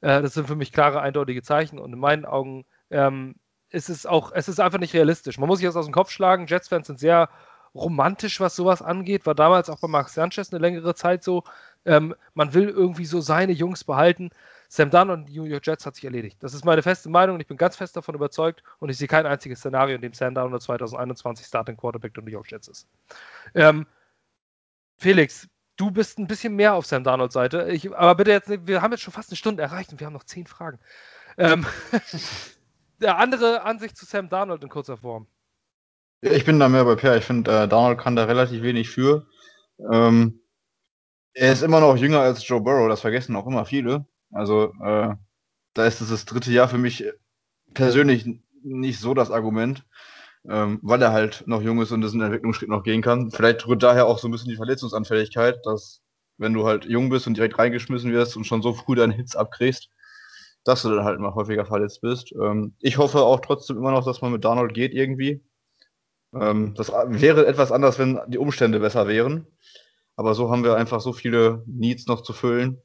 Äh, 0.00 0.22
das 0.22 0.34
sind 0.34 0.48
für 0.48 0.56
mich 0.56 0.72
klare, 0.72 1.00
eindeutige 1.02 1.42
Zeichen 1.42 1.78
und 1.78 1.92
in 1.92 1.98
meinen 1.98 2.24
Augen 2.24 2.64
ähm, 2.90 3.36
ist 3.68 3.90
es 3.90 4.06
auch, 4.06 4.32
es 4.32 4.48
ist 4.48 4.58
einfach 4.58 4.78
nicht 4.78 4.94
realistisch. 4.94 5.38
Man 5.38 5.48
muss 5.48 5.58
sich 5.58 5.68
das 5.68 5.76
aus 5.76 5.86
dem 5.86 5.94
Kopf 5.94 6.10
schlagen. 6.10 6.46
Jets-Fans 6.46 6.86
sind 6.86 6.98
sehr 6.98 7.28
romantisch, 7.74 8.40
was 8.40 8.56
sowas 8.56 8.82
angeht. 8.82 9.26
War 9.26 9.34
damals 9.34 9.70
auch 9.70 9.80
bei 9.80 9.88
Max 9.88 10.14
Sanchez 10.14 10.52
eine 10.52 10.60
längere 10.60 10.94
Zeit 10.94 11.22
so. 11.22 11.44
Ähm, 11.84 12.14
man 12.34 12.54
will 12.54 12.68
irgendwie 12.68 13.06
so 13.06 13.20
seine 13.20 13.52
Jungs 13.52 13.84
behalten. 13.84 14.30
Sam 14.68 14.90
Dunn 14.90 15.10
und 15.10 15.26
die 15.26 15.38
New 15.38 15.44
York 15.44 15.66
Jets 15.66 15.84
hat 15.84 15.96
sich 15.96 16.04
erledigt. 16.04 16.38
Das 16.40 16.54
ist 16.54 16.64
meine 16.64 16.82
feste 16.82 17.10
Meinung 17.10 17.34
und 17.34 17.40
ich 17.40 17.46
bin 17.46 17.58
ganz 17.58 17.76
fest 17.76 17.94
davon 17.94 18.14
überzeugt 18.14 18.62
und 18.78 18.88
ich 18.88 18.96
sehe 18.96 19.08
kein 19.08 19.26
einziges 19.26 19.58
Szenario, 19.58 19.96
in 19.96 20.00
dem 20.00 20.14
Sam 20.14 20.34
Dunn 20.34 20.58
2021 20.58 21.46
Starting 21.46 21.76
Quarterback 21.76 22.14
der 22.14 22.22
New 22.22 22.30
York 22.30 22.50
Jets 22.50 22.68
ist. 22.68 22.88
Ähm, 23.54 23.86
Felix, 24.96 25.48
du 25.76 25.90
bist 25.90 26.18
ein 26.18 26.26
bisschen 26.26 26.54
mehr 26.56 26.74
auf 26.74 26.86
Sam 26.86 27.04
Darnolds 27.04 27.34
Seite. 27.34 27.68
Ich, 27.70 27.94
aber 27.94 28.14
bitte 28.14 28.30
jetzt, 28.30 28.48
wir 28.66 28.82
haben 28.82 28.92
jetzt 28.92 29.02
schon 29.02 29.12
fast 29.12 29.30
eine 29.30 29.36
Stunde 29.36 29.62
erreicht 29.62 29.92
und 29.92 30.00
wir 30.00 30.06
haben 30.06 30.14
noch 30.14 30.24
zehn 30.24 30.46
Fragen. 30.46 30.78
Ähm, 31.36 31.66
der 33.00 33.18
andere 33.18 33.62
Ansicht 33.62 33.96
zu 33.96 34.06
Sam 34.06 34.28
Darnold 34.28 34.62
in 34.62 34.68
kurzer 34.68 34.96
Form. 34.96 35.26
Ich 36.20 36.44
bin 36.44 36.60
da 36.60 36.68
mehr 36.68 36.84
bei 36.84 36.94
Per. 36.94 37.16
Ich 37.16 37.24
finde, 37.24 37.50
äh, 37.50 37.68
Darnold 37.68 37.98
kann 37.98 38.16
da 38.16 38.24
relativ 38.24 38.62
wenig 38.62 38.90
für. 38.90 39.26
Ähm, 39.92 40.40
er 41.34 41.52
ist 41.52 41.62
immer 41.62 41.80
noch 41.80 41.96
jünger 41.96 42.20
als 42.20 42.46
Joe 42.46 42.60
Burrow, 42.60 42.88
das 42.88 43.00
vergessen 43.00 43.36
auch 43.36 43.46
immer 43.46 43.64
viele. 43.64 44.06
Also, 44.32 44.72
äh, 44.82 45.14
da 45.74 45.86
ist 45.86 46.00
das 46.00 46.24
dritte 46.24 46.52
Jahr 46.52 46.68
für 46.68 46.78
mich 46.78 47.04
persönlich 47.74 48.26
nicht 48.62 49.00
so 49.00 49.14
das 49.14 49.30
Argument, 49.30 49.84
ähm, 50.48 50.78
weil 50.82 51.02
er 51.02 51.12
halt 51.12 51.44
noch 51.46 51.62
jung 51.62 51.80
ist 51.82 51.92
und 51.92 52.02
diesen 52.02 52.20
Entwicklungsschritt 52.20 52.68
noch 52.68 52.82
gehen 52.82 53.02
kann. 53.02 53.30
Vielleicht 53.30 53.66
rührt 53.66 53.82
daher 53.82 54.06
auch 54.06 54.18
so 54.18 54.28
ein 54.28 54.32
bisschen 54.32 54.50
die 54.50 54.56
Verletzungsanfälligkeit, 54.56 55.58
dass 55.64 56.02
wenn 56.38 56.54
du 56.54 56.66
halt 56.66 56.84
jung 56.86 57.10
bist 57.10 57.26
und 57.26 57.36
direkt 57.36 57.58
reingeschmissen 57.58 58.12
wirst 58.12 58.36
und 58.36 58.44
schon 58.44 58.62
so 58.62 58.72
früh 58.74 58.94
deinen 58.94 59.12
Hits 59.12 59.36
abkriegst, 59.36 59.90
dass 60.64 60.82
du 60.82 60.90
dann 60.90 61.04
halt 61.04 61.20
mal 61.20 61.34
häufiger 61.34 61.66
verletzt 61.66 62.00
bist. 62.00 62.32
Ähm, 62.32 62.74
ich 62.80 62.98
hoffe 62.98 63.20
auch 63.22 63.40
trotzdem 63.40 63.76
immer 63.76 63.92
noch, 63.92 64.04
dass 64.04 64.22
man 64.22 64.32
mit 64.32 64.44
Darnold 64.44 64.74
geht 64.74 64.92
irgendwie. 64.94 65.42
Ähm, 66.34 66.74
das 66.74 66.90
wäre 66.90 67.46
etwas 67.46 67.72
anders, 67.72 67.98
wenn 67.98 68.20
die 68.28 68.38
Umstände 68.38 68.80
besser 68.80 69.06
wären. 69.08 69.46
Aber 70.16 70.34
so 70.34 70.50
haben 70.50 70.64
wir 70.64 70.76
einfach 70.76 71.00
so 71.00 71.12
viele 71.12 71.62
Needs 71.66 72.06
noch 72.06 72.22
zu 72.22 72.32
füllen, 72.32 72.80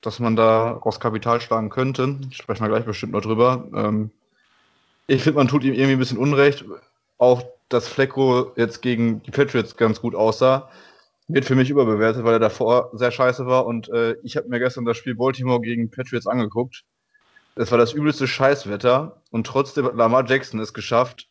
dass 0.00 0.20
man 0.20 0.36
da 0.36 0.76
aus 0.78 1.00
Kapital 1.00 1.40
schlagen 1.40 1.70
könnte. 1.70 2.18
Sprechen 2.30 2.62
wir 2.64 2.68
gleich 2.68 2.84
bestimmt 2.84 3.12
noch 3.12 3.22
drüber. 3.22 3.68
Ähm, 3.74 4.10
ich 5.06 5.22
finde, 5.22 5.38
man 5.38 5.48
tut 5.48 5.64
ihm 5.64 5.74
irgendwie 5.74 5.94
ein 5.94 5.98
bisschen 5.98 6.18
Unrecht. 6.18 6.64
Auch, 7.18 7.42
dass 7.68 7.88
Flecko 7.88 8.52
jetzt 8.56 8.80
gegen 8.82 9.22
die 9.24 9.30
Patriots 9.32 9.76
ganz 9.76 10.00
gut 10.00 10.14
aussah. 10.14 10.70
wird 11.28 11.44
für 11.44 11.54
mich 11.54 11.70
überbewertet, 11.70 12.24
weil 12.24 12.34
er 12.34 12.38
davor 12.40 12.90
sehr 12.92 13.10
scheiße 13.10 13.46
war. 13.46 13.66
Und 13.66 13.88
äh, 13.90 14.16
ich 14.22 14.36
habe 14.36 14.48
mir 14.48 14.58
gestern 14.58 14.84
das 14.84 14.96
Spiel 14.96 15.14
Baltimore 15.14 15.60
gegen 15.60 15.90
Patriots 15.90 16.26
angeguckt. 16.26 16.84
Es 17.56 17.70
war 17.70 17.78
das 17.78 17.92
übelste 17.92 18.26
Scheißwetter 18.28 19.22
und 19.30 19.46
trotzdem 19.46 19.86
hat 19.86 19.96
Lamar 19.96 20.26
Jackson 20.26 20.60
es 20.60 20.72
geschafft, 20.74 21.29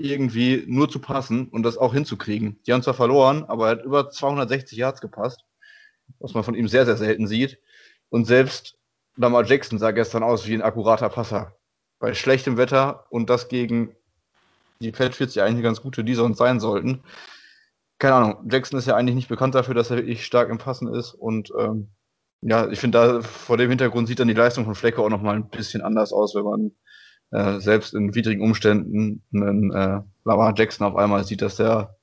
irgendwie 0.00 0.64
nur 0.66 0.88
zu 0.88 0.98
passen 0.98 1.48
und 1.48 1.62
das 1.62 1.76
auch 1.76 1.92
hinzukriegen. 1.92 2.60
Die 2.66 2.72
haben 2.72 2.82
zwar 2.82 2.94
verloren, 2.94 3.44
aber 3.44 3.66
er 3.66 3.70
hat 3.72 3.84
über 3.84 4.10
260 4.10 4.76
Yards 4.76 5.00
gepasst, 5.00 5.44
was 6.18 6.34
man 6.34 6.44
von 6.44 6.54
ihm 6.54 6.68
sehr, 6.68 6.86
sehr 6.86 6.96
selten 6.96 7.26
sieht. 7.26 7.58
Und 8.08 8.26
selbst 8.26 8.78
Lamar 9.16 9.44
Jackson 9.44 9.78
sah 9.78 9.90
gestern 9.90 10.22
aus 10.22 10.46
wie 10.46 10.54
ein 10.54 10.62
akkurater 10.62 11.08
Passer. 11.08 11.56
Bei 11.98 12.14
schlechtem 12.14 12.56
Wetter 12.56 13.06
und 13.10 13.28
das 13.28 13.48
gegen 13.48 13.94
die 14.80 14.92
Patriots, 14.92 15.34
die 15.34 15.42
eigentlich 15.42 15.62
ganz 15.62 15.82
gute 15.82 16.02
die 16.02 16.14
sonst 16.14 16.38
sein 16.38 16.58
sollten. 16.58 17.02
Keine 17.98 18.14
Ahnung, 18.14 18.48
Jackson 18.50 18.78
ist 18.78 18.86
ja 18.86 18.96
eigentlich 18.96 19.14
nicht 19.14 19.28
bekannt 19.28 19.54
dafür, 19.54 19.74
dass 19.74 19.90
er 19.90 19.98
wirklich 19.98 20.24
stark 20.24 20.48
im 20.48 20.56
Passen 20.56 20.88
ist 20.88 21.12
und 21.12 21.52
ähm, 21.58 21.90
ja, 22.42 22.70
ich 22.70 22.80
finde, 22.80 22.98
da 22.98 23.20
vor 23.22 23.58
dem 23.58 23.68
Hintergrund 23.68 24.08
sieht 24.08 24.18
dann 24.18 24.28
die 24.28 24.34
Leistung 24.34 24.64
von 24.64 24.74
Flecke 24.74 25.02
auch 25.02 25.10
nochmal 25.10 25.36
ein 25.36 25.50
bisschen 25.50 25.82
anders 25.82 26.12
aus, 26.12 26.34
wenn 26.34 26.44
man 26.44 26.72
äh, 27.30 27.60
selbst 27.60 27.94
in 27.94 28.14
widrigen 28.14 28.42
Umständen 28.42 29.22
einen 29.32 29.72
äh, 29.72 30.02
Lamar 30.24 30.54
Jackson 30.56 30.86
auf 30.86 30.96
einmal 30.96 31.24
sieht, 31.24 31.42
dass 31.42 31.56
der 31.56 31.96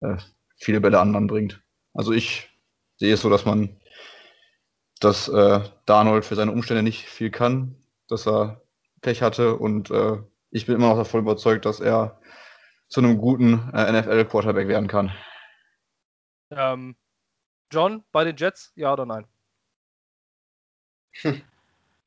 äh, 0.00 0.16
viele 0.56 0.80
Bälle 0.80 1.00
anderen 1.00 1.26
bringt. 1.26 1.62
Also 1.94 2.12
ich 2.12 2.48
sehe 2.96 3.14
es 3.14 3.22
so, 3.22 3.30
dass 3.30 3.44
man, 3.44 3.76
dass 5.00 5.28
äh, 5.28 5.60
Darnold 5.86 6.24
für 6.24 6.36
seine 6.36 6.52
Umstände 6.52 6.82
nicht 6.82 7.06
viel 7.06 7.30
kann, 7.30 7.76
dass 8.08 8.26
er 8.26 8.62
Pech 9.00 9.22
hatte 9.22 9.56
und 9.56 9.90
äh, 9.90 10.18
ich 10.50 10.66
bin 10.66 10.76
immer 10.76 10.88
noch 10.88 10.96
davon 10.96 11.20
überzeugt, 11.20 11.66
dass 11.66 11.80
er 11.80 12.20
zu 12.88 13.00
einem 13.00 13.18
guten 13.18 13.70
äh, 13.74 13.92
NFL-Quarterback 13.92 14.66
werden 14.66 14.88
kann. 14.88 15.12
Ähm, 16.50 16.96
John, 17.70 18.02
bei 18.12 18.24
den 18.24 18.36
Jets, 18.36 18.72
ja 18.76 18.92
oder 18.92 19.04
nein? 19.04 19.26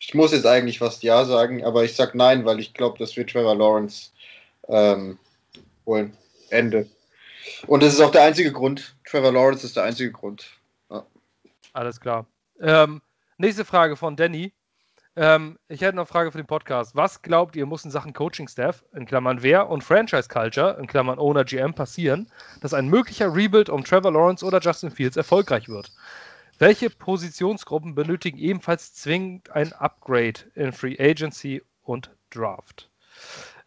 Ich 0.04 0.16
muss 0.16 0.32
jetzt 0.32 0.48
eigentlich 0.48 0.80
fast 0.80 1.04
Ja 1.04 1.26
sagen, 1.26 1.64
aber 1.64 1.84
ich 1.84 1.96
sag 1.96 2.16
Nein, 2.16 2.44
weil 2.44 2.60
ich 2.60 2.74
glaube, 2.74 2.98
dass 2.98 3.16
wir 3.16 3.26
Trevor 3.26 3.56
Lawrence 3.56 4.12
ähm, 4.68 5.20
holen. 5.86 6.18
Ende. 6.50 6.90
Und 7.68 7.84
das 7.84 7.94
ist 7.94 8.02
auch 8.02 8.12
der 8.12 8.24
einzige 8.24 8.52
Grund. 8.52 8.96
Trevor 9.06 9.32
Lawrence 9.32 9.64
ist 9.64 9.76
der 9.76 9.84
einzige 9.84 10.12
Grund. 10.12 10.50
Ja. 10.90 11.06
Alles 11.74 12.00
klar. 12.02 12.26
Ähm, 12.60 13.02
nächste 13.38 13.64
Frage 13.64 13.96
von 13.96 14.16
Danny. 14.16 14.52
Ähm, 15.16 15.60
ich 15.68 15.82
hätte 15.82 15.96
noch 15.96 16.04
eine 16.04 16.08
Frage 16.08 16.32
für 16.32 16.40
den 16.40 16.48
Podcast. 16.48 16.96
Was 16.96 17.22
glaubt 17.22 17.56
ihr, 17.56 17.68
muss 17.68 17.86
in 17.86 17.92
Sachen 17.92 18.14
Coaching-Staff, 18.14 18.84
in 18.96 19.06
Klammern 19.06 19.44
wer, 19.44 19.70
und 19.70 19.84
Franchise-Culture, 19.84 20.78
in 20.80 20.88
Klammern 20.88 21.20
Owner 21.20 21.44
GM, 21.46 21.76
passieren, 21.76 22.28
dass 22.62 22.74
ein 22.74 22.88
möglicher 22.88 23.34
Rebuild 23.34 23.70
um 23.70 23.84
Trevor 23.84 24.12
Lawrence 24.12 24.44
oder 24.44 24.60
Justin 24.60 24.90
Fields 24.90 25.16
erfolgreich 25.16 25.70
wird? 25.70 25.92
Welche 26.62 26.92
Positionsgruppen 26.92 27.96
benötigen 27.96 28.38
ebenfalls 28.38 28.94
zwingend 28.94 29.50
ein 29.50 29.74
Upgrade 29.74 30.42
in 30.54 30.72
Free 30.72 30.96
Agency 31.00 31.64
und 31.82 32.12
Draft? 32.30 32.92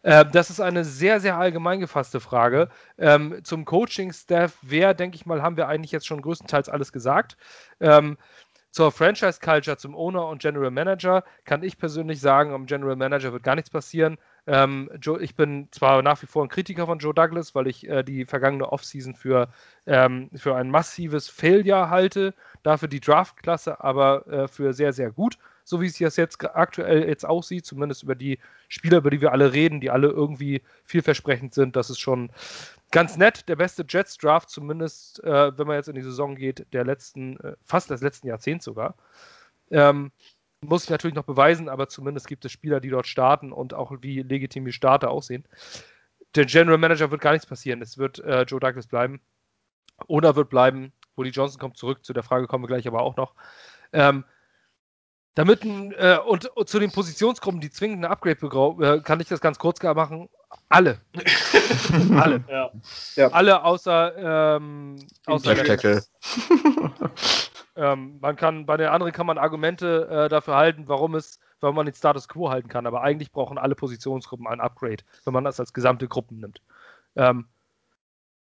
Ähm, 0.01 0.29
das 0.31 0.49
ist 0.49 0.61
eine 0.61 0.85
sehr, 0.85 1.19
sehr 1.19 1.37
allgemein 1.37 1.81
gefasste 1.81 2.21
Frage. 2.21 2.69
Ähm, 2.97 3.41
zum 3.43 3.65
Coaching-Staff, 3.65 4.57
wer, 4.61 4.93
denke 4.93 5.17
ich 5.17 5.25
mal, 5.25 5.41
haben 5.41 5.57
wir 5.57 5.67
eigentlich 5.67 5.91
jetzt 5.91 6.07
schon 6.07 6.21
größtenteils 6.21 6.69
alles 6.69 6.93
gesagt. 6.93 7.35
Ähm, 7.81 8.17
zur 8.75 8.91
Franchise 8.91 9.39
Culture, 9.39 9.77
zum 9.77 9.95
Owner 9.95 10.27
und 10.27 10.41
General 10.41 10.69
Manager 10.69 11.23
kann 11.45 11.63
ich 11.63 11.77
persönlich 11.77 12.19
sagen, 12.19 12.51
am 12.51 12.65
General 12.65 12.97
Manager 12.97 13.31
wird 13.31 13.41
gar 13.41 13.55
nichts 13.55 13.69
passieren. 13.69 14.17
Ähm, 14.47 14.91
Joe, 14.99 15.21
ich 15.21 15.37
bin 15.37 15.69
zwar 15.71 16.01
nach 16.01 16.21
wie 16.21 16.25
vor 16.25 16.43
ein 16.43 16.49
Kritiker 16.49 16.85
von 16.85 16.99
Joe 16.99 17.13
Douglas, 17.13 17.55
weil 17.55 17.67
ich 17.67 17.87
äh, 17.87 18.03
die 18.03 18.25
vergangene 18.25 18.69
Offseason 18.69 19.15
für, 19.15 19.47
ähm, 19.87 20.29
für 20.35 20.57
ein 20.57 20.69
massives 20.69 21.29
Failure 21.29 21.89
halte, 21.89 22.33
dafür 22.63 22.89
die 22.89 22.99
Draftklasse 22.99 23.81
aber 23.81 24.27
äh, 24.27 24.47
für 24.49 24.73
sehr, 24.73 24.91
sehr 24.91 25.09
gut, 25.09 25.37
so 25.63 25.79
wie 25.79 25.85
es 25.85 25.97
jetzt 25.97 26.43
aktuell 26.43 27.07
jetzt 27.07 27.25
aussieht, 27.25 27.65
zumindest 27.65 28.03
über 28.03 28.15
die 28.15 28.39
Spieler, 28.67 28.97
über 28.97 29.09
die 29.09 29.21
wir 29.21 29.31
alle 29.31 29.53
reden, 29.53 29.79
die 29.79 29.89
alle 29.89 30.09
irgendwie 30.09 30.61
vielversprechend 30.83 31.53
sind. 31.53 31.77
Das 31.77 31.89
ist 31.89 31.99
schon 31.99 32.29
ganz 32.95 33.17
nett. 33.17 33.47
Der 33.49 33.57
beste 33.57 33.85
Jets-Draft, 33.87 34.49
zumindest 34.49 35.23
äh, 35.23 35.57
wenn 35.57 35.67
man 35.67 35.75
jetzt 35.75 35.89
in 35.89 35.95
die 35.95 36.01
Saison 36.01 36.35
geht, 36.35 36.65
der 36.73 36.85
letzten, 36.85 37.37
äh, 37.41 37.55
fast 37.63 37.89
des 37.89 38.01
letzten 38.01 38.27
Jahrzehnts 38.27 38.65
sogar. 38.65 38.95
Ähm, 39.69 40.11
muss 40.61 40.85
ich 40.85 40.89
natürlich 40.89 41.15
noch 41.15 41.25
beweisen, 41.25 41.67
aber 41.67 41.89
zumindest 41.89 42.27
gibt 42.27 42.45
es 42.45 42.51
Spieler, 42.51 42.79
die 42.79 42.89
dort 42.89 43.05
starten 43.05 43.51
und 43.51 43.73
auch 43.73 43.91
wie 44.01 44.21
legitim 44.21 44.65
die 44.65 44.71
Starter 44.71 45.11
aussehen. 45.11 45.45
Der 46.35 46.45
General 46.45 46.77
Manager 46.77 47.11
wird 47.11 47.21
gar 47.21 47.33
nichts 47.33 47.45
passieren. 47.45 47.81
Es 47.81 47.97
wird 47.97 48.19
äh, 48.19 48.43
Joe 48.43 48.59
Douglas 48.59 48.87
bleiben. 48.87 49.19
Oder 50.07 50.35
wird 50.35 50.49
bleiben. 50.49 50.93
Woody 51.15 51.29
Johnson 51.29 51.59
kommt 51.59 51.77
zurück. 51.77 52.03
Zu 52.03 52.13
der 52.13 52.23
Frage 52.23 52.47
kommen 52.47 52.63
wir 52.63 52.67
gleich 52.67 52.87
aber 52.87 53.01
auch 53.01 53.17
noch. 53.17 53.35
Ähm, 53.93 54.23
damit 55.35 55.65
äh, 55.65 56.17
und, 56.25 56.45
und, 56.45 56.69
zu 56.69 56.79
den 56.79 56.91
Positionsgruppen, 56.91 57.59
die 57.59 57.69
zwingend 57.69 58.05
ein 58.05 58.11
Upgrade 58.11 58.37
bekommen, 58.37 58.81
äh, 58.81 59.01
kann 59.01 59.19
ich 59.19 59.27
das 59.27 59.41
ganz 59.41 59.59
kurz 59.59 59.83
machen. 59.83 60.29
Alle. 60.69 60.99
Alle. 62.15 62.43
Ja. 62.49 62.71
Ja. 63.15 63.27
Alle 63.29 63.63
außer, 63.63 64.57
ähm, 64.57 64.97
außer 65.25 65.55
Tackle. 65.55 66.03
ähm, 67.75 68.17
man 68.19 68.35
kann, 68.35 68.65
bei 68.65 68.77
den 68.77 68.87
anderen 68.87 69.11
kann 69.11 69.25
man 69.25 69.37
Argumente 69.37 70.07
äh, 70.09 70.29
dafür 70.29 70.55
halten, 70.55 70.87
warum 70.87 71.15
es, 71.15 71.39
warum 71.59 71.75
man 71.75 71.85
den 71.85 71.95
Status 71.95 72.27
quo 72.27 72.49
halten 72.49 72.67
kann. 72.67 72.87
Aber 72.87 73.01
eigentlich 73.01 73.31
brauchen 73.31 73.57
alle 73.57 73.75
Positionsgruppen 73.75 74.47
ein 74.47 74.61
Upgrade, 74.61 75.03
wenn 75.23 75.33
man 75.33 75.43
das 75.43 75.59
als 75.59 75.73
gesamte 75.73 76.07
Gruppen 76.07 76.39
nimmt. 76.39 76.61
Ähm, 77.15 77.47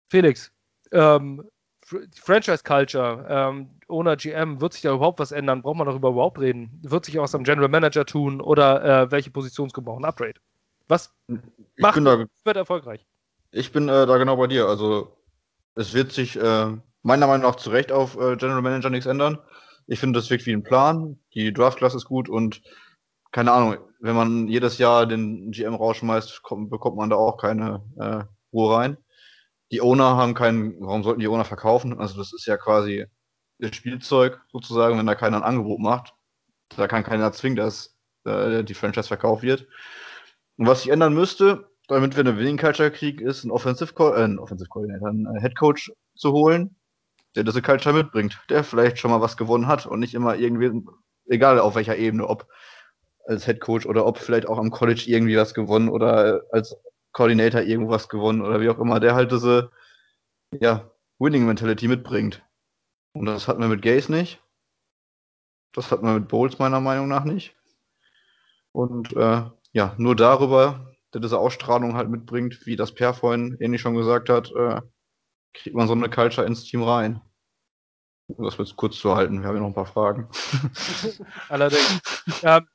Felix, 0.09 0.52
ähm, 0.92 1.44
Franchise 1.84 2.62
Culture, 2.64 3.26
ähm, 3.28 3.70
Owner 3.88 4.16
GM, 4.16 4.61
wird 4.61 4.72
sich 4.72 4.82
da 4.82 4.94
überhaupt 4.94 5.18
was 5.18 5.32
ändern? 5.32 5.62
Braucht 5.62 5.76
man 5.76 5.86
darüber 5.86 6.11
überhaupt 6.11 6.38
reden? 6.38 6.80
Wird 6.82 7.05
sich 7.05 7.18
auch 7.18 7.24
was 7.24 7.34
am 7.34 7.44
General 7.44 7.68
Manager 7.68 8.07
tun 8.07 8.40
oder 8.40 9.02
äh, 9.02 9.11
welche 9.11 9.30
Positionsgruppen 9.30 9.86
brauchen 9.86 10.05
ein 10.05 10.09
Upgrade? 10.09 10.40
Was 10.89 11.14
ich 11.28 11.39
macht, 11.78 11.97
da, 11.99 12.26
wird 12.45 12.57
erfolgreich? 12.57 13.07
Ich 13.51 13.72
bin 13.72 13.89
äh, 13.89 14.07
da 14.07 14.18
genau 14.18 14.37
bei 14.37 14.47
dir. 14.47 14.66
Also 14.66 15.16
es 15.74 15.95
wird 15.95 16.12
sich 16.12 16.37
äh, 16.37 16.76
meiner 17.03 17.26
Meinung 17.26 17.43
nach 17.43 17.57
zu 17.57 17.70
Recht 17.70 17.93
auf 17.93 18.16
äh, 18.16 18.37
General 18.37 18.62
Manager 18.62 18.91
nichts 18.91 19.07
ändern. 19.07 19.39
Ich 19.87 20.01
finde, 20.01 20.18
das 20.18 20.30
wirkt 20.30 20.47
wie 20.47 20.53
ein 20.53 20.62
Plan. 20.62 21.18
Die 21.35 21.53
Draft-Klasse 21.53 21.97
ist 21.97 22.07
gut 22.07 22.28
und 22.28 22.62
keine 23.32 23.53
Ahnung, 23.53 23.78
wenn 24.01 24.14
man 24.14 24.49
jedes 24.49 24.78
Jahr 24.78 25.07
den 25.07 25.51
GM 25.51 25.74
rausschmeißt, 25.74 26.43
kommt, 26.43 26.70
bekommt 26.70 26.97
man 26.97 27.11
da 27.11 27.16
auch 27.16 27.37
keine 27.37 27.82
äh, 27.99 28.24
Ruhe 28.53 28.76
rein 28.76 28.99
die 29.74 29.80
Owner 29.80 30.16
haben 30.16 30.35
keinen, 30.35 30.80
warum 30.80 31.03
sollten 31.03 31.18
die 31.18 31.26
Owner 31.26 31.45
verkaufen? 31.45 31.99
Also 31.99 32.16
das 32.16 32.32
ist 32.32 32.47
ja 32.47 32.57
quasi 32.57 33.07
das 33.59 33.74
Spielzeug 33.74 34.41
sozusagen, 34.53 34.97
wenn 34.97 35.07
da 35.07 35.16
keiner 35.16 35.39
ein 35.39 35.43
Angebot 35.43 35.80
macht. 35.80 36.14
Da 36.76 36.87
kann 36.87 37.03
keiner 37.03 37.32
zwingen, 37.32 37.57
dass 37.57 37.97
äh, 38.24 38.62
die 38.62 38.74
Franchise 38.74 39.09
verkauft 39.09 39.43
wird. 39.43 39.66
Und 40.57 40.66
was 40.66 40.82
sich 40.82 40.92
ändern 40.92 41.14
müsste, 41.14 41.68
damit 41.88 42.16
wir 42.16 42.20
eine 42.20 42.38
Winning 42.38 42.59
Culture 42.59 42.90
kriegen, 42.90 43.26
ist 43.26 43.44
ein 43.44 43.50
Offensive, 43.50 43.92
Co 43.92 44.14
äh, 44.14 44.36
Offensive 44.36 44.68
Coordinator, 44.68 45.09
ein 45.09 45.40
Head 45.40 45.57
Coach 45.57 45.92
zu 46.14 46.32
holen, 46.32 46.76
der 47.34 47.44
diese 47.44 47.62
Culture 47.62 47.94
mitbringt, 47.94 48.40
der 48.48 48.64
vielleicht 48.64 48.98
schon 48.98 49.11
mal 49.11 49.20
was 49.20 49.36
gewonnen 49.36 49.66
hat 49.66 49.86
und 49.86 50.00
nicht 50.00 50.14
immer 50.14 50.36
irgendwie, 50.36 50.82
egal 51.26 51.59
auf 51.59 51.74
welcher 51.74 51.96
Ebene, 51.96 52.26
ob 52.26 52.46
als 53.26 53.44
Head 53.44 53.61
Coach 53.61 53.86
oder 53.86 54.07
ob 54.07 54.18
vielleicht 54.18 54.48
auch 54.48 54.59
am 54.59 54.70
College 54.70 55.05
irgendwie 55.07 55.36
was 55.36 55.55
gewonnen 55.55 55.88
oder 55.88 56.42
als 56.52 56.76
Coordinator 57.12 57.62
irgendwas 57.62 58.09
gewonnen 58.09 58.42
oder 58.42 58.61
wie 58.61 58.68
auch 58.68 58.78
immer, 58.78 59.00
der 59.00 59.14
halt 59.14 59.32
diese 59.32 59.70
ja, 60.61 60.90
Winning-Mentality 61.18 61.88
mitbringt. 61.88 62.42
Und 63.12 63.26
das 63.26 63.48
hatten 63.48 63.61
wir 63.61 63.68
mit 63.68 63.82
Gaze 63.82 64.12
nicht. 64.12 64.42
Das 65.72 65.90
hatten 65.90 66.05
wir 66.05 66.14
mit 66.14 66.28
Bowles 66.28 66.59
meiner 66.59 66.80
Meinung 66.80 67.09
nach 67.09 67.24
nicht. 67.24 67.57
Und 68.72 69.12
äh, 69.16 69.42
ja, 69.74 69.94
nur 69.98 70.14
darüber, 70.16 70.94
der 71.12 71.20
diese 71.20 71.38
Ausstrahlung 71.38 71.94
halt 71.94 72.08
mitbringt, 72.08 72.64
wie 72.64 72.76
das 72.76 72.94
Per 72.94 73.12
vorhin 73.12 73.56
ähnlich 73.60 73.80
schon 73.80 73.94
gesagt 73.94 74.28
hat, 74.28 74.52
äh, 74.52 74.80
kriegt 75.52 75.76
man 75.76 75.88
so 75.88 75.94
eine 75.94 76.08
Culture 76.08 76.46
ins 76.46 76.64
Team 76.64 76.82
rein. 76.82 77.20
Um 78.28 78.44
das 78.44 78.56
jetzt 78.56 78.76
kurz 78.76 78.96
zu 78.96 79.14
halten, 79.14 79.42
wir 79.42 79.48
haben 79.48 79.56
ja 79.56 79.60
noch 79.60 79.68
ein 79.68 79.74
paar 79.74 79.84
Fragen. 79.84 80.28
Allerdings. 81.48 82.00
ähm, 82.42 82.66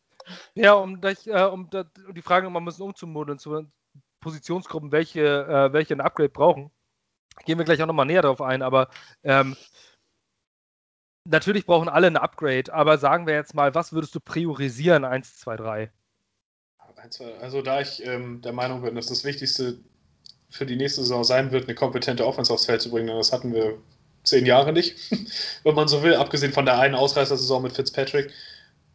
ja, 0.53 0.73
um, 0.73 1.01
das, 1.01 1.25
äh, 1.25 1.43
um, 1.45 1.69
das, 1.69 1.87
die 2.11 2.21
Frage 2.21 2.45
nochmal 2.45 2.61
ein 2.61 2.65
bisschen 2.65 2.85
umzumodeln, 2.85 3.39
zu, 3.39 3.65
Positionsgruppen 4.19 4.91
welche, 4.91 5.21
äh, 5.21 5.73
welche 5.73 5.95
ein 5.95 6.01
Upgrade 6.01 6.29
brauchen. 6.29 6.69
Gehen 7.45 7.57
wir 7.57 7.65
gleich 7.65 7.81
auch 7.81 7.87
nochmal 7.87 8.05
näher 8.05 8.21
darauf 8.21 8.41
ein, 8.41 8.61
aber 8.61 8.89
ähm, 9.23 9.55
natürlich 11.23 11.65
brauchen 11.65 11.87
alle 11.87 12.07
ein 12.07 12.17
Upgrade, 12.17 12.73
aber 12.73 12.97
sagen 12.97 13.25
wir 13.25 13.35
jetzt 13.35 13.55
mal, 13.55 13.73
was 13.73 13.93
würdest 13.93 14.13
du 14.13 14.19
priorisieren? 14.19 15.05
1, 15.05 15.37
2, 15.37 15.55
3. 15.55 15.93
Also 17.41 17.61
da 17.61 17.81
ich 17.81 18.05
ähm, 18.05 18.41
der 18.41 18.53
Meinung 18.53 18.81
bin, 18.81 18.95
dass 18.95 19.07
das 19.07 19.23
Wichtigste 19.23 19.77
für 20.49 20.65
die 20.65 20.75
nächste 20.75 21.01
Saison 21.01 21.23
sein 21.23 21.51
wird, 21.51 21.65
eine 21.65 21.75
kompetente 21.75 22.25
Offense 22.25 22.51
aufs 22.51 22.65
Feld 22.65 22.81
zu 22.81 22.89
bringen, 22.89 23.07
das 23.07 23.31
hatten 23.31 23.53
wir 23.53 23.77
zehn 24.23 24.45
Jahre 24.45 24.73
nicht, 24.73 24.95
wenn 25.63 25.75
man 25.75 25.87
so 25.87 26.03
will, 26.03 26.15
abgesehen 26.15 26.51
von 26.51 26.65
der 26.65 26.79
einen 26.79 26.95
Ausreißersaison 26.95 27.63
mit 27.63 27.73
Fitzpatrick 27.73 28.31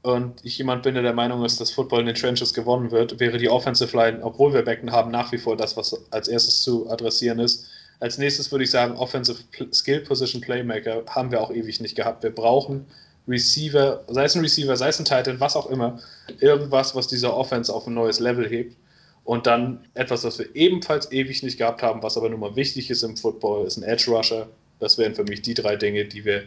und 0.03 0.45
ich 0.45 0.59
jemand 0.59 0.83
bin, 0.83 0.95
der 0.95 1.03
der 1.03 1.15
Meinung 1.15 1.45
ist, 1.45 1.61
dass 1.61 1.71
Football 1.71 2.01
in 2.01 2.07
den 2.07 2.15
Trenches 2.15 2.53
gewonnen 2.53 2.91
wird, 2.91 3.21
wäre 3.21 3.39
die 3.39 3.49
Offensive 3.49 3.97
Line, 3.97 4.23
obwohl 4.23 4.53
wir 4.53 4.63
Becken 4.63 4.93
haben, 4.93 5.11
nach 5.11 5.33
wie 5.33 5.39
vor 5.39 5.57
das, 5.57 5.77
was 5.79 5.99
als 6.13 6.29
erstes 6.29 6.63
zu 6.63 6.91
adressieren 6.91 7.39
ist. 7.39 7.67
Als 8.01 8.19
nächstes 8.19 8.53
würde 8.53 8.65
ich 8.65 8.71
sagen, 8.71 8.97
Offensive 8.97 9.43
Skill 9.73 10.01
Position 10.01 10.43
Playmaker 10.43 11.05
haben 11.09 11.31
wir 11.31 11.41
auch 11.41 11.51
ewig 11.51 11.81
nicht 11.81 11.97
gehabt. 11.97 12.23
Wir 12.23 12.35
brauchen 12.35 12.87
Receiver, 13.27 14.05
sei 14.09 14.25
es 14.25 14.35
ein 14.35 14.43
Receiver, 14.43 14.77
sei 14.77 14.89
es 14.89 14.99
ein 14.99 15.05
Titan, 15.05 15.41
was 15.41 15.57
auch 15.57 15.71
immer, 15.71 16.01
irgendwas, 16.41 16.95
was 16.95 17.07
diese 17.07 17.33
Offense 17.33 17.73
auf 17.73 17.87
ein 17.87 17.95
neues 17.95 18.21
Level 18.21 18.49
hebt. 18.49 18.77
Und 19.25 19.47
dann 19.47 19.87
etwas, 19.95 20.25
was 20.25 20.39
wir 20.39 20.55
ebenfalls 20.55 21.11
ewig 21.11 21.43
nicht 21.43 21.57
gehabt 21.57 21.83
haben, 21.83 22.03
was 22.03 22.19
aber 22.19 22.29
nun 22.29 22.41
mal 22.41 22.57
wichtig 22.57 22.91
ist 22.91 23.03
im 23.03 23.17
Football, 23.17 23.67
ist 23.67 23.79
ein 23.79 23.83
Edge 23.83 24.11
Rusher. 24.11 24.49
Das 24.81 24.99
wären 24.99 25.15
für 25.15 25.25
mich 25.25 25.41
die 25.41 25.55
drei 25.55 25.77
Dinge, 25.77 26.05
die 26.05 26.27
wir, 26.27 26.43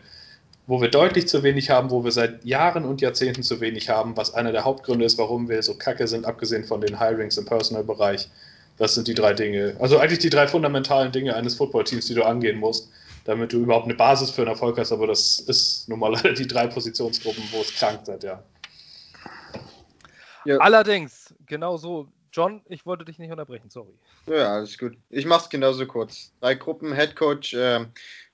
wo 0.68 0.80
wir 0.80 0.90
deutlich 0.90 1.28
zu 1.28 1.42
wenig 1.42 1.72
haben, 1.72 1.90
wo 1.90 2.04
wir 2.04 2.12
seit 2.12 2.46
Jahren 2.46 2.86
und 2.86 3.02
Jahrzehnten 3.02 3.42
zu 3.42 3.60
wenig 3.62 3.90
haben, 3.90 4.16
was 4.16 4.36
einer 4.36 4.52
der 4.52 4.64
Hauptgründe 4.64 5.06
ist, 5.06 5.18
warum 5.18 5.50
wir 5.50 5.64
so 5.64 5.74
kacke 5.74 6.08
sind, 6.08 6.26
abgesehen 6.26 6.66
von 6.66 6.82
den 6.82 7.00
Hirings 7.00 7.38
im 7.38 7.46
Personal-Bereich. 7.46 8.30
Das 8.78 8.94
sind 8.94 9.08
die 9.08 9.16
drei 9.16 9.34
Dinge. 9.34 9.76
Also 9.80 9.98
eigentlich 9.98 10.20
die 10.20 10.30
drei 10.30 10.48
fundamentalen 10.48 11.12
Dinge 11.12 11.36
eines 11.36 11.56
Footballteams, 11.56 12.06
die 12.06 12.14
du 12.14 12.24
angehen 12.24 12.60
musst, 12.60 12.90
damit 13.28 13.52
du 13.52 13.58
überhaupt 13.58 13.86
eine 13.86 13.94
Basis 13.94 14.32
für 14.32 14.42
einen 14.42 14.52
Erfolg 14.52 14.78
hast. 14.78 14.92
Aber 14.92 15.06
das 15.06 15.40
ist 15.40 15.88
nun 15.90 16.00
mal 16.00 16.12
leider 16.14 16.34
die 16.34 16.48
drei 16.48 16.66
Positionsgruppen, 16.68 17.44
wo 17.52 17.62
es 17.62 17.76
krank 17.76 18.06
sind, 18.06 18.24
ja. 18.24 18.42
ja. 20.46 20.58
Allerdings, 20.58 21.34
genau 21.46 21.78
so. 21.78 22.08
John, 22.32 22.62
ich 22.68 22.86
wollte 22.86 23.04
dich 23.04 23.20
nicht 23.20 23.32
unterbrechen, 23.32 23.70
sorry. 23.70 23.94
Ja, 24.28 24.54
alles 24.56 24.78
gut. 24.78 24.96
Ich 25.10 25.26
mache 25.26 25.44
es 25.44 25.50
genauso 25.50 25.86
kurz. 25.86 26.32
Drei 26.40 26.56
Gruppen, 26.56 26.94
Head 26.94 27.16
Coach, 27.16 27.54
äh, 27.54 27.86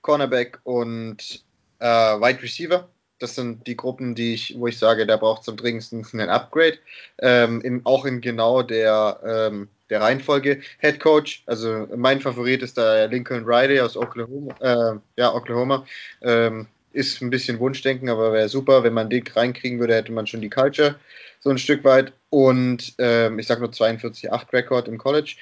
Cornerback 0.02 0.60
und 0.64 1.42
äh, 1.78 1.86
Wide 1.86 2.42
Receiver. 2.42 2.88
Das 3.18 3.34
sind 3.34 3.66
die 3.66 3.76
Gruppen, 3.76 4.14
die 4.14 4.34
ich, 4.34 4.58
wo 4.58 4.66
ich 4.66 4.78
sage, 4.78 5.06
da 5.06 5.16
braucht 5.16 5.42
es 5.42 5.48
am 5.48 5.56
dringendsten 5.56 6.04
ein 6.20 6.28
Upgrade. 6.28 6.78
Ähm, 7.18 7.60
in, 7.62 7.80
auch 7.84 8.04
in 8.04 8.20
genau 8.20 8.62
der 8.62 9.20
ähm, 9.24 9.68
der 9.90 10.00
Reihenfolge. 10.00 10.60
Head 10.80 11.00
Coach, 11.00 11.42
also 11.46 11.86
mein 11.96 12.20
Favorit 12.20 12.62
ist 12.62 12.78
da 12.78 13.04
Lincoln 13.04 13.44
Riley 13.44 13.80
aus 13.80 13.96
Oklahoma. 13.96 14.54
Äh, 14.60 14.98
ja, 15.16 15.34
Oklahoma. 15.34 15.86
Ähm, 16.22 16.66
ist 16.92 17.20
ein 17.20 17.30
bisschen 17.30 17.58
Wunschdenken, 17.58 18.08
aber 18.08 18.32
wäre 18.32 18.48
super. 18.48 18.84
Wenn 18.84 18.94
man 18.94 19.10
den 19.10 19.26
reinkriegen 19.26 19.80
würde, 19.80 19.94
hätte 19.94 20.12
man 20.12 20.26
schon 20.26 20.40
die 20.40 20.50
Culture 20.50 20.94
so 21.40 21.50
ein 21.50 21.58
Stück 21.58 21.84
weit. 21.84 22.12
Und 22.30 22.94
ähm, 22.98 23.38
ich 23.38 23.46
sage 23.46 23.60
nur 23.60 23.70
42,8 23.70 24.52
Rekord 24.52 24.88
im 24.88 24.98
College. 24.98 25.36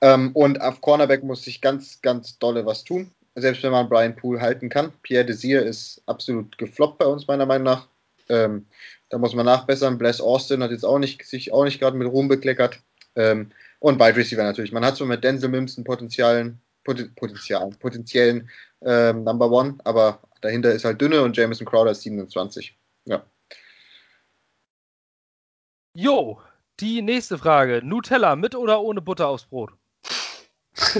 Ähm, 0.00 0.32
und 0.32 0.60
auf 0.60 0.80
Cornerback 0.80 1.22
muss 1.22 1.44
sich 1.44 1.60
ganz, 1.60 2.00
ganz 2.02 2.38
dolle 2.38 2.66
was 2.66 2.84
tun. 2.84 3.10
Selbst 3.36 3.62
wenn 3.62 3.72
man 3.72 3.88
Brian 3.88 4.16
Poole 4.16 4.40
halten 4.40 4.68
kann. 4.68 4.92
Pierre 5.02 5.24
Desir 5.24 5.64
ist 5.64 6.02
absolut 6.06 6.56
gefloppt 6.58 6.98
bei 6.98 7.06
uns, 7.06 7.26
meiner 7.26 7.46
Meinung 7.46 7.64
nach. 7.64 7.88
Ähm, 8.28 8.66
da 9.08 9.18
muss 9.18 9.34
man 9.34 9.46
nachbessern. 9.46 9.98
Bless 9.98 10.20
Austin 10.20 10.62
hat 10.62 10.70
jetzt 10.70 10.84
auch 10.84 10.98
nicht, 10.98 11.24
sich 11.24 11.52
auch 11.52 11.64
nicht 11.64 11.80
gerade 11.80 11.96
mit 11.96 12.08
Ruhm 12.08 12.28
bekleckert. 12.28 12.80
Ähm, 13.16 13.50
und 13.84 14.00
Wide 14.00 14.16
Receiver 14.16 14.42
natürlich. 14.42 14.72
Man 14.72 14.82
hat 14.82 14.96
so 14.96 15.04
mit 15.04 15.22
Denzel 15.22 15.50
Mims 15.50 15.76
einen 15.76 15.84
potenziellen, 15.84 16.58
Potenzial, 16.84 17.68
potenziellen 17.78 18.48
ähm, 18.80 19.24
Number 19.24 19.50
One, 19.50 19.76
aber 19.84 20.20
dahinter 20.40 20.72
ist 20.72 20.86
halt 20.86 21.02
dünne 21.02 21.20
und 21.20 21.36
Jameson 21.36 21.66
Crowder 21.66 21.90
ist 21.90 22.00
27. 22.00 22.78
Ja. 23.04 23.26
Jo, 25.92 26.40
die 26.80 27.02
nächste 27.02 27.36
Frage. 27.36 27.82
Nutella 27.84 28.36
mit 28.36 28.54
oder 28.54 28.80
ohne 28.80 29.02
Butter 29.02 29.28
aufs 29.28 29.44
Brot? 29.44 29.72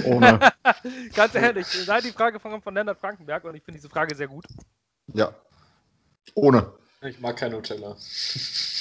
Ohne. 0.03 0.39
Ganz 1.15 1.33
ehrlich, 1.33 1.65
sei 1.65 2.01
die 2.01 2.11
Frage 2.11 2.39
von, 2.39 2.61
von 2.61 2.75
Lennart 2.75 2.99
Frankenberg 2.99 3.45
und 3.45 3.55
ich 3.55 3.63
finde 3.63 3.79
diese 3.79 3.89
Frage 3.89 4.13
sehr 4.13 4.27
gut. 4.27 4.45
Ja. 5.07 5.33
Ohne. 6.35 6.71
Ich 7.07 7.19
mag 7.19 7.37
kein 7.37 7.51
Nutella. 7.51 7.95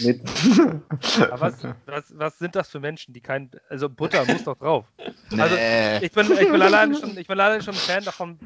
Mit. 0.00 0.20
Aber 1.30 1.40
was, 1.40 1.64
was, 1.86 2.04
was, 2.18 2.38
sind 2.38 2.56
das 2.56 2.68
für 2.68 2.80
Menschen, 2.80 3.12
die 3.12 3.20
kein. 3.20 3.50
Also 3.68 3.88
Butter 3.88 4.24
muss 4.24 4.44
doch 4.44 4.56
drauf. 4.56 4.86
Also 5.30 5.56
ich 6.04 6.12
bin, 6.12 6.32
ich 6.32 6.50
bin 6.50 6.62
alleine 6.62 6.94
schon, 6.94 7.16
ich 7.18 7.26
bin 7.26 7.38
alleine 7.40 7.62
schon 7.62 7.74
ein 7.74 7.80
Fan 7.80 8.04
davon, 8.04 8.38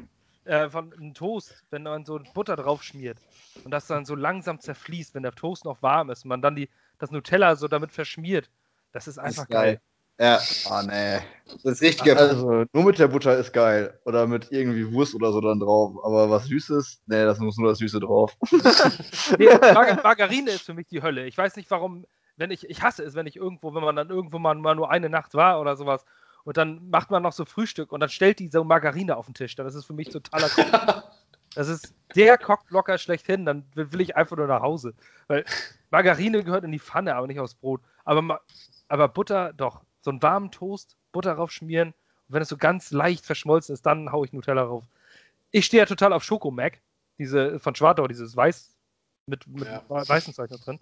äh, 0.45 0.69
von 0.69 0.91
einem 0.93 1.13
Toast, 1.13 1.63
wenn 1.69 1.83
man 1.83 2.05
so 2.05 2.19
Butter 2.33 2.55
drauf 2.55 2.83
schmiert 2.83 3.17
und 3.63 3.71
das 3.71 3.87
dann 3.87 4.05
so 4.05 4.15
langsam 4.15 4.59
zerfließt, 4.59 5.13
wenn 5.15 5.23
der 5.23 5.33
Toast 5.33 5.65
noch 5.65 5.81
warm 5.81 6.09
ist 6.09 6.25
und 6.25 6.29
man 6.29 6.41
dann 6.41 6.55
die, 6.55 6.69
das 6.97 7.11
Nutella 7.11 7.55
so 7.55 7.67
damit 7.67 7.91
verschmiert. 7.91 8.49
Das 8.91 9.07
ist 9.07 9.17
einfach 9.17 9.43
das 9.43 9.43
ist 9.43 9.49
geil. 9.49 9.73
geil. 9.75 9.81
Ja. 10.19 10.39
Ah, 10.69 10.83
nee. 10.83 11.19
Das 11.63 11.73
ist 11.73 11.81
richtig 11.81 12.15
Also, 12.15 12.65
nur 12.73 12.83
mit 12.83 12.99
der 12.99 13.07
Butter 13.07 13.37
ist 13.37 13.53
geil. 13.53 13.97
Oder 14.05 14.27
mit 14.27 14.51
irgendwie 14.51 14.91
Wurst 14.91 15.15
oder 15.15 15.31
so 15.31 15.39
dann 15.39 15.59
drauf. 15.59 15.95
Aber 16.03 16.29
was 16.29 16.45
Süßes, 16.45 17.03
nee, 17.07 17.23
das 17.23 17.39
muss 17.39 17.57
nur 17.57 17.69
das 17.69 17.79
Süße 17.79 18.01
drauf. 18.01 18.35
nee, 19.39 19.47
Mar 19.73 19.99
Margarine 20.03 20.51
ist 20.51 20.63
für 20.63 20.73
mich 20.73 20.87
die 20.87 21.01
Hölle. 21.01 21.25
Ich 21.25 21.37
weiß 21.37 21.55
nicht 21.55 21.71
warum, 21.71 22.05
wenn 22.35 22.51
ich, 22.51 22.69
ich 22.69 22.81
hasse 22.81 23.03
es, 23.03 23.15
wenn 23.15 23.27
ich 23.27 23.37
irgendwo, 23.37 23.73
wenn 23.73 23.83
man 23.83 23.95
dann 23.95 24.09
irgendwo 24.09 24.39
mal, 24.39 24.55
mal 24.55 24.75
nur 24.75 24.91
eine 24.91 25.09
Nacht 25.09 25.33
war 25.35 25.61
oder 25.61 25.77
sowas 25.77 26.05
und 26.43 26.57
dann 26.57 26.89
macht 26.89 27.11
man 27.11 27.23
noch 27.23 27.33
so 27.33 27.45
Frühstück 27.45 27.91
und 27.91 28.01
dann 28.01 28.09
stellt 28.09 28.39
die 28.39 28.47
so 28.49 28.63
Margarine 28.63 29.15
auf 29.15 29.25
den 29.25 29.35
Tisch. 29.35 29.55
Dann 29.55 29.67
ist 29.67 29.75
es 29.75 29.85
für 29.85 29.93
mich 29.93 30.09
totaler 30.09 30.49
Kock. 30.49 31.03
Das 31.55 31.67
ist 31.67 31.95
der 32.15 32.37
Cockblocker 32.37 32.99
schlechthin. 32.99 33.43
Dann 33.43 33.65
will 33.73 34.01
ich 34.01 34.15
einfach 34.15 34.37
nur 34.37 34.45
nach 34.45 34.61
Hause. 34.61 34.93
Weil 35.27 35.45
Margarine 35.89 36.43
gehört 36.43 36.63
in 36.63 36.71
die 36.71 36.77
Pfanne, 36.77 37.15
aber 37.15 37.25
nicht 37.25 37.39
aufs 37.39 37.55
Brot. 37.55 37.81
Aber, 38.05 38.41
aber 38.87 39.07
Butter, 39.07 39.51
doch 39.53 39.81
so 40.01 40.11
einen 40.11 40.21
warmen 40.21 40.51
Toast, 40.51 40.97
Butter 41.11 41.35
drauf 41.35 41.51
schmieren. 41.51 41.89
Und 41.89 42.35
wenn 42.35 42.41
es 42.41 42.49
so 42.49 42.57
ganz 42.57 42.91
leicht 42.91 43.25
verschmolzen 43.25 43.73
ist, 43.73 43.85
dann 43.85 44.11
haue 44.11 44.25
ich 44.25 44.33
Nutella 44.33 44.65
drauf. 44.65 44.83
Ich 45.51 45.65
stehe 45.65 45.81
ja 45.81 45.85
total 45.85 46.13
auf 46.13 46.23
Schokomac, 46.23 46.79
diese 47.17 47.59
von 47.59 47.75
Schwartau, 47.75 48.07
dieses 48.07 48.35
Weiß 48.35 48.71
mit, 49.25 49.47
mit 49.47 49.67
ja. 49.67 49.83
weißem 49.87 50.33
Zeug 50.33 50.51
noch 50.51 50.59
drin. 50.59 50.79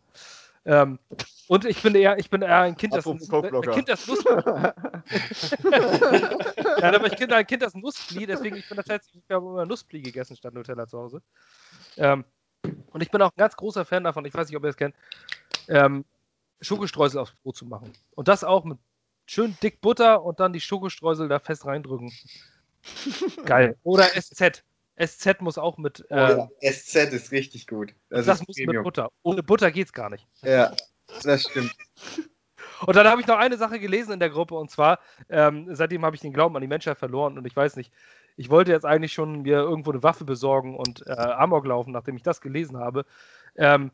Ähm, 0.65 0.99
und 1.47 1.63
ich 1.63 1.82
bin 1.82 1.95
eher, 1.95 2.20
ich 2.20 2.30
bin 2.30 2.41
eher 2.41 2.59
ein 2.59 2.76
Kind, 2.76 2.93
das, 2.93 3.07
ein, 3.07 3.13
ein 3.13 3.61
kind, 3.72 3.88
das 3.88 4.05
Nuss. 4.05 4.22
ja, 4.26 4.74
aber 6.82 7.07
ich 7.07 7.15
bin 7.18 7.32
ein 7.32 7.47
Kind, 7.47 7.61
das 7.61 7.74
Nusspli, 7.74 8.26
deswegen 8.26 8.57
ich 8.57 8.68
bin 8.68 8.76
tatsächlich, 8.76 9.15
ich 9.15 9.34
habe 9.34 9.45
immer 9.45 9.65
Nusspli 9.65 10.01
gegessen 10.01 10.36
statt 10.36 10.53
Nutella 10.53 10.86
zu 10.86 10.97
Hause. 10.99 11.22
Ähm, 11.95 12.26
und 12.91 13.01
ich 13.01 13.09
bin 13.09 13.22
auch 13.22 13.32
ein 13.32 13.38
ganz 13.38 13.55
großer 13.55 13.86
Fan 13.86 14.03
davon, 14.03 14.26
ich 14.26 14.34
weiß 14.34 14.49
nicht, 14.49 14.57
ob 14.57 14.63
ihr 14.63 14.70
es 14.70 14.76
kennt, 14.76 14.93
ähm, 15.70 16.03
Schokostreusel 16.59 17.22
aufs 17.22 17.32
Brot 17.43 17.55
zu 17.55 17.65
machen. 17.65 17.93
Und 18.15 18.28
das 18.28 18.43
auch 18.43 18.65
mit 18.65 18.78
schön 19.28 19.55
dick 19.61 19.82
Butter 19.82 20.23
und 20.23 20.39
dann 20.39 20.53
die 20.53 20.61
Schokostreusel 20.61 21.28
da 21.28 21.39
fest 21.39 21.65
reindrücken. 21.65 22.11
Geil. 23.45 23.78
Oder 23.84 24.05
SZ. 24.05 24.63
SZ 24.99 25.41
muss 25.41 25.59
auch 25.59 25.78
mit. 25.78 26.03
Oh, 26.09 26.15
ja. 26.15 26.49
äh, 26.61 26.71
SZ 26.71 27.13
ist 27.13 27.32
richtig 27.32 27.67
gut. 27.67 27.93
Das, 28.09 28.25
das 28.25 28.47
muss 28.47 28.55
Premium. 28.55 28.78
mit 28.78 28.84
Butter. 28.84 29.11
Ohne 29.21 29.43
Butter 29.43 29.71
geht's 29.71 29.93
gar 29.93 30.09
nicht. 30.09 30.25
Ja, 30.41 30.73
das 31.23 31.43
stimmt. 31.43 31.75
Und 32.86 32.95
dann 32.95 33.07
habe 33.07 33.21
ich 33.21 33.28
noch 33.28 33.38
eine 33.38 33.57
Sache 33.57 33.80
gelesen 33.80 34.13
in 34.13 34.19
der 34.19 34.30
Gruppe 34.30 34.55
und 34.55 34.69
zwar, 34.69 34.99
ähm, 35.30 35.67
seitdem 35.73 36.05
habe 36.05 36.15
ich 36.15 36.21
den 36.21 36.34
Glauben 36.34 36.55
an 36.55 36.61
die 36.61 36.67
Menschheit 36.67 36.97
verloren 36.97 37.38
und 37.38 37.45
ich 37.45 37.55
weiß 37.55 37.75
nicht, 37.75 37.91
ich 38.36 38.51
wollte 38.51 38.71
jetzt 38.71 38.86
eigentlich 38.86 39.13
schon 39.13 39.41
mir 39.41 39.57
irgendwo 39.57 39.91
eine 39.91 40.03
Waffe 40.03 40.25
besorgen 40.25 40.75
und 40.75 41.05
äh, 41.07 41.11
Amok 41.11 41.65
laufen, 41.65 41.91
nachdem 41.91 42.15
ich 42.15 42.23
das 42.23 42.39
gelesen 42.39 42.78
habe. 42.78 43.05
Ähm, 43.55 43.91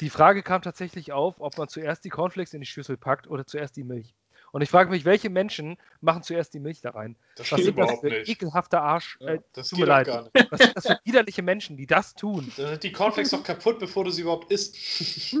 die 0.00 0.08
Frage 0.08 0.42
kam 0.42 0.62
tatsächlich 0.62 1.12
auf, 1.12 1.40
ob 1.40 1.58
man 1.58 1.68
zuerst 1.68 2.04
die 2.04 2.08
Cornflakes 2.08 2.54
in 2.54 2.60
die 2.60 2.66
Schüssel 2.66 2.96
packt 2.96 3.28
oder 3.28 3.46
zuerst 3.46 3.76
die 3.76 3.84
Milch. 3.84 4.14
Und 4.52 4.62
ich 4.62 4.70
frage 4.70 4.90
mich, 4.90 5.04
welche 5.04 5.30
Menschen 5.30 5.76
machen 6.00 6.22
zuerst 6.22 6.54
die 6.54 6.60
Milch 6.60 6.80
da 6.80 6.90
rein? 6.90 7.16
Das 7.36 7.52
Was 7.52 7.62
sind 7.62 7.78
das 7.78 8.00
für 8.00 8.08
nicht. 8.08 8.28
ekelhafter 8.28 8.82
Arsch? 8.82 9.18
Ja, 9.20 9.34
äh, 9.34 9.40
das 9.52 9.68
tut 9.68 9.78
mir 9.78 9.86
leid. 9.86 10.08
Was 10.50 10.60
sind 10.60 10.76
das 10.76 10.86
für 10.86 10.98
widerliche 11.04 11.42
Menschen, 11.42 11.76
die 11.76 11.86
das 11.86 12.14
tun? 12.14 12.50
Dann 12.56 12.70
sind 12.70 12.82
die 12.82 12.92
Cornflakes 12.92 13.30
doch 13.30 13.44
kaputt, 13.44 13.78
bevor 13.78 14.04
du 14.04 14.10
sie 14.10 14.22
überhaupt 14.22 14.50
isst. 14.50 14.76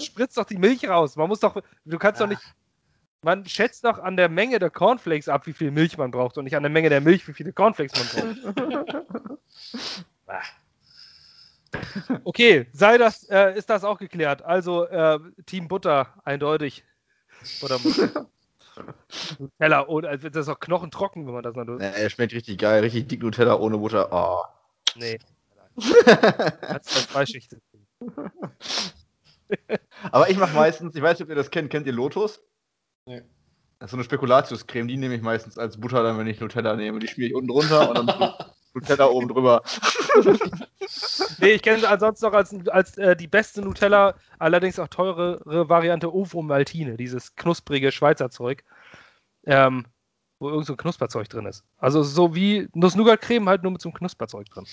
Spritzt 0.00 0.36
doch 0.36 0.44
die 0.44 0.58
Milch 0.58 0.88
raus. 0.88 1.16
Man 1.16 1.28
muss 1.28 1.40
doch, 1.40 1.60
du 1.84 1.98
kannst 1.98 2.20
ja. 2.20 2.26
doch 2.26 2.30
nicht, 2.30 2.42
man 3.22 3.46
schätzt 3.46 3.84
doch 3.84 3.98
an 3.98 4.16
der 4.16 4.28
Menge 4.28 4.58
der 4.58 4.70
Cornflakes 4.70 5.28
ab, 5.28 5.46
wie 5.46 5.52
viel 5.52 5.70
Milch 5.70 5.96
man 5.96 6.10
braucht 6.10 6.36
und 6.36 6.44
nicht 6.44 6.56
an 6.56 6.62
der 6.62 6.70
Menge 6.70 6.90
der 6.90 7.00
Milch, 7.00 7.26
wie 7.26 7.32
viele 7.32 7.52
Cornflakes 7.52 8.14
man 8.14 8.36
braucht. 8.46 9.38
okay, 12.24 12.66
sei 12.72 12.98
das, 12.98 13.28
äh, 13.30 13.56
ist 13.56 13.70
das 13.70 13.84
auch 13.84 13.98
geklärt. 13.98 14.42
Also 14.42 14.84
äh, 14.84 15.18
Team 15.46 15.68
Butter, 15.68 16.08
eindeutig. 16.24 16.84
Oder 17.62 17.78
Nutella 19.38 19.86
ohne, 19.86 20.08
also 20.08 20.28
das 20.28 20.46
ist 20.46 20.52
auch 20.52 20.58
knochentrocken, 20.58 21.26
wenn 21.26 21.34
man 21.34 21.42
das 21.42 21.54
dann. 21.54 21.68
Ja, 21.80 21.88
er 21.90 22.10
schmeckt 22.10 22.32
richtig 22.32 22.58
geil, 22.58 22.82
richtig 22.82 23.08
dick 23.08 23.22
Nutella 23.22 23.56
ohne 23.58 23.78
Butter. 23.78 24.08
Oh. 24.12 24.42
Nee. 24.96 25.18
das 25.76 26.86
ist 26.86 27.10
zwei 27.10 27.26
Schichten. 27.26 27.60
Aber 30.10 30.30
ich 30.30 30.36
mache 30.36 30.54
meistens, 30.54 30.94
ich 30.94 31.02
weiß 31.02 31.18
nicht, 31.18 31.24
ob 31.24 31.30
ihr 31.30 31.34
das 31.34 31.50
kennt, 31.50 31.70
kennt 31.70 31.86
ihr 31.86 31.92
Lotus? 31.92 32.42
Nee. 33.06 33.22
Das 33.78 33.88
ist 33.88 33.90
so 33.90 33.96
eine 33.96 34.04
Spekulatiuscreme, 34.04 34.88
die 34.88 34.96
nehme 34.96 35.14
ich 35.14 35.22
meistens 35.22 35.58
als 35.58 35.78
Butter 35.78 36.02
dann, 36.02 36.18
wenn 36.18 36.26
ich 36.26 36.40
Nutella 36.40 36.74
nehme. 36.76 37.00
Die 37.00 37.08
schmiere 37.08 37.28
ich 37.28 37.34
unten 37.34 37.48
drunter 37.48 37.90
und 37.90 37.96
dann 38.08 38.34
Nutella 38.74 39.06
oben 39.06 39.28
drüber. 39.28 39.62
nee, 41.38 41.52
ich 41.52 41.62
kenne 41.62 41.78
es 41.78 41.84
ansonsten 41.84 42.26
noch 42.26 42.32
als, 42.32 42.54
als 42.68 42.98
äh, 42.98 43.16
die 43.16 43.28
beste 43.28 43.62
Nutella, 43.62 44.14
allerdings 44.38 44.78
auch 44.78 44.88
teurere 44.88 45.68
Variante 45.68 46.12
Ovo 46.12 46.42
Maltine, 46.42 46.96
dieses 46.96 47.34
knusprige 47.36 47.92
Schweizer 47.92 48.30
Zeug, 48.30 48.64
ähm, 49.46 49.86
wo 50.40 50.50
irgend 50.50 50.66
so 50.66 50.72
ein 50.74 50.76
Knusperzeug 50.76 51.28
drin 51.28 51.46
ist. 51.46 51.64
Also 51.78 52.02
so 52.02 52.34
wie 52.34 52.68
Nuss-Nougat-Creme, 52.74 53.48
halt 53.48 53.62
nur 53.62 53.72
mit 53.72 53.80
so 53.80 53.88
einem 53.88 53.94
Knusperzeug 53.94 54.48
drin. 54.50 54.66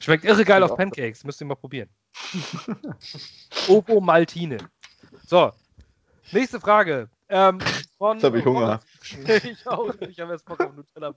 Schmeckt 0.00 0.24
irre 0.24 0.44
geil 0.44 0.62
auf 0.62 0.76
Pancakes, 0.76 1.24
müsst 1.24 1.40
ihr 1.40 1.46
mal 1.46 1.54
probieren. 1.54 1.90
Ovo 3.68 4.00
Maltine. 4.00 4.58
So, 5.26 5.52
nächste 6.32 6.60
Frage. 6.60 7.10
Ähm, 7.28 7.58
von 7.98 8.16
Jetzt 8.16 8.24
hab 8.24 8.34
ich 8.34 8.44
Hunger. 8.44 8.80
ich 9.26 9.66
auch. 9.66 9.92
Ich 10.00 10.20
habe 10.20 10.32
jetzt 10.32 10.44
Bock 10.44 10.60
auf 10.60 10.74
Nutella 10.74 11.12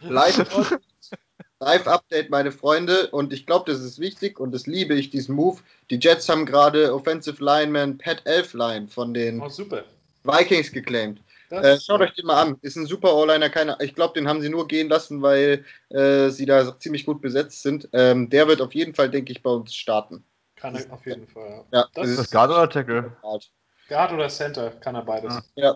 Live- 0.00 0.78
Live-Update, 1.60 2.30
meine 2.30 2.52
Freunde. 2.52 3.08
Und 3.10 3.32
ich 3.32 3.44
glaube, 3.46 3.70
das 3.70 3.80
ist 3.80 3.98
wichtig 3.98 4.38
und 4.38 4.52
das 4.52 4.66
liebe 4.66 4.94
ich, 4.94 5.10
diesen 5.10 5.34
Move. 5.34 5.60
Die 5.90 5.98
Jets 6.00 6.28
haben 6.28 6.46
gerade 6.46 6.94
Offensive 6.94 7.42
Lineman 7.44 7.98
Pat 7.98 8.22
Elfline 8.26 8.86
von 8.88 9.12
den 9.12 9.40
Oh, 9.40 9.48
super. 9.48 9.84
Vikings 10.22 10.70
geclaimed. 10.70 11.20
Äh, 11.50 11.78
schaut 11.80 12.00
euch 12.02 12.12
den 12.14 12.26
mal 12.26 12.42
an. 12.42 12.58
Ist 12.60 12.76
ein 12.76 12.86
super 12.86 13.14
O-Liner. 13.16 13.48
Keine, 13.48 13.76
ich 13.80 13.94
glaube, 13.94 14.14
den 14.14 14.28
haben 14.28 14.42
sie 14.42 14.50
nur 14.50 14.68
gehen 14.68 14.88
lassen, 14.88 15.22
weil 15.22 15.64
äh, 15.88 16.28
sie 16.28 16.44
da 16.44 16.78
ziemlich 16.78 17.06
gut 17.06 17.22
besetzt 17.22 17.62
sind. 17.62 17.88
Ähm, 17.92 18.28
der 18.28 18.46
wird 18.48 18.60
auf 18.60 18.74
jeden 18.74 18.94
Fall, 18.94 19.10
denke 19.10 19.32
ich, 19.32 19.42
bei 19.42 19.50
uns 19.50 19.74
starten. 19.74 20.22
Kann 20.56 20.74
er 20.76 20.92
auf 20.92 21.06
jeden 21.06 21.26
Fall. 21.26 21.64
Ja. 21.72 21.80
Ja, 21.80 21.88
Das 21.94 22.08
Ist 22.08 22.18
das 22.18 22.30
Guard 22.30 22.50
oder 22.50 22.68
Tackle? 22.68 23.16
Guard 23.88 24.12
oder 24.12 24.28
Center 24.28 24.70
kann 24.72 24.94
er 24.94 25.02
beides. 25.02 25.32
Ah. 25.56 25.74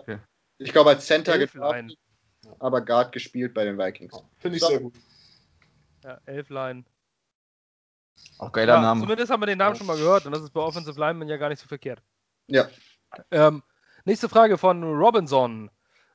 Ich 0.59 0.71
glaube, 0.71 0.91
als 0.91 1.07
Center 1.07 1.37
gedraftet, 1.39 1.97
aber 2.59 2.81
Guard 2.81 3.11
gespielt 3.11 3.53
bei 3.53 3.65
den 3.65 3.77
Vikings. 3.77 4.21
Finde 4.37 4.57
ich 4.57 4.61
So. 4.63 4.69
sehr 4.69 4.79
gut. 4.79 4.93
Ja, 6.03 6.19
Elfline. 6.25 6.83
Auch 8.37 8.51
geiler 8.51 8.75
Ja, 8.75 8.81
Name. 8.81 9.01
Zumindest 9.01 9.31
haben 9.31 9.41
wir 9.41 9.47
den 9.47 9.57
Namen 9.57 9.75
schon 9.75 9.87
mal 9.87 9.97
gehört 9.97 10.25
und 10.25 10.31
das 10.31 10.41
ist 10.41 10.51
bei 10.51 10.61
Offensive 10.61 10.99
Lineman 10.99 11.27
ja 11.29 11.37
gar 11.37 11.49
nicht 11.49 11.59
so 11.59 11.67
verkehrt. 11.67 12.01
Ja. 12.47 12.67
Ähm, 13.31 13.63
nächste 14.05 14.29
Frage 14.29 14.57
von 14.57 14.83
Robinson. 14.83 15.69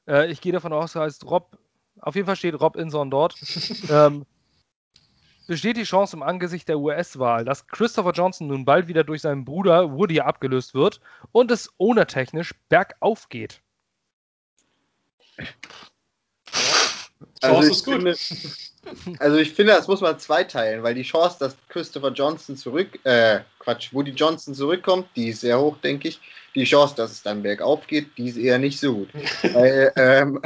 Äh, 0.06 0.30
ich 0.30 0.40
gehe 0.40 0.52
davon 0.52 0.72
aus, 0.72 0.94
er 0.94 1.02
heißt 1.02 1.24
Rob. 1.24 1.58
Auf 2.00 2.14
jeden 2.14 2.26
Fall 2.26 2.36
steht 2.36 2.60
Rob 2.60 2.76
Inson 2.76 3.10
dort. 3.10 3.36
ähm, 3.90 4.24
besteht 5.46 5.76
die 5.76 5.84
Chance 5.84 6.16
im 6.16 6.22
Angesicht 6.22 6.68
der 6.68 6.78
US-Wahl, 6.78 7.44
dass 7.44 7.66
Christopher 7.66 8.12
Johnson 8.12 8.48
nun 8.48 8.64
bald 8.64 8.86
wieder 8.86 9.02
durch 9.02 9.22
seinen 9.22 9.44
Bruder 9.44 9.92
Woody 9.92 10.20
abgelöst 10.20 10.74
wird 10.74 11.00
und 11.32 11.50
es 11.50 11.72
ownertechnisch 11.78 12.54
bergauf 12.68 13.28
geht? 13.28 13.62
Chance 17.42 17.66
ich 17.66 17.72
ist 17.72 17.84
gut. 17.84 17.94
Finde, 17.94 18.16
also 19.18 19.36
ich 19.36 19.52
finde, 19.52 19.72
das 19.72 19.88
muss 19.88 20.00
man 20.00 20.18
zweiteilen, 20.18 20.82
weil 20.82 20.94
die 20.94 21.02
Chance, 21.02 21.36
dass 21.40 21.56
Christopher 21.68 22.10
Johnson 22.10 22.56
zurück, 22.56 22.98
äh, 23.04 23.40
Quatsch, 23.58 23.92
Woody 23.92 24.12
Johnson 24.12 24.54
zurückkommt, 24.54 25.08
die 25.16 25.28
ist 25.28 25.40
sehr 25.40 25.60
hoch, 25.60 25.76
denke 25.78 26.08
ich. 26.08 26.20
Die 26.54 26.64
Chance, 26.64 26.94
dass 26.96 27.12
es 27.12 27.22
dann 27.22 27.42
bergauf 27.42 27.86
geht, 27.86 28.16
die 28.16 28.28
ist 28.28 28.36
eher 28.36 28.58
nicht 28.58 28.80
so 28.80 28.94
gut. 28.94 29.08
weil, 29.52 29.92
ähm, 29.96 30.40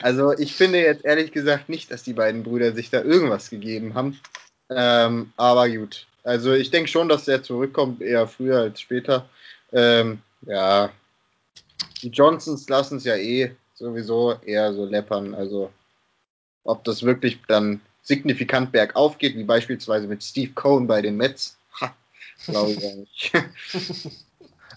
also 0.00 0.32
ich 0.32 0.54
finde 0.54 0.80
jetzt 0.80 1.04
ehrlich 1.04 1.32
gesagt 1.32 1.68
nicht, 1.68 1.90
dass 1.90 2.02
die 2.02 2.14
beiden 2.14 2.42
Brüder 2.42 2.72
sich 2.72 2.90
da 2.90 3.02
irgendwas 3.02 3.50
gegeben 3.50 3.94
haben. 3.94 4.18
Ähm, 4.70 5.32
aber 5.36 5.68
gut. 5.68 6.06
Also 6.24 6.52
ich 6.52 6.70
denke 6.70 6.88
schon, 6.88 7.08
dass 7.08 7.24
der 7.24 7.42
zurückkommt, 7.42 8.00
eher 8.00 8.26
früher 8.26 8.60
als 8.60 8.80
später. 8.80 9.28
Ähm, 9.72 10.20
ja. 10.42 10.90
Die 12.02 12.08
Johnsons 12.08 12.68
lassen 12.68 12.98
es 12.98 13.04
ja 13.04 13.16
eh 13.16 13.52
sowieso 13.74 14.34
eher 14.44 14.72
so 14.72 14.84
läppern. 14.84 15.34
Also 15.34 15.70
ob 16.64 16.84
das 16.84 17.02
wirklich 17.02 17.40
dann 17.48 17.80
signifikant 18.02 18.72
bergauf 18.72 19.18
geht, 19.18 19.36
wie 19.36 19.44
beispielsweise 19.44 20.06
mit 20.06 20.22
Steve 20.22 20.52
Cohen 20.52 20.86
bei 20.86 21.02
den 21.02 21.16
Mets, 21.16 21.58
ha, 21.80 21.94
glaube 22.46 22.72
ich 22.72 22.94
nicht. 22.94 23.32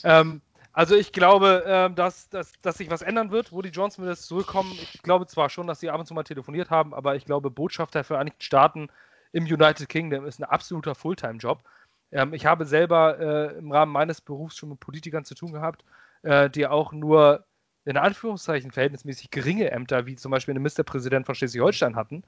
Ähm, 0.03 0.41
also 0.75 0.95
ich 0.95 1.13
glaube, 1.13 1.63
ähm, 1.65 1.95
dass, 1.95 2.29
dass, 2.29 2.51
dass 2.61 2.77
sich 2.77 2.89
was 2.89 3.01
ändern 3.01 3.31
wird, 3.31 3.51
wo 3.51 3.61
die 3.61 3.69
Johnson 3.69 4.05
jetzt 4.05 4.27
zurückkommen. 4.27 4.71
Ich 4.73 5.01
glaube 5.01 5.25
zwar 5.25 5.49
schon, 5.49 5.67
dass 5.67 5.79
sie 5.79 5.89
ab 5.89 5.99
und 5.99 6.05
zu 6.05 6.13
mal 6.13 6.23
telefoniert 6.23 6.69
haben, 6.69 6.93
aber 6.93 7.15
ich 7.15 7.25
glaube, 7.25 7.49
Botschafter 7.49 7.99
der 7.99 8.03
Vereinigten 8.03 8.41
Staaten 8.41 8.89
im 9.31 9.45
United 9.45 9.87
Kingdom 9.89 10.25
ist 10.25 10.39
ein 10.39 10.43
absoluter 10.43 10.93
Fulltime-Job. 10.93 11.63
Ähm, 12.11 12.33
ich 12.33 12.45
habe 12.45 12.65
selber 12.65 13.19
äh, 13.19 13.57
im 13.57 13.71
Rahmen 13.71 13.91
meines 13.91 14.21
Berufs 14.21 14.57
schon 14.57 14.69
mit 14.69 14.79
Politikern 14.79 15.25
zu 15.25 15.33
tun 15.33 15.53
gehabt, 15.53 15.85
äh, 16.23 16.49
die 16.49 16.67
auch 16.67 16.91
nur 16.91 17.45
in 17.85 17.97
Anführungszeichen 17.97 18.71
verhältnismäßig 18.71 19.29
geringe 19.29 19.71
Ämter, 19.71 20.05
wie 20.05 20.15
zum 20.15 20.31
Beispiel 20.31 20.53
ein 20.53 20.57
Ministerpräsident 20.57 21.25
von 21.25 21.35
Schleswig-Holstein 21.35 21.95
hatten. 21.95 22.23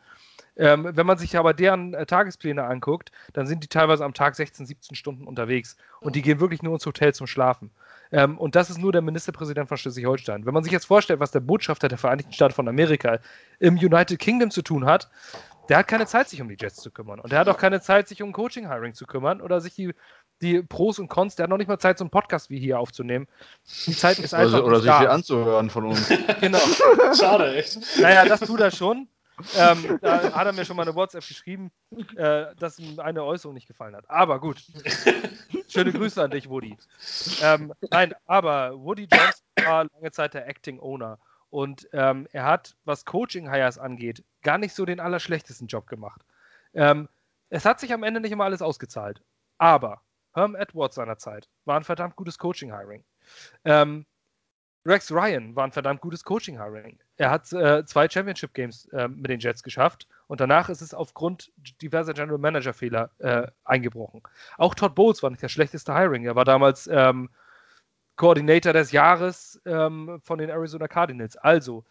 Ähm, 0.55 0.87
wenn 0.93 1.05
man 1.05 1.17
sich 1.17 1.37
aber 1.37 1.53
deren 1.53 1.93
äh, 1.93 2.05
Tagespläne 2.05 2.63
anguckt, 2.63 3.11
dann 3.33 3.47
sind 3.47 3.63
die 3.63 3.67
teilweise 3.67 4.05
am 4.05 4.13
Tag 4.13 4.35
16, 4.35 4.65
17 4.65 4.95
Stunden 4.95 5.27
unterwegs 5.27 5.77
und 5.99 6.15
die 6.15 6.21
gehen 6.21 6.39
wirklich 6.39 6.63
nur 6.63 6.73
ins 6.73 6.85
Hotel 6.85 7.13
zum 7.13 7.27
Schlafen. 7.27 7.71
Ähm, 8.11 8.37
und 8.37 8.55
das 8.55 8.69
ist 8.69 8.77
nur 8.77 8.91
der 8.91 9.01
Ministerpräsident 9.01 9.67
von 9.67 9.77
Schleswig-Holstein. 9.77 10.45
Wenn 10.45 10.53
man 10.53 10.63
sich 10.63 10.71
jetzt 10.71 10.85
vorstellt, 10.85 11.19
was 11.19 11.31
der 11.31 11.41
Botschafter 11.41 11.87
der 11.87 11.97
Vereinigten 11.97 12.33
Staaten 12.33 12.53
von 12.53 12.67
Amerika 12.67 13.19
im 13.59 13.75
United 13.75 14.19
Kingdom 14.19 14.51
zu 14.51 14.61
tun 14.61 14.85
hat, 14.85 15.09
der 15.69 15.77
hat 15.77 15.87
keine 15.87 16.05
Zeit, 16.05 16.29
sich 16.29 16.41
um 16.41 16.47
die 16.47 16.57
Jets 16.59 16.77
zu 16.77 16.91
kümmern. 16.91 17.19
Und 17.19 17.31
der 17.31 17.39
hat 17.39 17.49
auch 17.49 17.57
keine 17.57 17.81
Zeit, 17.81 18.07
sich 18.07 18.23
um 18.23 18.31
Coaching-Hiring 18.31 18.93
zu 18.93 19.05
kümmern 19.05 19.41
oder 19.41 19.59
sich 19.59 19.75
die, 19.75 19.93
die 20.41 20.61
Pros 20.61 20.99
und 20.99 21.07
Cons, 21.07 21.35
der 21.35 21.43
hat 21.43 21.49
noch 21.49 21.57
nicht 21.57 21.67
mal 21.67 21.79
Zeit, 21.79 21.97
so 21.97 22.03
einen 22.03 22.11
Podcast 22.11 22.49
wie 22.49 22.59
hier 22.59 22.79
aufzunehmen. 22.79 23.27
Die 23.85 23.95
Zeit 23.95 24.19
ist 24.19 24.33
einfach 24.33 24.63
oder 24.63 24.77
nicht 24.77 24.83
sich 24.83 24.97
hier 24.97 25.11
anzuhören 25.11 25.69
von 25.69 25.85
uns. 25.85 26.09
Genau. 26.41 26.59
Schade, 27.19 27.55
echt. 27.55 27.79
Naja, 27.99 28.25
das 28.25 28.41
tut 28.41 28.59
er 28.59 28.71
schon. 28.71 29.07
Ähm, 29.55 29.99
da 30.01 30.33
hat 30.33 30.47
er 30.47 30.53
mir 30.53 30.65
schon 30.65 30.75
mal 30.75 30.83
eine 30.83 30.95
WhatsApp 30.95 31.27
geschrieben, 31.27 31.71
äh, 32.15 32.55
dass 32.59 32.79
ihm 32.79 32.99
eine 32.99 33.23
Äußerung 33.23 33.53
nicht 33.53 33.67
gefallen 33.67 33.95
hat. 33.95 34.09
Aber 34.09 34.39
gut. 34.39 34.63
Schöne 35.67 35.93
Grüße 35.93 36.21
an 36.21 36.31
dich, 36.31 36.49
Woody. 36.49 36.75
Ähm, 37.41 37.73
nein, 37.91 38.13
aber 38.25 38.73
Woody 38.79 39.07
Johnson 39.11 39.45
war 39.63 39.85
lange 39.93 40.11
Zeit 40.11 40.33
der 40.33 40.47
Acting 40.47 40.79
Owner. 40.79 41.19
Und 41.49 41.87
ähm, 41.93 42.27
er 42.31 42.45
hat, 42.45 42.75
was 42.83 43.05
Coaching-Hires 43.05 43.77
angeht, 43.77 44.23
gar 44.41 44.57
nicht 44.57 44.73
so 44.73 44.85
den 44.85 44.99
allerschlechtesten 44.99 45.67
Job 45.67 45.87
gemacht. 45.87 46.21
Ähm, 46.73 47.07
es 47.49 47.63
hat 47.65 47.79
sich 47.79 47.93
am 47.93 48.03
Ende 48.03 48.19
nicht 48.19 48.31
immer 48.31 48.45
alles 48.45 48.61
ausgezahlt. 48.61 49.21
Aber 49.57 50.01
Herm 50.33 50.55
Edwards 50.55 50.95
seinerzeit 50.95 51.49
war 51.65 51.77
ein 51.77 51.83
verdammt 51.83 52.15
gutes 52.15 52.37
Coaching-Hiring. 52.37 53.03
Ähm, 53.65 54.05
Rex 54.85 55.11
Ryan 55.11 55.53
war 55.55 55.65
ein 55.65 55.73
verdammt 55.73 55.99
gutes 55.99 56.23
Coaching-Hiring. 56.23 56.97
Er 57.17 57.29
hat 57.29 57.51
äh, 57.51 57.85
zwei 57.85 58.07
Championship-Games 58.07 58.85
äh, 58.93 59.09
mit 59.09 59.29
den 59.29 59.39
Jets 59.39 59.61
geschafft 59.61 60.07
und 60.27 60.39
danach 60.39 60.69
ist 60.69 60.81
es 60.81 60.93
aufgrund 60.93 61.51
diverser 61.81 62.13
General 62.13 62.37
Manager-Fehler 62.37 63.11
äh, 63.19 63.47
eingebrochen. 63.65 64.21
Auch 64.57 64.75
Todd 64.75 64.95
Bowles 64.95 65.21
war 65.21 65.29
nicht 65.29 65.41
der 65.41 65.49
schlechteste 65.49 65.93
Hiring. 65.93 66.23
Er 66.23 66.35
war 66.35 66.45
damals 66.45 66.87
ähm, 66.87 67.29
Koordinator 68.15 68.71
des 68.71 68.93
Jahres 68.93 69.61
ähm, 69.65 70.21
von 70.23 70.39
den 70.39 70.49
Arizona 70.49 70.87
Cardinals. 70.87 71.35
Also, 71.35 71.83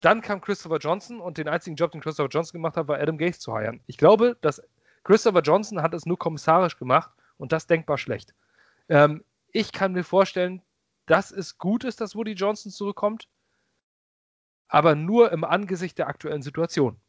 dann 0.00 0.20
kam 0.20 0.42
Christopher 0.42 0.78
Johnson 0.78 1.20
und 1.20 1.38
den 1.38 1.48
einzigen 1.48 1.74
Job, 1.74 1.92
den 1.92 2.02
Christopher 2.02 2.28
Johnson 2.28 2.58
gemacht 2.58 2.76
hat, 2.76 2.86
war 2.86 3.00
Adam 3.00 3.16
Gates 3.16 3.40
zu 3.40 3.58
hiren. 3.58 3.80
Ich 3.86 3.96
glaube, 3.96 4.36
dass 4.42 4.62
Christopher 5.04 5.40
Johnson 5.40 5.80
hat 5.80 5.94
es 5.94 6.06
nur 6.06 6.18
kommissarisch 6.18 6.76
gemacht 6.76 7.10
und 7.38 7.52
das 7.52 7.66
denkbar 7.66 7.98
schlecht. 7.98 8.34
Ähm, 8.88 9.24
ich 9.50 9.72
kann 9.72 9.92
mir 9.92 10.04
vorstellen, 10.04 10.62
dass 11.06 11.30
es 11.30 11.58
gut 11.58 11.84
ist, 11.84 12.00
dass 12.00 12.14
Woody 12.14 12.32
Johnson 12.32 12.70
zurückkommt, 12.70 13.28
aber 14.68 14.94
nur 14.94 15.32
im 15.32 15.44
Angesicht 15.44 15.98
der 15.98 16.08
aktuellen 16.08 16.42
Situation. 16.42 17.00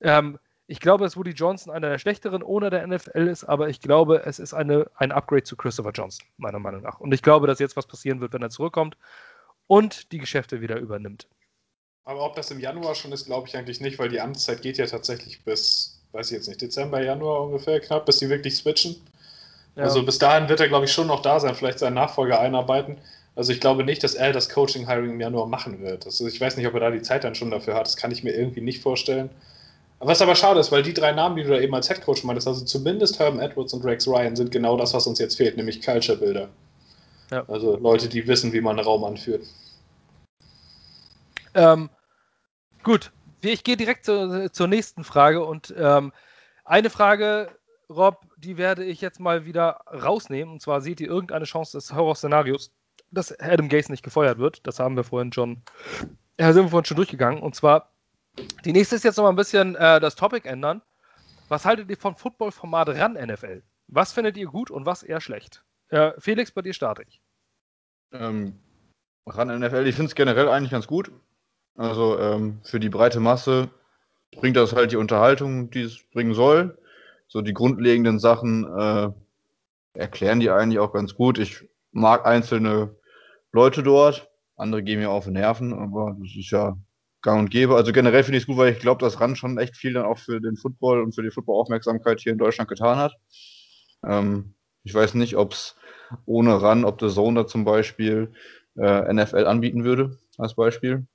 Ähm, 0.00 0.38
ich 0.66 0.80
glaube, 0.80 1.04
dass 1.04 1.16
Woody 1.16 1.32
Johnson 1.32 1.72
einer 1.72 1.88
der 1.88 1.98
schlechteren 1.98 2.42
Owner 2.42 2.70
der 2.70 2.86
NFL 2.86 3.26
ist, 3.28 3.44
aber 3.44 3.68
ich 3.68 3.80
glaube, 3.80 4.22
es 4.24 4.38
ist 4.38 4.54
eine, 4.54 4.88
ein 4.94 5.10
Upgrade 5.10 5.42
zu 5.42 5.56
Christopher 5.56 5.90
Johnson, 5.90 6.26
meiner 6.36 6.60
Meinung 6.60 6.82
nach. 6.82 7.00
Und 7.00 7.12
ich 7.12 7.22
glaube, 7.22 7.46
dass 7.46 7.58
jetzt 7.58 7.76
was 7.76 7.86
passieren 7.86 8.20
wird, 8.20 8.32
wenn 8.32 8.42
er 8.42 8.50
zurückkommt 8.50 8.96
und 9.66 10.12
die 10.12 10.18
Geschäfte 10.18 10.60
wieder 10.60 10.78
übernimmt. 10.78 11.28
Aber 12.04 12.24
ob 12.24 12.34
das 12.34 12.50
im 12.50 12.60
Januar 12.60 12.94
schon 12.94 13.12
ist, 13.12 13.26
glaube 13.26 13.48
ich 13.48 13.56
eigentlich 13.56 13.80
nicht, 13.80 13.98
weil 13.98 14.08
die 14.08 14.20
Amtszeit 14.20 14.62
geht 14.62 14.78
ja 14.78 14.86
tatsächlich 14.86 15.44
bis, 15.44 16.00
weiß 16.12 16.30
ich 16.30 16.36
jetzt 16.36 16.48
nicht, 16.48 16.60
Dezember, 16.60 17.02
Januar 17.02 17.42
ungefähr 17.42 17.80
knapp, 17.80 18.06
bis 18.06 18.18
die 18.18 18.28
wirklich 18.28 18.56
switchen. 18.56 18.96
Ja. 19.76 19.84
Also 19.84 20.02
bis 20.02 20.18
dahin 20.18 20.48
wird 20.48 20.60
er, 20.60 20.68
glaube 20.68 20.84
ich, 20.84 20.92
schon 20.92 21.06
noch 21.06 21.22
da 21.22 21.40
sein, 21.40 21.54
vielleicht 21.54 21.78
seinen 21.78 21.94
Nachfolger 21.94 22.40
einarbeiten. 22.40 22.98
Also 23.36 23.52
ich 23.52 23.60
glaube 23.60 23.84
nicht, 23.84 24.02
dass 24.02 24.14
er 24.14 24.32
das 24.32 24.48
Coaching-Hiring 24.48 25.10
im 25.10 25.20
Januar 25.20 25.46
machen 25.46 25.80
wird. 25.80 26.04
Also 26.04 26.26
ich 26.26 26.40
weiß 26.40 26.56
nicht, 26.56 26.66
ob 26.66 26.74
er 26.74 26.80
da 26.80 26.90
die 26.90 27.02
Zeit 27.02 27.24
dann 27.24 27.34
schon 27.34 27.50
dafür 27.50 27.74
hat. 27.74 27.86
Das 27.86 27.96
kann 27.96 28.10
ich 28.10 28.24
mir 28.24 28.34
irgendwie 28.34 28.60
nicht 28.60 28.82
vorstellen. 28.82 29.30
Was 30.00 30.22
aber 30.22 30.34
schade 30.34 30.58
ist, 30.58 30.72
weil 30.72 30.82
die 30.82 30.94
drei 30.94 31.12
Namen, 31.12 31.36
die 31.36 31.42
du 31.42 31.50
da 31.50 31.60
eben 31.60 31.74
als 31.74 31.88
Headcoach 31.90 32.24
meintest, 32.24 32.48
also 32.48 32.64
zumindest 32.64 33.18
Herman 33.18 33.40
Edwards 33.40 33.74
und 33.74 33.84
Rex 33.84 34.08
Ryan, 34.08 34.34
sind 34.34 34.50
genau 34.50 34.76
das, 34.76 34.94
was 34.94 35.06
uns 35.06 35.18
jetzt 35.18 35.36
fehlt, 35.36 35.58
nämlich 35.58 35.82
Culture-Bilder. 35.82 36.48
Ja. 37.30 37.44
Also 37.48 37.76
Leute, 37.76 38.08
die 38.08 38.26
wissen, 38.26 38.52
wie 38.52 38.62
man 38.62 38.78
einen 38.78 38.86
Raum 38.86 39.04
anführt. 39.04 39.44
Ähm, 41.54 41.90
gut, 42.82 43.12
ich 43.42 43.62
gehe 43.62 43.76
direkt 43.76 44.06
zur, 44.06 44.50
zur 44.52 44.68
nächsten 44.68 45.04
Frage 45.04 45.44
und 45.44 45.74
ähm, 45.76 46.12
eine 46.64 46.88
Frage, 46.88 47.50
Rob, 47.90 48.20
die 48.40 48.56
werde 48.56 48.84
ich 48.84 49.00
jetzt 49.00 49.20
mal 49.20 49.44
wieder 49.44 49.80
rausnehmen. 49.86 50.54
Und 50.54 50.62
zwar 50.62 50.80
seht 50.80 51.00
ihr 51.00 51.08
irgendeine 51.08 51.44
Chance 51.44 51.76
des 51.76 51.94
Horrorszenarios, 51.94 52.72
dass 53.10 53.38
Adam 53.38 53.68
Gase 53.68 53.90
nicht 53.90 54.02
gefeuert 54.02 54.38
wird. 54.38 54.66
Das 54.66 54.78
haben 54.78 54.96
wir 54.96 55.04
vorhin 55.04 55.32
schon, 55.32 55.62
ja, 56.38 56.52
sind 56.52 56.64
wir 56.64 56.70
vorhin 56.70 56.86
schon 56.86 56.96
durchgegangen. 56.96 57.42
Und 57.42 57.54
zwar, 57.54 57.90
die 58.64 58.72
nächste 58.72 58.96
ist 58.96 59.04
jetzt 59.04 59.16
noch 59.16 59.24
mal 59.24 59.30
ein 59.30 59.36
bisschen 59.36 59.74
äh, 59.76 60.00
das 60.00 60.16
Topic 60.16 60.48
ändern. 60.48 60.82
Was 61.48 61.64
haltet 61.64 61.90
ihr 61.90 61.96
von 61.96 62.14
Football-Format 62.14 62.90
ran 62.90 63.14
NFL? 63.14 63.62
Was 63.88 64.12
findet 64.12 64.36
ihr 64.36 64.46
gut 64.46 64.70
und 64.70 64.86
was 64.86 65.02
eher 65.02 65.20
schlecht? 65.20 65.64
Äh, 65.88 66.12
Felix, 66.18 66.52
bei 66.52 66.62
dir 66.62 66.72
starte 66.72 67.02
ich. 67.02 67.20
Ähm, 68.12 68.58
ran 69.26 69.48
NFL, 69.58 69.86
ich 69.86 69.96
finde 69.96 70.08
es 70.08 70.14
generell 70.14 70.48
eigentlich 70.48 70.70
ganz 70.70 70.86
gut. 70.86 71.10
Also 71.76 72.18
ähm, 72.18 72.60
für 72.62 72.78
die 72.78 72.88
breite 72.88 73.20
Masse 73.20 73.68
bringt 74.32 74.56
das 74.56 74.74
halt 74.74 74.92
die 74.92 74.96
Unterhaltung, 74.96 75.70
die 75.70 75.82
es 75.82 76.02
bringen 76.12 76.34
soll. 76.34 76.78
So 77.30 77.42
die 77.42 77.54
grundlegenden 77.54 78.18
Sachen 78.18 78.64
äh, 78.64 79.08
erklären 79.94 80.40
die 80.40 80.50
eigentlich 80.50 80.80
auch 80.80 80.92
ganz 80.92 81.14
gut. 81.14 81.38
Ich 81.38 81.64
mag 81.92 82.26
einzelne 82.26 82.96
Leute 83.52 83.84
dort, 83.84 84.28
andere 84.56 84.82
gehen 84.82 84.98
mir 84.98 85.10
auf 85.10 85.24
den 85.24 85.34
Nerven, 85.34 85.72
aber 85.72 86.16
das 86.20 86.34
ist 86.36 86.50
ja 86.50 86.76
gang 87.22 87.38
und 87.38 87.50
gäbe. 87.50 87.76
Also 87.76 87.92
generell 87.92 88.24
finde 88.24 88.38
ich 88.38 88.42
es 88.42 88.46
gut, 88.48 88.56
weil 88.56 88.72
ich 88.72 88.80
glaube, 88.80 89.00
dass 89.00 89.20
RAN 89.20 89.36
schon 89.36 89.58
echt 89.58 89.76
viel 89.76 89.92
dann 89.92 90.06
auch 90.06 90.18
für 90.18 90.40
den 90.40 90.56
Football 90.56 91.02
und 91.02 91.14
für 91.14 91.22
die 91.22 91.30
Football-Aufmerksamkeit 91.30 92.18
hier 92.18 92.32
in 92.32 92.38
Deutschland 92.38 92.68
getan 92.68 92.98
hat. 92.98 93.14
Ähm, 94.04 94.54
ich 94.82 94.92
weiß 94.92 95.14
nicht, 95.14 95.36
ob 95.36 95.52
es 95.52 95.76
ohne 96.26 96.60
RAN, 96.60 96.84
ob 96.84 96.98
der 96.98 97.10
Zone 97.10 97.42
da 97.42 97.46
zum 97.46 97.64
Beispiel 97.64 98.32
äh, 98.76 99.12
NFL 99.12 99.46
anbieten 99.46 99.84
würde, 99.84 100.18
als 100.36 100.56
Beispiel. 100.56 101.06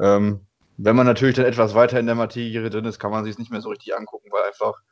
Ähm, 0.00 0.40
wenn 0.78 0.96
man 0.96 1.06
natürlich 1.06 1.36
dann 1.36 1.46
etwas 1.46 1.76
weiter 1.76 2.00
in 2.00 2.06
der 2.06 2.16
Materie 2.16 2.68
drin 2.70 2.86
ist, 2.86 2.98
kann 2.98 3.12
man 3.12 3.22
sich 3.22 3.34
es 3.34 3.38
nicht 3.38 3.52
mehr 3.52 3.60
so 3.60 3.68
richtig 3.68 3.96
angucken, 3.96 4.30
weil 4.32 4.42
einfach 4.42 4.82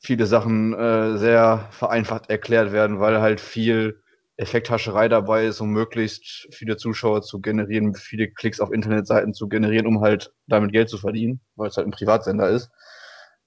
viele 0.00 0.26
Sachen 0.26 0.72
äh, 0.74 1.18
sehr 1.18 1.68
vereinfacht 1.70 2.30
erklärt 2.30 2.72
werden, 2.72 3.00
weil 3.00 3.20
halt 3.20 3.40
viel 3.40 4.02
Effekthascherei 4.36 5.08
dabei 5.08 5.44
ist, 5.44 5.60
um 5.60 5.70
möglichst 5.70 6.48
viele 6.50 6.78
Zuschauer 6.78 7.20
zu 7.20 7.40
generieren, 7.40 7.94
viele 7.94 8.30
Klicks 8.30 8.60
auf 8.60 8.72
Internetseiten 8.72 9.34
zu 9.34 9.48
generieren, 9.48 9.86
um 9.86 10.00
halt 10.00 10.32
damit 10.46 10.72
Geld 10.72 10.88
zu 10.88 10.96
verdienen, 10.96 11.40
weil 11.56 11.68
es 11.68 11.76
halt 11.76 11.86
ein 11.86 11.92
Privatsender 11.92 12.48
ist. 12.48 12.70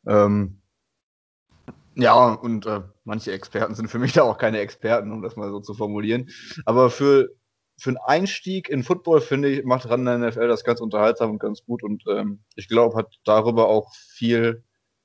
Ähm, 0.05 0.61
ja, 1.95 2.33
und 2.33 2.67
äh, 2.67 2.81
manche 3.03 3.31
Experten 3.31 3.73
sind 3.73 3.87
für 3.87 3.97
mich 3.97 4.13
da 4.13 4.21
auch 4.21 4.37
keine 4.37 4.59
Experten, 4.59 5.11
um 5.11 5.23
das 5.23 5.35
mal 5.35 5.49
so 5.49 5.59
zu 5.59 5.73
formulieren. 5.73 6.29
Aber 6.65 6.91
für, 6.91 7.29
für 7.77 7.89
einen 7.89 7.97
Einstieg 7.97 8.69
in 8.69 8.83
Football, 8.83 9.21
finde 9.21 9.49
ich, 9.49 9.63
macht 9.65 9.89
Ran 9.89 10.05
der 10.05 10.19
NFL 10.19 10.47
das 10.47 10.63
ganz 10.63 10.79
unterhaltsam 10.79 11.31
und 11.31 11.39
ganz 11.39 11.63
gut. 11.65 11.81
Und 11.81 12.03
ähm, 12.07 12.43
ich 12.55 12.67
glaube, 12.67 12.95
hat 12.95 13.15
darüber 13.25 13.67
auch 13.67 13.91
viel 13.95 14.63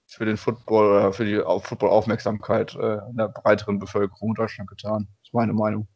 für 0.08 0.24
den 0.24 0.36
Football 0.36 0.86
oder 0.86 1.12
für 1.12 1.24
die 1.24 1.40
auf 1.40 1.64
Football-Aufmerksamkeit 1.66 2.74
äh, 2.74 2.98
in 3.10 3.16
der 3.16 3.28
breiteren 3.28 3.78
Bevölkerung 3.78 4.30
in 4.30 4.34
Deutschland 4.34 4.70
getan. 4.70 5.06
Das 5.20 5.28
ist 5.28 5.34
meine 5.34 5.52
Meinung. 5.52 5.86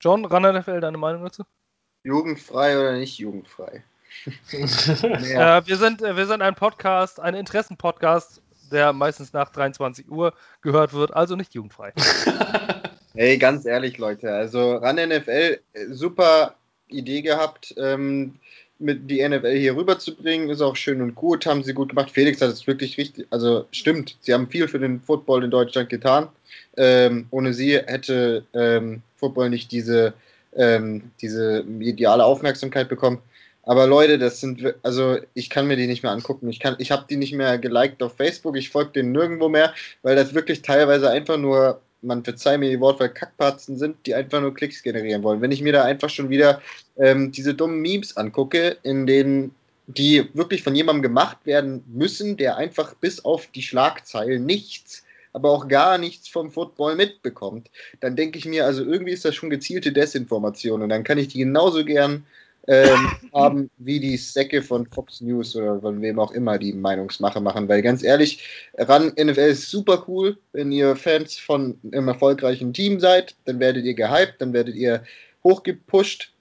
John, 0.00 0.24
Ran 0.24 0.42
NFL, 0.42 0.80
deine 0.80 0.98
Meinung 0.98 1.24
dazu? 1.24 1.44
Jugendfrei 2.02 2.78
oder 2.78 2.92
nicht 2.92 3.18
jugendfrei? 3.18 3.82
ja. 4.52 5.58
äh, 5.58 5.66
wir, 5.66 5.76
sind, 5.76 6.02
äh, 6.02 6.16
wir 6.16 6.26
sind 6.26 6.42
ein 6.42 6.54
Podcast, 6.54 7.18
ein 7.18 7.34
Interessenpodcast 7.34 8.42
der 8.70 8.92
meistens 8.92 9.32
nach 9.32 9.50
23 9.50 10.10
Uhr 10.10 10.34
gehört 10.60 10.92
wird, 10.92 11.14
also 11.14 11.36
nicht 11.36 11.54
jugendfrei. 11.54 11.92
hey, 13.14 13.38
ganz 13.38 13.64
ehrlich, 13.64 13.98
Leute, 13.98 14.32
also 14.32 14.76
ran 14.76 14.96
NFL, 14.96 15.60
super 15.90 16.54
Idee 16.88 17.22
gehabt, 17.22 17.74
ähm, 17.78 18.38
mit 18.78 19.08
die 19.10 19.26
NFL 19.26 19.56
hier 19.56 19.76
rüberzubringen, 19.76 20.50
ist 20.50 20.60
auch 20.60 20.76
schön 20.76 21.00
und 21.00 21.14
gut, 21.14 21.46
haben 21.46 21.62
sie 21.62 21.74
gut 21.74 21.90
gemacht. 21.90 22.10
Felix 22.10 22.40
hat 22.40 22.50
es 22.50 22.66
wirklich 22.66 22.98
richtig, 22.98 23.26
also 23.30 23.66
stimmt, 23.70 24.16
sie 24.20 24.34
haben 24.34 24.48
viel 24.48 24.68
für 24.68 24.78
den 24.78 25.00
Football 25.00 25.44
in 25.44 25.50
Deutschland 25.50 25.88
getan. 25.88 26.28
Ähm, 26.76 27.26
ohne 27.30 27.54
sie 27.54 27.76
hätte 27.76 28.44
ähm, 28.52 29.02
Football 29.16 29.50
nicht 29.50 29.70
diese, 29.70 30.14
ähm, 30.56 31.10
diese 31.20 31.62
mediale 31.64 32.24
Aufmerksamkeit 32.24 32.88
bekommen. 32.88 33.20
Aber 33.66 33.86
Leute, 33.86 34.18
das 34.18 34.40
sind, 34.40 34.74
also 34.82 35.18
ich 35.32 35.48
kann 35.48 35.66
mir 35.66 35.76
die 35.76 35.86
nicht 35.86 36.02
mehr 36.02 36.12
angucken. 36.12 36.48
Ich, 36.48 36.60
ich 36.78 36.90
habe 36.90 37.06
die 37.08 37.16
nicht 37.16 37.32
mehr 37.32 37.58
geliked 37.58 38.02
auf 38.02 38.16
Facebook, 38.16 38.56
ich 38.56 38.68
folge 38.70 38.92
denen 38.92 39.12
nirgendwo 39.12 39.48
mehr, 39.48 39.72
weil 40.02 40.16
das 40.16 40.34
wirklich 40.34 40.62
teilweise 40.62 41.10
einfach 41.10 41.38
nur, 41.38 41.80
man 42.04 42.24
verzeih 42.24 42.58
mir 42.58 42.70
die 42.70 42.80
Wortwahl, 42.80 43.08
Kackpatzen 43.08 43.78
sind, 43.78 43.96
die 44.06 44.14
einfach 44.14 44.40
nur 44.40 44.54
Klicks 44.54 44.82
generieren 44.82 45.22
wollen. 45.22 45.40
Wenn 45.40 45.52
ich 45.52 45.62
mir 45.62 45.72
da 45.72 45.84
einfach 45.84 46.10
schon 46.10 46.30
wieder 46.30 46.60
ähm, 46.96 47.32
diese 47.32 47.54
dummen 47.54 47.80
Memes 47.80 48.16
angucke, 48.16 48.76
in 48.82 49.06
denen 49.06 49.54
die 49.86 50.28
wirklich 50.34 50.62
von 50.62 50.74
jemandem 50.74 51.02
gemacht 51.02 51.38
werden 51.44 51.84
müssen, 51.86 52.36
der 52.36 52.56
einfach 52.56 52.94
bis 52.94 53.24
auf 53.24 53.46
die 53.48 53.62
Schlagzeilen 53.62 54.46
nichts, 54.46 55.04
aber 55.32 55.50
auch 55.50 55.68
gar 55.68 55.98
nichts 55.98 56.28
vom 56.28 56.50
Football 56.50 56.94
mitbekommt, 56.94 57.70
dann 58.00 58.16
denke 58.16 58.38
ich 58.38 58.46
mir, 58.46 58.64
also 58.64 58.84
irgendwie 58.84 59.12
ist 59.12 59.24
das 59.24 59.34
schon 59.34 59.50
gezielte 59.50 59.92
Desinformation 59.92 60.82
und 60.82 60.88
dann 60.88 61.04
kann 61.04 61.18
ich 61.18 61.28
die 61.28 61.40
genauso 61.40 61.84
gern 61.84 62.24
ähm, 62.66 63.10
haben, 63.32 63.70
wie 63.78 64.00
die 64.00 64.16
Säcke 64.16 64.62
von 64.62 64.86
Fox 64.86 65.20
News 65.20 65.54
oder 65.54 65.80
von 65.80 66.00
wem 66.00 66.18
auch 66.18 66.32
immer 66.32 66.58
die 66.58 66.72
Meinungsmache 66.72 67.40
machen. 67.40 67.68
Weil 67.68 67.82
ganz 67.82 68.02
ehrlich, 68.02 68.70
ran 68.78 69.12
NFL 69.20 69.40
ist 69.40 69.70
super 69.70 70.04
cool. 70.08 70.38
Wenn 70.52 70.72
ihr 70.72 70.96
Fans 70.96 71.38
von 71.38 71.78
einem 71.92 72.08
erfolgreichen 72.08 72.72
Team 72.72 73.00
seid, 73.00 73.34
dann 73.44 73.60
werdet 73.60 73.84
ihr 73.84 73.94
gehypt, 73.94 74.36
dann 74.38 74.52
werdet 74.52 74.76
ihr 74.76 75.04
hochgepusht. 75.42 76.32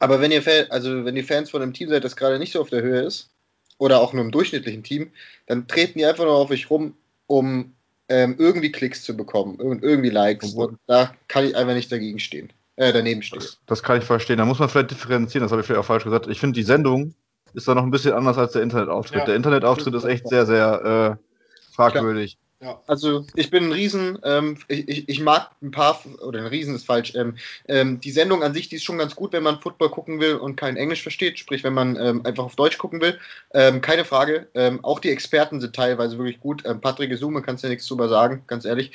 Aber 0.00 0.20
wenn 0.20 0.30
ihr, 0.30 0.42
also 0.70 1.04
wenn 1.04 1.16
ihr 1.16 1.24
Fans 1.24 1.50
von 1.50 1.62
einem 1.62 1.74
Team 1.74 1.88
seid, 1.88 2.04
das 2.04 2.16
gerade 2.16 2.38
nicht 2.38 2.52
so 2.52 2.60
auf 2.60 2.70
der 2.70 2.82
Höhe 2.82 3.02
ist, 3.02 3.30
oder 3.78 4.00
auch 4.00 4.12
nur 4.12 4.24
im 4.24 4.32
durchschnittlichen 4.32 4.82
Team, 4.82 5.12
dann 5.46 5.68
treten 5.68 5.98
die 5.98 6.04
einfach 6.04 6.24
nur 6.24 6.34
auf 6.34 6.50
euch 6.50 6.68
rum, 6.68 6.94
um 7.28 7.74
ähm, 8.08 8.34
irgendwie 8.38 8.72
Klicks 8.72 9.04
zu 9.04 9.16
bekommen 9.16 9.56
und 9.56 9.84
irgendwie 9.84 10.10
Likes. 10.10 10.54
Und 10.54 10.78
da 10.86 11.14
kann 11.28 11.44
ich 11.46 11.56
einfach 11.56 11.74
nicht 11.74 11.90
dagegen 11.92 12.18
stehen 12.18 12.52
äh, 12.78 12.92
daneben 12.92 13.22
steht. 13.22 13.42
Das, 13.42 13.60
das, 13.66 13.82
kann 13.82 13.98
ich 13.98 14.04
verstehen. 14.04 14.38
Da 14.38 14.44
muss 14.44 14.58
man 14.58 14.68
vielleicht 14.68 14.92
differenzieren, 14.92 15.42
das 15.42 15.50
habe 15.50 15.60
ich 15.60 15.66
vielleicht 15.66 15.80
auch 15.80 15.86
falsch 15.86 16.04
gesagt. 16.04 16.28
Ich 16.28 16.40
finde, 16.40 16.54
die 16.54 16.62
Sendung 16.62 17.14
ist 17.54 17.66
da 17.66 17.74
noch 17.74 17.82
ein 17.82 17.90
bisschen 17.90 18.12
anders 18.12 18.38
als 18.38 18.52
der 18.52 18.62
Internetauftritt. 18.62 19.20
Ja, 19.20 19.26
der 19.26 19.36
Internetauftritt 19.36 19.94
ist 19.94 20.04
echt 20.04 20.28
sehr, 20.28 20.46
sehr 20.46 21.18
äh, 21.18 21.74
fragwürdig. 21.74 22.38
Ja. 22.60 22.82
Also 22.88 23.24
ich 23.36 23.50
bin 23.50 23.66
ein 23.66 23.72
Riesen, 23.72 24.18
ähm, 24.24 24.58
ich, 24.66 24.88
ich, 24.88 25.08
ich, 25.08 25.20
mag 25.20 25.52
ein 25.62 25.70
paar, 25.70 26.02
oder 26.20 26.40
ein 26.40 26.46
Riesen 26.46 26.74
ist 26.74 26.86
falsch, 26.86 27.14
ähm, 27.14 27.36
ähm, 27.68 28.00
die 28.00 28.10
Sendung 28.10 28.42
an 28.42 28.52
sich, 28.52 28.68
die 28.68 28.76
ist 28.76 28.84
schon 28.84 28.98
ganz 28.98 29.14
gut, 29.14 29.32
wenn 29.32 29.44
man 29.44 29.60
Football 29.60 29.90
gucken 29.90 30.18
will 30.18 30.34
und 30.34 30.56
kein 30.56 30.76
Englisch 30.76 31.02
versteht, 31.02 31.38
sprich 31.38 31.62
wenn 31.62 31.72
man 31.72 31.94
ähm, 31.94 32.26
einfach 32.26 32.42
auf 32.42 32.56
Deutsch 32.56 32.76
gucken 32.76 33.00
will, 33.00 33.16
ähm, 33.54 33.80
keine 33.80 34.04
Frage. 34.04 34.48
Ähm, 34.54 34.84
auch 34.84 34.98
die 34.98 35.10
Experten 35.10 35.60
sind 35.60 35.76
teilweise 35.76 36.18
wirklich 36.18 36.40
gut. 36.40 36.64
Patrick 36.80 37.10
Gesume 37.10 37.42
kannst 37.42 37.62
ja 37.62 37.70
nichts 37.70 37.86
drüber 37.86 38.08
sagen, 38.08 38.42
ganz 38.48 38.64
ehrlich. 38.64 38.90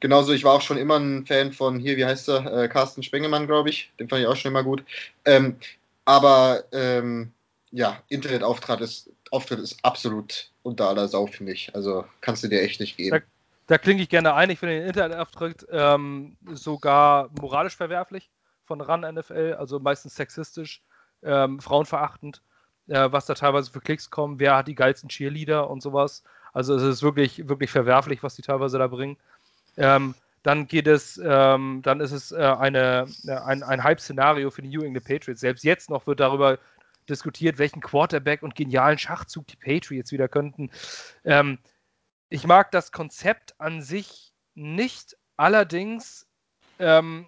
genauso, 0.00 0.32
ich 0.32 0.44
war 0.44 0.54
auch 0.54 0.62
schon 0.62 0.78
immer 0.78 0.98
ein 0.98 1.26
Fan 1.26 1.52
von, 1.52 1.78
hier, 1.78 1.96
wie 1.96 2.04
heißt 2.04 2.28
er, 2.28 2.64
äh, 2.64 2.68
Carsten 2.68 3.02
Spengemann, 3.02 3.46
glaube 3.46 3.70
ich, 3.70 3.90
den 4.00 4.08
fand 4.08 4.22
ich 4.22 4.26
auch 4.26 4.36
schon 4.36 4.50
immer 4.50 4.64
gut. 4.64 4.82
aber 6.04 6.64
ja, 7.70 8.02
Internetauftritt 8.08 8.80
ist, 8.80 9.10
Auftritt 9.30 9.60
ist 9.60 9.78
absolut 9.82 10.50
unter 10.68 10.88
aller 10.88 11.08
Sau, 11.08 11.26
finde 11.26 11.52
ich. 11.52 11.74
Also 11.74 12.04
kannst 12.20 12.44
du 12.44 12.48
dir 12.48 12.62
echt 12.62 12.80
nicht 12.80 12.96
geben. 12.96 13.16
Da, 13.18 13.24
da 13.66 13.78
klinge 13.78 14.02
ich 14.02 14.08
gerne 14.08 14.34
ein. 14.34 14.50
Ich 14.50 14.58
finde 14.58 14.78
den 14.78 14.86
Internetauftritt 14.86 15.66
ähm, 15.70 16.36
sogar 16.52 17.30
moralisch 17.40 17.76
verwerflich 17.76 18.30
von 18.64 18.80
RAN 18.80 19.00
NFL, 19.00 19.56
also 19.58 19.80
meistens 19.80 20.14
sexistisch, 20.14 20.82
ähm, 21.22 21.58
frauenverachtend, 21.58 22.42
äh, 22.86 23.10
was 23.10 23.26
da 23.26 23.34
teilweise 23.34 23.70
für 23.70 23.80
Klicks 23.80 24.10
kommen. 24.10 24.38
Wer 24.38 24.56
hat 24.56 24.68
die 24.68 24.74
geilsten 24.74 25.08
Cheerleader 25.08 25.68
und 25.68 25.82
sowas? 25.82 26.22
Also 26.52 26.74
es 26.74 26.82
ist 26.82 27.02
wirklich, 27.02 27.48
wirklich 27.48 27.70
verwerflich, 27.70 28.22
was 28.22 28.36
die 28.36 28.42
teilweise 28.42 28.78
da 28.78 28.86
bringen. 28.86 29.16
Ähm, 29.76 30.14
dann 30.42 30.66
geht 30.68 30.86
es, 30.86 31.20
ähm, 31.22 31.80
dann 31.82 32.00
ist 32.00 32.12
es 32.12 32.32
äh, 32.32 32.36
eine, 32.36 33.06
äh, 33.26 33.32
ein, 33.32 33.62
ein 33.62 33.82
Hype-Szenario 33.82 34.50
für 34.50 34.62
die 34.62 34.68
New 34.68 34.82
England 34.82 35.06
Patriots. 35.06 35.40
Selbst 35.40 35.64
jetzt 35.64 35.90
noch 35.90 36.06
wird 36.06 36.20
darüber 36.20 36.58
diskutiert, 37.08 37.58
welchen 37.58 37.80
Quarterback 37.80 38.42
und 38.42 38.54
genialen 38.54 38.98
Schachzug 38.98 39.46
die 39.46 39.56
Patriots 39.56 40.12
wieder 40.12 40.28
könnten. 40.28 40.70
Ähm, 41.24 41.58
ich 42.28 42.46
mag 42.46 42.70
das 42.70 42.92
Konzept 42.92 43.58
an 43.58 43.82
sich 43.82 44.34
nicht, 44.54 45.16
allerdings 45.36 46.26
ähm, 46.78 47.26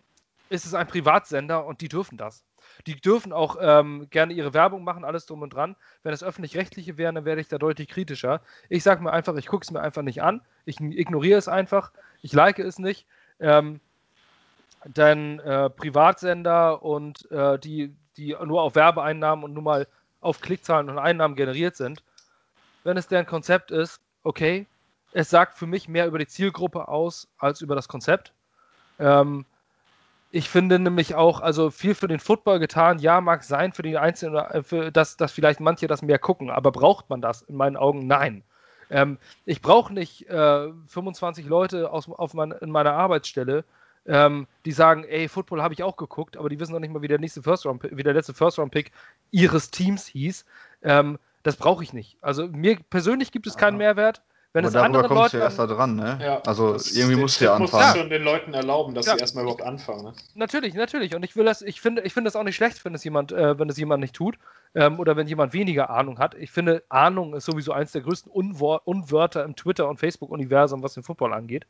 ist 0.49 0.67
es 0.67 0.75
ein 0.75 0.87
Privatsender 0.87 1.65
und 1.65 1.81
die 1.81 1.89
dürfen 1.89 2.19
das. 2.19 2.45
Die 2.87 3.01
dürfen 3.01 3.33
auch 3.33 3.57
ähm, 3.61 4.09
gerne 4.11 4.33
ihre 4.33 4.55
Werbung 4.55 4.85
machen, 4.85 5.05
alles 5.05 5.27
drum 5.27 5.43
und 5.43 5.55
dran. 5.55 5.77
Wenn 6.03 6.13
es 6.13 6.23
öffentlich-rechtliche 6.23 6.99
wären, 6.99 7.15
dann 7.15 7.25
werde 7.25 7.41
ich 7.41 7.49
da 7.49 7.59
deutlich 7.59 7.89
kritischer. 7.89 8.43
Ich 8.69 8.83
sage 8.83 9.03
mir 9.03 9.13
einfach, 9.13 9.37
ich 9.37 9.47
gucke 9.47 9.65
es 9.65 9.71
mir 9.71 9.81
einfach 9.81 10.03
nicht 10.03 10.23
an. 10.23 10.43
Ich 10.65 10.81
ignoriere 10.81 11.39
es 11.39 11.49
einfach. 11.49 11.93
Ich 12.23 12.33
like 12.33 12.59
es 12.59 12.79
nicht. 12.79 13.07
Ähm, 13.39 13.81
denn 14.85 15.41
äh, 15.41 15.69
Privatsender 15.71 16.83
und 16.83 17.31
äh, 17.31 17.59
die 17.59 17.95
die 18.17 18.37
nur 18.45 18.63
auf 18.63 18.75
Werbeeinnahmen 18.75 19.45
und 19.45 19.53
nur 19.53 19.63
mal 19.63 19.87
auf 20.21 20.41
Klickzahlen 20.41 20.89
und 20.89 20.99
Einnahmen 20.99 21.37
generiert 21.37 21.77
sind. 21.77 22.03
Wenn 22.85 22.97
es 22.97 23.09
deren 23.09 23.27
Konzept 23.27 23.71
ist, 23.71 24.01
okay, 24.23 24.67
es 25.13 25.31
sagt 25.31 25.59
für 25.59 25.67
mich 25.67 25.89
mehr 25.89 26.07
über 26.07 26.19
die 26.19 26.27
Zielgruppe 26.27 26.89
aus 26.89 27.29
als 27.39 27.61
über 27.61 27.75
das 27.75 27.89
Konzept. 27.89 28.33
Ähm, 28.99 29.45
ich 30.31 30.49
finde 30.49 30.79
nämlich 30.79 31.15
auch, 31.17 31.41
also 31.41 31.71
viel 31.71 31.95
für 31.95 32.07
den 32.07 32.21
Football 32.21 32.61
getan, 32.61 33.01
ja, 33.01 33.21
mag 33.21 33.43
sein 33.43 33.73
für 33.73 33.83
die 33.83 33.99
Einzelnen, 33.99 34.37
äh, 34.37 34.63
für 34.63 34.93
das, 34.93 35.17
dass 35.17 35.33
vielleicht 35.33 35.61
manche 35.61 35.89
das 35.89 36.03
mehr 36.03 36.19
gucken, 36.19 36.51
aber 36.51 36.71
braucht 36.71 37.11
man 37.11 37.21
das? 37.21 37.43
In 37.43 37.57
meinen 37.57 37.77
Augen 37.77 38.07
nein. 38.07 38.45
Ähm, 38.91 39.19
ich 39.45 39.63
brauche 39.63 39.93
nicht 39.93 40.29
äh, 40.29 40.69
25 40.87 41.47
Leute 41.47 41.91
aus, 41.91 42.09
auf 42.09 42.35
mein, 42.35 42.53
in 42.53 42.71
meiner 42.71 42.93
Arbeitsstelle, 42.93 43.65
ähm, 44.07 44.47
die 44.65 44.73
sagen, 44.73 45.05
ey, 45.05 45.29
Football 45.29 45.63
habe 45.63 45.75
ich 45.75 45.83
auch 45.83 45.97
geguckt, 45.97 46.37
aber 46.37 46.49
die 46.49 46.59
wissen 46.59 46.73
noch 46.73 46.81
nicht 46.81 46.93
mal, 46.93 47.03
wie 47.03 47.09
der 47.09 47.19
nächste 47.19 47.43
First 47.43 47.67
Round, 47.67 47.83
wie 47.91 48.03
der 48.03 48.15
letzte 48.15 48.35
First 48.35 48.59
Round 48.59 48.73
Pick 48.73 48.93
ihres 49.31 49.71
Teams 49.71 50.07
hieß. 50.07 50.45
Ähm, 50.83 51.19
das 51.43 51.57
brauche 51.57 51.83
ich 51.83 51.93
nicht. 51.93 52.19
Also 52.21 52.49
mir 52.49 52.79
persönlich 52.91 53.33
gibt 53.33 53.47
es 53.47 53.57
keinen 53.57 53.77
Mehrwert. 53.77 54.23
Wenn 54.53 54.65
aber 54.65 54.69
es 54.69 54.73
darüber 54.75 55.03
kommst 55.03 55.15
Leuten 55.15 55.31
du 55.31 55.39
ja 55.39 55.45
erst 55.45 55.59
da 55.61 55.67
dran, 55.69 55.95
ne? 55.95 56.19
Ja, 56.21 56.43
also 56.45 56.75
irgendwie 56.93 57.15
musst 57.15 57.41
du 57.41 57.45
ja 57.45 57.55
anfangen. 57.55 57.71
Du 57.71 57.87
musst 57.87 57.97
schon 57.99 58.11
den 58.11 58.25
Leuten 58.25 58.53
erlauben, 58.53 58.97
dass 58.97 59.07
ja. 59.07 59.15
sie 59.15 59.21
erstmal 59.21 59.45
überhaupt 59.45 59.63
anfangen. 59.63 60.07
Ne? 60.07 60.13
Natürlich, 60.35 60.75
natürlich. 60.75 61.15
Und 61.15 61.25
ich 61.25 61.37
will 61.37 61.45
das, 61.45 61.63
ich 61.63 61.81
finde, 61.81 62.03
ich 62.03 62.13
finde 62.13 62.27
das 62.27 62.35
auch 62.35 62.43
nicht 62.43 62.57
schlecht, 62.57 62.85
wenn 62.85 62.93
es 62.93 63.05
jemand, 63.05 63.31
äh, 63.31 63.57
wenn 63.61 63.69
es 63.69 63.77
jemand 63.77 64.01
nicht 64.01 64.15
tut. 64.15 64.39
Ähm, 64.75 64.99
oder 64.99 65.17
wenn 65.17 65.29
jemand 65.29 65.53
weniger 65.53 65.91
Ahnung 65.91 66.19
hat. 66.19 66.35
Ich 66.35 66.51
finde, 66.51 66.83
Ahnung 66.89 67.35
ist 67.35 67.45
sowieso 67.45 67.73
eins 67.73 67.93
der 67.93 68.03
größten 68.03 68.31
Unwor 68.31 68.83
Unwörter 68.87 69.45
im 69.45 69.55
Twitter- 69.55 69.89
und 69.89 69.99
Facebook-Universum, 69.99 70.83
was 70.83 70.95
den 70.95 71.05
Football 71.05 71.33
angeht. 71.33 71.65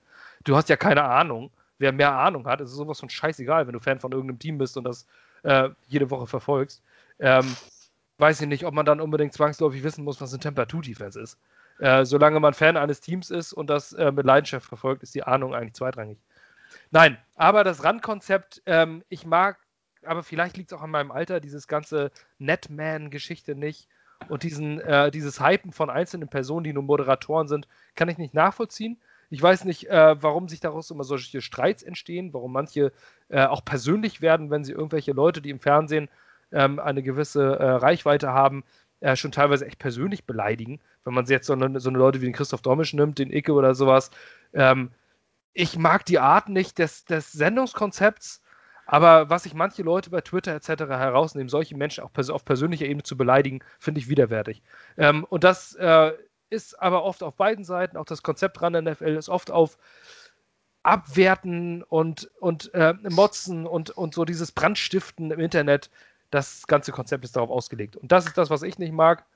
Du 0.44 0.57
hast 0.57 0.70
ja 0.70 0.77
keine 0.77 1.05
Ahnung 1.05 1.51
wer 1.81 1.93
mehr 1.93 2.12
Ahnung 2.12 2.47
hat, 2.47 2.61
ist 2.61 2.70
sowas 2.70 3.01
von 3.01 3.09
scheißegal, 3.09 3.66
wenn 3.66 3.73
du 3.73 3.81
Fan 3.81 3.98
von 3.98 4.12
irgendeinem 4.12 4.39
Team 4.39 4.59
bist 4.59 4.77
und 4.77 4.85
das 4.85 5.07
äh, 5.43 5.70
jede 5.89 6.11
Woche 6.11 6.27
verfolgst, 6.27 6.82
ähm, 7.19 7.57
weiß 8.19 8.40
ich 8.43 8.47
nicht, 8.47 8.66
ob 8.66 8.74
man 8.74 8.86
dann 8.86 9.01
unbedingt 9.01 9.32
zwangsläufig 9.32 9.82
wissen 9.82 10.05
muss, 10.05 10.20
was 10.20 10.32
eine 10.32 10.40
Temperatur-Defense 10.40 11.19
ist. 11.19 11.39
Äh, 11.78 12.05
solange 12.05 12.39
man 12.39 12.52
Fan 12.52 12.77
eines 12.77 13.01
Teams 13.01 13.31
ist 13.31 13.55
und 13.55 13.70
das 13.70 13.94
äh, 13.94 14.12
mit 14.12 14.27
Leidenschaft 14.27 14.66
verfolgt, 14.66 15.02
ist 15.02 15.15
die 15.15 15.23
Ahnung 15.23 15.55
eigentlich 15.55 15.74
zweitrangig. 15.74 16.19
Nein, 16.90 17.16
aber 17.36 17.65
das 17.65 17.82
Randkonzept, 17.82 18.62
ähm, 18.66 19.02
ich 19.09 19.24
mag, 19.24 19.59
aber 20.05 20.23
vielleicht 20.23 20.59
liegt 20.59 20.70
es 20.70 20.78
auch 20.78 20.82
an 20.82 20.90
meinem 20.90 21.11
Alter, 21.11 21.40
dieses 21.40 21.66
ganze 21.66 22.11
Netman-Geschichte 22.39 23.55
nicht 23.55 23.89
und 24.28 24.43
diesen, 24.43 24.81
äh, 24.81 25.11
dieses 25.11 25.40
Hypen 25.40 25.73
von 25.73 25.89
einzelnen 25.89 26.28
Personen, 26.28 26.65
die 26.65 26.74
nur 26.74 26.82
Moderatoren 26.82 27.48
sind, 27.48 27.66
kann 27.94 28.11
ich 28.11 28.19
nicht 28.19 28.35
nachvollziehen. 28.35 28.98
Ich 29.31 29.40
weiß 29.40 29.65
nicht, 29.65 29.89
äh, 29.89 30.23
warum 30.23 30.48
sich 30.48 30.61
daraus 30.61 30.90
immer 30.90 31.05
solche 31.05 31.40
Streits 31.40 31.82
entstehen, 31.82 32.35
warum 32.35 32.52
manche 32.52 32.93
äh, 33.28 33.44
auch 33.47 33.65
persönlich 33.65 34.20
werden, 34.20 34.51
wenn 34.51 34.65
sie 34.65 34.73
irgendwelche 34.73 35.12
Leute, 35.12 35.40
die 35.40 35.51
im 35.51 35.61
Fernsehen 35.61 36.09
ähm, 36.52 36.81
eine 36.81 37.02
gewisse 37.02 37.59
äh, 37.59 37.70
Reichweite 37.70 38.32
haben, 38.32 38.65
äh, 39.01 39.16
schon 39.16 39.32
teilweise 39.32 39.66
echt 39.66 39.78
persönlich 39.78 40.24
beleidigen. 40.27 40.81
Wenn 41.05 41.15
man 41.15 41.24
jetzt 41.27 41.47
so 41.47 41.52
eine, 41.52 41.81
so 41.81 41.89
eine 41.89 41.98
Leute 41.98 42.20
wie 42.20 42.27
den 42.27 42.35
Christoph 42.35 42.62
Domisch 42.62 42.93
nimmt, 42.93 43.19
den 43.19 43.32
Icke 43.32 43.52
oder 43.52 43.74
sowas. 43.74 44.11
Ähm, 44.52 44.90
ich 45.52 45.78
mag 45.78 46.05
die 46.05 46.19
Art 46.19 46.48
nicht 46.48 46.78
des, 46.78 47.05
des 47.05 47.32
Sendungskonzepts, 47.32 48.43
aber 48.86 49.31
was 49.31 49.44
sich 49.44 49.55
manche 49.55 49.82
Leute 49.82 50.11
bei 50.11 50.20
Twitter 50.20 50.55
etc. 50.55 50.69
herausnehmen, 50.89 51.48
solche 51.48 51.77
Menschen 51.77 52.02
auch 52.02 52.12
pers 52.12 52.31
auf 52.31 52.44
persönlicher 52.44 52.86
Ebene 52.86 53.05
zu 53.05 53.16
beleidigen, 53.16 53.61
finde 53.78 54.01
ich 54.01 54.09
widerwärtig. 54.09 54.62
Ähm, 54.97 55.24
und 55.24 55.44
das 55.44 55.74
äh, 55.77 56.12
ist 56.51 56.81
aber 56.81 57.05
oft 57.05 57.23
auf 57.23 57.37
beiden 57.37 57.65
Seiten, 57.65 57.97
auch 57.97 58.05
das 58.05 58.23
Konzept 58.23 58.61
ran 58.61 58.73
NFL 58.73 59.17
ist 59.17 59.29
oft 59.29 59.51
auf 59.51 59.79
Abwerten 60.83 61.83
und, 61.83 62.31
und 62.41 62.73
äh, 62.75 62.95
Motzen 63.09 63.67
und, 63.67 63.91
und 63.91 64.15
so 64.15 64.25
dieses 64.25 64.53
Brandstiften 64.53 65.31
im 65.31 65.41
Internet. 65.41 65.91
Das 66.31 66.67
ganze 66.67 66.93
Konzept 66.93 67.25
ist 67.25 67.37
darauf 67.37 67.51
ausgelegt. 67.51 67.97
Und 67.97 68.13
das 68.13 68.27
ist 68.27 68.39
das, 68.39 68.51
was 68.51 68.63
ich 68.63 68.79
nicht 68.79 68.93
mag. 68.93 69.27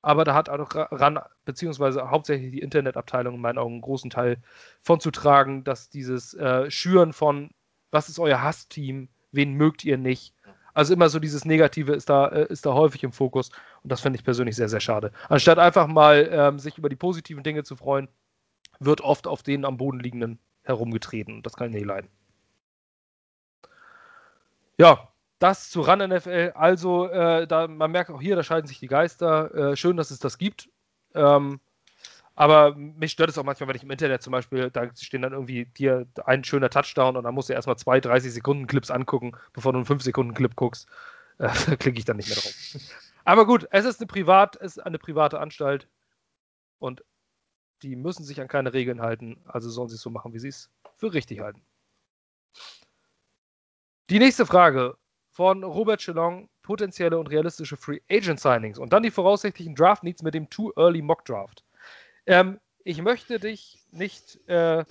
Aber 0.00 0.24
da 0.24 0.34
hat 0.34 0.48
auch 0.48 0.74
ran, 0.74 1.18
beziehungsweise 1.44 2.10
hauptsächlich 2.10 2.52
die 2.52 2.60
Internetabteilung 2.60 3.34
in 3.34 3.40
meinen 3.40 3.58
Augen 3.58 3.74
einen 3.74 3.82
großen 3.82 4.10
Teil 4.10 4.38
von 4.80 5.00
zu 5.00 5.10
tragen, 5.10 5.64
dass 5.64 5.90
dieses 5.90 6.34
äh, 6.34 6.70
Schüren 6.70 7.12
von, 7.12 7.50
was 7.90 8.08
ist 8.08 8.20
euer 8.20 8.40
Hassteam, 8.40 9.08
wen 9.32 9.54
mögt 9.54 9.84
ihr 9.84 9.98
nicht, 9.98 10.34
also 10.78 10.94
immer 10.94 11.08
so 11.08 11.18
dieses 11.18 11.44
Negative 11.44 11.92
ist 11.92 12.08
da, 12.08 12.28
äh, 12.28 12.46
ist 12.52 12.64
da 12.64 12.72
häufig 12.72 13.02
im 13.02 13.10
Fokus 13.10 13.50
und 13.82 13.90
das 13.92 14.00
finde 14.00 14.18
ich 14.18 14.24
persönlich 14.24 14.56
sehr, 14.56 14.68
sehr 14.68 14.80
schade. 14.80 15.12
Anstatt 15.28 15.58
einfach 15.58 15.86
mal 15.86 16.28
ähm, 16.30 16.58
sich 16.58 16.78
über 16.78 16.88
die 16.88 16.96
positiven 16.96 17.42
Dinge 17.42 17.64
zu 17.64 17.76
freuen, 17.76 18.08
wird 18.80 19.00
oft 19.00 19.26
auf 19.26 19.42
den 19.42 19.64
am 19.64 19.76
Boden 19.76 20.00
liegenden 20.00 20.38
herumgetreten 20.62 21.36
und 21.36 21.46
das 21.46 21.54
kann 21.54 21.68
ich 21.68 21.74
nicht 21.74 21.86
leiden. 21.86 22.10
Ja, 24.78 25.08
das 25.38 25.70
zu 25.70 25.80
RAN 25.80 26.08
NFL. 26.08 26.52
Also, 26.54 27.08
äh, 27.08 27.46
da, 27.46 27.68
man 27.68 27.90
merkt 27.90 28.10
auch 28.10 28.20
hier, 28.20 28.36
da 28.36 28.42
scheiden 28.42 28.66
sich 28.66 28.78
die 28.78 28.86
Geister. 28.86 29.54
Äh, 29.72 29.76
schön, 29.76 29.96
dass 29.96 30.10
es 30.10 30.18
das 30.18 30.38
gibt. 30.38 30.68
Ähm, 31.14 31.60
aber 32.34 32.76
mich 32.76 33.12
stört 33.12 33.30
es 33.30 33.38
auch 33.38 33.44
manchmal, 33.44 33.68
wenn 33.68 33.76
ich 33.76 33.82
im 33.82 33.90
Internet 33.90 34.22
zum 34.22 34.30
Beispiel, 34.30 34.70
da 34.70 34.88
stehen 34.94 35.22
dann 35.22 35.32
irgendwie 35.32 35.64
dir 35.64 36.06
ein 36.24 36.44
schöner 36.44 36.70
Touchdown 36.70 37.16
und 37.16 37.24
dann 37.24 37.34
musst 37.34 37.48
du 37.48 37.52
erstmal 37.52 37.76
zwei 37.76 37.98
30 38.00 38.32
Sekunden 38.32 38.68
Clips 38.68 38.92
angucken, 38.92 39.32
bevor 39.52 39.72
du 39.72 39.78
einen 39.78 39.86
5 39.86 40.02
Sekunden 40.04 40.34
Clip 40.34 40.54
guckst. 40.54 40.88
Äh, 41.38 41.48
da 41.66 41.76
klicke 41.76 41.98
ich 41.98 42.04
dann 42.04 42.16
nicht 42.16 42.28
mehr 42.28 42.36
drauf. 42.36 42.54
Aber 43.28 43.44
gut, 43.44 43.68
es 43.72 43.84
ist 43.84 44.00
eine, 44.00 44.06
Privat, 44.06 44.56
es 44.56 44.78
ist 44.78 44.86
eine 44.86 44.98
private 44.98 45.38
Anstalt 45.38 45.86
und 46.78 47.04
die 47.82 47.94
müssen 47.94 48.24
sich 48.24 48.40
an 48.40 48.48
keine 48.48 48.72
Regeln 48.72 49.02
halten, 49.02 49.38
also 49.44 49.68
sollen 49.68 49.90
sie 49.90 49.96
es 49.96 50.00
so 50.00 50.08
machen, 50.08 50.32
wie 50.32 50.38
sie 50.38 50.48
es 50.48 50.70
für 50.96 51.12
richtig 51.12 51.40
halten. 51.40 51.60
Die 54.08 54.18
nächste 54.18 54.46
Frage 54.46 54.96
von 55.30 55.62
Robert 55.62 56.00
Chelong, 56.00 56.48
potenzielle 56.62 57.18
und 57.18 57.26
realistische 57.26 57.76
Free 57.76 58.00
Agent 58.10 58.40
Signings 58.40 58.78
und 58.78 58.94
dann 58.94 59.02
die 59.02 59.10
voraussichtlichen 59.10 59.74
Draft 59.74 60.04
Needs 60.04 60.22
mit 60.22 60.32
dem 60.32 60.48
Too 60.48 60.72
Early 60.76 61.02
Mock 61.02 61.26
Draft. 61.26 61.62
Ähm, 62.24 62.58
ich 62.82 63.02
möchte 63.02 63.38
dich 63.38 63.84
nicht 63.90 64.40
äh, 64.48 64.86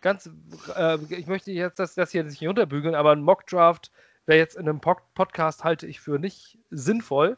ganz, 0.00 0.30
äh, 0.76 0.96
ich 1.12 1.26
möchte 1.26 1.50
jetzt 1.50 1.80
das, 1.80 1.96
das 1.96 2.12
hier 2.12 2.22
nicht 2.22 2.46
unterbügeln, 2.46 2.94
aber 2.94 3.10
ein 3.10 3.22
Mockdraft 3.22 3.90
wäre 4.30 4.38
jetzt 4.38 4.56
in 4.56 4.68
einem 4.68 4.80
Pod 4.80 4.98
Podcast 5.14 5.64
halte 5.64 5.86
ich 5.86 6.00
für 6.00 6.18
nicht 6.18 6.56
sinnvoll, 6.70 7.36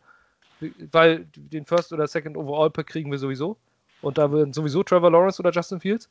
weil 0.60 1.26
den 1.34 1.66
First 1.66 1.92
oder 1.92 2.06
Second 2.06 2.36
Overall 2.36 2.70
Pick 2.70 2.86
kriegen 2.86 3.10
wir 3.10 3.18
sowieso 3.18 3.56
und 4.00 4.18
da 4.18 4.30
würden 4.30 4.52
sowieso 4.52 4.84
Trevor 4.84 5.10
Lawrence 5.10 5.40
oder 5.40 5.50
Justin 5.50 5.80
Fields. 5.80 6.08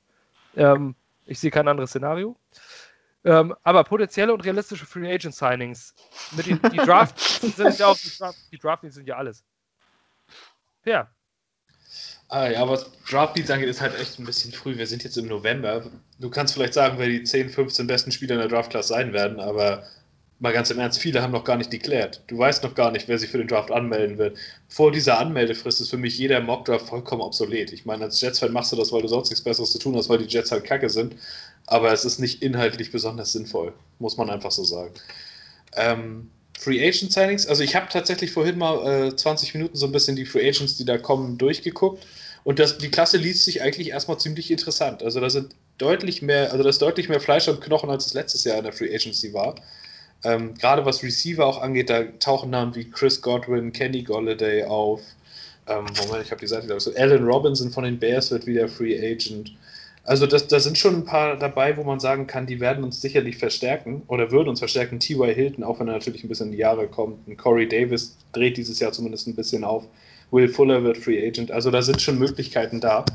Ähm, 0.58 0.96
ich 1.26 1.40
sehe 1.40 1.52
kein 1.52 1.68
anderes 1.68 1.92
Szenario. 1.92 2.36
Ähm, 3.24 3.56
aber 3.62 3.84
potenzielle 3.84 4.34
und 4.34 4.44
realistische 4.44 4.86
Free 4.86 5.14
Agent 5.14 5.36
Signings. 5.36 5.94
Mit 6.36 6.48
den, 6.48 6.60
die 6.72 6.78
Drafts 6.78 7.40
sind 7.56 7.78
ja 7.78 7.88
auch 7.88 7.98
die 7.98 8.18
Draft, 8.18 8.38
die 8.52 8.58
Draft 8.58 8.92
sind 8.92 9.08
ja 9.08 9.16
alles. 9.16 9.44
Ja, 10.84 11.08
Ah, 12.32 12.50
ja, 12.50 12.68
was 12.68 12.90
Draft 13.10 13.34
Beats 13.34 13.52
angeht, 13.52 13.68
ist 13.68 13.82
halt 13.82 14.00
echt 14.00 14.18
ein 14.18 14.26
bisschen 14.26 14.54
früh. 14.54 14.78
Wir 14.78 14.88
sind 14.88 15.04
jetzt 15.04 15.18
im 15.18 15.28
November. 15.28 15.84
Du 16.18 16.30
kannst 16.30 16.54
vielleicht 16.54 16.74
sagen, 16.74 16.98
wer 16.98 17.08
die 17.08 17.24
10, 17.24 17.50
15 17.50 17.88
besten 17.88 18.14
Spieler 18.14 18.36
in 18.36 18.40
der 18.40 18.48
Draft-Class 18.48 18.88
sein 18.88 19.12
werden, 19.12 19.42
aber 19.42 19.84
mal 20.42 20.54
ganz 20.54 20.72
im 20.72 20.80
Ernst, 20.80 21.00
viele 21.00 21.22
haben 21.22 21.32
noch 21.32 21.44
gar 21.44 21.56
nicht 21.56 21.72
deklärt. 21.72 22.24
Du 22.26 22.38
weißt 22.38 22.64
noch 22.64 22.74
gar 22.74 22.92
nicht, 22.92 23.08
wer 23.08 23.20
sich 23.20 23.30
für 23.30 23.38
den 23.38 23.48
Draft 23.48 23.72
anmelden 23.72 24.18
wird. 24.18 24.38
Vor 24.68 24.92
dieser 24.92 25.20
Anmeldefrist 25.20 25.80
ist 25.80 25.92
für 25.92 25.98
mich 25.98 26.18
jeder 26.18 26.42
Mock-Draft 26.42 26.88
vollkommen 26.88 27.22
obsolet. 27.22 27.72
Ich 27.72 27.86
meine, 27.86 28.06
als 28.06 28.20
Jets-Fan 28.20 28.52
machst 28.52 28.72
du 28.72 28.76
das, 28.76 28.92
weil 28.92 29.04
du 29.04 29.08
sonst 29.08 29.30
nichts 29.30 29.44
Besseres 29.44 29.72
zu 29.72 29.78
tun 29.78 29.96
hast, 29.96 30.10
weil 30.10 30.18
die 30.18 30.26
Jets 30.26 30.52
halt 30.52 30.64
kacke 30.64 30.90
sind. 30.90 31.16
Aber 31.68 31.94
es 31.94 32.06
ist 32.06 32.18
nicht 32.18 32.42
inhaltlich 32.42 32.92
besonders 32.92 33.34
sinnvoll, 33.34 33.72
muss 34.00 34.18
man 34.18 34.32
einfach 34.32 34.50
so 34.50 34.64
sagen. 34.64 34.96
Ähm, 35.76 36.32
Free 36.58 36.80
Agent 36.80 37.14
Signings, 37.14 37.46
also 37.46 37.62
ich 37.62 37.76
habe 37.76 37.88
tatsächlich 37.90 38.32
vorhin 38.32 38.58
mal 38.58 39.10
äh, 39.10 39.16
20 39.16 39.54
Minuten 39.54 39.78
so 39.78 39.86
ein 39.86 39.92
bisschen 39.92 40.16
die 40.16 40.26
Free 40.26 40.50
Agents, 40.50 40.76
die 40.76 40.86
da 40.86 40.98
kommen, 40.98 41.38
durchgeguckt. 41.38 42.04
Und 42.44 42.58
das, 42.58 42.80
die 42.80 42.90
Klasse 42.90 43.18
liest 43.18 43.46
sich 43.46 43.62
eigentlich 43.62 43.90
erstmal 43.90 44.20
ziemlich 44.20 44.50
interessant. 44.50 45.04
Also 45.04 45.20
da 45.20 45.30
sind 45.30 45.54
deutlich 45.78 46.24
mehr, 46.24 46.52
also 46.52 46.64
da 46.64 46.70
ist 46.70 46.82
deutlich 46.82 47.10
mehr 47.10 47.20
Fleisch 47.20 47.48
am 47.48 47.60
Knochen, 47.60 47.92
als 47.92 48.08
es 48.08 48.16
letztes 48.16 48.44
Jahr 48.44 48.58
in 48.58 48.64
der 48.64 48.74
Free 48.74 48.94
Agency 48.94 49.34
war. 49.34 49.56
Ähm, 50.24 50.54
Gerade 50.56 50.86
was 50.86 51.04
Receiver 51.04 51.46
auch 51.46 51.62
angeht, 51.62 51.90
da 51.90 52.04
tauchen 52.20 52.52
Namen 52.52 52.76
wie 52.76 52.90
Chris 52.90 53.22
Godwin, 53.22 53.74
Kenny 53.74 54.04
Golladay 54.04 54.64
auf. 54.66 55.02
Ähm, 55.68 55.86
Moment, 56.06 56.26
ich 56.26 56.32
habe 56.32 56.42
die 56.42 56.48
Seite 56.48 56.68
da. 56.68 56.80
So, 56.80 56.94
Alan 56.96 57.24
Robinson 57.24 57.72
von 57.72 57.84
den 57.84 58.00
Bears 58.00 58.32
wird 58.32 58.46
wieder 58.46 58.68
Free 58.68 58.98
Agent. 58.98 59.54
Also 60.04 60.26
das, 60.26 60.48
da 60.48 60.60
sind 60.60 60.78
schon 60.78 60.96
ein 60.96 61.06
paar 61.06 61.38
dabei, 61.38 61.78
wo 61.78 61.84
man 61.84 62.00
sagen 62.00 62.26
kann, 62.26 62.48
die 62.48 62.60
werden 62.60 62.84
uns 62.84 63.02
sicherlich 63.02 63.38
verstärken 63.38 64.02
oder 64.08 64.32
würden 64.32 64.50
uns 64.50 64.60
verstärken. 64.60 65.00
T.Y. 65.00 65.34
Hilton, 65.34 65.64
auch 65.64 65.80
wenn 65.80 65.88
er 65.88 65.94
natürlich 65.94 66.24
ein 66.24 66.28
bisschen 66.28 66.48
in 66.48 66.54
die 66.54 66.58
Jahre 66.58 66.88
kommt. 66.88 67.28
Und 67.28 67.38
Corey 67.38 67.68
Davis 67.68 68.18
dreht 68.32 68.58
dieses 68.58 68.80
Jahr 68.80 68.92
zumindest 68.92 69.28
ein 69.28 69.36
bisschen 69.36 69.64
auf. 69.64 69.86
Will 70.32 70.48
Fuller 70.48 70.84
wird 70.84 70.98
Free 70.98 71.26
Agent. 71.28 71.52
Also 71.52 71.70
da 71.70 71.82
sind 71.82 72.02
schon 72.02 72.18
Möglichkeiten 72.18 72.80
da. 72.80 73.06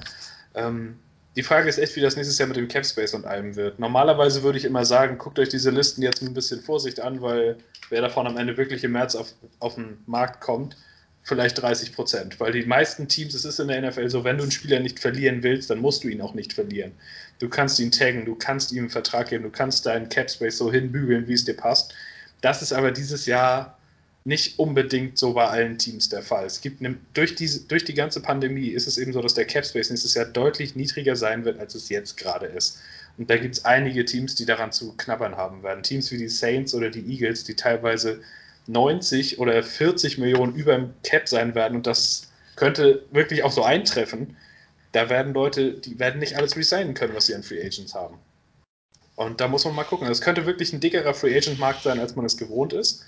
Ähm, 0.55 0.97
die 1.37 1.43
Frage 1.43 1.69
ist 1.69 1.79
echt, 1.79 1.95
wie 1.97 2.01
das 2.01 2.17
nächstes 2.17 2.39
Jahr 2.39 2.49
mit 2.49 2.57
dem 2.57 2.67
Cap 2.67 2.87
Space 2.87 3.13
und 3.13 3.27
allem 3.27 3.57
wird. 3.57 3.79
Normalerweise 3.79 4.43
würde 4.43 4.59
ich 4.59 4.65
immer 4.65 4.87
sagen, 4.87 5.19
guckt 5.19 5.39
euch 5.39 5.51
diese 5.51 5.71
Listen 5.71 6.03
jetzt 6.03 6.23
mit 6.23 6.31
ein 6.31 6.35
bisschen 6.35 6.63
Vorsicht 6.63 6.99
an, 7.01 7.21
weil 7.21 7.59
wer 7.91 8.01
davon 8.01 8.27
am 8.27 8.39
Ende 8.39 8.57
wirklich 8.57 8.83
im 8.85 8.93
März 8.93 9.15
auf, 9.15 9.35
auf 9.61 9.75
den 9.75 9.99
Markt 10.07 10.41
kommt, 10.41 10.77
vielleicht 11.23 11.61
30 11.61 11.93
Prozent. 11.93 12.41
Weil 12.41 12.53
die 12.53 12.65
meisten 12.65 13.07
Teams, 13.07 13.35
es 13.35 13.45
ist 13.45 13.61
in 13.61 13.69
der 13.69 13.83
NFL 13.83 14.09
so, 14.09 14.25
wenn 14.25 14.39
du 14.39 14.45
einen 14.45 14.53
Spieler 14.53 14.81
nicht 14.81 14.99
verlieren 14.99 15.43
willst, 15.43 15.69
dann 15.69 15.81
musst 15.81 16.05
du 16.05 16.09
ihn 16.09 16.23
auch 16.23 16.33
nicht 16.33 16.55
verlieren. 16.55 16.93
Du 17.39 17.51
kannst 17.51 17.79
ihn 17.81 17.93
taggen, 17.93 18.25
du 18.25 18.35
kannst 18.35 18.73
ihm 18.73 18.85
einen 18.85 18.91
Vertrag 18.91 19.29
geben, 19.29 19.45
du 19.45 19.51
kannst 19.51 19.85
deinen 19.85 20.09
Cap 20.09 20.31
Space 20.31 20.57
so 20.57 20.73
hinbügeln, 20.73 21.29
wie 21.29 21.35
es 21.35 21.45
dir 21.45 21.57
passt. 21.57 21.95
Das 22.41 22.63
ist 22.63 22.73
aber 22.73 22.93
dieses 22.93 23.27
Jahr 23.27 23.76
nicht 24.27 24.59
unbedingt 24.59 25.17
so 25.19 25.35
bei 25.35 25.47
allen 25.47 25.79
Teams 25.79 26.09
der 26.09 26.21
Fall. 26.21 26.47
Es 26.47 26.61
gibt 26.61 26.81
eine, 26.81 26.97
durch, 27.15 27.37
diese, 27.37 27.61
durch 27.69 27.85
die 27.85 27.95
ganze 27.95 28.21
Pandemie 28.21 28.69
ist 28.69 28.89
es 28.89 28.99
eben 28.99 29.13
so, 29.13 29.23
dass 29.23 29.35
der 29.35 29.45
Cap 29.45 29.65
Space 29.65 29.89
nächstes 29.89 30.15
Jahr 30.15 30.25
deutlich 30.25 30.75
niedriger 30.75 31.15
sein 31.15 31.45
wird, 31.45 31.61
als 31.61 31.77
es 31.77 31.89
jetzt 31.89 32.17
gerade 32.17 32.47
ist. 32.47 32.81
Und 33.19 33.31
da 33.31 33.37
gibt 33.37 33.55
es 33.55 33.65
einige 33.65 34.05
Teams, 34.05 34.35
die 34.35 34.45
daran 34.45 34.73
zu 34.73 34.95
knabbern 34.97 35.37
haben 35.37 35.63
werden. 35.63 35.85
Teams 35.85 36.11
wie 36.11 36.19
die 36.19 36.29
Saints 36.29 36.75
oder 36.75 36.91
die 36.91 37.09
Eagles, 37.09 37.45
die 37.45 37.55
teilweise 37.55 38.21
90 38.67 39.39
oder 39.39 39.63
40 39.63 40.19
Millionen 40.19 40.57
über 40.57 40.75
dem 40.75 40.91
Cap 41.05 41.29
sein 41.29 41.55
werden. 41.55 41.77
Und 41.77 41.87
das 41.87 42.29
könnte 42.57 43.05
wirklich 43.13 43.45
auch 43.45 43.53
so 43.53 43.63
eintreffen. 43.63 44.37
Da 44.91 45.09
werden 45.09 45.35
Leute, 45.35 45.75
die 45.75 46.01
werden 46.01 46.19
nicht 46.19 46.37
alles 46.37 46.57
resignen 46.57 46.95
können, 46.95 47.15
was 47.15 47.27
sie 47.27 47.35
an 47.37 47.45
Free 47.45 47.65
Agents 47.65 47.95
haben. 47.95 48.19
Und 49.15 49.41
da 49.41 49.47
muss 49.47 49.65
man 49.65 49.77
mal 49.77 49.85
gucken. 49.85 50.09
Das 50.09 50.21
könnte 50.21 50.47
wirklich 50.47 50.73
ein 50.73 50.81
dickerer 50.81 51.15
Free 51.15 51.37
Agent 51.37 51.61
Markt 51.61 51.85
sein, 51.85 52.01
als 52.01 52.17
man 52.17 52.27
es 52.27 52.37
gewohnt 52.37 52.73
ist. 52.73 53.05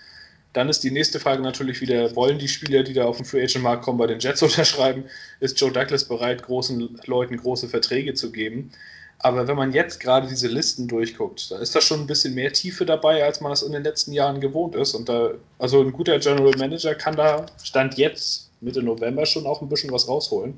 Dann 0.58 0.68
ist 0.68 0.82
die 0.82 0.90
nächste 0.90 1.20
Frage 1.20 1.40
natürlich 1.40 1.80
wieder, 1.80 2.16
wollen 2.16 2.40
die 2.40 2.48
Spieler, 2.48 2.82
die 2.82 2.92
da 2.92 3.04
auf 3.04 3.18
den 3.18 3.24
Free 3.24 3.44
Agent 3.44 3.62
Markt 3.62 3.84
kommen, 3.84 3.96
bei 3.96 4.08
den 4.08 4.18
Jets 4.18 4.42
unterschreiben? 4.48 5.04
Ist 5.38 5.60
Joe 5.60 5.70
Douglas 5.70 6.04
bereit, 6.04 6.42
großen 6.42 6.98
Leuten 7.06 7.36
große 7.36 7.68
Verträge 7.68 8.14
zu 8.14 8.32
geben? 8.32 8.72
Aber 9.20 9.46
wenn 9.46 9.54
man 9.54 9.72
jetzt 9.72 10.00
gerade 10.00 10.26
diese 10.26 10.48
Listen 10.48 10.88
durchguckt, 10.88 11.52
da 11.52 11.58
ist 11.58 11.76
da 11.76 11.80
schon 11.80 12.00
ein 12.00 12.06
bisschen 12.08 12.34
mehr 12.34 12.52
Tiefe 12.52 12.84
dabei, 12.84 13.22
als 13.22 13.40
man 13.40 13.52
es 13.52 13.62
in 13.62 13.70
den 13.70 13.84
letzten 13.84 14.12
Jahren 14.12 14.40
gewohnt 14.40 14.74
ist. 14.74 14.96
Und 14.96 15.08
da, 15.08 15.30
also 15.60 15.80
ein 15.80 15.92
guter 15.92 16.18
General 16.18 16.56
Manager 16.58 16.96
kann 16.96 17.14
da 17.14 17.46
Stand 17.62 17.96
jetzt, 17.96 18.50
Mitte 18.60 18.82
November, 18.82 19.26
schon 19.26 19.46
auch 19.46 19.62
ein 19.62 19.68
bisschen 19.68 19.92
was 19.92 20.08
rausholen. 20.08 20.54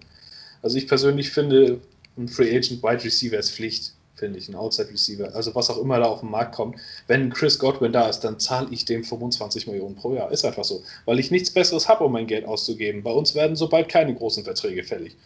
Also 0.63 0.79
ich 0.79 0.89
persönlich 0.89 1.31
finde, 1.31 1.79
ein 2.17 2.27
Free 2.27 2.57
Agent 2.57 2.83
Wide 2.83 3.05
Receiver 3.05 3.37
ist 3.37 3.53
Pflicht. 3.53 3.93
Finde 4.15 4.39
ich, 4.39 4.49
ein 4.49 4.55
Outside 4.55 4.91
Receiver. 4.91 5.35
Also 5.35 5.55
was 5.55 5.71
auch 5.71 5.79
immer 5.79 5.99
da 5.99 6.07
auf 6.07 6.21
den 6.21 6.31
Markt 6.31 6.55
kommt. 6.55 6.77
Wenn 7.07 7.31
Chris 7.31 7.59
Godwin 7.59 7.93
da 7.93 8.09
ist, 8.09 8.21
dann 8.21 8.39
zahle 8.39 8.69
ich 8.71 8.85
dem 8.85 9.05
25 9.05 9.67
Millionen 9.67 9.97
pro 9.97 10.15
Jahr. 10.15 10.31
Ist 10.31 10.45
einfach 10.45 10.65
so. 10.65 10.83
Weil 11.07 11.19
ich 11.19 11.31
nichts 11.31 11.51
Besseres 11.51 11.89
habe, 11.89 12.05
um 12.05 12.13
mein 12.13 12.27
Geld 12.27 12.45
auszugeben. 12.45 13.03
Bei 13.03 13.13
uns 13.13 13.35
werden 13.35 13.57
sobald 13.57 13.89
keine 13.89 14.15
großen 14.15 14.45
Verträge 14.45 14.85
fällig. 14.85 15.17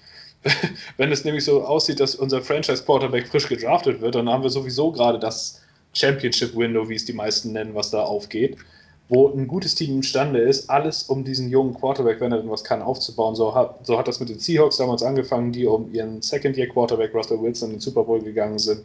Wenn 0.96 1.10
es 1.10 1.24
nämlich 1.24 1.44
so 1.44 1.64
aussieht, 1.64 2.00
dass 2.00 2.14
unser 2.14 2.42
Franchise-Quarterback 2.42 3.28
frisch 3.28 3.48
gedraftet 3.48 4.00
wird, 4.00 4.14
dann 4.14 4.28
haben 4.28 4.42
wir 4.42 4.50
sowieso 4.50 4.92
gerade 4.92 5.18
das 5.18 5.60
Championship-Window, 5.94 6.88
wie 6.88 6.96
es 6.96 7.04
die 7.04 7.12
meisten 7.12 7.52
nennen, 7.52 7.74
was 7.74 7.90
da 7.90 8.02
aufgeht 8.02 8.58
wo 9.08 9.28
ein 9.28 9.46
gutes 9.46 9.74
Team 9.74 9.96
imstande 9.96 10.40
ist, 10.40 10.70
alles 10.70 11.04
um 11.04 11.24
diesen 11.24 11.50
jungen 11.50 11.74
Quarterback, 11.74 12.20
wenn 12.20 12.32
er 12.32 12.38
denn 12.38 12.50
was 12.50 12.64
kann, 12.64 12.80
aufzubauen. 12.80 13.34
So 13.34 13.54
hat, 13.54 13.86
so 13.86 13.98
hat 13.98 14.08
das 14.08 14.18
mit 14.18 14.30
den 14.30 14.38
Seahawks 14.38 14.78
damals 14.78 15.02
angefangen, 15.02 15.52
die 15.52 15.66
um 15.66 15.92
ihren 15.92 16.22
Second-Year-Quarterback 16.22 17.14
Russell 17.14 17.40
Wilson 17.40 17.70
in 17.70 17.76
den 17.76 17.80
Super 17.80 18.04
Bowl 18.04 18.20
gegangen 18.20 18.58
sind. 18.58 18.84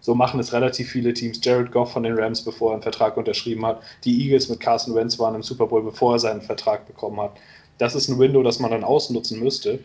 So 0.00 0.14
machen 0.14 0.40
es 0.40 0.52
relativ 0.52 0.90
viele 0.90 1.12
Teams. 1.12 1.40
Jared 1.42 1.72
Goff 1.72 1.92
von 1.92 2.04
den 2.04 2.18
Rams, 2.18 2.42
bevor 2.42 2.70
er 2.70 2.74
einen 2.74 2.82
Vertrag 2.82 3.16
unterschrieben 3.16 3.66
hat. 3.66 3.82
Die 4.04 4.24
Eagles 4.24 4.48
mit 4.48 4.60
Carson 4.60 4.94
Wentz 4.94 5.18
waren 5.18 5.34
im 5.34 5.42
Super 5.42 5.66
Bowl, 5.66 5.82
bevor 5.82 6.14
er 6.14 6.18
seinen 6.18 6.40
Vertrag 6.40 6.86
bekommen 6.86 7.20
hat. 7.20 7.32
Das 7.78 7.94
ist 7.94 8.08
ein 8.08 8.18
Window, 8.18 8.42
das 8.42 8.60
man 8.60 8.70
dann 8.70 8.84
ausnutzen 8.84 9.40
müsste. 9.40 9.80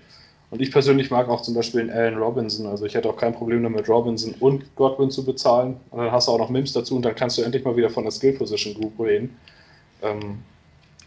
Und 0.52 0.62
ich 0.62 0.72
persönlich 0.72 1.10
mag 1.10 1.30
auch 1.30 1.42
zum 1.42 1.56
Beispiel 1.56 1.82
einen 1.82 1.90
Allen 1.90 2.18
Robinson. 2.18 2.68
Also 2.68 2.86
ich 2.86 2.94
hätte 2.94 3.10
auch 3.10 3.18
kein 3.18 3.34
Problem 3.34 3.64
damit, 3.64 3.90
Robinson 3.90 4.36
und 4.40 4.76
Godwin 4.76 5.10
zu 5.10 5.26
bezahlen. 5.26 5.78
Und 5.90 6.00
dann 6.00 6.12
hast 6.12 6.28
du 6.28 6.32
auch 6.32 6.38
noch 6.38 6.50
Mims 6.50 6.74
dazu 6.74 6.96
und 6.96 7.04
dann 7.04 7.16
kannst 7.16 7.40
du 7.40 7.42
endlich 7.42 7.66
mal 7.66 7.76
wieder 7.76 7.90
von 7.90 8.04
der 8.04 8.12
Skill 8.12 8.34
Position 8.34 8.76
Group 8.76 9.00
reden. 9.00 9.36
Ähm, 10.04 10.40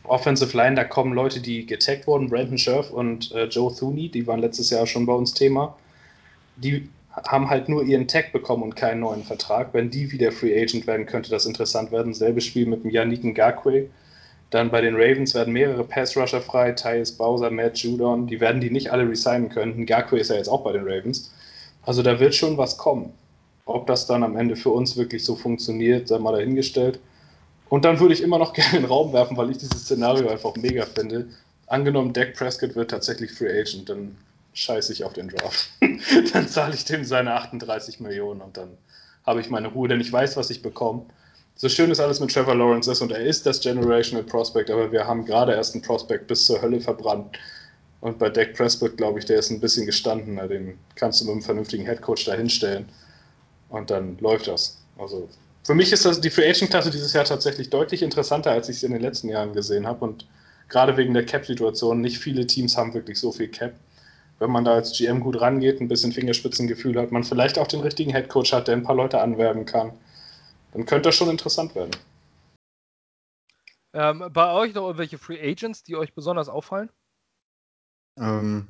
Offensive 0.05 0.57
Line, 0.57 0.77
da 0.77 0.85
kommen 0.85 1.15
Leute, 1.15 1.41
die 1.41 1.67
getaggt 1.67 2.07
wurden, 2.07 2.29
Brandon 2.29 2.59
Scherf 2.59 2.91
und 2.91 3.33
äh, 3.33 3.47
Joe 3.47 3.75
Thuney, 3.75 4.09
die 4.09 4.27
waren 4.27 4.41
letztes 4.41 4.71
Jahr 4.71 4.87
schon 4.87 5.07
bei 5.07 5.13
uns 5.13 5.35
Thema. 5.35 5.77
Die 6.57 6.89
haben 7.11 7.51
halt 7.51 7.69
nur 7.69 7.83
ihren 7.83 8.07
Tag 8.07 8.33
bekommen 8.33 8.63
und 8.63 8.77
keinen 8.77 9.01
neuen 9.01 9.25
Vertrag. 9.25 9.73
Wenn 9.73 9.91
die 9.91 10.13
wieder 10.13 10.33
Free 10.33 10.61
Agent 10.61 10.87
werden, 10.87 11.07
könnte 11.07 11.31
das 11.31 11.47
interessant 11.47 11.91
werden. 11.91 12.15
Selbes 12.15 12.45
Spiel 12.45 12.67
mit 12.67 12.85
dem 12.85 12.91
Yannick 12.91 13.25
Ngakwe. 13.25 13.89
Dann 14.51 14.71
bei 14.71 14.81
den 14.81 14.95
Ravens 14.95 15.35
werden 15.35 15.53
mehrere 15.53 15.83
Pass-Rusher 15.83 16.41
frei, 16.41 16.73
Tyus 16.73 17.13
Bowser, 17.13 17.51
Matt 17.51 17.79
Judon, 17.79 18.27
die 18.29 18.41
werden 18.41 18.61
die 18.61 18.71
nicht 18.71 18.93
alle 18.93 19.09
resignen 19.09 19.49
können. 19.49 19.81
Ngakwe 19.81 20.21
ist 20.21 20.31
ja 20.31 20.37
jetzt 20.37 20.49
auch 20.49 20.63
bei 20.63 20.73
den 20.73 20.85
Ravens. 20.85 21.33
Also 21.83 22.03
da 22.03 22.21
wird 22.21 22.35
schon 22.35 22.57
was 22.57 22.77
kommen. 22.77 23.13
Ob 23.65 23.87
das 23.89 24.07
dann 24.07 24.23
am 24.23 24.37
Ende 24.37 24.55
für 24.55 24.71
uns 24.71 24.97
wirklich 24.97 25.25
so 25.25 25.35
funktioniert, 25.35 26.07
sei 26.07 26.19
mal 26.19 26.33
dahingestellt. 26.33 27.01
Und 27.69 27.85
dann 27.85 28.01
würde 28.01 28.15
ich 28.15 28.23
immer 28.23 28.39
noch 28.39 28.53
gerne 28.55 28.77
in 28.77 28.83
den 28.83 28.91
Raum 28.91 29.13
werfen, 29.13 29.37
weil 29.37 29.51
ich 29.51 29.59
dieses 29.59 29.83
Szenario 29.83 30.29
einfach 30.29 30.55
mega 30.57 30.87
finde. 30.87 31.29
Angenommen, 31.67 32.13
Dak 32.13 32.35
Prescott 32.35 32.75
wird 32.77 32.91
tatsächlich 32.91 33.33
Free 33.33 33.61
Agent, 33.61 33.89
dann 33.89 34.17
scheiße 34.55 34.93
ich 34.93 35.05
auf 35.05 35.13
den 35.13 35.29
Draft. 35.29 35.69
dann 36.33 36.49
zahle 36.49 36.75
ich 36.75 36.85
dem 36.85 37.05
seine 37.05 37.35
38 37.35 38.01
Millionen 38.01 38.41
und 38.41 38.57
dann 38.57 38.79
habe 39.27 39.41
ich 39.41 39.51
meine 39.51 39.69
Ruhe, 39.69 39.89
denn 39.89 40.01
ich 40.01 40.13
weiß, 40.13 40.37
was 40.37 40.51
ich 40.51 40.63
bekomme. 40.63 41.05
So 41.57 41.69
schön 41.69 41.91
es 41.91 42.01
alles 42.01 42.21
mit 42.21 42.33
Trevor 42.33 42.55
Lawrence 42.55 42.91
ist 42.91 43.01
und 43.01 43.11
er 43.11 43.21
ist 43.21 43.47
das 43.47 43.61
Generational 43.61 44.25
Prospect, 44.25 44.71
aber 44.71 44.93
wir 44.93 45.07
haben 45.07 45.25
gerade 45.25 45.53
erst 45.53 45.75
einen 45.75 45.83
Prospect 45.83 46.27
bis 46.29 46.45
zur 46.45 46.61
Hölle 46.61 46.81
verbrannt. 46.81 47.37
Und 48.01 48.19
bei 48.19 48.29
Dak 48.29 48.55
Prescott, 48.55 48.97
glaube 48.97 49.19
ich, 49.19 49.25
der 49.25 49.39
ist 49.39 49.51
ein 49.51 49.59
bisschen 49.59 49.87
gestandener. 49.87 50.47
Den 50.47 50.79
kannst 50.95 51.21
du 51.21 51.25
mit 51.25 51.33
einem 51.33 51.43
vernünftigen 51.43 51.87
Headcoach 51.87 52.25
da 52.27 52.35
hinstellen. 52.35 52.89
Und 53.71 53.91
dann 53.91 54.19
läuft 54.19 54.49
das. 54.49 54.79
Also 54.99 55.29
für 55.67 55.75
mich 55.75 55.93
ist 55.93 56.05
das 56.05 56.21
die 56.21 56.31
Free 56.31 56.49
Agent 56.49 56.71
Klasse 56.71 56.93
dieses 56.93 57.13
Jahr 57.13 57.25
tatsächlich 57.25 57.71
deutlich 57.71 58.03
interessanter, 58.03 58.53
als 58.53 58.69
ich 58.69 58.77
es 58.77 58.83
in 58.85 58.93
den 58.93 59.03
letzten 59.03 59.29
Jahren 59.29 59.53
gesehen 59.53 59.85
habe. 59.85 60.05
Und 60.05 60.29
gerade 60.69 60.97
wegen 60.97 61.13
der 61.13 61.27
Cap-Situation, 61.27 62.01
nicht 62.01 62.19
viele 62.19 62.47
Teams 62.47 62.77
haben 62.77 62.95
wirklich 62.95 63.19
so 63.19 63.33
viel 63.33 63.49
Cap. 63.49 63.75
Wenn 64.39 64.53
man 64.53 64.65
da 64.65 64.75
als 64.75 64.97
GM 64.97 65.19
gut 65.19 65.41
rangeht, 65.41 65.81
ein 65.81 65.89
bisschen 65.89 66.13
Fingerspitzengefühl 66.13 66.97
hat, 67.01 67.11
man 67.11 67.25
vielleicht 67.25 67.59
auch 67.59 67.67
den 67.67 67.81
richtigen 67.81 68.13
Headcoach 68.13 68.53
hat, 68.53 68.69
der 68.69 68.77
ein 68.77 68.85
paar 68.85 68.95
Leute 68.95 69.21
anwerben 69.21 69.67
kann, 69.67 69.91
dann 70.73 70.87
könnte 70.87 71.09
das 71.09 71.17
schon 71.17 71.31
interessant 71.31 71.75
werden. 71.75 71.91
Ähm, 73.93 74.25
bei 74.33 74.53
euch 74.53 74.73
noch 74.73 74.85
irgendwelche 74.85 75.19
Free 75.19 75.41
Agents, 75.41 75.83
die 75.83 75.97
euch 75.97 76.15
besonders 76.15 76.49
auffallen? 76.49 76.91
Ähm, 78.21 78.69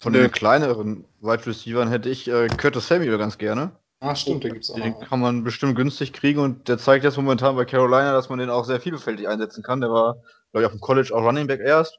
von 0.00 0.12
den 0.12 0.30
kleineren 0.30 1.06
Wide 1.22 1.46
Receivers 1.46 1.88
hätte 1.88 2.10
ich 2.10 2.28
äh, 2.28 2.48
Curtis 2.48 2.88
Samuel 2.88 3.16
ganz 3.16 3.38
gerne. 3.38 3.72
Ah, 4.00 4.14
stimmt, 4.14 4.44
den 4.44 4.52
gibt's 4.52 4.70
auch 4.70 4.74
Den 4.76 4.92
noch. 4.92 5.08
kann 5.08 5.20
man 5.20 5.42
bestimmt 5.42 5.74
günstig 5.74 6.12
kriegen 6.12 6.38
und 6.40 6.68
der 6.68 6.78
zeigt 6.78 7.04
jetzt 7.04 7.16
momentan 7.16 7.56
bei 7.56 7.64
Carolina, 7.64 8.12
dass 8.12 8.28
man 8.28 8.38
den 8.38 8.50
auch 8.50 8.64
sehr 8.64 8.80
vielfältig 8.80 9.26
einsetzen 9.26 9.62
kann. 9.62 9.80
Der 9.80 9.90
war, 9.90 10.16
glaube 10.52 10.62
ich, 10.62 10.66
auf 10.66 10.72
dem 10.72 10.80
College 10.80 11.14
auch 11.14 11.22
Running 11.22 11.46
Back 11.46 11.60
erst. 11.60 11.98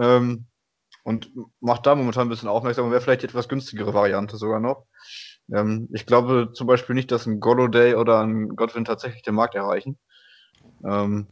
Ähm, 0.00 0.46
und 1.02 1.30
macht 1.60 1.86
da 1.86 1.94
momentan 1.94 2.26
ein 2.26 2.28
bisschen 2.28 2.48
aufmerksam 2.48 2.84
und 2.84 2.90
wäre 2.92 3.00
vielleicht 3.00 3.22
die 3.22 3.26
etwas 3.26 3.48
günstigere 3.48 3.94
Variante 3.94 4.36
sogar 4.36 4.60
noch. 4.60 4.86
Ähm, 5.52 5.88
ich 5.92 6.06
glaube 6.06 6.50
zum 6.54 6.66
Beispiel 6.66 6.94
nicht, 6.94 7.10
dass 7.10 7.26
ein 7.26 7.40
Golladay 7.40 7.94
oder 7.94 8.20
ein 8.20 8.50
Godwin 8.50 8.84
tatsächlich 8.84 9.22
den 9.22 9.34
Markt 9.34 9.54
erreichen. 9.54 9.98
Ähm, 10.84 11.26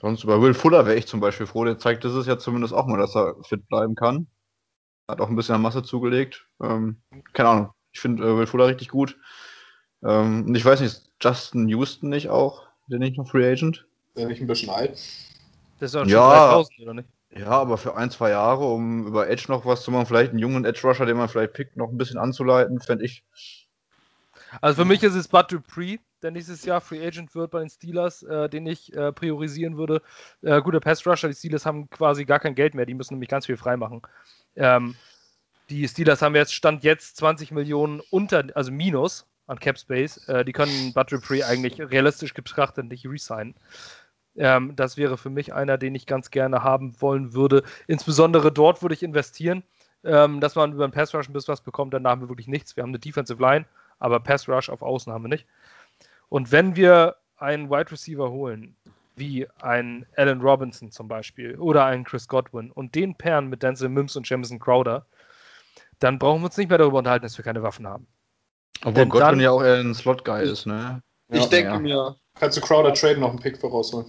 sonst 0.00 0.22
über 0.22 0.40
Will 0.42 0.54
Fuller 0.54 0.86
wäre 0.86 0.96
ich 0.96 1.06
zum 1.06 1.20
Beispiel 1.20 1.46
froh. 1.46 1.64
Der 1.64 1.78
zeigt 1.78 2.04
es 2.04 2.26
ja 2.26 2.38
zumindest 2.38 2.74
auch 2.74 2.86
mal, 2.86 2.98
dass 2.98 3.16
er 3.16 3.36
fit 3.42 3.66
bleiben 3.68 3.94
kann. 3.94 4.28
Hat 5.08 5.20
auch 5.20 5.28
ein 5.28 5.36
bisschen 5.36 5.54
an 5.54 5.62
Masse 5.62 5.82
zugelegt. 5.82 6.46
Ähm, 6.62 7.02
keine 7.32 7.48
Ahnung. 7.48 7.70
Ich 7.96 8.00
finde 8.00 8.22
äh, 8.24 8.36
Will 8.36 8.46
Fuller 8.46 8.66
richtig 8.66 8.90
gut. 8.90 9.16
Ähm, 10.04 10.44
und 10.44 10.54
ich 10.54 10.66
weiß 10.66 10.80
nicht, 10.80 10.92
ist 10.92 11.10
Justin 11.18 11.66
Houston 11.68 12.10
nicht 12.10 12.28
auch? 12.28 12.66
Der 12.88 12.98
nicht 12.98 13.16
noch 13.16 13.30
Free 13.30 13.50
Agent? 13.50 13.86
Der 14.14 14.26
nicht 14.28 14.42
ein 14.42 14.46
bisschen 14.46 14.68
alt? 14.68 14.90
Das 14.90 15.88
ist 15.88 15.94
doch 15.94 16.00
schon 16.00 16.10
Ja. 16.10 16.28
3000, 16.28 16.80
oder 16.80 16.92
nicht? 16.92 17.08
Ja, 17.34 17.48
aber 17.48 17.78
für 17.78 17.96
ein, 17.96 18.10
zwei 18.10 18.30
Jahre, 18.30 18.66
um 18.66 19.06
über 19.06 19.30
Edge 19.30 19.46
noch 19.48 19.64
was 19.64 19.82
zu 19.82 19.90
machen, 19.90 20.04
vielleicht 20.04 20.32
einen 20.32 20.40
jungen 20.40 20.66
Edge 20.66 20.80
Rusher, 20.84 21.06
den 21.06 21.16
man 21.16 21.30
vielleicht 21.30 21.54
pickt, 21.54 21.78
noch 21.78 21.88
ein 21.88 21.96
bisschen 21.96 22.18
anzuleiten, 22.18 22.80
fände 22.80 23.06
ich. 23.06 23.24
Also 24.60 24.82
für 24.82 24.86
mich 24.86 25.02
ist 25.02 25.14
es 25.14 25.26
Bud 25.26 25.50
Dupree, 25.50 25.96
der 26.22 26.32
nächstes 26.32 26.66
Jahr 26.66 26.82
Free 26.82 27.04
Agent 27.04 27.34
wird 27.34 27.50
bei 27.50 27.60
den 27.60 27.70
Steelers, 27.70 28.22
äh, 28.24 28.50
den 28.50 28.66
ich 28.66 28.94
äh, 28.94 29.10
priorisieren 29.10 29.78
würde. 29.78 30.02
Äh, 30.42 30.60
guter 30.60 30.80
Pass 30.80 31.06
Rusher, 31.06 31.28
die 31.28 31.34
Steelers 31.34 31.64
haben 31.64 31.88
quasi 31.88 32.26
gar 32.26 32.40
kein 32.40 32.54
Geld 32.54 32.74
mehr, 32.74 32.84
die 32.84 32.94
müssen 32.94 33.14
nämlich 33.14 33.30
ganz 33.30 33.46
viel 33.46 33.56
freimachen. 33.56 34.02
Ähm, 34.54 34.96
die 35.70 35.86
Steelers 35.88 36.22
haben 36.22 36.34
jetzt 36.34 36.54
Stand 36.54 36.84
jetzt 36.84 37.16
20 37.16 37.50
Millionen 37.50 38.00
unter, 38.10 38.44
also 38.54 38.70
minus 38.70 39.26
an 39.46 39.58
Cap 39.58 39.78
Space. 39.78 40.28
Äh, 40.28 40.44
die 40.44 40.52
können 40.52 40.92
Bud 40.92 41.10
Dupree 41.10 41.42
eigentlich 41.42 41.80
realistisch 41.80 42.34
betrachtet 42.34 42.86
nicht 42.86 43.06
resignen. 43.06 43.54
Ähm, 44.36 44.76
das 44.76 44.96
wäre 44.96 45.16
für 45.16 45.30
mich 45.30 45.54
einer, 45.54 45.78
den 45.78 45.94
ich 45.94 46.06
ganz 46.06 46.30
gerne 46.30 46.62
haben 46.62 47.00
wollen 47.00 47.32
würde. 47.32 47.62
Insbesondere 47.86 48.52
dort 48.52 48.82
würde 48.82 48.94
ich 48.94 49.02
investieren, 49.02 49.62
ähm, 50.04 50.40
dass 50.40 50.54
man 50.54 50.72
über 50.72 50.84
einen 50.84 50.92
Pass 50.92 51.14
Rush 51.14 51.28
ein 51.28 51.32
bisschen 51.32 51.52
was 51.52 51.60
bekommt. 51.62 51.94
Danach 51.94 52.12
haben 52.12 52.22
wir 52.22 52.28
wirklich 52.28 52.48
nichts. 52.48 52.76
Wir 52.76 52.82
haben 52.82 52.90
eine 52.90 52.98
Defensive 52.98 53.40
Line, 53.40 53.64
aber 53.98 54.20
Pass 54.20 54.48
Rush 54.48 54.68
auf 54.68 54.82
Außen 54.82 55.12
haben 55.12 55.24
wir 55.24 55.28
nicht. 55.28 55.46
Und 56.28 56.52
wenn 56.52 56.76
wir 56.76 57.16
einen 57.38 57.70
Wide 57.70 57.90
Receiver 57.90 58.30
holen, 58.30 58.74
wie 59.16 59.46
ein 59.62 60.04
Allen 60.16 60.42
Robinson 60.42 60.90
zum 60.90 61.08
Beispiel 61.08 61.56
oder 61.56 61.86
einen 61.86 62.04
Chris 62.04 62.28
Godwin 62.28 62.70
und 62.70 62.94
den 62.94 63.14
pairen 63.14 63.48
mit 63.48 63.62
Denzel 63.62 63.88
Mims 63.88 64.16
und 64.16 64.28
Jamison 64.28 64.58
Crowder, 64.58 65.06
dann 65.98 66.18
brauchen 66.18 66.40
wir 66.42 66.46
uns 66.46 66.56
nicht 66.56 66.68
mehr 66.68 66.78
darüber 66.78 66.98
unterhalten, 66.98 67.24
dass 67.24 67.36
wir 67.38 67.44
keine 67.44 67.62
Waffen 67.62 67.86
haben. 67.86 68.06
Obwohl 68.80 68.94
Denn 68.94 69.08
Godwin 69.08 69.28
dann- 69.30 69.40
ja 69.40 69.50
auch 69.50 69.62
eher 69.62 69.76
ein 69.80 69.94
Slot-Guy 69.94 70.44
ist, 70.50 70.66
ne? 70.66 71.02
Ich 71.32 71.42
Ja, 71.44 71.48
denke 71.48 71.72
ja. 71.72 71.78
mir, 71.78 72.16
Kannst 72.38 72.56
du 72.56 72.60
Crowder 72.60 72.92
traden, 72.94 73.20
noch 73.20 73.30
einen 73.30 73.38
Pick 73.40 73.58
vorausholen? 73.58 74.06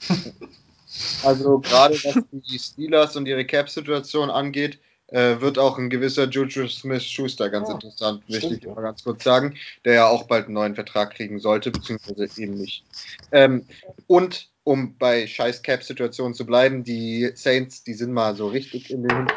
also 1.22 1.58
gerade 1.58 1.94
was 1.94 2.16
die 2.30 2.58
Steelers 2.58 3.16
und 3.16 3.26
ihre 3.26 3.44
Cap-Situation 3.44 4.30
angeht, 4.30 4.80
äh, 5.08 5.40
wird 5.40 5.58
auch 5.58 5.78
ein 5.78 5.90
gewisser 5.90 6.24
Juju 6.28 6.66
Smith-Schuster 6.66 7.50
ganz 7.50 7.68
Ja, 7.68 7.74
interessant, 7.74 8.28
möchte 8.28 8.54
ich 8.54 8.62
ja. 8.64 8.74
mal 8.74 8.80
ganz 8.82 9.04
kurz 9.04 9.22
sagen, 9.22 9.56
der 9.84 9.94
ja 9.94 10.06
auch 10.08 10.24
bald 10.24 10.46
einen 10.46 10.54
neuen 10.54 10.74
Vertrag 10.74 11.14
kriegen 11.14 11.38
sollte, 11.38 11.70
beziehungsweise 11.70 12.28
eben 12.40 12.54
nicht. 12.54 12.84
Ähm, 13.30 13.66
und 14.06 14.48
um 14.64 14.96
bei 14.98 15.26
scheiß 15.26 15.62
Cap-Situationen 15.62 16.34
zu 16.34 16.44
bleiben, 16.44 16.82
die 16.82 17.30
Saints, 17.34 17.84
die 17.84 17.94
sind 17.94 18.12
mal 18.12 18.34
so 18.34 18.48
richtig 18.48 18.90
in 18.90 19.06
den 19.06 19.28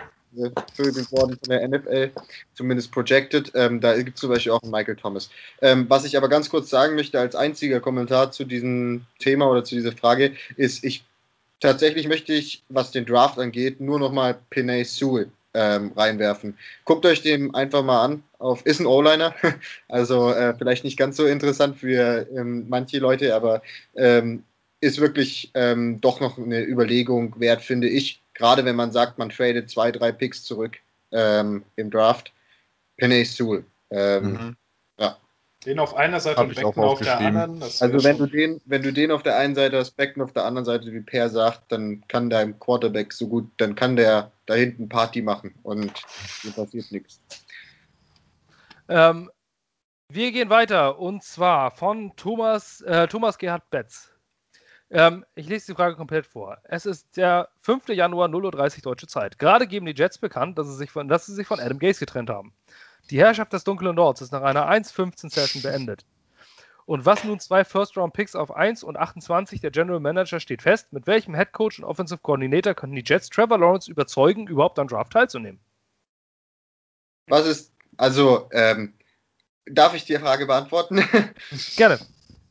Vögel 0.73 1.11
worden 1.11 1.37
von 1.37 1.49
der 1.49 1.67
NFL, 1.67 2.11
zumindest 2.53 2.91
projected. 2.91 3.51
Ähm, 3.55 3.81
da 3.81 3.95
gibt 3.97 4.17
es 4.17 4.21
zum 4.21 4.29
Beispiel 4.29 4.51
auch 4.51 4.61
einen 4.61 4.71
Michael 4.71 4.95
Thomas. 4.95 5.29
Ähm, 5.61 5.85
was 5.89 6.05
ich 6.05 6.17
aber 6.17 6.29
ganz 6.29 6.49
kurz 6.49 6.69
sagen 6.69 6.95
möchte, 6.95 7.19
als 7.19 7.35
einziger 7.35 7.79
Kommentar 7.79 8.31
zu 8.31 8.45
diesem 8.45 9.05
Thema 9.19 9.49
oder 9.49 9.63
zu 9.63 9.75
dieser 9.75 9.91
Frage, 9.91 10.33
ist, 10.55 10.83
ich 10.83 11.03
tatsächlich 11.59 12.07
möchte 12.07 12.33
ich, 12.33 12.63
was 12.69 12.91
den 12.91 13.05
Draft 13.05 13.39
angeht, 13.39 13.81
nur 13.81 13.99
nochmal 13.99 14.37
Pinay 14.49 14.83
Sewell 14.83 15.29
ähm, 15.53 15.91
reinwerfen. 15.95 16.57
Guckt 16.85 17.05
euch 17.05 17.21
den 17.21 17.53
einfach 17.55 17.83
mal 17.83 18.03
an. 18.03 18.23
Auf, 18.37 18.65
ist 18.65 18.79
ein 18.79 18.85
O-Liner, 18.85 19.35
also 19.89 20.31
äh, 20.31 20.53
vielleicht 20.57 20.83
nicht 20.83 20.97
ganz 20.97 21.17
so 21.17 21.25
interessant 21.25 21.77
für 21.77 22.27
ähm, 22.33 22.65
manche 22.69 22.99
Leute, 22.99 23.35
aber 23.35 23.61
ähm, 23.95 24.43
ist 24.81 25.01
wirklich 25.01 25.51
ähm, 25.55 25.99
doch 25.99 26.21
noch 26.21 26.37
eine 26.37 26.63
Überlegung 26.63 27.37
wert, 27.39 27.61
finde 27.61 27.89
ich. 27.89 28.21
Gerade 28.39 28.65
wenn 28.65 28.75
man 28.75 28.91
sagt, 28.91 29.19
man 29.19 29.29
tradet 29.29 29.69
zwei, 29.69 29.91
drei 29.91 30.11
Picks 30.11 30.43
zurück 30.43 30.77
ähm, 31.11 31.63
im 31.75 31.91
Draft. 31.91 32.33
Penny 32.97 33.23
Sewell. 33.23 33.63
Ähm, 33.91 34.33
Mhm. 34.33 34.55
Den 35.65 35.77
auf 35.79 35.93
einer 35.93 36.21
Seite 36.21 36.37
Hab 36.37 36.47
und 36.47 36.55
Beckton 36.55 36.83
auf 36.85 36.99
der 36.99 37.17
anderen. 37.17 37.61
Also 37.61 38.03
wenn 38.03 38.17
du 38.17 38.27
den, 38.27 38.61
wenn 38.63 38.81
du 38.81 38.93
den 38.93 39.11
auf 39.11 39.23
der 39.23 39.35
einen 39.35 39.55
Seite 39.55 39.77
hast, 39.77 39.91
Becken 39.91 40.21
auf 40.21 40.31
der 40.31 40.45
anderen 40.45 40.63
Seite, 40.63 40.93
wie 40.93 41.01
Per 41.01 41.29
sagt, 41.29 41.69
dann 41.73 42.01
kann 42.07 42.29
dein 42.29 42.57
Quarterback 42.59 43.11
so 43.11 43.27
gut, 43.27 43.51
dann 43.57 43.75
kann 43.75 43.97
der 43.97 44.31
da 44.45 44.53
hinten 44.53 44.87
Party 44.87 45.21
machen 45.21 45.53
und 45.63 45.91
dir 46.43 46.51
passiert 46.51 46.89
nichts. 46.91 47.19
Ähm, 48.87 49.29
wir 50.07 50.31
gehen 50.31 50.49
weiter 50.49 50.97
und 50.97 51.23
zwar 51.23 51.71
von 51.71 52.15
Thomas, 52.15 52.79
äh, 52.81 53.07
Thomas 53.07 53.37
Gerhard 53.37 53.69
Betz. 53.69 54.13
Ähm, 54.91 55.23
ich 55.35 55.47
lese 55.47 55.67
die 55.67 55.75
Frage 55.75 55.95
komplett 55.95 56.25
vor. 56.25 56.57
Es 56.63 56.85
ist 56.85 57.15
der 57.15 57.49
5. 57.61 57.89
Januar 57.89 58.27
0.30 58.27 58.77
Uhr 58.77 58.81
deutsche 58.81 59.07
Zeit. 59.07 59.37
Gerade 59.37 59.67
geben 59.67 59.85
die 59.85 59.93
Jets 59.95 60.17
bekannt, 60.17 60.57
dass 60.57 60.67
sie 60.67 60.75
sich 60.75 60.89
von, 60.89 61.07
dass 61.07 61.27
sie 61.27 61.35
sich 61.35 61.47
von 61.47 61.59
Adam 61.59 61.77
Gase 61.77 61.99
getrennt 61.99 62.29
haben. 62.29 62.53
Die 63.11 63.19
Herrschaft 63.19 63.53
des 63.53 63.63
dunklen 63.63 63.95
Nords 63.95 64.21
ist 64.21 64.31
nach 64.31 64.41
einer 64.41 64.69
1-15-Session 64.69 65.61
beendet. 65.61 66.05
Und 66.85 67.05
was 67.05 67.23
nun 67.23 67.39
zwei 67.39 67.63
First-Round-Picks 67.63 68.35
auf 68.35 68.55
1 68.55 68.83
und 68.83 68.97
28 68.97 69.61
der 69.61 69.69
General 69.69 69.99
Manager 69.99 70.39
steht 70.39 70.63
fest, 70.63 70.91
mit 70.91 71.05
welchem 71.05 71.35
Head 71.35 71.51
Coach 71.51 71.77
und 71.77 71.85
Offensive 71.85 72.19
Coordinator 72.19 72.73
können 72.73 72.95
die 72.95 73.03
Jets 73.05 73.29
Trevor 73.29 73.59
Lawrence 73.59 73.91
überzeugen, 73.91 74.47
überhaupt 74.47 74.79
am 74.79 74.87
Draft 74.87 75.13
teilzunehmen? 75.13 75.59
Was 77.27 77.45
ist, 77.45 77.73
also, 77.97 78.49
ähm, 78.51 78.95
darf 79.67 79.93
ich 79.93 80.05
die 80.05 80.17
Frage 80.17 80.47
beantworten? 80.47 81.03
Gerne. 81.77 81.99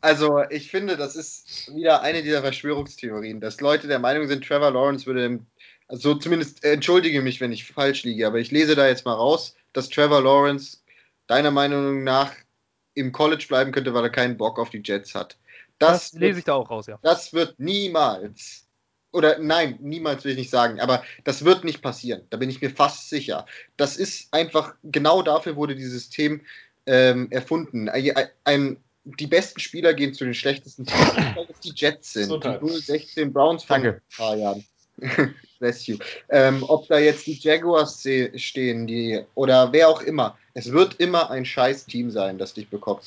Also, 0.01 0.43
ich 0.51 0.71
finde, 0.71 0.97
das 0.97 1.17
ist 1.17 1.75
wieder 1.75 2.03
eine 2.03 2.23
dieser 2.23 2.43
Verschwörungstheorien, 2.43 3.41
dass 3.41 3.61
Leute 3.61 3.89
der 3.89 3.99
Meinung 3.99 4.29
sind, 4.29 4.47
Trevor 4.47 4.71
Lawrence 4.71 5.07
würde, 5.07 5.25
im, 5.25 5.47
also 5.89 6.15
zumindest 6.15 6.65
äh, 6.65 6.73
entschuldige 6.73 7.21
mich, 7.21 7.41
wenn 7.41 7.53
ich 7.53 7.67
falsch 7.67 8.05
liege, 8.05 8.27
aber 8.27 8.39
ich 8.39 8.51
lese 8.51 8.77
da 8.77 8.87
jetzt 8.87 9.05
mal 9.05 9.15
raus, 9.15 9.57
dass 9.73 9.89
Trevor 9.89 10.23
Lawrence 10.23 10.79
deiner 11.27 11.51
Meinung 11.51 12.05
nach 12.05 12.33
im 12.95 13.13
College 13.13 13.47
bleiben 13.49 13.73
könnte, 13.73 13.95
weil 13.95 14.05
er 14.05 14.11
keinen 14.11 14.37
Bock 14.37 14.59
auf 14.59 14.71
die 14.71 14.83
Jets 14.85 15.15
hat. 15.15 15.37
Das, 15.79 16.11
das 16.11 16.21
lese 16.21 16.41
ich 16.41 16.45
da 16.45 16.55
auch 16.55 16.71
raus, 16.71 16.87
ja. 16.87 16.99
Das 17.03 17.33
wird 17.33 17.59
niemals, 17.59 18.67
oder 19.13 19.39
nein, 19.39 19.79
niemals 19.81 20.25
will 20.25 20.33
ich 20.33 20.39
nicht 20.39 20.51
sagen, 20.51 20.81
aber 20.81 21.03
das 21.25 21.45
wird 21.45 21.65
nicht 21.65 21.83
passieren. 21.83 22.23
Da 22.31 22.37
bin 22.37 22.51
ich 22.51 22.61
mir 22.61 22.71
fast 22.71 23.09
sicher. 23.09 23.47
Das 23.77 23.97
ist 23.97 24.33
einfach, 24.33 24.75
genau 24.85 25.23
dafür 25.23 25.57
wurde 25.57 25.77
dieses 25.77 25.93
System 25.93 26.43
ähm, 26.87 27.31
erfunden. 27.31 27.89
Ein, 27.89 28.13
ein, 28.45 28.77
die 29.17 29.27
besten 29.27 29.61
Spieler 29.61 29.95
gehen 29.95 30.15
zu 30.15 30.25
den 30.25 30.35
schlechtesten 30.35 30.87
Teams, 30.87 31.17
weil 31.35 31.47
es 31.51 31.61
die 31.61 31.73
Jets 31.75 32.13
sind. 32.13 32.25
Gesundheit. 32.25 32.61
Die 32.63 32.69
016 32.69 33.33
Browns 33.33 33.65
von 33.65 33.83
Danke. 33.83 34.01
ein 34.01 34.17
paar 34.17 34.37
Jahren. 34.37 34.65
Bless 35.59 35.87
you. 35.87 35.99
Ähm, 36.29 36.65
ob 36.67 36.89
da 36.89 36.99
jetzt 36.99 37.27
die 37.27 37.35
Jaguars 37.35 38.07
stehen, 38.37 38.87
die 38.87 39.21
oder 39.35 39.73
wer 39.73 39.89
auch 39.89 40.03
immer. 40.03 40.37
Es 40.55 40.73
wird 40.73 40.97
immer 40.99 41.31
ein 41.31 41.45
scheiß 41.45 41.87
Team 41.87 42.11
sein, 42.11 42.39
das 42.39 42.55
dich 42.55 42.69
bekommt. 42.69 43.03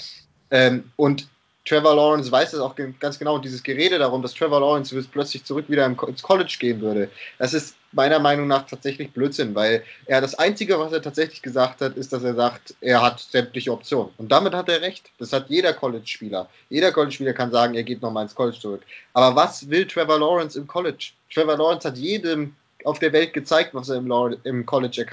Ähm, 0.52 0.92
und 0.96 1.28
Trevor 1.66 1.96
Lawrence 1.96 2.32
weiß 2.32 2.52
das 2.52 2.60
auch 2.60 2.76
ganz 3.00 3.20
genau. 3.20 3.36
Und 3.36 3.46
dieses 3.46 3.62
Gerede 3.62 4.00
darum, 4.00 4.22
dass 4.22 4.34
Trevor 4.34 4.60
Lawrence 4.60 5.00
plötzlich 5.12 5.44
zurück 5.44 5.66
wieder 5.68 5.86
ins 5.86 6.24
College 6.24 6.56
gehen 6.60 6.82
würde, 6.82 7.10
das 7.38 7.54
ist 7.54 7.76
meiner 7.92 8.20
Meinung 8.20 8.48
nach 8.48 8.66
tatsächlich 8.66 9.12
Blödsinn, 9.12 9.54
weil 9.54 9.84
er 10.06 10.22
das 10.22 10.36
Einzige, 10.36 10.80
was 10.80 10.94
er 10.94 11.02
tatsächlich 11.02 11.42
gesagt 11.42 11.82
hat, 11.82 11.98
ist, 11.98 12.14
dass 12.14 12.24
er 12.24 12.34
sagt, 12.36 12.74
er 12.82 13.02
hat 13.02 13.20
sämtliche 13.20 13.72
Optionen. 13.72 14.12
Und 14.18 14.32
damit 14.32 14.54
hat 14.54 14.70
er 14.70 14.82
recht. 14.82 15.12
Das 15.20 15.34
hat 15.34 15.50
jeder 15.50 15.74
College-Spieler. 15.74 16.50
Jeder 16.70 16.92
College-Spieler 16.92 17.34
kann 17.34 17.52
sagen, 17.52 17.76
er 17.76 17.84
geht 17.84 18.02
nochmal 18.02 18.24
ins 18.24 18.36
College 18.36 18.60
zurück. 18.60 18.82
Aber 19.14 19.36
was 19.36 19.70
will 19.70 19.86
Trevor 19.86 20.20
Lawrence 20.20 20.58
im 20.58 20.68
College? 20.68 21.12
Trevor 21.32 21.58
Lawrence 21.58 21.88
hat 21.88 21.98
jedem 21.98 22.56
auf 22.86 23.00
der 23.00 23.14
Welt 23.14 23.34
gezeigt, 23.34 23.74
was 23.74 23.90
er 23.90 23.98
im, 23.98 24.66
College 24.66 25.06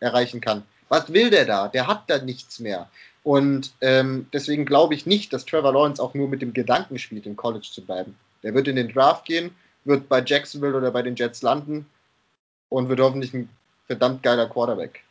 erreichen 0.00 0.40
kann. 0.40 0.62
Was 0.88 1.12
will 1.12 1.30
der 1.30 1.44
da? 1.44 1.68
Der 1.68 1.86
hat 1.86 2.04
da 2.08 2.18
nichts 2.18 2.58
mehr. 2.58 2.88
Und 3.22 3.72
ähm, 3.80 4.26
deswegen 4.32 4.64
glaube 4.64 4.94
ich 4.94 5.04
nicht, 5.04 5.32
dass 5.32 5.44
Trevor 5.44 5.72
Lawrence 5.72 6.02
auch 6.02 6.14
nur 6.14 6.28
mit 6.28 6.40
dem 6.40 6.52
Gedanken 6.54 6.98
spielt, 6.98 7.26
im 7.26 7.36
College 7.36 7.68
zu 7.70 7.84
bleiben. 7.84 8.16
Der 8.42 8.54
wird 8.54 8.66
in 8.66 8.76
den 8.76 8.92
Draft 8.92 9.26
gehen, 9.26 9.54
wird 9.84 10.08
bei 10.08 10.22
Jacksonville 10.24 10.76
oder 10.76 10.90
bei 10.90 11.02
den 11.02 11.16
Jets 11.16 11.42
landen 11.42 11.86
und 12.70 12.88
wird 12.88 13.00
hoffentlich 13.00 13.34
ein 13.34 13.50
verdammt 13.86 14.22
geiler 14.22 14.48
Quarterback. 14.48 15.02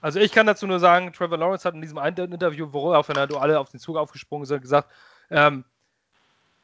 Also 0.00 0.18
ich 0.18 0.32
kann 0.32 0.46
dazu 0.46 0.66
nur 0.66 0.80
sagen, 0.80 1.12
Trevor 1.12 1.38
Lawrence 1.38 1.64
hat 1.64 1.74
in 1.74 1.82
diesem 1.82 1.98
einen 1.98 2.32
Interview, 2.32 2.68
worauf 2.72 3.08
wir 3.08 3.16
alle 3.40 3.60
auf 3.60 3.70
den 3.70 3.78
Zug 3.78 3.96
aufgesprungen 3.96 4.46
sind, 4.46 4.62
gesagt, 4.62 4.90
ähm, 5.30 5.64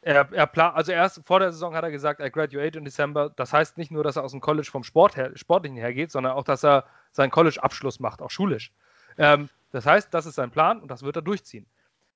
er, 0.05 0.29
er 0.33 0.47
pla- 0.49 0.73
also 0.73 0.91
erst 0.91 1.21
vor 1.25 1.39
der 1.39 1.53
Saison 1.53 1.77
hat 1.77 1.85
er 1.85 1.93
gesagt, 1.93 2.19
er 2.19 2.31
graduate 2.31 2.77
in 2.77 2.85
Dezember. 2.85 3.31
Das 3.37 3.53
heißt 3.53 3.79
nicht 3.79 3.93
nur, 3.93 4.03
dass 4.03 4.17
er 4.17 4.25
aus 4.25 4.33
dem 4.33 4.41
College 4.41 4.69
vom 4.69 4.83
Sport 4.83 5.17
her, 5.17 5.31
Sportlichen 5.37 5.77
her 5.77 5.95
geht, 5.95 6.11
sondern 6.11 6.33
auch, 6.33 6.43
dass 6.43 6.65
er 6.65 6.85
seinen 7.13 7.31
College-Abschluss 7.31 8.01
macht, 8.01 8.21
auch 8.21 8.31
schulisch. 8.31 8.73
Ähm, 9.19 9.49
das 9.71 9.87
heißt, 9.87 10.13
das 10.13 10.27
ist 10.27 10.35
sein 10.35 10.51
Plan 10.51 10.81
und 10.81 10.91
das 10.91 11.03
wird 11.03 11.17
er 11.17 11.23
durchziehen. 11.23 11.67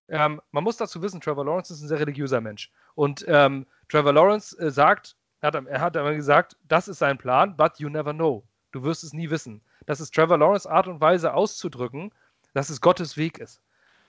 Ähm, 0.08 0.40
man 0.52 0.64
muss 0.64 0.76
dazu 0.76 1.02
wissen, 1.02 1.20
Trevor 1.20 1.44
Lawrence 1.44 1.72
ist 1.72 1.82
ein 1.82 1.88
sehr 1.88 2.00
religiöser 2.00 2.40
Mensch. 2.40 2.70
Und 2.94 3.24
ähm, 3.28 3.66
Trevor 3.88 4.12
Lawrence 4.12 4.56
äh, 4.58 4.70
sagt, 4.70 5.16
hat, 5.42 5.54
er 5.54 5.80
hat 5.80 5.96
einmal 5.96 6.16
gesagt, 6.16 6.56
das 6.68 6.88
ist 6.88 6.98
sein 6.98 7.18
Plan, 7.18 7.56
but 7.56 7.78
you 7.78 7.88
never 7.88 8.12
know. 8.12 8.44
Du 8.72 8.82
wirst 8.82 9.04
es 9.04 9.12
nie 9.12 9.30
wissen. 9.30 9.62
Das 9.86 10.00
ist 10.00 10.14
Trevor 10.14 10.38
Lawrence 10.38 10.70
Art 10.70 10.88
und 10.88 11.00
Weise 11.00 11.34
auszudrücken, 11.34 12.12
dass 12.54 12.70
es 12.70 12.80
Gottes 12.80 13.16
Weg 13.16 13.38
ist. 13.38 13.60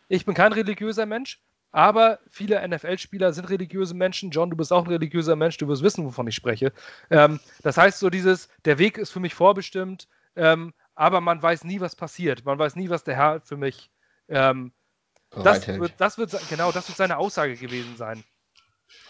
Ich 0.09 0.25
bin 0.25 0.35
kein 0.35 0.53
religiöser 0.53 1.05
Mensch, 1.05 1.39
aber 1.71 2.19
viele 2.29 2.65
NFL-Spieler 2.67 3.33
sind 3.33 3.49
religiöse 3.49 3.93
Menschen. 3.93 4.31
John, 4.31 4.49
du 4.49 4.57
bist 4.57 4.71
auch 4.71 4.85
ein 4.85 4.91
religiöser 4.91 5.35
Mensch, 5.35 5.57
du 5.57 5.67
wirst 5.67 5.83
wissen, 5.83 6.05
wovon 6.05 6.27
ich 6.27 6.35
spreche. 6.35 6.71
Ähm, 7.09 7.39
das 7.61 7.77
heißt, 7.77 7.99
so 7.99 8.09
dieses, 8.09 8.49
der 8.65 8.77
Weg 8.77 8.97
ist 8.97 9.11
für 9.11 9.19
mich 9.19 9.35
vorbestimmt, 9.35 10.07
ähm, 10.35 10.73
aber 10.97 11.21
man 11.21 11.41
weiß 11.41 11.63
nie, 11.63 11.79
was 11.79 11.95
passiert. 11.95 12.43
Man 12.45 12.57
weiß 12.59 12.75
nie, 12.75 12.89
was 12.89 13.03
der 13.03 13.15
Herr 13.15 13.41
für 13.41 13.57
mich. 13.57 13.89
Ähm, 14.27 14.71
das, 15.31 15.67
wird, 15.67 15.93
das 15.97 16.17
wird, 16.17 16.31
genau, 16.49 16.71
das 16.71 16.87
wird 16.87 16.97
seine 16.97 17.17
Aussage 17.17 17.55
gewesen 17.55 17.95
sein. 17.97 18.23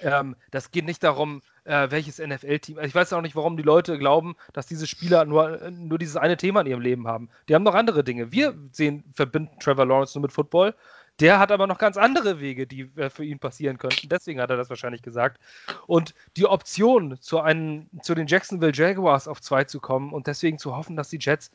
Ähm, 0.01 0.35
das 0.51 0.71
geht 0.71 0.85
nicht 0.85 1.03
darum, 1.03 1.41
äh, 1.63 1.89
welches 1.89 2.19
NFL-Team. 2.19 2.79
Ich 2.79 2.95
weiß 2.95 3.13
auch 3.13 3.21
nicht, 3.21 3.35
warum 3.35 3.57
die 3.57 3.63
Leute 3.63 3.97
glauben, 3.97 4.35
dass 4.53 4.65
diese 4.65 4.87
Spieler 4.87 5.25
nur, 5.25 5.61
äh, 5.61 5.71
nur 5.71 5.97
dieses 5.97 6.17
eine 6.17 6.37
Thema 6.37 6.61
in 6.61 6.67
ihrem 6.67 6.81
Leben 6.81 7.07
haben. 7.07 7.29
Die 7.47 7.55
haben 7.55 7.63
noch 7.63 7.75
andere 7.75 8.03
Dinge. 8.03 8.31
Wir 8.31 8.57
sehen, 8.71 9.03
verbinden 9.15 9.59
Trevor 9.59 9.85
Lawrence 9.85 10.17
nur 10.17 10.23
mit 10.23 10.31
Football. 10.31 10.75
Der 11.19 11.39
hat 11.39 11.51
aber 11.51 11.65
noch 11.65 11.79
ganz 11.79 11.97
andere 11.97 12.39
Wege, 12.39 12.67
die 12.67 12.91
äh, 12.95 13.09
für 13.09 13.23
ihn 13.23 13.39
passieren 13.39 13.77
könnten. 13.77 14.09
Deswegen 14.09 14.39
hat 14.39 14.49
er 14.49 14.57
das 14.57 14.69
wahrscheinlich 14.69 15.01
gesagt. 15.01 15.39
Und 15.87 16.13
die 16.35 16.45
Option, 16.45 17.19
zu, 17.21 17.39
einen, 17.39 17.89
zu 18.01 18.13
den 18.13 18.27
Jacksonville 18.27 18.73
Jaguars 18.73 19.27
auf 19.27 19.41
zwei 19.41 19.63
zu 19.63 19.79
kommen 19.79 20.13
und 20.13 20.27
deswegen 20.27 20.59
zu 20.59 20.75
hoffen, 20.75 20.95
dass 20.95 21.09
die 21.09 21.19
Jets, 21.19 21.51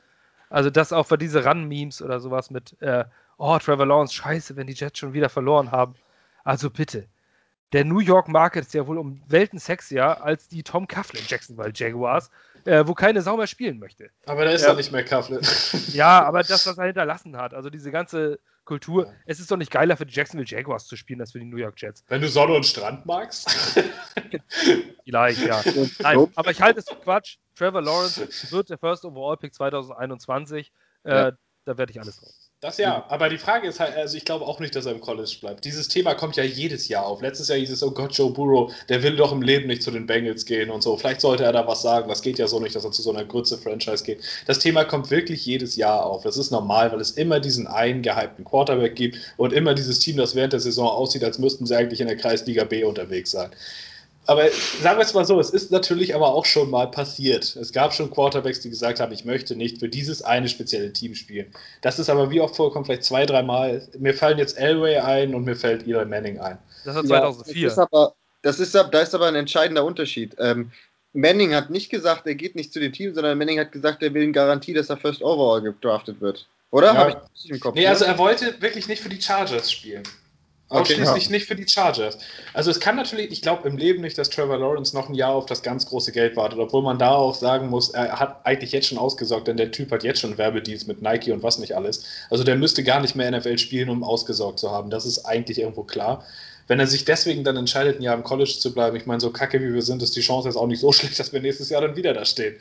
also 0.53 0.69
das 0.71 0.93
auch 0.93 1.07
für 1.07 1.17
diese 1.17 1.45
Run-Memes 1.47 2.03
oder 2.03 2.21
sowas 2.21 2.51
mit, 2.51 2.81
äh, 2.83 3.05
oh, 3.39 3.59
Trevor 3.59 3.87
Lawrence, 3.87 4.15
scheiße, 4.15 4.55
wenn 4.57 4.67
die 4.67 4.75
Jets 4.75 4.99
schon 4.99 5.15
wieder 5.15 5.31
verloren 5.31 5.73
haben. 5.73 5.95
Also 6.45 6.69
bitte. 6.71 7.09
Der 7.73 7.87
New 7.87 8.01
York 8.01 8.29
Market 8.29 8.67
ist 8.67 8.75
ja 8.75 8.87
wohl 8.87 8.99
um 8.99 9.23
Welten 9.27 9.59
sexier 9.59 10.23
als 10.23 10.49
die 10.49 10.63
Tom 10.63 10.87
Coughlin 10.87 11.25
Jacksonville 11.27 11.73
Jaguars, 11.75 12.31
äh, 12.65 12.87
wo 12.87 12.95
keine 12.95 13.23
Sau 13.23 13.37
mehr 13.37 13.47
spielen 13.47 13.79
möchte. 13.79 14.11
Aber 14.27 14.45
da 14.45 14.51
ist 14.53 14.63
Ja. 14.63 14.69
ja 14.71 14.75
nicht 14.75 14.93
mehr 14.93 15.05
Coughlin. 15.05 15.41
Ja, 15.93 16.23
aber 16.25 16.43
das, 16.43 16.67
was 16.67 16.79
er 16.79 16.87
hinterlassen 16.87 17.37
hat, 17.37 17.55
also 17.55 17.71
diese 17.71 17.91
ganze 17.91 18.39
Kultur, 18.65 19.13
es 19.27 19.41
ist 19.41 19.51
doch 19.51 19.57
nicht 19.57 19.71
geiler 19.73 19.97
für 19.97 20.07
die 20.07 20.15
Jacksonville 20.15 20.49
Jaguars 20.49 20.87
zu 20.87 20.97
spielen, 20.97 21.21
als 21.21 21.33
für 21.33 21.41
die 21.41 21.45
New 21.47 21.57
York 21.57 21.81
Jets. 21.81 22.05
Wenn 22.09 22.21
du 22.21 22.29
Sonne 22.29 22.55
und 22.55 22.65
Strand 22.65 23.05
magst. 23.07 23.51
Vielleicht, 25.05 25.45
ja. 25.45 25.63
Nein, 25.99 26.29
aber 26.35 26.51
ich 26.51 26.61
halte 26.63 26.81
es 26.81 26.89
für 26.89 26.97
Quatsch. 26.97 27.39
Trevor 27.57 27.83
Lawrence 27.83 28.51
wird 28.53 28.71
der 28.71 28.79
First 28.79 29.05
Overall 29.05 29.37
Pick 29.37 29.55
2021. 29.55 30.73
Äh, 31.05 31.11
Ja. 31.11 31.33
Da 31.65 31.79
werde 31.79 31.93
ich 31.93 32.01
alles 32.01 32.17
drauf. 32.19 32.31
Das 32.63 32.79
ja, 32.79 33.05
aber 33.09 33.29
die 33.29 33.39
Frage 33.39 33.67
ist 33.67 33.81
halt, 33.81 33.97
also 33.97 34.17
ich 34.17 34.25
glaube 34.25 34.45
auch 34.45 34.61
nicht, 34.61 34.77
dass 34.77 34.87
er 34.87 34.93
im 34.93 35.01
College 35.01 35.35
bleibt. 35.41 35.65
Dieses 35.65 35.89
Thema 35.89 36.15
kommt 36.15 36.37
ja 36.37 36.45
jedes 36.45 36.87
Jahr 36.87 37.05
auf. 37.05 37.21
Letztes 37.21 37.49
Jahr 37.49 37.59
hieß 37.59 37.73
es, 37.73 37.83
oh 37.83 37.91
Gott, 37.91 38.17
Joe 38.17 38.31
Burrow, 38.31 38.73
der 38.89 39.03
will 39.03 39.17
doch 39.17 39.33
im 39.33 39.43
Leben 39.43 39.67
nicht 39.67 39.83
zu 39.83 39.91
den 39.91 40.07
Bengals 40.07 40.47
gehen 40.47 40.71
und 40.71 40.81
so. 40.81 40.97
Vielleicht 40.97 41.23
sollte 41.23 41.43
er 41.43 41.53
da 41.53 41.67
was 41.67 41.83
sagen. 41.83 42.09
Das 42.09 42.23
geht 42.23 42.39
ja 42.39 42.47
so 42.47 42.61
nicht, 42.61 42.77
dass 42.77 42.85
er 42.85 42.93
zu 42.93 43.03
so 43.03 43.11
einer 43.11 43.25
Grütze-Franchise 43.25 44.05
geht. 44.05 44.21
Das 44.47 44.61
Thema 44.61 44.85
kommt 44.85 45.11
wirklich 45.11 45.45
jedes 45.45 45.75
Jahr 45.75 46.07
auf. 46.07 46.23
Das 46.23 46.37
ist 46.37 46.53
normal, 46.53 46.93
weil 46.93 47.01
es 47.01 47.11
immer 47.11 47.41
diesen 47.41 47.67
einen 47.67 48.01
gehypten 48.01 48.45
Quarterback 48.45 48.95
gibt 48.95 49.19
und 49.39 49.53
immer 49.53 49.75
dieses 49.75 49.99
Team, 49.99 50.17
das 50.17 50.37
während 50.37 50.53
der 50.53 50.61
Saison 50.61 50.87
aussieht, 50.87 51.25
als 51.25 51.41
müssten 51.41 51.67
sie 51.67 51.75
eigentlich 51.75 52.01
in 52.01 52.07
der 52.07 52.17
Kreisliga 52.17 52.63
B 52.63 52.85
unterwegs 52.85 53.33
sein. 53.33 53.51
Aber 54.27 54.49
sagen 54.81 54.99
wir 54.99 55.05
es 55.05 55.15
mal 55.15 55.25
so, 55.25 55.41
es 55.41 55.51
ist 55.51 55.73
natürlich 55.73 56.15
aber 56.15 56.33
auch 56.33 56.45
schon 56.45 56.71
mal 56.71 56.89
passiert. 56.89 57.57
Es 57.57 57.73
gab 57.73 57.93
schon 57.93 58.11
Quarterbacks, 58.11 58.61
die 58.61 58.71
gesagt 58.71 59.01
haben, 59.01 59.13
ich 59.13 59.25
möchte 59.25 59.57
nicht 59.57 59.79
für 59.79 59.89
dieses 59.89 60.23
eine 60.23 60.49
spezielle 60.49 60.93
Team 60.93 61.15
spielen. 61.17 61.53
Das 61.81 61.99
ist 61.99 62.09
aber 62.09 62.31
wie 62.31 62.41
oft 62.41 62.55
vorkommt, 62.55 62.87
vielleicht 62.87 63.03
zwei, 63.05 63.27
dreimal. 63.27 63.87
Mir 63.99 64.15
fallen 64.15 64.39
jetzt 64.39 64.57
Elway 64.57 64.99
ein 64.99 65.35
und 65.35 65.45
mir 65.45 65.57
fällt 65.57 65.87
Eli 65.89 66.05
Manning 66.05 66.39
ein. 66.39 66.59
Das 66.85 66.95
war 66.95 67.03
Ja, 67.03 67.09
2004. 67.09 67.65
Das 67.65 67.73
ist 67.73 67.79
aber, 67.79 68.15
das 68.43 68.61
ist, 68.61 68.77
ab- 68.77 68.93
da 68.93 69.01
ist 69.01 69.15
aber 69.15 69.27
ein 69.27 69.35
entscheidender 69.35 69.85
Unterschied. 69.85 70.37
Ähm, 70.39 70.71
Manning 71.13 71.53
hat 71.55 71.71
nicht 71.71 71.91
gesagt, 71.91 72.27
er 72.27 72.37
geht 72.37 72.55
nicht 72.55 72.73
zu 72.73 72.79
dem 72.79 72.93
Team, 72.93 73.15
sondern 73.15 73.37
Manning 73.37 73.59
hat 73.59 73.73
gesagt, 73.73 74.03
er 74.05 74.15
will 74.15 74.23
eine 74.23 74.33
Garantie, 74.33 74.73
dass 74.73 74.89
er 74.89 74.97
First 74.99 75.21
Overall 75.23 75.61
gedraftet 75.63 76.21
wird. 76.21 76.47
Oder? 76.71 76.95
Ja. 76.95 76.95
Habe 76.95 77.23
ich 77.35 77.51
im 77.51 77.61
Kopf? 77.61 77.75
Nee, 77.75 77.83
ne? 77.83 77.89
also 77.91 78.05
er 78.05 78.17
wollte 78.19 78.55
wirklich 78.63 78.87
nicht 78.89 79.03
für 79.03 79.09
die 79.11 79.21
Chargers 79.21 79.71
spielen. 79.71 80.05
Okay, 80.73 80.95
Ausschließlich 80.95 81.29
nicht 81.29 81.47
für 81.47 81.55
die 81.55 81.69
Chargers. 81.69 82.17
Also 82.55 82.71
es 82.71 82.81
kann 82.81 82.97
natürlich, 82.97 83.31
ich 83.31 83.43
glaube 83.43 83.69
im 83.69 83.77
Leben 83.77 84.01
nicht, 84.01 84.17
dass 84.17 84.31
Trevor 84.31 84.57
Lawrence 84.57 84.97
noch 84.97 85.11
ein 85.11 85.15
Jahr 85.15 85.33
auf 85.33 85.45
das 85.45 85.63
ganz 85.63 85.85
große 85.85 86.13
Geld 86.13 86.35
wartet, 86.35 86.59
obwohl 86.59 86.83
man 86.83 86.99
da 86.99 87.11
auch 87.11 87.35
sagen 87.35 87.69
muss, 87.69 87.91
er 87.91 88.19
hat 88.19 88.41
eigentlich 88.47 88.73
jetzt 88.73 88.87
schon 88.87 88.97
ausgesorgt, 88.97 89.49
denn 89.49 89.59
der 89.59 89.71
Typ 89.71 89.93
hat 89.93 90.03
jetzt 90.03 90.21
schon 90.21 90.39
Werbedeals 90.39 90.87
mit 90.87 91.03
Nike 91.03 91.31
und 91.31 91.43
was 91.43 91.59
nicht 91.59 91.77
alles. 91.77 92.05
Also 92.31 92.43
der 92.43 92.57
müsste 92.57 92.83
gar 92.83 93.01
nicht 93.01 93.15
mehr 93.15 93.31
NFL 93.31 93.59
spielen, 93.59 93.91
um 93.91 94.03
ausgesorgt 94.03 94.61
zu 94.61 94.71
haben. 94.71 94.89
Das 94.89 95.05
ist 95.05 95.27
eigentlich 95.27 95.59
irgendwo 95.59 95.83
klar. 95.83 96.25
Wenn 96.69 96.81
er 96.81 96.87
sich 96.87 97.05
deswegen 97.05 97.45
dann 97.45 97.59
entscheidet, 97.59 97.99
ein 97.99 98.03
Jahr 98.03 98.17
im 98.17 98.23
College 98.23 98.57
zu 98.59 98.73
bleiben, 98.73 98.97
ich 98.97 99.05
meine, 99.05 99.21
so 99.21 99.31
kacke 99.31 99.61
wie 99.61 99.75
wir 99.75 99.83
sind, 99.83 100.03
ist 100.03 100.17
die 100.17 100.23
Chance 100.23 100.49
jetzt 100.49 100.57
auch 100.57 100.67
nicht 100.67 100.81
so 100.81 100.91
schlecht, 100.93 101.19
dass 101.19 101.35
wir 101.35 101.43
nächstes 101.43 101.69
Jahr 101.69 101.83
dann 101.83 101.97
wieder 101.97 102.15
da 102.15 102.25
stehen. 102.25 102.57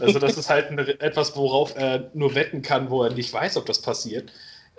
Also 0.00 0.18
das 0.18 0.36
ist 0.36 0.50
halt 0.50 0.70
ein, 0.70 0.78
etwas, 0.78 1.34
worauf 1.34 1.74
er 1.76 2.10
nur 2.12 2.34
wetten 2.34 2.60
kann, 2.60 2.90
wo 2.90 3.04
er 3.04 3.14
nicht 3.14 3.32
weiß, 3.32 3.56
ob 3.56 3.64
das 3.64 3.80
passiert. 3.80 4.30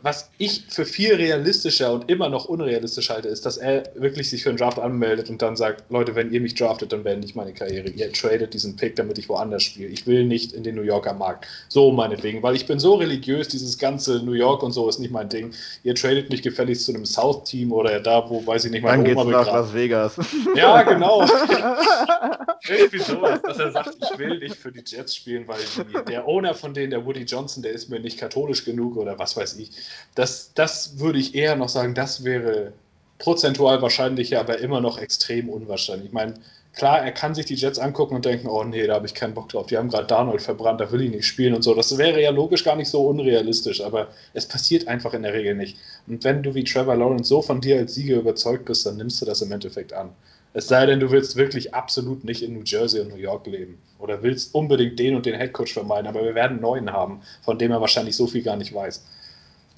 Was 0.06 0.30
ich 0.38 0.66
für 0.70 0.86
viel 0.86 1.16
realistischer 1.16 1.92
und 1.92 2.12
immer 2.12 2.30
noch 2.30 2.46
unrealistisch 2.46 3.10
halte, 3.10 3.28
ist, 3.28 3.44
dass 3.44 3.58
er 3.58 3.86
wirklich 3.96 4.30
sich 4.30 4.44
für 4.44 4.50
einen 4.50 4.60
Draft 4.60 4.78
anmeldet 4.78 5.32
und 5.32 5.42
dann 5.42 5.56
sagt, 5.56 5.90
Leute, 5.90 6.14
wenn 6.14 6.32
ihr 6.32 6.42
mich 6.42 6.54
draftet, 6.54 6.94
dann 6.94 7.02
beende 7.02 7.26
ich 7.26 7.34
meine 7.34 7.54
Karriere. 7.54 7.90
Ihr 7.90 8.14
tradet 8.14 8.54
diesen 8.54 8.76
Pick, 8.76 8.96
damit 8.98 9.18
ich 9.18 9.30
woanders 9.30 9.64
spiele. 9.64 9.88
Ich 9.88 10.06
will 10.06 10.26
nicht 10.26 10.54
in 10.54 10.62
den 10.62 10.76
New 10.76 10.84
Yorker 10.84 11.14
Markt. 11.14 11.48
So 11.70 11.92
meinetwegen, 11.92 12.44
weil 12.44 12.56
ich 12.56 12.68
bin 12.68 12.78
so 12.78 12.94
religiös, 12.94 13.48
dieses 13.48 13.80
ganze 13.80 14.24
New 14.24 14.34
York 14.34 14.62
und 14.62 14.74
so 14.74 14.88
ist 14.88 15.00
nicht 15.00 15.10
mein 15.10 15.28
Ding. 15.28 15.56
Ihr 15.84 15.96
tradet 15.96 16.30
mich 16.30 16.44
gefälligst 16.44 16.86
zu 16.86 16.94
einem 16.94 17.08
South-Team 17.08 17.72
oder 17.72 18.00
da, 18.00 18.30
wo, 18.30 18.46
weiß 18.46 18.66
ich 18.66 18.72
nicht, 18.72 18.84
mein 18.84 19.04
Dann 19.04 19.18
Oma 19.18 19.24
geht's 19.24 19.48
nach 19.48 19.54
Las 19.54 19.74
Vegas. 19.74 20.20
Ja, 20.56 20.84
genau. 20.84 21.22
Irgendwie 22.68 23.00
sowas, 23.00 23.42
dass 23.42 23.58
er 23.58 23.72
sagt, 23.72 23.98
ich 24.00 24.20
will 24.20 24.38
nicht 24.38 24.56
für 24.56 24.72
die 24.72 24.84
Jets 24.86 25.16
spielen, 25.16 25.48
weil 25.48 25.58
die, 25.60 26.12
der 26.12 26.28
Owner 26.28 26.54
von 26.54 26.74
denen, 26.74 26.92
der 26.92 27.06
Woody 27.06 27.24
Johnson, 27.24 27.64
der 27.64 27.72
ist 27.72 27.90
mir 27.90 28.00
nicht 28.00 28.20
katholisch 28.20 28.64
genug 28.66 28.98
oder 28.98 29.18
was 29.18 29.36
weiß 29.36 29.58
ich. 29.58 29.72
Das, 30.16 30.54
das 30.54 31.00
würde 31.00 31.20
ich 31.20 31.36
eher 31.36 31.56
noch 31.56 31.70
sagen, 31.70 31.96
das 31.96 32.24
wäre 32.24 32.74
prozentual 33.20 33.82
wahrscheinlicher, 33.82 34.40
aber 34.40 34.60
immer 34.60 34.82
noch 34.82 34.98
extrem 34.98 35.50
unwahrscheinlich. 35.50 36.08
Ich 36.08 36.14
meine, 36.14 36.36
klar, 36.76 37.00
er 37.00 37.12
kann 37.12 37.34
sich 37.34 37.46
die 37.46 37.56
Jets 37.56 37.80
angucken 37.80 38.16
und 38.16 38.26
denken, 38.26 38.48
oh 38.48 38.64
nee, 38.64 38.86
da 38.86 38.96
habe 38.96 39.06
ich 39.06 39.14
keinen 39.14 39.34
Bock 39.34 39.50
drauf. 39.50 39.68
Die 39.68 39.78
haben 39.78 39.90
gerade 39.90 40.08
Darnold 40.08 40.42
verbrannt, 40.42 40.82
da 40.82 40.92
will 40.92 41.02
ich 41.02 41.12
nicht 41.12 41.26
spielen 41.26 41.54
und 41.54 41.62
so. 41.62 41.74
Das 41.74 41.98
wäre 41.98 42.22
ja 42.22 42.32
logisch 42.32 42.64
gar 42.64 42.76
nicht 42.76 42.90
so 42.90 43.08
unrealistisch, 43.08 43.82
aber 43.82 44.10
es 44.34 44.46
passiert 44.46 44.88
einfach 44.88 45.14
in 45.14 45.24
der 45.24 45.34
Regel 45.34 45.56
nicht. 45.56 45.78
Und 46.08 46.24
wenn 46.24 46.44
du 46.44 46.54
wie 46.54 46.64
Trevor 46.64 46.96
Lawrence 46.96 47.30
so 47.30 47.42
von 47.42 47.62
dir 47.62 47.78
als 47.78 47.96
Sieger 47.96 48.18
überzeugt 48.18 48.66
bist, 48.66 48.86
dann 48.86 48.98
nimmst 48.98 49.22
du 49.22 49.26
das 49.26 49.42
im 49.42 49.52
Endeffekt 49.52 49.94
an. 49.94 50.10
Es 50.54 50.70
sei 50.70 50.86
denn, 50.86 51.02
du 51.02 51.12
willst 51.12 51.36
wirklich 51.36 51.74
absolut 51.74 52.24
nicht 52.24 52.42
in 52.42 52.54
New 52.54 52.64
Jersey 52.64 53.02
und 53.02 53.10
New 53.10 53.18
York 53.18 53.46
leben 53.46 53.78
oder 54.00 54.24
willst 54.24 54.56
unbedingt 54.56 54.98
den 54.98 55.14
und 55.16 55.26
den 55.26 55.36
Headcoach 55.36 55.74
vermeiden, 55.74 56.08
aber 56.08 56.24
wir 56.24 56.34
werden 56.34 56.54
einen 56.54 56.62
neuen 56.62 56.94
haben, 56.94 57.22
von 57.44 57.60
dem 57.60 57.72
er 57.72 57.82
wahrscheinlich 57.82 58.16
so 58.16 58.26
viel 58.26 58.42
gar 58.42 58.56
nicht 58.56 58.74
weiß. 58.74 59.04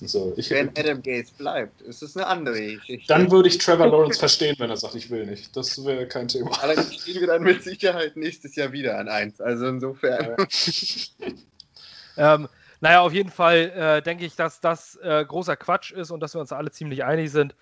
So, 0.01 0.33
ich, 0.37 0.51
wenn 0.51 0.69
Adam 0.77 1.01
Gates 1.01 1.31
bleibt, 1.31 1.81
ist 1.81 2.03
es 2.03 2.15
eine 2.15 2.27
andere 2.27 2.75
Geschichte. 2.75 3.07
Dann 3.07 3.31
würde 3.31 3.49
ich 3.49 3.57
Trevor 3.57 3.87
Lawrence 3.87 4.19
verstehen, 4.19 4.55
wenn 4.59 4.69
er 4.69 4.77
sagt, 4.77 4.93
ich 4.93 5.09
will 5.09 5.25
nicht. 5.25 5.55
Das 5.57 5.83
wäre 5.83 6.07
kein 6.07 6.27
Thema. 6.27 6.51
Allerdings 6.61 7.01
stehen 7.01 7.19
wir 7.19 7.27
dann 7.27 7.41
mit 7.41 7.63
Sicherheit 7.63 8.15
nächstes 8.15 8.55
Jahr 8.55 8.71
wieder 8.71 8.99
an 8.99 9.07
eins. 9.07 9.41
Also 9.41 9.67
insofern. 9.67 10.37
ähm, 12.17 12.47
naja, 12.79 13.01
auf 13.01 13.11
jeden 13.11 13.31
Fall 13.31 13.71
äh, 13.75 14.01
denke 14.03 14.25
ich, 14.25 14.35
dass 14.35 14.61
das 14.61 14.97
äh, 15.01 15.25
großer 15.25 15.57
Quatsch 15.57 15.91
ist 15.91 16.11
und 16.11 16.19
dass 16.19 16.35
wir 16.35 16.41
uns 16.41 16.51
alle 16.51 16.69
ziemlich 16.69 17.03
einig 17.03 17.31
sind. 17.31 17.55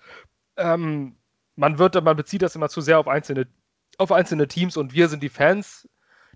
Ähm, 0.58 1.16
man 1.54 1.78
wird, 1.78 2.02
man 2.02 2.16
bezieht 2.16 2.42
das 2.42 2.54
immer 2.54 2.68
zu 2.68 2.82
sehr 2.82 2.98
auf 2.98 3.08
einzelne, 3.08 3.46
auf 3.96 4.12
einzelne 4.12 4.46
Teams 4.46 4.76
und 4.76 4.92
wir 4.92 5.08
sind 5.08 5.22
die 5.22 5.30
Fans. 5.30 5.88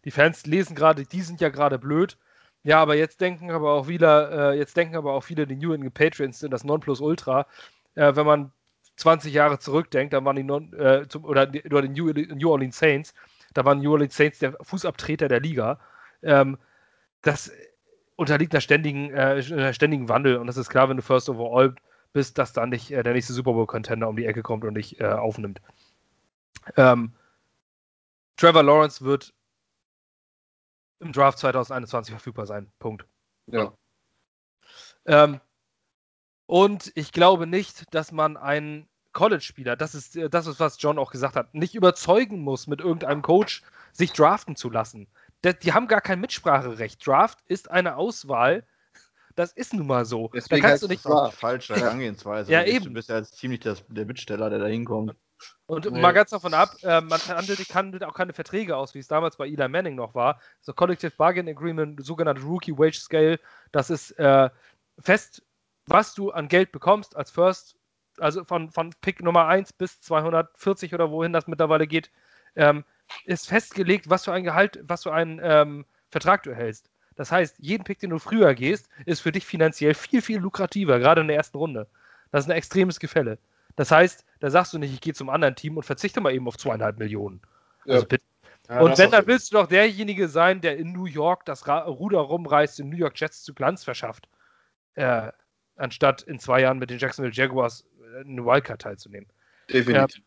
Die 0.07 0.11
Fans 0.11 0.47
lesen 0.47 0.75
gerade, 0.75 1.05
die 1.05 1.21
sind 1.21 1.43
ja 1.43 1.51
gerade 1.51 1.79
blöd. 1.79 2.17
Ja, 2.63 2.81
aber 2.81 2.95
jetzt 2.95 3.21
denken 3.21 3.51
aber 3.51 3.73
auch 3.73 3.89
wieder, 3.89 4.53
äh, 4.53 4.59
jetzt 4.59 4.77
denken 4.77 4.97
aber 4.97 5.15
auch 5.15 5.23
viele, 5.23 5.47
die 5.47 5.57
New 5.57 5.73
England 5.73 5.95
Patriots 5.95 6.41
sind 6.41 6.53
das 6.53 6.65
Nonplusultra. 6.65 7.47
Äh, 7.95 8.15
wenn 8.17 8.27
man 8.27 8.53
20 8.97 9.33
Jahre 9.33 9.59
zurückdenkt, 9.59 10.13
dann 10.13 10.25
waren 10.25 10.37
die 10.37 10.43
Non, 10.43 10.73
äh, 10.75 11.07
zum, 11.09 11.25
oder, 11.25 11.49
oder 11.49 11.83
die 11.83 11.89
New, 11.89 12.13
New, 12.13 12.51
Orleans 12.51 12.79
Saints, 12.79 13.15
da 13.55 13.65
waren 13.65 13.81
New 13.81 13.93
Orleans 13.93 14.15
Saints 14.15 14.39
der 14.41 14.53
Fußabtreter 14.61 15.29
der 15.29 15.41
Liga. 15.41 15.81
Ähm, 16.23 16.59
das 17.23 17.51
unterliegt 18.17 18.55
einer 18.55 18.61
ständigen, 18.61 19.11
äh, 19.11 19.43
einer 19.51 19.73
ständigen 19.73 20.09
Wandel 20.11 20.37
und 20.37 20.47
das 20.47 20.59
ist 20.59 20.69
klar, 20.69 20.89
wenn 20.91 20.99
du 20.99 21.03
First 21.03 21.31
Overall 21.31 21.75
bist, 22.13 22.37
dass 22.37 22.53
dann 22.53 22.69
nicht 22.71 22.91
äh, 22.91 23.03
der 23.03 23.15
nächste 23.15 23.33
Super 23.33 23.53
Bowl-Contender 23.53 24.09
um 24.09 24.17
die 24.17 24.27
Ecke 24.27 24.43
kommt 24.43 24.65
und 24.65 24.75
dich 24.75 25.01
äh, 25.01 25.07
aufnimmt. 25.07 25.63
Ähm, 26.77 27.13
Trevor 28.37 28.63
Lawrence 28.63 29.05
wird 29.05 29.33
im 31.01 31.13
Draft 31.13 31.39
2021 31.39 32.13
verfügbar 32.13 32.47
sein. 32.47 32.71
Punkt. 32.79 33.05
Ja. 33.47 33.73
Ähm, 35.07 35.41
und 36.47 36.93
ich 36.95 37.13
glaube 37.13 37.47
nicht, 37.47 37.95
dass 37.95 38.13
man 38.13 38.37
einen 38.37 38.89
College-Spieler, 39.13 39.77
das 39.77 39.95
ist, 39.95 40.17
äh, 40.17 40.31
das 40.31 40.47
ist, 40.47 40.61
was 40.61 40.81
John 40.81 40.99
auch 40.99 41.11
gesagt 41.11 41.37
hat, 41.37 41.55
nicht 41.55 41.75
überzeugen 41.75 42.41
muss, 42.41 42.67
mit 42.67 42.81
irgendeinem 42.81 43.23
Coach 43.23 43.63
sich 43.93 44.13
draften 44.13 44.57
zu 44.57 44.71
lassen. 44.71 45.09
Die, 45.45 45.73
haben 45.73 45.89
gar 45.89 46.01
kein 46.01 46.21
Mitspracherecht. 46.21 47.05
Draft 47.07 47.39
ist 47.47 47.71
eine 47.71 47.97
Auswahl. 47.97 48.65
Das 49.37 49.53
ist 49.53 49.73
nun 49.73 49.87
mal 49.87 50.05
so. 50.05 50.29
Deswegen 50.35 50.63
da 50.63 50.69
kannst 50.69 50.83
du 50.83 50.89
nicht. 50.89 51.05
Das 51.05 51.35
falsche 51.35 51.75
Herangehensweise. 51.75 52.53
ja, 52.53 52.63
eben. 52.65 52.87
Du 52.87 52.93
bist 52.93 53.09
ja 53.09 53.19
jetzt 53.19 53.37
ziemlich 53.37 53.61
der 53.61 54.05
Bittsteller, 54.05 54.51
der 54.51 54.59
da 54.59 54.67
hinkommt. 54.67 55.15
Und 55.71 55.89
nee. 55.89 56.01
mal 56.01 56.11
ganz 56.11 56.31
davon 56.31 56.53
ab, 56.53 56.75
äh, 56.83 57.01
man 57.01 57.21
handelt, 57.29 57.61
handelt, 57.73 58.03
auch 58.03 58.15
keine 58.15 58.33
Verträge 58.33 58.77
aus, 58.77 58.93
wie 58.95 58.99
es 58.99 59.07
damals 59.07 59.37
bei 59.37 59.47
Eli 59.47 59.69
Manning 59.69 59.95
noch 59.95 60.17
war. 60.17 60.41
So 60.61 60.73
Collective 60.73 61.13
Bargain 61.17 61.49
Agreement, 61.49 62.05
sogenannte 62.05 62.43
Rookie 62.43 62.77
Wage 62.77 62.99
Scale, 62.99 63.39
das 63.71 63.89
ist 63.89 64.11
äh, 64.19 64.51
fest, 64.99 65.45
was 65.87 66.13
du 66.15 66.33
an 66.33 66.49
Geld 66.49 66.73
bekommst 66.73 67.15
als 67.15 67.31
First, 67.31 67.77
also 68.19 68.43
von, 68.43 68.73
von 68.73 68.93
Pick 69.01 69.23
Nummer 69.23 69.47
1 69.47 69.73
bis 69.75 70.01
240 70.01 70.93
oder 70.93 71.13
wohin 71.13 71.33
das 71.33 71.47
mittlerweile 71.47 71.87
geht, 71.87 72.11
ähm, 72.57 72.85
ist 73.25 73.47
festgelegt, 73.47 74.11
was 74.11 74.25
für 74.25 74.33
ein 74.33 74.43
Gehalt, 74.43 74.81
was 74.83 75.05
für 75.05 75.13
einen 75.13 75.41
ähm, 75.41 75.87
Vertrag 76.09 76.43
du 76.43 76.51
erhältst. 76.51 76.91
Das 77.15 77.31
heißt, 77.31 77.61
jeden 77.61 77.85
Pick, 77.85 78.01
den 78.01 78.11
du 78.11 78.19
früher 78.19 78.55
gehst, 78.55 78.89
ist 79.07 79.21
für 79.21 79.31
dich 79.31 79.47
finanziell 79.47 79.95
viel, 79.95 80.21
viel 80.21 80.39
lukrativer, 80.39 80.99
gerade 80.99 81.21
in 81.21 81.29
der 81.29 81.37
ersten 81.37 81.59
Runde. 81.59 81.87
Das 82.33 82.45
ist 82.45 82.51
ein 82.51 82.57
extremes 82.57 82.99
Gefälle. 82.99 83.39
Das 83.77 83.91
heißt, 83.91 84.25
da 84.41 84.51
sagst 84.51 84.73
du 84.73 84.79
nicht, 84.79 84.93
ich 84.93 85.01
gehe 85.01 85.15
zum 85.15 85.31
anderen 85.31 85.55
Team 85.55 85.77
und 85.77 85.83
verzichte 85.85 86.21
mal 86.21 86.35
eben 86.35 86.47
auf 86.49 86.57
zweieinhalb 86.57 86.99
Millionen. 86.99 87.41
Also 87.87 88.07
bitte. 88.07 88.25
Ja, 88.69 88.81
und 88.81 88.97
wenn, 88.99 89.11
dann 89.11 89.27
willst 89.27 89.51
du 89.51 89.57
doch 89.57 89.67
derjenige 89.67 90.29
sein, 90.29 90.61
der 90.61 90.77
in 90.77 90.93
New 90.93 91.07
York 91.07 91.45
das 91.45 91.67
Ruder 91.67 92.21
rumreißt, 92.21 92.79
den 92.79 92.89
New 92.89 92.97
York 92.97 93.19
Jets 93.19 93.43
zu 93.43 93.53
Glanz 93.53 93.83
verschafft, 93.83 94.29
äh, 94.95 95.33
anstatt 95.77 96.23
in 96.23 96.39
zwei 96.39 96.61
Jahren 96.61 96.79
mit 96.79 96.91
den 96.91 96.99
Jacksonville 96.99 97.35
Jaguars 97.35 97.85
äh, 98.01 98.21
eine 98.21 98.45
Wildcard 98.45 98.83
teilzunehmen. 98.83 99.29
Definitiv. 99.69 100.19
Ja. 100.19 100.23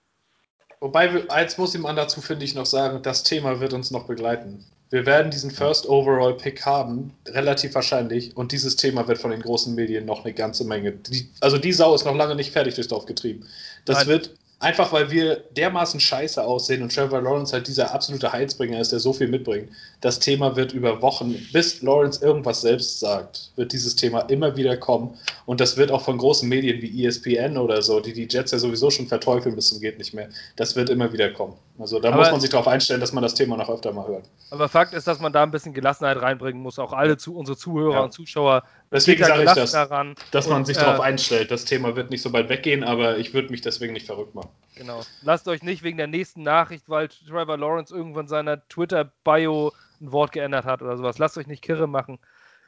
Wobei, 0.81 1.29
als 1.29 1.57
muss 1.57 1.75
ihm 1.75 1.83
dazu, 1.83 2.19
finde 2.19 2.43
ich, 2.43 2.55
noch 2.55 2.65
sagen, 2.65 3.01
das 3.01 3.23
Thema 3.23 3.61
wird 3.61 3.71
uns 3.71 3.91
noch 3.91 4.05
begleiten. 4.05 4.65
Wir 4.93 5.07
werden 5.07 5.31
diesen 5.31 5.49
First 5.49 5.89
Overall 5.89 6.37
Pick 6.37 6.67
haben, 6.67 7.15
relativ 7.25 7.73
wahrscheinlich, 7.73 8.37
und 8.37 8.51
dieses 8.51 8.75
Thema 8.75 9.07
wird 9.07 9.17
von 9.17 9.31
den 9.31 9.41
großen 9.41 9.73
Medien 9.73 10.05
noch 10.05 10.23
eine 10.23 10.35
ganze 10.35 10.65
Menge. 10.65 10.91
Die, 10.91 11.27
also 11.39 11.57
die 11.57 11.73
Sau 11.73 11.95
ist 11.95 12.05
noch 12.05 12.13
lange 12.15 12.35
nicht 12.35 12.51
fertig 12.51 12.75
durchs 12.75 12.89
Dorf 12.89 13.07
getrieben. 13.07 13.47
Das 13.85 13.97
Nein. 13.97 14.07
wird 14.09 14.35
Einfach 14.63 14.93
weil 14.93 15.11
wir 15.11 15.43
dermaßen 15.57 15.99
scheiße 15.99 16.41
aussehen 16.41 16.83
und 16.83 16.95
Trevor 16.95 17.21
Lawrence 17.21 17.51
halt 17.51 17.67
dieser 17.67 17.93
absolute 17.93 18.31
Heilsbringer 18.31 18.79
ist, 18.79 18.93
der 18.93 18.99
so 18.99 19.11
viel 19.11 19.27
mitbringt. 19.27 19.69
Das 19.99 20.19
Thema 20.19 20.55
wird 20.55 20.71
über 20.71 21.01
Wochen, 21.01 21.35
bis 21.51 21.81
Lawrence 21.81 22.23
irgendwas 22.23 22.61
selbst 22.61 23.01
sagt, 23.01 23.51
wird 23.57 23.73
dieses 23.73 23.97
Thema 23.97 24.21
immer 24.29 24.55
wieder 24.55 24.77
kommen. 24.77 25.17
Und 25.45 25.59
das 25.59 25.75
wird 25.75 25.91
auch 25.91 26.01
von 26.01 26.17
großen 26.17 26.47
Medien 26.47 26.81
wie 26.81 27.05
ESPN 27.05 27.57
oder 27.57 27.81
so, 27.81 27.99
die 27.99 28.13
die 28.13 28.25
Jets 28.29 28.53
ja 28.53 28.57
sowieso 28.57 28.89
schon 28.89 29.05
verteufeln 29.07 29.53
bis 29.53 29.67
zum 29.67 29.81
geht 29.81 29.97
nicht 29.97 30.13
mehr, 30.13 30.29
das 30.55 30.77
wird 30.77 30.89
immer 30.89 31.11
wieder 31.11 31.29
kommen. 31.29 31.55
Also 31.77 31.99
da 31.99 32.07
aber 32.09 32.19
muss 32.19 32.31
man 32.31 32.39
sich 32.39 32.49
darauf 32.49 32.67
einstellen, 32.69 33.01
dass 33.01 33.11
man 33.11 33.21
das 33.21 33.33
Thema 33.33 33.57
noch 33.57 33.69
öfter 33.69 33.91
mal 33.91 34.07
hört. 34.07 34.23
Aber 34.49 34.69
Fakt 34.69 34.93
ist, 34.93 35.07
dass 35.07 35.19
man 35.19 35.33
da 35.33 35.43
ein 35.43 35.51
bisschen 35.51 35.73
Gelassenheit 35.73 36.21
reinbringen 36.21 36.61
muss. 36.61 36.79
Auch 36.79 36.93
alle 36.93 37.17
zu, 37.17 37.35
unsere 37.35 37.57
Zuhörer 37.57 37.95
ja. 37.95 38.03
und 38.03 38.13
Zuschauer. 38.13 38.63
Deswegen 38.93 39.23
sage 39.23 39.43
ich 39.43 39.51
das, 39.51 39.71
daran. 39.71 40.15
dass 40.31 40.47
man 40.47 40.59
und, 40.59 40.65
sich 40.65 40.77
darauf 40.77 40.99
äh, 40.99 41.07
einstellt. 41.07 41.49
Das 41.49 41.65
Thema 41.65 41.95
wird 41.95 42.11
nicht 42.11 42.21
so 42.21 42.31
weit 42.31 42.47
weggehen, 42.49 42.83
aber 42.83 43.17
ich 43.17 43.33
würde 43.33 43.49
mich 43.49 43.61
deswegen 43.61 43.93
nicht 43.93 44.05
verrückt 44.05 44.35
machen. 44.35 44.51
Genau. 44.75 45.01
Lasst 45.23 45.47
euch 45.47 45.63
nicht 45.63 45.81
wegen 45.81 45.97
der 45.97 46.07
nächsten 46.07 46.43
Nachricht, 46.43 46.87
weil 46.87 47.07
Trevor 47.07 47.57
Lawrence 47.57 47.93
irgendwann 47.93 48.27
seiner 48.27 48.67
Twitter-Bio 48.67 49.73
ein 49.99 50.11
Wort 50.11 50.31
geändert 50.31 50.65
hat 50.65 50.83
oder 50.83 50.95
sowas. 50.95 51.17
Lasst 51.17 51.37
euch 51.37 51.47
nicht 51.47 51.63
kirre 51.63 51.87
machen. 51.87 52.19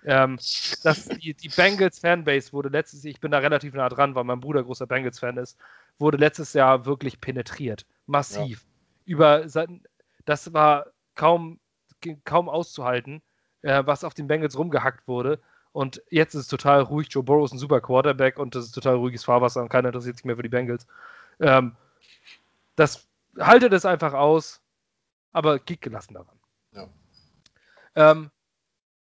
Ähm, 0.04 0.38
das, 0.84 1.08
die, 1.08 1.34
die 1.34 1.50
Bengals-Fanbase 1.50 2.54
wurde 2.54 2.70
letztes 2.70 3.04
Jahr, 3.04 3.12
ich 3.12 3.20
bin 3.20 3.32
da 3.32 3.40
relativ 3.40 3.74
nah 3.74 3.90
dran, 3.90 4.16
weil 4.16 4.24
mein 4.24 4.40
Bruder 4.40 4.64
großer 4.64 4.88
Bengals-Fan 4.88 5.38
ist, 5.38 5.58
wurde 6.00 6.18
letztes 6.18 6.54
Jahr 6.54 6.86
wirklich 6.86 7.22
penetriert. 7.22 7.86
Massiv. 8.08 8.66
Ja. 9.06 9.12
Über, 9.12 9.46
das 10.26 10.54
war 10.54 10.88
kaum, 11.16 11.60
kaum 12.24 12.50
auszuhalten, 12.50 13.22
äh, 13.62 13.84
was 13.86 14.04
auf 14.04 14.14
den 14.14 14.28
Bengals 14.28 14.58
rumgehackt 14.58 15.08
wurde. 15.08 15.40
Und 15.76 16.02
jetzt 16.10 16.36
ist 16.36 16.44
es 16.44 16.48
total 16.48 16.84
ruhig. 16.84 17.10
Joe 17.12 17.22
Burrow 17.22 17.44
ist 17.44 17.52
ein 17.52 17.60
super 17.60 17.82
Quarterback 17.82 18.40
und 18.40 18.56
das 18.56 18.64
ist 18.64 18.72
total 18.72 18.96
ruhiges 18.96 19.26
Fahrwasser 19.26 19.62
und 19.62 19.68
keiner 19.68 19.90
interessiert 19.90 20.16
sich 20.16 20.24
mehr 20.24 20.38
für 20.38 20.42
die 20.42 20.48
Bengals. 20.48 20.88
Ähm, 21.42 21.76
das 22.78 23.06
haltet 23.38 23.74
es 23.74 23.84
einfach 23.84 24.14
aus, 24.14 24.62
aber 25.34 25.60
geht 25.60 25.82
gelassen 25.82 26.14
daran. 26.14 26.40
Ja. 26.72 26.88
Ähm, 27.96 28.32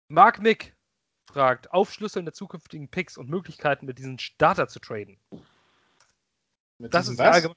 Mark 0.10 0.42
Mick 0.42 0.76
fragt, 1.32 1.72
Aufschlüsseln 1.72 2.26
der 2.26 2.34
zukünftigen 2.34 2.90
Picks 2.90 3.18
und 3.18 3.30
Möglichkeiten 3.30 3.86
mit 3.86 3.98
diesen 3.98 4.20
Starter 4.20 4.68
zu 4.68 4.82
traden. 4.82 5.18
Mit 6.80 6.94
das 6.94 7.08
ist 7.08 7.18
was? 7.18 7.48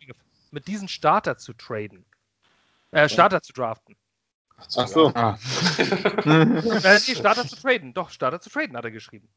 Mit 0.52 0.68
diesen 0.68 0.86
Starter 0.86 1.36
zu 1.36 1.52
traden. 1.52 2.04
Äh, 2.92 3.08
Starter 3.08 3.38
ja. 3.38 3.42
zu 3.42 3.54
draften. 3.54 3.96
Ach 4.76 4.88
so. 4.88 5.12
Ah. 5.14 5.38
äh, 5.78 6.44
nee, 6.44 7.14
Starter 7.14 7.46
zu 7.46 7.56
traden. 7.56 7.94
Doch, 7.94 8.10
Starter 8.10 8.40
zu 8.40 8.50
traden 8.50 8.76
hat 8.76 8.84
er 8.84 8.90
geschrieben. 8.90 9.28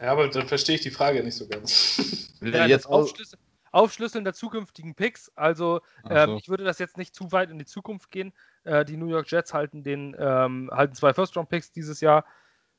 Ja, 0.00 0.12
aber 0.12 0.28
dann 0.28 0.48
verstehe 0.48 0.76
ich 0.76 0.80
die 0.80 0.90
Frage 0.90 1.22
nicht 1.22 1.36
so 1.36 1.46
ganz. 1.46 2.32
ja, 2.40 2.66
jetzt 2.66 2.86
Aufschlüsseln, 2.86 3.40
Aufschlüsseln 3.70 4.24
der 4.24 4.34
zukünftigen 4.34 4.94
Picks. 4.94 5.30
Also, 5.36 5.80
ähm, 6.08 6.30
so. 6.30 6.36
ich 6.38 6.48
würde 6.48 6.64
das 6.64 6.78
jetzt 6.78 6.96
nicht 6.96 7.14
zu 7.14 7.32
weit 7.32 7.50
in 7.50 7.58
die 7.58 7.66
Zukunft 7.66 8.10
gehen. 8.10 8.32
Äh, 8.64 8.84
die 8.84 8.96
New 8.96 9.08
York 9.08 9.30
Jets 9.30 9.52
halten, 9.52 9.82
den, 9.82 10.16
ähm, 10.18 10.70
halten 10.72 10.94
zwei 10.94 11.12
First-Round-Picks 11.12 11.72
dieses 11.72 12.00
Jahr. 12.00 12.24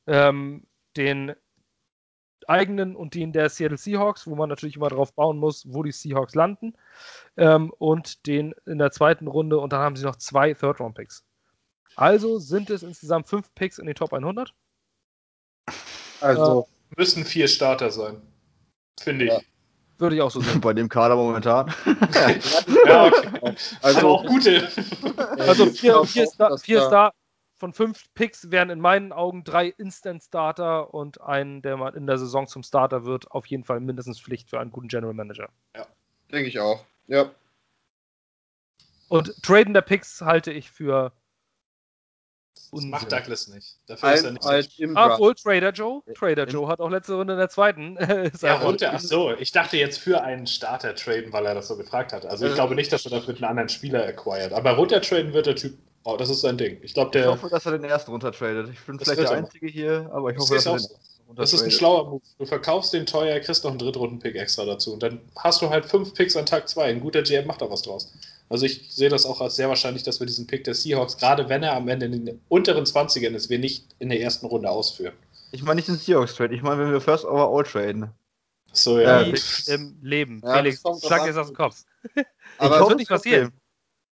Ähm, 0.07 0.65
den 0.97 1.35
eigenen 2.47 2.95
und 2.95 3.13
den 3.13 3.31
der 3.31 3.49
Seattle 3.49 3.77
Seahawks, 3.77 4.27
wo 4.27 4.35
man 4.35 4.49
natürlich 4.49 4.75
immer 4.75 4.89
darauf 4.89 5.13
bauen 5.13 5.37
muss, 5.37 5.71
wo 5.71 5.83
die 5.83 5.91
Seahawks 5.91 6.35
landen. 6.35 6.73
Ähm, 7.37 7.71
und 7.77 8.25
den 8.27 8.53
in 8.65 8.79
der 8.79 8.91
zweiten 8.91 9.27
Runde 9.27 9.59
und 9.59 9.73
dann 9.73 9.81
haben 9.81 9.95
sie 9.95 10.05
noch 10.05 10.15
zwei 10.15 10.53
Third-Round-Picks. 10.53 11.23
Also 11.95 12.39
sind 12.39 12.69
es 12.69 12.84
insgesamt 12.84 13.27
fünf 13.27 13.53
Picks 13.55 13.77
in 13.77 13.88
die 13.88 13.93
Top 13.93 14.13
100. 14.13 14.53
Also, 16.22 16.68
Müssen 16.97 17.26
vier 17.26 17.47
Starter 17.47 17.91
sein. 17.91 18.22
Finde 18.99 19.26
ich. 19.26 19.31
Ja. 19.31 19.39
Würde 19.97 20.15
ich 20.15 20.22
auch 20.22 20.31
so 20.31 20.41
sehen. 20.41 20.61
Bei 20.61 20.73
dem 20.73 20.89
Kader 20.89 21.15
momentan. 21.15 21.73
Ja, 22.85 23.05
okay. 23.05 23.30
Aber 23.39 23.55
also 23.81 24.07
auch 24.07 24.26
gute. 24.26 24.68
Also 25.38 25.68
vier, 25.68 26.03
vier, 26.05 26.26
Star, 26.26 26.57
vier 26.57 26.81
Star 26.81 27.13
von 27.55 27.73
fünf 27.73 28.05
Picks 28.15 28.49
wären 28.49 28.72
in 28.72 28.80
meinen 28.80 29.13
Augen 29.13 29.43
drei 29.43 29.68
Instant-Starter 29.68 30.93
und 30.93 31.22
einen, 31.22 31.61
der 31.61 31.77
mal 31.77 31.95
in 31.95 32.07
der 32.07 32.18
Saison 32.18 32.47
zum 32.47 32.63
Starter 32.63 33.05
wird, 33.05 33.30
auf 33.30 33.45
jeden 33.45 33.63
Fall 33.63 33.80
mindestens 33.80 34.19
Pflicht 34.19 34.49
für 34.49 34.59
einen 34.59 34.72
guten 34.72 34.88
General 34.88 35.13
Manager. 35.13 35.49
Denke 36.31 36.49
ich 36.49 36.59
auch. 36.59 36.84
Ja. 37.07 37.30
Und 39.09 39.43
Traden 39.43 39.73
der 39.73 39.81
Picks 39.81 40.22
halte 40.22 40.51
ich 40.51 40.72
für 40.72 41.11
macht 42.71 43.03
Unsinn. 43.03 43.09
Douglas 43.19 43.47
nicht. 43.49 43.77
Dafür 43.87 44.13
ist 44.13 44.23
er 44.23 44.27
Ein, 44.29 44.33
nicht 44.35 44.45
halt 44.45 44.71
so. 44.71 44.83
im 44.83 44.97
Ah. 44.97 45.13
Obwohl 45.15 45.35
Trader 45.35 45.71
Joe, 45.71 46.01
Trader 46.17 46.43
Im- 46.43 46.49
Joe 46.49 46.67
hat 46.67 46.79
auch 46.79 46.89
letzte 46.89 47.13
Runde 47.15 47.33
in 47.33 47.39
der 47.39 47.49
zweiten. 47.49 47.97
ist 47.97 48.41
Ja, 48.43 48.55
runter. 48.55 48.91
Ach 48.93 48.99
so, 48.99 49.31
ich 49.33 49.51
dachte 49.51 49.77
jetzt 49.77 49.97
für 49.99 50.21
einen 50.21 50.47
Starter 50.47 50.95
traden, 50.95 51.33
weil 51.33 51.45
er 51.45 51.53
das 51.55 51.67
so 51.67 51.75
gefragt 51.77 52.13
hat. 52.13 52.25
Also 52.25 52.45
ich 52.45 52.51
Äh. 52.51 52.55
glaube 52.55 52.75
nicht, 52.75 52.91
dass 52.93 53.05
er 53.05 53.11
das 53.11 53.27
mit 53.27 53.37
einem 53.37 53.49
anderen 53.49 53.69
Spieler 53.69 54.05
acquired. 54.05 54.53
Aber 54.53 54.71
runter 54.71 55.01
traden 55.01 55.33
wird 55.33 55.45
der 55.47 55.55
Typ. 55.55 55.77
Oh, 56.03 56.17
das 56.17 56.29
ist 56.31 56.41
sein 56.41 56.57
Ding. 56.57 56.79
Ich 56.81 56.93
glaube, 56.95 57.09
Ich 57.09 57.21
der. 57.23 57.29
hoffe, 57.31 57.47
dass 57.49 57.65
er 57.65 57.73
den 57.73 57.83
ersten 57.83 58.09
runtertradet. 58.11 58.69
Ich 58.73 58.79
bin 58.85 58.97
Das 58.97 59.07
vielleicht 59.07 59.21
der 59.21 59.31
er 59.37 59.37
Einzige 59.43 59.67
hier, 59.67 60.09
aber 60.11 60.29
ich 60.31 60.35
Ich 60.37 60.41
hoffe, 60.41 60.55
dass 60.55 60.65
er 60.65 60.71
den 60.73 60.79
so. 60.79 60.95
Das 61.35 61.53
ist 61.53 61.63
ein 61.63 61.71
schlauer 61.71 62.09
Move. 62.09 62.21
Du 62.37 62.45
verkaufst 62.45 62.93
den 62.93 63.05
teuer, 63.05 63.39
kriegst 63.39 63.63
noch 63.63 63.71
einen 63.71 63.79
Drittrunden-Pick 63.79 64.35
extra 64.35 64.65
dazu. 64.65 64.93
Und 64.93 65.03
dann 65.03 65.21
hast 65.37 65.61
du 65.61 65.69
halt 65.69 65.85
fünf 65.85 66.13
Picks 66.13 66.35
an 66.35 66.45
Tag 66.45 66.67
zwei. 66.69 66.85
Ein 66.85 66.99
guter 66.99 67.21
GM 67.21 67.47
macht 67.47 67.61
da 67.61 67.69
was 67.69 67.81
draus. 67.81 68.13
Also 68.49 68.65
ich 68.65 68.93
sehe 68.93 69.09
das 69.09 69.25
auch 69.25 69.39
als 69.39 69.55
sehr 69.55 69.69
wahrscheinlich, 69.69 70.03
dass 70.03 70.19
wir 70.19 70.27
diesen 70.27 70.45
Pick 70.45 70.65
der 70.65 70.73
Seahawks, 70.73 71.17
gerade 71.17 71.47
wenn 71.47 71.63
er 71.63 71.73
am 71.73 71.87
Ende 71.87 72.07
in 72.07 72.25
den 72.25 72.41
unteren 72.49 72.83
20ern 72.83 73.33
ist, 73.33 73.49
wir 73.49 73.59
nicht 73.59 73.85
in 73.99 74.09
der 74.09 74.19
ersten 74.19 74.45
Runde 74.45 74.69
ausführen. 74.69 75.13
Ich 75.51 75.63
meine 75.63 75.75
nicht 75.75 75.87
den 75.87 75.95
Seahawks-Trade, 75.95 76.53
ich 76.53 76.61
meine, 76.61 76.81
wenn 76.81 76.91
wir 76.91 77.01
First 77.01 77.25
Overall 77.25 77.63
traden. 77.63 78.09
So, 78.73 78.99
ja. 78.99 79.21
Äh, 79.21 79.33
im 79.67 79.97
Leben. 80.01 80.41
Ja, 80.43 80.57
Felix, 80.57 80.81
das 80.81 81.01
schlag 81.01 81.21
an. 81.21 81.27
jetzt 81.27 81.37
aus 81.37 81.47
dem 81.47 81.55
Kopf. 81.55 81.83
Aber 82.57 82.69
das 82.69 82.79
hoffe, 82.79 82.89
wird 82.89 82.99
nicht 82.99 83.09
passieren. 83.09 83.53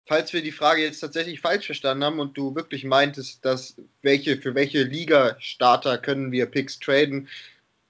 Falls 0.09 0.33
wir 0.33 0.41
die 0.41 0.51
Frage 0.51 0.81
jetzt 0.81 1.01
tatsächlich 1.01 1.39
falsch 1.39 1.67
verstanden 1.67 2.03
haben 2.03 2.19
und 2.19 2.35
du 2.35 2.55
wirklich 2.55 2.83
meintest, 2.83 3.45
dass 3.45 3.75
welche 4.01 4.37
für 4.37 4.55
welche 4.55 4.81
Liga-Starter 4.81 5.99
können 5.99 6.31
wir 6.31 6.47
Picks 6.47 6.79
traden, 6.79 7.27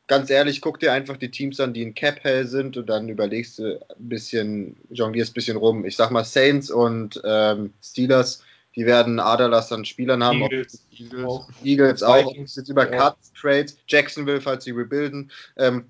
ganz 0.08 0.30
ehrlich, 0.30 0.60
guck 0.60 0.82
dir 0.82 0.92
einfach 0.92 1.16
die 1.16 1.32
Teams 1.32 1.62
an, 1.62 1.74
die 1.74 1.82
in 1.82 1.96
Cap 1.96 2.22
Hell 2.22 2.46
sind 2.46 2.76
und 2.76 2.88
dann 2.88 3.08
überlegst 3.08 3.60
du 3.60 3.80
ein 3.80 4.10
bisschen, 4.10 4.76
jonglierst 4.90 5.32
ein 5.32 5.34
bisschen 5.34 5.56
rum. 5.56 5.86
Ich 5.86 5.96
sag 5.96 6.12
mal 6.12 6.26
Saints 6.26 6.70
und 6.70 7.22
ähm, 7.24 7.74
Steelers, 7.82 8.44
die 8.76 8.86
werden 8.86 9.22
Aderlass 9.22 9.72
an 9.72 9.86
Spielern 9.86 10.22
haben. 10.22 10.42
Eagles, 10.42 10.84
Eagles. 10.92 11.24
auch. 11.26 11.50
Eagles 11.64 12.04
auch, 12.04 12.36
jetzt 12.36 12.68
über 12.68 12.92
ja. 12.92 12.98
Cuts, 12.98 13.32
Trades, 13.32 13.78
Jacksonville, 13.88 14.42
falls 14.42 14.66
sie 14.66 14.72
rebuilden, 14.72 15.32
ähm, 15.56 15.86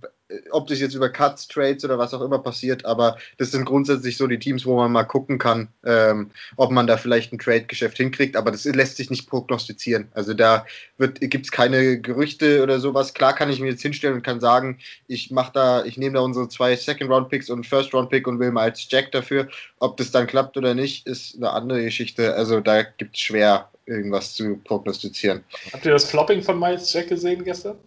ob 0.52 0.68
das 0.68 0.80
jetzt 0.80 0.94
über 0.94 1.10
Cuts, 1.10 1.48
Trades 1.48 1.84
oder 1.84 1.98
was 1.98 2.14
auch 2.14 2.22
immer 2.22 2.40
passiert, 2.40 2.86
aber 2.86 3.18
das 3.38 3.52
sind 3.52 3.66
grundsätzlich 3.66 4.18
so 4.18 4.28
die 4.28 4.40
Teams, 4.40 4.66
wo 4.66 4.76
man 4.76 4.92
mal 4.92 5.04
gucken 5.04 5.38
kann, 5.38 5.70
ähm, 5.84 6.32
ob 6.56 6.72
man 6.72 6.88
da 6.88 6.98
vielleicht 6.98 7.34
ein 7.34 7.40
Trade-Geschäft 7.40 7.98
hinkriegt, 7.98 8.36
aber 8.36 8.52
das 8.52 8.66
lässt 8.66 8.98
sich 8.98 9.10
nicht 9.10 9.28
prognostizieren. 9.30 10.08
Also 10.14 10.34
da 10.34 10.66
gibt 10.98 11.46
es 11.46 11.52
keine 11.52 12.00
Gerüchte 12.00 12.62
oder 12.62 12.80
sowas. 12.80 13.14
Klar 13.14 13.34
kann 13.34 13.50
ich 13.50 13.60
mir 13.60 13.70
jetzt 13.70 13.82
hinstellen 13.82 14.16
und 14.16 14.24
kann 14.24 14.40
sagen, 14.40 14.80
ich 15.08 15.32
mache 15.32 15.52
da, 15.54 15.84
ich 15.84 15.98
nehme 15.98 16.16
da 16.16 16.22
unsere 16.22 16.48
zwei 16.48 16.76
Second-Round-Picks 16.76 17.50
und 17.50 17.66
First-Round-Pick 17.66 18.28
und 18.28 18.40
will 18.40 18.52
mal 18.52 18.64
als 18.64 18.86
Jack 18.90 19.12
dafür. 19.12 19.48
Ob 19.80 19.98
das 19.98 20.12
dann 20.12 20.28
klappt 20.28 20.58
oder 20.58 20.76
nicht, 20.76 21.08
ist 21.08 21.38
eine 21.38 21.52
andere 21.52 21.84
Geschichte. 21.84 22.36
Also 22.36 22.60
da 22.60 22.84
gibt 22.84 23.16
es 23.16 23.22
schwer, 23.22 23.70
irgendwas 23.86 24.36
zu 24.36 24.58
prognostizieren. 24.64 25.44
Habt 25.74 25.86
ihr 25.86 25.92
das 25.92 26.06
Flopping 26.06 26.44
von 26.44 26.60
Miles 26.60 26.94
Jack 26.94 27.08
gesehen 27.08 27.44
gestern? 27.44 27.78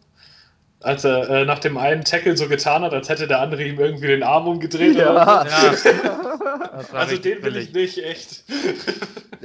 Als 0.85 1.05
er 1.05 1.29
äh, 1.31 1.45
nach 1.45 1.59
dem 1.59 1.77
einen 1.79 2.05
Tackle 2.05 2.37
so 2.37 2.49
getan 2.49 2.83
hat, 2.83 2.93
als 2.93 3.09
hätte 3.09 3.27
der 3.27 3.41
andere 3.41 3.63
ihm 3.65 3.79
irgendwie 3.79 4.09
den 4.09 4.23
Arm 4.23 4.47
umgedreht 4.49 4.97
Ja. 4.97 5.11
oder 5.11 5.47
Ja, 5.49 5.73
so. 5.75 5.89
war 6.93 7.01
Also 7.01 7.17
den 7.19 7.43
will 7.43 7.57
ich 7.57 7.73
nicht, 7.73 7.99
echt. 8.05 8.45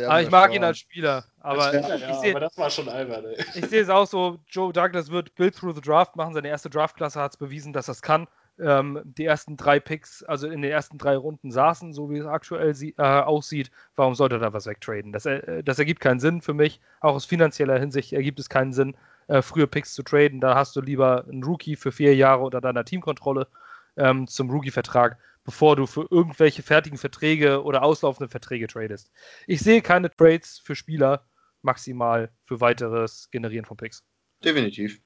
Aber 0.06 0.22
ich 0.22 0.30
mag 0.30 0.54
ihn 0.54 0.64
als 0.64 0.80
Spieler. 0.80 1.24
Aber 1.40 1.66
Als 1.66 1.78
Spieler, 1.78 1.96
ja, 1.98 2.10
ich 2.10 2.16
sehe 2.18 2.32
aber 2.32 2.40
das 2.42 2.58
war 2.58 2.70
schon 2.70 2.90
albern, 2.90 3.26
ey. 3.26 3.44
ich 3.56 3.66
sehe 3.68 3.82
es 3.82 3.90
auch 3.90 4.06
so, 4.06 4.40
Joe 4.50 4.72
Douglas 4.74 5.10
wird 5.12 5.34
Build 5.36 5.56
Through 5.56 5.76
the 5.76 5.82
Draft 5.82 6.16
machen. 6.16 6.34
Seine 6.34 6.50
erste 6.50 6.70
Draftklasse 6.70 7.20
hat 7.20 7.32
es 7.32 7.38
bewiesen, 7.38 7.74
dass 7.74 7.86
das 7.88 8.02
kann. 8.02 8.28
Ähm, 8.60 9.02
die 9.04 9.26
ersten 9.26 9.56
drei 9.56 9.80
Picks, 9.80 10.24
also 10.24 10.48
in 10.48 10.64
den 10.64 10.72
ersten 10.72 10.98
drei 10.98 11.16
Runden 11.16 11.52
saßen, 11.52 11.94
so 11.94 12.10
wie 12.10 12.18
es 12.18 12.26
aktuell 12.26 12.74
sie, 12.74 12.96
äh, 12.98 13.04
aussieht. 13.04 13.70
Warum 13.96 14.16
sollte 14.16 14.36
er 14.38 14.40
da 14.40 14.54
was 14.54 14.66
wegtraden? 14.66 15.12
Das, 15.12 15.28
äh, 15.28 15.64
das 15.64 15.78
ergibt 15.78 16.00
keinen 16.02 16.20
Sinn 16.20 16.42
für 16.42 16.56
mich. 16.56 16.80
Auch 17.00 17.14
aus 17.14 17.26
finanzieller 17.26 17.78
Hinsicht 17.78 18.14
ergibt 18.14 18.40
es 18.40 18.50
keinen 18.50 18.74
Sinn, 18.74 18.96
äh, 19.28 19.42
frühe 19.42 19.68
Picks 19.68 19.94
zu 19.94 20.04
traden. 20.04 20.42
Da 20.42 20.56
hast 20.56 20.76
du 20.76 20.82
lieber 20.82 21.26
einen 21.28 21.44
Rookie 21.44 21.76
für 21.76 21.92
vier 21.92 22.16
Jahre 22.16 22.44
unter 22.44 22.62
deiner 22.62 22.86
Teamkontrolle 22.86 23.48
ähm, 23.96 24.28
zum 24.28 24.50
Rookie-Vertrag, 24.50 25.18
bevor 25.44 25.76
du 25.76 25.86
für 25.86 26.08
irgendwelche 26.10 26.64
fertigen 26.64 26.98
Verträge 26.98 27.64
oder 27.64 27.84
auslaufende 27.84 28.30
Verträge 28.30 28.68
tradest. 28.68 29.12
Ich 29.46 29.62
sehe 29.62 29.82
keine 29.82 30.10
Trades 30.10 30.60
für 30.60 30.76
Spieler, 30.76 31.26
maximal 31.62 32.32
für 32.46 32.62
weiteres 32.62 33.30
Generieren 33.32 33.66
von 33.66 33.78
Picks. 33.78 34.04
Definitiv. 34.44 35.00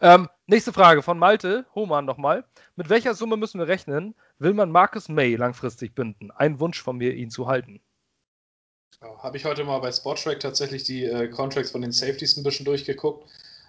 Ähm, 0.00 0.28
nächste 0.46 0.72
Frage 0.72 1.02
von 1.02 1.18
Malte 1.18 1.66
Hohmann 1.74 2.04
nochmal. 2.04 2.44
Mit 2.76 2.88
welcher 2.88 3.14
Summe 3.14 3.36
müssen 3.36 3.58
wir 3.58 3.68
rechnen? 3.68 4.14
Will 4.38 4.54
man 4.54 4.70
Marcus 4.70 5.08
May 5.08 5.36
langfristig 5.36 5.94
binden? 5.94 6.30
Ein 6.30 6.58
Wunsch 6.58 6.82
von 6.82 6.96
mir, 6.96 7.14
ihn 7.14 7.30
zu 7.30 7.46
halten. 7.46 7.80
Ja, 9.02 9.22
Habe 9.22 9.36
ich 9.36 9.44
heute 9.44 9.64
mal 9.64 9.78
bei 9.78 9.92
Sportrack 9.92 10.40
tatsächlich 10.40 10.84
die 10.84 11.04
äh, 11.04 11.28
Contracts 11.28 11.70
von 11.70 11.82
den 11.82 11.92
Safeties 11.92 12.36
ein 12.36 12.42
bisschen 12.42 12.64
durchgeguckt. 12.64 13.26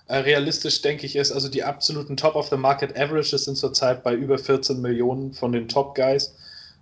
Äh, 0.07 0.17
realistisch 0.17 0.81
denke 0.81 1.05
ich 1.05 1.15
ist, 1.15 1.31
also 1.31 1.49
die 1.49 1.63
absoluten 1.63 2.15
Top 2.17 2.35
of 2.35 2.49
the 2.49 2.57
Market 2.57 2.95
Averages 2.97 3.45
sind 3.45 3.57
zurzeit 3.57 4.03
bei 4.03 4.13
über 4.13 4.37
14 4.37 4.81
Millionen 4.81 5.33
von 5.33 5.51
den 5.51 5.67
Top 5.67 5.95
Guys. 5.95 6.35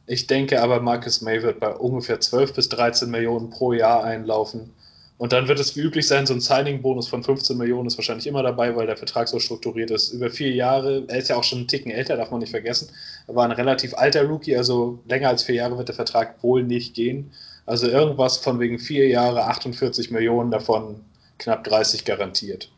Ich 0.08 0.28
denke 0.28 0.62
aber, 0.62 0.82
Marcus 0.82 1.22
May 1.22 1.42
wird 1.42 1.60
bei 1.60 1.74
ungefähr 1.74 2.20
12 2.20 2.54
bis 2.54 2.70
13 2.70 3.10
Millionen 3.10 3.50
pro 3.50 3.72
Jahr 3.72 4.04
einlaufen. 4.04 4.74
Und 5.18 5.32
dann 5.32 5.48
wird 5.48 5.60
es 5.60 5.76
wie 5.78 5.82
üblich 5.82 6.08
sein, 6.08 6.26
so 6.26 6.34
ein 6.34 6.42
Signing-Bonus 6.42 7.08
von 7.08 7.24
15 7.24 7.58
Millionen 7.58 7.88
ist 7.88 7.98
wahrscheinlich 7.98 8.28
immer 8.28 8.44
dabei, 8.44 8.76
weil 8.76 8.88
der 8.88 8.98
Vertrag 8.98 9.30
so 9.30 9.40
strukturiert 9.40 9.92
ist. 9.92 10.12
Über 10.12 10.30
vier 10.30 10.52
Jahre, 10.52 11.06
er 11.08 11.20
ist 11.20 11.30
ja 11.30 11.38
auch 11.38 11.44
schon 11.46 11.60
einen 11.60 11.68
Ticken 11.70 11.92
älter, 11.92 12.18
darf 12.18 12.32
man 12.32 12.42
nicht 12.42 12.50
vergessen. 12.50 12.90
Er 13.28 13.36
war 13.36 13.46
ein 13.46 13.52
relativ 13.52 13.94
alter 13.94 14.24
Rookie, 14.24 14.58
also 14.58 15.00
länger 15.08 15.30
als 15.30 15.44
vier 15.44 15.56
Jahre 15.56 15.78
wird 15.78 15.88
der 15.88 15.96
Vertrag 15.96 16.44
wohl 16.44 16.64
nicht 16.64 16.94
gehen. 16.94 17.32
Also 17.66 17.88
irgendwas 17.88 18.38
von 18.38 18.60
wegen 18.60 18.80
vier 18.80 19.08
Jahre, 19.08 19.46
48 19.46 20.12
Millionen, 20.12 20.52
davon 20.52 21.04
knapp 21.38 21.64
30 21.64 22.06
garantiert. 22.06 22.72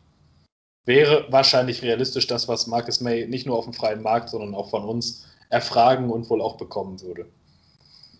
Wäre 0.84 1.26
wahrscheinlich 1.30 1.82
realistisch 1.82 2.28
das, 2.28 2.46
was 2.46 2.68
Marcus 2.68 3.00
May 3.00 3.26
nicht 3.26 3.46
nur 3.46 3.58
auf 3.58 3.64
dem 3.64 3.74
freien 3.74 4.02
Markt, 4.02 4.28
sondern 4.28 4.54
auch 4.54 4.70
von 4.70 4.84
uns 4.84 5.26
erfragen 5.50 6.10
und 6.10 6.30
wohl 6.30 6.40
auch 6.40 6.56
bekommen 6.56 7.00
würde. 7.00 7.26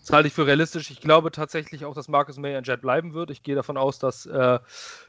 Das 0.01 0.13
halte 0.13 0.27
ich 0.27 0.33
für 0.33 0.47
realistisch. 0.47 0.89
Ich 0.89 1.01
glaube 1.01 1.31
tatsächlich 1.31 1.83
auch, 1.83 1.93
dass 1.93 2.07
Marcus 2.07 2.37
May 2.37 2.55
ein 2.55 2.63
Jet 2.63 2.81
bleiben 2.81 3.13
wird. 3.13 3.29
Ich 3.29 3.43
gehe 3.43 3.55
davon 3.55 3.75
aus, 3.75 3.99
dass, 3.99 4.25
äh, 4.25 4.59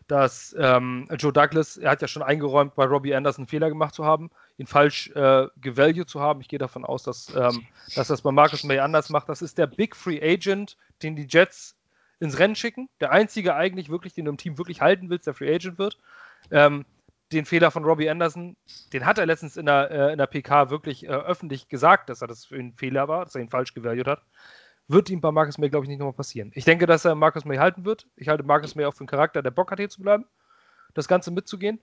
dass 0.09 0.56
ähm, 0.59 1.09
Joe 1.16 1.32
Douglas, 1.32 1.76
er 1.76 1.93
hat 1.93 2.02
ja 2.02 2.09
schon 2.09 2.24
eingeräumt, 2.24 2.74
bei 2.74 2.85
Robbie 2.85 3.14
Anderson 3.14 3.43
einen 3.43 3.48
Fehler 3.48 3.68
gemacht 3.68 3.94
zu 3.94 4.05
haben, 4.05 4.30
ihn 4.59 4.66
falsch 4.66 5.10
äh, 5.14 5.47
gevalued 5.60 6.09
zu 6.09 6.20
haben. 6.20 6.40
Ich 6.40 6.48
gehe 6.48 6.59
davon 6.59 6.85
aus, 6.85 7.05
dass, 7.05 7.35
ähm, 7.35 7.66
dass 7.94 8.09
das 8.09 8.22
bei 8.22 8.32
Marcus 8.32 8.64
May 8.64 8.80
anders 8.80 9.09
macht. 9.09 9.28
Das 9.28 9.40
ist 9.40 9.56
der 9.56 9.68
Big 9.68 9.94
Free 9.97 10.20
Agent, 10.20 10.76
den 11.02 11.14
die 11.16 11.26
Jets 11.28 11.76
ins 12.18 12.39
Rennen 12.39 12.56
schicken. 12.56 12.89
Der 13.01 13.12
einzige 13.12 13.55
eigentlich 13.55 13.89
wirklich, 13.89 14.14
den 14.14 14.24
du 14.24 14.32
im 14.32 14.36
Team 14.36 14.59
wirklich 14.59 14.80
halten 14.80 15.09
willst, 15.10 15.28
der 15.28 15.35
Free 15.35 15.55
Agent 15.55 15.78
wird. 15.78 15.98
Ähm, 16.51 16.85
den 17.32 17.44
Fehler 17.44 17.70
von 17.70 17.85
Robbie 17.85 18.09
Anderson, 18.10 18.56
den 18.93 19.06
hat 19.06 19.18
er 19.18 19.26
letztens 19.26 19.56
in 19.56 19.66
der, 19.66 19.90
äh, 19.90 20.12
in 20.12 20.18
der 20.18 20.26
PK 20.26 20.70
wirklich 20.70 21.05
äh, 21.05 21.09
öffentlich 21.09 21.68
gesagt, 21.68 22.09
dass 22.09 22.22
er 22.22 22.26
das 22.26 22.47
für 22.47 22.56
einen 22.56 22.72
Fehler 22.72 23.06
war, 23.06 23.24
dass 23.24 23.35
er 23.35 23.43
ihn 23.43 23.51
falsch 23.51 23.74
gevalued 23.74 24.06
hat. 24.06 24.22
Wird 24.89 25.10
ihm 25.10 25.20
bei 25.20 25.30
Marcus 25.30 25.59
May, 25.59 25.68
glaube 25.68 25.85
ich, 25.85 25.89
nicht 25.89 25.98
nochmal 25.98 26.14
passieren. 26.14 26.51
Ich 26.55 26.64
denke, 26.64 26.86
dass 26.86 27.05
er 27.05 27.14
Marcus 27.14 27.44
May 27.44 27.59
halten 27.59 27.85
wird. 27.85 28.06
Ich 28.16 28.28
halte 28.28 28.43
Marcus 28.43 28.74
May 28.74 28.86
auch 28.86 28.94
für 28.94 29.01
einen 29.01 29.09
Charakter, 29.09 29.43
der 29.43 29.51
Bock 29.51 29.70
hat, 29.70 29.78
hier 29.78 29.90
zu 29.90 30.01
bleiben, 30.01 30.24
das 30.94 31.06
Ganze 31.06 31.30
mitzugehen. 31.30 31.78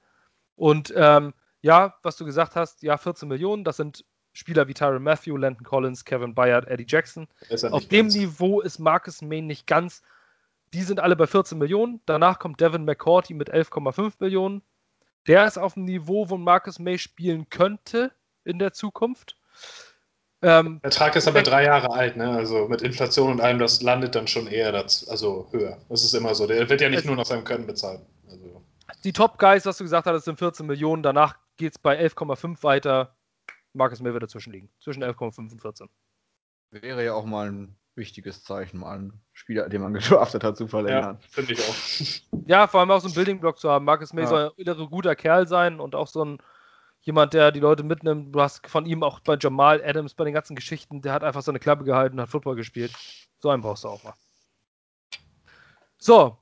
Und 0.56 0.92
ähm, 0.98 1.34
ja, 1.66 1.96
was 2.04 2.16
du 2.16 2.26
gesagt 2.26 2.56
hast, 2.56 2.84
ja, 2.84 2.96
14 2.96 3.28
Millionen, 3.28 3.64
das 3.64 3.78
sind 3.78 4.06
Spieler 4.34 4.68
wie 4.68 4.76
Tyron 4.76 5.02
Matthew, 5.02 5.36
Landon 5.38 5.64
Collins, 5.66 6.06
Kevin 6.06 6.36
Bayard, 6.36 6.68
Eddie 6.68 6.86
Jackson. 6.88 7.28
Auf 7.72 7.88
dem 7.88 8.06
ganz. 8.08 8.16
Niveau 8.16 8.62
ist 8.62 8.78
Marcus 8.78 9.22
May 9.24 9.42
nicht 9.42 9.66
ganz. 9.66 10.04
Die 10.74 10.84
sind 10.84 11.00
alle 11.00 11.16
bei 11.16 11.26
14 11.26 11.58
Millionen. 11.58 12.02
Danach 12.06 12.38
kommt 12.38 12.62
Devin 12.62 12.86
McCourty 12.86 13.34
mit 13.34 13.52
11,5 13.52 14.14
Millionen. 14.20 14.62
Der 15.26 15.48
ist 15.48 15.58
auf 15.58 15.74
dem 15.74 15.86
Niveau, 15.86 16.30
wo 16.30 16.38
Marcus 16.38 16.78
May 16.78 17.00
spielen 17.00 17.50
könnte 17.50 18.12
in 18.44 18.60
der 18.60 18.74
Zukunft. 18.74 19.38
Ähm, 20.44 20.82
Der 20.84 20.92
Vertrag 20.92 21.16
ist 21.16 21.28
aber 21.28 21.42
drei 21.42 21.64
Jahre 21.64 21.90
alt, 21.92 22.16
ne? 22.18 22.30
Also 22.30 22.68
mit 22.68 22.82
Inflation 22.84 23.32
und 23.32 23.42
allem, 23.42 23.58
das 23.58 23.82
landet 23.82 24.14
dann 24.16 24.28
schon 24.28 24.46
eher 24.48 24.72
das, 24.72 25.08
also 25.08 25.48
höher. 25.52 25.78
Das 25.90 26.04
ist 26.04 26.14
immer 26.14 26.36
so. 26.36 26.46
Der 26.46 26.70
wird 26.70 26.82
ja 26.82 26.90
nicht 26.90 27.00
Es- 27.00 27.06
nur 27.06 27.16
nach 27.16 27.26
seinem 27.26 27.44
Können 27.44 27.66
bezahlt. 27.66 28.02
Also, 28.30 28.62
die 29.04 29.14
Top 29.14 29.40
Guys, 29.40 29.66
was 29.66 29.78
du 29.78 29.84
gesagt 29.86 30.06
hast, 30.06 30.26
sind 30.26 30.38
14 30.38 30.68
Millionen. 30.68 31.02
Danach 31.02 31.38
geht 31.58 31.74
es 31.74 31.80
bei 31.80 32.00
11,5 32.00 32.64
weiter. 32.64 33.16
Marcus 33.74 34.02
May 34.02 34.14
wird 34.14 34.24
dazwischen 34.24 34.54
liegen. 34.54 34.70
Zwischen 34.80 35.04
11,5 35.04 35.52
und 35.52 35.62
14. 35.62 35.90
Wäre 36.72 37.04
ja 37.04 37.14
auch 37.14 37.26
mal 37.26 37.52
ein 37.52 37.78
wichtiges 37.96 38.44
Zeichen, 38.44 38.80
mal 38.80 38.96
einen 38.96 39.22
Spieler, 39.34 39.70
den 39.70 39.82
man 39.82 39.94
gedraftet 39.94 40.44
hat, 40.44 40.58
zu 40.58 40.68
verlängern. 40.68 41.18
Ja, 41.22 41.28
finde 41.30 41.54
ich 41.54 41.60
auch. 41.62 41.76
Ja, 42.48 42.68
vor 42.68 42.80
allem 42.82 42.92
auch 42.92 43.00
so 43.00 43.08
einen 43.08 43.16
Building-Block 43.16 43.58
zu 43.58 43.72
haben. 43.72 43.86
Marcus 43.86 44.14
May 44.14 44.24
Ja. 44.26 44.28
soll 44.28 44.54
ein 44.58 44.90
guter 44.90 45.16
Kerl 45.16 45.48
sein 45.48 45.80
und 45.80 45.96
auch 45.96 46.08
so 46.08 46.24
ein 46.24 46.38
jemand, 47.02 47.34
der 47.34 47.52
die 47.52 47.60
Leute 47.60 47.84
mitnimmt. 47.84 48.36
Du 48.36 48.42
hast 48.42 48.68
von 48.68 48.86
ihm 48.86 49.02
auch 49.04 49.20
bei 49.20 49.38
Jamal 49.40 49.82
Adams, 49.84 50.14
bei 50.14 50.26
den 50.26 50.34
ganzen 50.34 50.56
Geschichten, 50.56 51.02
der 51.02 51.14
hat 51.14 51.24
einfach 51.24 51.42
seine 51.42 51.60
Klappe 51.60 51.86
gehalten, 51.86 52.20
hat 52.20 52.30
Football 52.30 52.56
gespielt. 52.56 52.94
So 53.40 53.50
einen 53.50 53.62
brauchst 53.62 53.84
du 53.84 53.88
auch 53.90 54.04
mal. 54.04 54.14
So. 55.98 56.38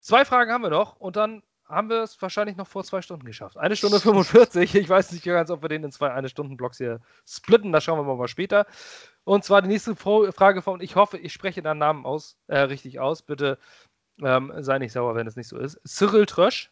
Zwei 0.00 0.24
Fragen 0.24 0.50
haben 0.52 0.62
wir 0.62 0.70
noch 0.70 0.96
und 0.96 1.16
dann 1.16 1.42
haben 1.72 1.88
wir 1.88 2.02
es 2.02 2.20
wahrscheinlich 2.20 2.56
noch 2.56 2.66
vor 2.66 2.84
zwei 2.84 3.00
Stunden 3.00 3.24
geschafft. 3.24 3.56
Eine 3.56 3.76
Stunde 3.76 3.98
45. 3.98 4.74
Ich 4.74 4.88
weiß 4.88 5.12
nicht 5.12 5.24
ganz, 5.24 5.50
ob 5.50 5.62
wir 5.62 5.68
den 5.68 5.82
in 5.82 5.90
zwei 5.90 6.12
Eine-Stunden-Blocks 6.12 6.76
hier 6.76 7.00
splitten. 7.26 7.72
Das 7.72 7.82
schauen 7.82 8.06
wir 8.06 8.14
mal, 8.14 8.28
später. 8.28 8.66
Und 9.24 9.42
zwar 9.42 9.62
die 9.62 9.68
nächste 9.68 9.96
Frage 9.96 10.62
von, 10.62 10.80
ich 10.80 10.96
hoffe, 10.96 11.16
ich 11.16 11.32
spreche 11.32 11.62
deinen 11.62 11.78
Namen 11.78 12.04
aus, 12.04 12.36
äh, 12.46 12.58
richtig 12.58 13.00
aus. 13.00 13.22
Bitte 13.22 13.58
ähm, 14.22 14.52
sei 14.58 14.78
nicht 14.78 14.92
sauer, 14.92 15.14
wenn 15.14 15.26
es 15.26 15.36
nicht 15.36 15.48
so 15.48 15.58
ist. 15.58 15.80
Cyril 15.86 16.26
Trösch 16.26 16.70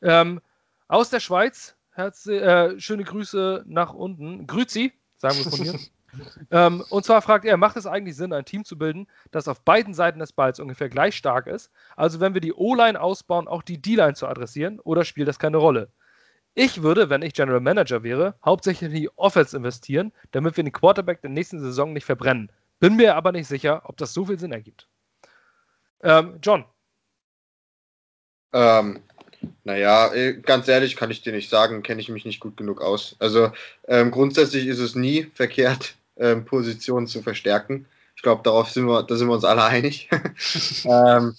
ähm, 0.00 0.40
aus 0.88 1.10
der 1.10 1.20
Schweiz. 1.20 1.76
Herz, 1.92 2.26
äh, 2.26 2.80
schöne 2.80 3.04
Grüße 3.04 3.64
nach 3.66 3.92
unten. 3.92 4.46
Grüzi, 4.46 4.92
sagen 5.16 5.36
wir 5.36 5.44
von 5.44 5.60
hier. 5.60 5.78
ähm, 6.50 6.84
und 6.90 7.04
zwar 7.04 7.22
fragt 7.22 7.44
er, 7.44 7.56
macht 7.56 7.76
es 7.76 7.86
eigentlich 7.86 8.16
Sinn, 8.16 8.32
ein 8.32 8.44
Team 8.44 8.64
zu 8.64 8.78
bilden, 8.78 9.06
das 9.30 9.48
auf 9.48 9.62
beiden 9.62 9.94
Seiten 9.94 10.18
des 10.18 10.32
Balls 10.32 10.60
ungefähr 10.60 10.88
gleich 10.88 11.16
stark 11.16 11.46
ist? 11.46 11.70
Also 11.96 12.20
wenn 12.20 12.34
wir 12.34 12.40
die 12.40 12.52
O-Line 12.52 13.00
ausbauen, 13.00 13.48
auch 13.48 13.62
die 13.62 13.80
D-Line 13.80 14.14
zu 14.14 14.26
adressieren? 14.26 14.80
Oder 14.80 15.04
spielt 15.04 15.28
das 15.28 15.38
keine 15.38 15.56
Rolle? 15.56 15.88
Ich 16.54 16.82
würde, 16.82 17.10
wenn 17.10 17.22
ich 17.22 17.34
General 17.34 17.60
Manager 17.60 18.02
wäre, 18.02 18.34
hauptsächlich 18.44 18.90
in 18.90 18.96
die 18.96 19.10
Offense 19.16 19.56
investieren, 19.56 20.12
damit 20.30 20.56
wir 20.56 20.64
den 20.64 20.72
Quarterback 20.72 21.20
der 21.22 21.30
nächsten 21.30 21.60
Saison 21.60 21.92
nicht 21.92 22.04
verbrennen. 22.04 22.50
Bin 22.80 22.96
mir 22.96 23.16
aber 23.16 23.32
nicht 23.32 23.48
sicher, 23.48 23.82
ob 23.84 23.96
das 23.96 24.14
so 24.14 24.26
viel 24.26 24.38
Sinn 24.38 24.52
ergibt. 24.52 24.88
Ähm, 26.02 26.38
John, 26.42 26.64
Ähm, 28.54 29.02
naja, 29.64 30.14
äh, 30.14 30.34
ganz 30.34 30.68
ehrlich 30.68 30.96
kann 30.96 31.10
ich 31.10 31.22
dir 31.22 31.32
nicht 31.32 31.50
sagen, 31.50 31.82
kenne 31.82 32.00
ich 32.00 32.08
mich 32.08 32.24
nicht 32.24 32.40
gut 32.40 32.56
genug 32.56 32.80
aus. 32.80 33.16
Also 33.18 33.52
ähm, 33.88 34.10
grundsätzlich 34.12 34.66
ist 34.68 34.78
es 34.78 34.94
nie 34.94 35.24
verkehrt, 35.34 35.96
ähm, 36.16 36.44
Positionen 36.44 37.06
zu 37.06 37.22
verstärken. 37.22 37.86
Ich 38.16 38.22
glaube, 38.22 38.42
darauf 38.42 38.70
sind 38.70 38.86
wir, 38.86 39.02
da 39.02 39.16
sind 39.16 39.28
wir 39.28 39.34
uns 39.34 39.44
alle 39.44 39.64
einig. 39.64 40.08
ähm, 40.84 41.34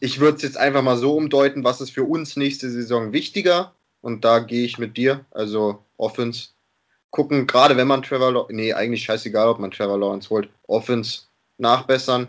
ich 0.00 0.20
würde 0.20 0.36
es 0.36 0.42
jetzt 0.42 0.56
einfach 0.56 0.82
mal 0.82 0.96
so 0.96 1.16
umdeuten, 1.16 1.64
was 1.64 1.80
ist 1.80 1.90
für 1.90 2.04
uns 2.04 2.36
nächste 2.36 2.70
Saison 2.70 3.12
wichtiger? 3.12 3.72
Und 4.00 4.24
da 4.24 4.40
gehe 4.40 4.64
ich 4.64 4.78
mit 4.78 4.96
dir, 4.96 5.24
also 5.30 5.84
Offense. 5.96 6.48
Gucken, 7.10 7.46
gerade 7.46 7.76
wenn 7.76 7.86
man 7.86 8.02
Trevor 8.02 8.32
Lawrence, 8.32 8.54
nee, 8.54 8.72
eigentlich 8.72 9.04
scheißegal, 9.04 9.48
ob 9.48 9.58
man 9.58 9.70
Trevor 9.70 9.98
Lawrence 9.98 10.30
holt, 10.30 10.48
Offense 10.66 11.22
nachbessern, 11.58 12.26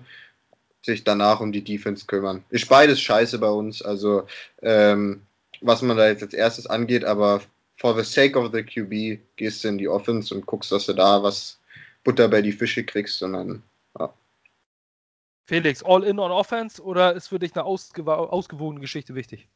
sich 0.84 1.04
danach 1.04 1.40
um 1.40 1.52
die 1.52 1.64
Defense 1.64 2.06
kümmern. 2.06 2.44
Ist 2.50 2.70
beides 2.70 3.00
scheiße 3.00 3.40
bei 3.40 3.50
uns, 3.50 3.82
also 3.82 4.28
ähm, 4.62 5.22
was 5.62 5.82
man 5.82 5.98
da 5.98 6.08
jetzt 6.08 6.22
als 6.22 6.34
erstes 6.34 6.68
angeht, 6.68 7.06
aber 7.06 7.42
for 7.84 7.94
the 7.94 8.10
sake 8.10 8.38
of 8.38 8.54
the 8.54 8.64
QB 8.64 9.20
gehst 9.36 9.64
du 9.64 9.68
in 9.68 9.78
die 9.78 9.90
Offense 9.90 10.34
und 10.34 10.46
guckst, 10.46 10.72
dass 10.72 10.86
du 10.86 10.94
da 10.94 11.22
was 11.22 11.60
Butter 12.06 12.30
bei 12.30 12.42
die 12.42 12.54
Fische 12.54 12.86
kriegst, 12.86 13.20
sondern 13.20 13.62
Felix, 15.46 15.84
all 15.84 16.06
in 16.06 16.20
on 16.20 16.32
Offense 16.32 16.82
oder 16.82 17.14
ist 17.14 17.28
für 17.28 17.40
dich 17.40 17.54
eine 17.54 17.66
ausgewa- 17.66 18.30
ausgewogene 18.30 18.80
Geschichte 18.80 19.14
wichtig? 19.14 19.50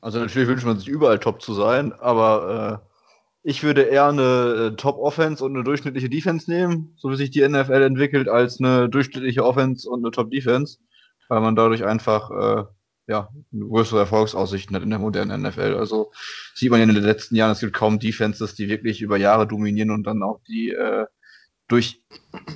Also 0.00 0.18
natürlich 0.18 0.48
wünscht 0.48 0.64
man 0.64 0.78
sich 0.78 0.88
überall 0.88 1.18
top 1.18 1.42
zu 1.42 1.52
sein, 1.52 1.92
aber 1.92 2.82
äh, 2.82 3.48
ich 3.50 3.62
würde 3.62 3.82
eher 3.82 4.08
eine 4.08 4.70
äh, 4.72 4.76
Top-Offense 4.76 5.44
und 5.44 5.54
eine 5.54 5.62
durchschnittliche 5.62 6.08
Defense 6.08 6.50
nehmen, 6.50 6.94
so 6.96 7.10
wie 7.10 7.16
sich 7.16 7.30
die 7.30 7.46
NFL 7.46 7.82
entwickelt, 7.82 8.30
als 8.30 8.58
eine 8.58 8.88
durchschnittliche 8.88 9.44
Offense 9.44 9.90
und 9.90 10.02
eine 10.02 10.10
Top-Defense, 10.10 10.78
weil 11.28 11.42
man 11.42 11.54
dadurch 11.54 11.84
einfach 11.84 12.30
äh, 12.30 12.64
ja, 13.10 13.28
größere 13.52 14.00
Erfolgsaussichten 14.00 14.76
hat 14.76 14.84
in 14.84 14.90
der 14.90 15.00
modernen 15.00 15.42
NFL. 15.42 15.74
Also 15.76 16.12
sieht 16.54 16.70
man 16.70 16.80
ja 16.80 16.86
in 16.86 16.94
den 16.94 17.04
letzten 17.04 17.36
Jahren, 17.36 17.52
es 17.52 17.60
gibt 17.60 17.74
kaum 17.74 17.98
Defenses, 17.98 18.54
die 18.54 18.68
wirklich 18.68 19.02
über 19.02 19.16
Jahre 19.18 19.48
dominieren 19.48 19.90
und 19.90 20.04
dann 20.06 20.22
auch 20.22 20.40
die 20.48 20.70
äh, 20.70 21.06
durch, 21.68 22.02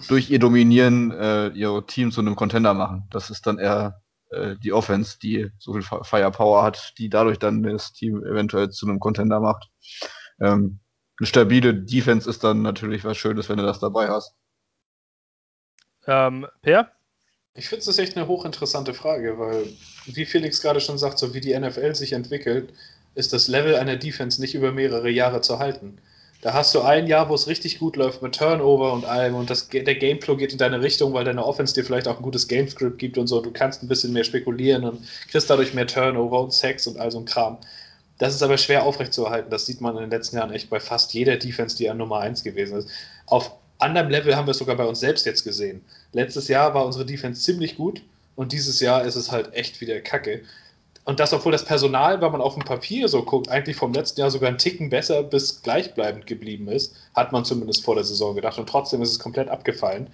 durch 0.09 0.31
ihr 0.31 0.39
Dominieren 0.39 1.13
äh, 1.13 1.49
ihr 1.49 1.85
Team 1.87 2.13
zu 2.13 2.21
einem 2.21 2.37
Contender 2.37 2.75
machen. 2.75 3.05
Das 3.11 3.31
ist 3.31 3.47
dann 3.47 3.59
eher 3.59 4.03
äh, 4.31 4.57
die 4.63 4.73
Offense, 4.73 5.19
die 5.21 5.51
so 5.59 5.73
viel 5.73 5.83
Fi- 5.83 6.05
Firepower 6.05 6.63
hat, 6.63 6.95
die 6.99 7.09
dadurch 7.11 7.39
dann 7.39 7.63
das 7.65 7.93
Team 7.93 8.25
eventuell 8.25 8.71
zu 8.71 8.87
einem 8.87 9.01
Contender 9.01 9.41
macht. 9.41 9.69
Ähm, 10.41 10.81
eine 11.21 11.27
stabile 11.29 11.75
Defense 11.75 12.29
ist 12.31 12.45
dann 12.45 12.63
natürlich 12.63 13.05
was 13.05 13.17
Schönes, 13.19 13.49
wenn 13.49 13.59
du 13.59 13.65
das 13.65 13.81
dabei 13.81 14.09
hast. 14.09 14.35
Ähm, 16.07 16.47
per? 16.63 16.91
Ich 17.57 17.69
finde 17.69 17.89
es 17.89 17.99
echt 17.99 18.17
eine 18.17 18.27
hochinteressante 18.27 18.95
Frage, 18.95 19.39
weil, 19.39 19.67
wie 20.07 20.25
Felix 20.25 20.61
gerade 20.61 20.81
schon 20.81 20.99
sagt, 20.99 21.19
so 21.21 21.35
wie 21.35 21.41
die 21.41 21.57
NFL 21.57 21.95
sich 21.95 22.13
entwickelt, 22.13 22.73
ist 23.15 23.33
das 23.33 23.47
Level 23.47 23.77
einer 23.77 23.97
Defense 23.97 24.41
nicht 24.41 24.57
über 24.57 24.73
mehrere 24.73 25.09
Jahre 25.09 25.41
zu 25.41 25.61
halten. 25.61 25.99
Da 26.43 26.53
hast 26.53 26.75
du 26.75 26.83
ein 26.83 27.07
Jahr, 27.07 27.29
wo 27.29 27.35
es 27.35 27.47
richtig 27.47 27.79
gut 27.79 27.95
läuft 27.97 28.23
mit 28.23 28.35
Turnover 28.35 28.93
und 28.93 29.05
allem 29.05 29.37
und 29.37 29.51
das, 29.51 29.69
der 29.69 29.95
Gameflow 29.95 30.37
geht 30.37 30.53
in 30.53 30.59
deine 30.59 30.83
Richtung, 30.83 31.15
weil 31.15 31.25
deine 31.25 31.45
Offense 31.45 31.75
dir 31.75 31.85
vielleicht 31.85 32.09
auch 32.09 32.17
ein 32.17 32.23
gutes 32.23 32.49
Gamescript 32.49 32.99
gibt 32.99 33.17
und 33.17 33.29
so. 33.29 33.41
Du 33.41 33.53
kannst 33.53 33.83
ein 33.83 33.89
bisschen 33.89 34.13
mehr 34.13 34.25
spekulieren 34.25 34.85
und 34.85 35.07
kriegst 35.31 35.49
dadurch 35.49 35.73
mehr 35.75 35.87
Turnover 35.87 36.43
und 36.43 36.53
Sex 36.53 36.89
und 36.89 36.99
all 36.99 37.13
so 37.13 37.21
ein 37.21 37.25
Kram. 37.25 37.59
Das 38.19 38.35
ist 38.35 38.43
aber 38.43 38.59
schwer 38.59 38.85
aufrechtzuerhalten. 38.85 39.51
Das 39.51 39.67
sieht 39.67 39.81
man 39.81 39.95
in 39.95 40.03
den 40.03 40.11
letzten 40.11 40.37
Jahren 40.37 40.53
echt 40.53 40.71
bei 40.71 40.81
fast 40.81 41.15
jeder 41.15 41.37
Defense, 41.37 41.77
die 41.77 41.89
an 41.89 41.99
Nummer 41.99 42.19
1 42.19 42.43
gewesen 42.43 42.79
ist. 42.79 42.89
Auf 43.27 43.53
anderem 43.79 44.11
Level 44.11 44.37
haben 44.37 44.47
wir 44.47 44.53
es 44.53 44.59
sogar 44.59 44.77
bei 44.77 44.85
uns 44.85 45.01
selbst 45.01 45.27
jetzt 45.27 45.45
gesehen. 45.45 45.83
Letztes 46.13 46.49
Jahr 46.49 46.75
war 46.75 46.87
unsere 46.87 47.05
Defense 47.07 47.43
ziemlich 47.43 47.77
gut 47.77 48.03
und 48.37 48.53
dieses 48.53 48.81
Jahr 48.81 49.05
ist 49.05 49.17
es 49.17 49.31
halt 49.31 49.55
echt 49.55 49.81
wieder 49.81 50.01
kacke. 50.01 50.43
Und 51.05 51.21
das, 51.21 51.35
obwohl 51.35 51.53
das 51.53 51.67
Personal, 51.67 52.21
wenn 52.23 52.33
man 52.33 52.41
auf 52.41 52.55
dem 52.55 52.65
Papier 52.65 53.09
so 53.09 53.23
guckt, 53.23 53.49
eigentlich 53.49 53.77
vom 53.77 53.93
letzten 53.93 54.21
Jahr 54.21 54.31
sogar 54.31 54.49
einen 54.49 54.59
Ticken 54.59 54.89
besser 54.89 55.23
bis 55.23 55.63
gleichbleibend 55.63 56.27
geblieben 56.27 56.69
ist, 56.69 56.95
hat 57.15 57.31
man 57.31 57.45
zumindest 57.45 57.85
vor 57.85 57.95
der 57.95 58.05
Saison 58.05 58.35
gedacht. 58.35 58.59
Und 58.59 58.69
trotzdem 58.69 59.03
ist 59.03 59.11
es 59.11 59.19
komplett 59.19 59.49
abgefallen. 59.49 60.09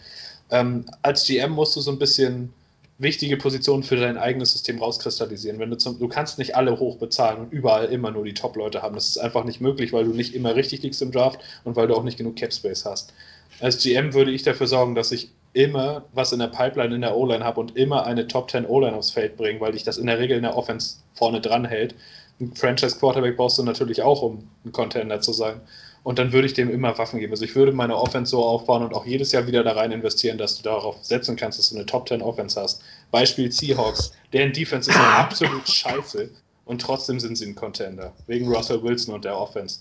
Ähm, 0.51 0.87
als 1.03 1.25
GM 1.27 1.53
musst 1.53 1.77
du 1.77 1.81
so 1.81 1.93
ein 1.93 1.99
bisschen 1.99 2.53
wichtige 2.99 3.37
Positionen 3.37 3.85
für 3.85 3.97
dein 3.97 4.19
eigenes 4.19 4.53
System 4.53 4.79
rauskristallisieren. 4.79 5.59
Wenn 5.59 5.71
du, 5.71 5.79
zum, 5.79 5.99
du 5.99 6.09
kannst 6.09 6.39
nicht 6.39 6.57
alle 6.57 6.79
hoch 6.79 6.97
bezahlen 6.99 7.39
und 7.39 7.53
überall 7.53 7.87
immer 7.87 8.11
nur 8.11 8.25
die 8.25 8.35
Top-Leute 8.35 8.83
haben. 8.83 8.95
Das 8.95 9.09
ist 9.09 9.19
einfach 9.19 9.45
nicht 9.45 9.61
möglich, 9.61 9.93
weil 9.93 10.05
du 10.05 10.13
nicht 10.13 10.35
immer 10.35 10.57
richtig 10.57 10.83
liegst 10.83 11.01
im 11.01 11.13
Draft 11.13 11.41
und 11.65 11.77
weil 11.77 11.87
du 11.87 11.95
auch 11.95 12.03
nicht 12.03 12.19
genug 12.19 12.37
Cap-Space 12.37 12.85
hast. 12.85 13.15
Als 13.61 13.83
GM 13.83 14.15
würde 14.15 14.31
ich 14.31 14.43
dafür 14.43 14.67
sorgen, 14.67 14.95
dass 14.95 15.13
ich 15.13 15.31
immer 15.53 16.05
was 16.13 16.33
in 16.33 16.39
der 16.39 16.47
Pipeline 16.47 16.95
in 16.95 17.01
der 17.01 17.17
O-Line 17.17 17.45
habe 17.45 17.61
und 17.61 17.77
immer 17.77 18.07
eine 18.07 18.27
Top 18.29 18.51
10 18.51 18.67
O-Line 18.67 18.97
aufs 18.97 19.11
Feld 19.11 19.37
bringen, 19.37 19.61
weil 19.61 19.73
dich 19.73 19.83
das 19.83 19.99
in 19.99 20.07
der 20.07 20.19
Regel 20.19 20.37
in 20.37 20.43
der 20.43 20.57
Offense 20.57 20.97
vorne 21.15 21.41
dran 21.41 21.65
hält. 21.65 21.95
Ein 22.41 22.55
Franchise 22.55 22.97
Quarterback 22.99 23.37
brauchst 23.37 23.59
du 23.59 23.63
natürlich 23.63 24.03
auch, 24.03 24.23
um 24.23 24.49
ein 24.65 24.73
Contender 24.73 25.21
zu 25.21 25.33
sein. 25.33 25.61
Und 26.03 26.19
dann 26.19 26.33
würde 26.33 26.47
ich 26.47 26.55
dem 26.55 26.71
immer 26.71 26.97
Waffen 26.97 27.21
geben. 27.21 27.33
Also 27.33 27.45
ich 27.45 27.55
würde 27.55 27.73
meine 27.73 27.97
Offense 27.97 28.31
so 28.31 28.43
aufbauen 28.43 28.83
und 28.83 28.95
auch 28.95 29.05
jedes 29.05 29.33
Jahr 29.33 29.47
wieder 29.47 29.63
da 29.63 29.73
rein 29.73 29.93
investieren, 29.93 30.39
dass 30.39 30.57
du 30.57 30.63
darauf 30.63 30.97
setzen 31.03 31.37
kannst, 31.37 31.59
dass 31.59 31.71
du 31.71 31.77
eine 31.77 31.85
Top 31.85 32.09
10 32.09 32.23
Offense 32.23 32.59
hast. 32.59 32.83
Beispiel 33.11 33.53
Seahawks, 33.53 34.13
deren 34.33 34.53
Defense 34.53 34.91
ist 34.91 34.97
absolut 34.99 35.69
scheiße 35.69 36.31
und 36.65 36.81
trotzdem 36.81 37.21
sind 37.21 37.37
sie 37.37 37.47
ein 37.47 37.55
Contender. 37.55 38.15
Wegen 38.29 38.49
Russell 38.49 38.83
Wilson 38.83 39.15
und 39.15 39.25
der 39.25 39.37
Offense. 39.37 39.81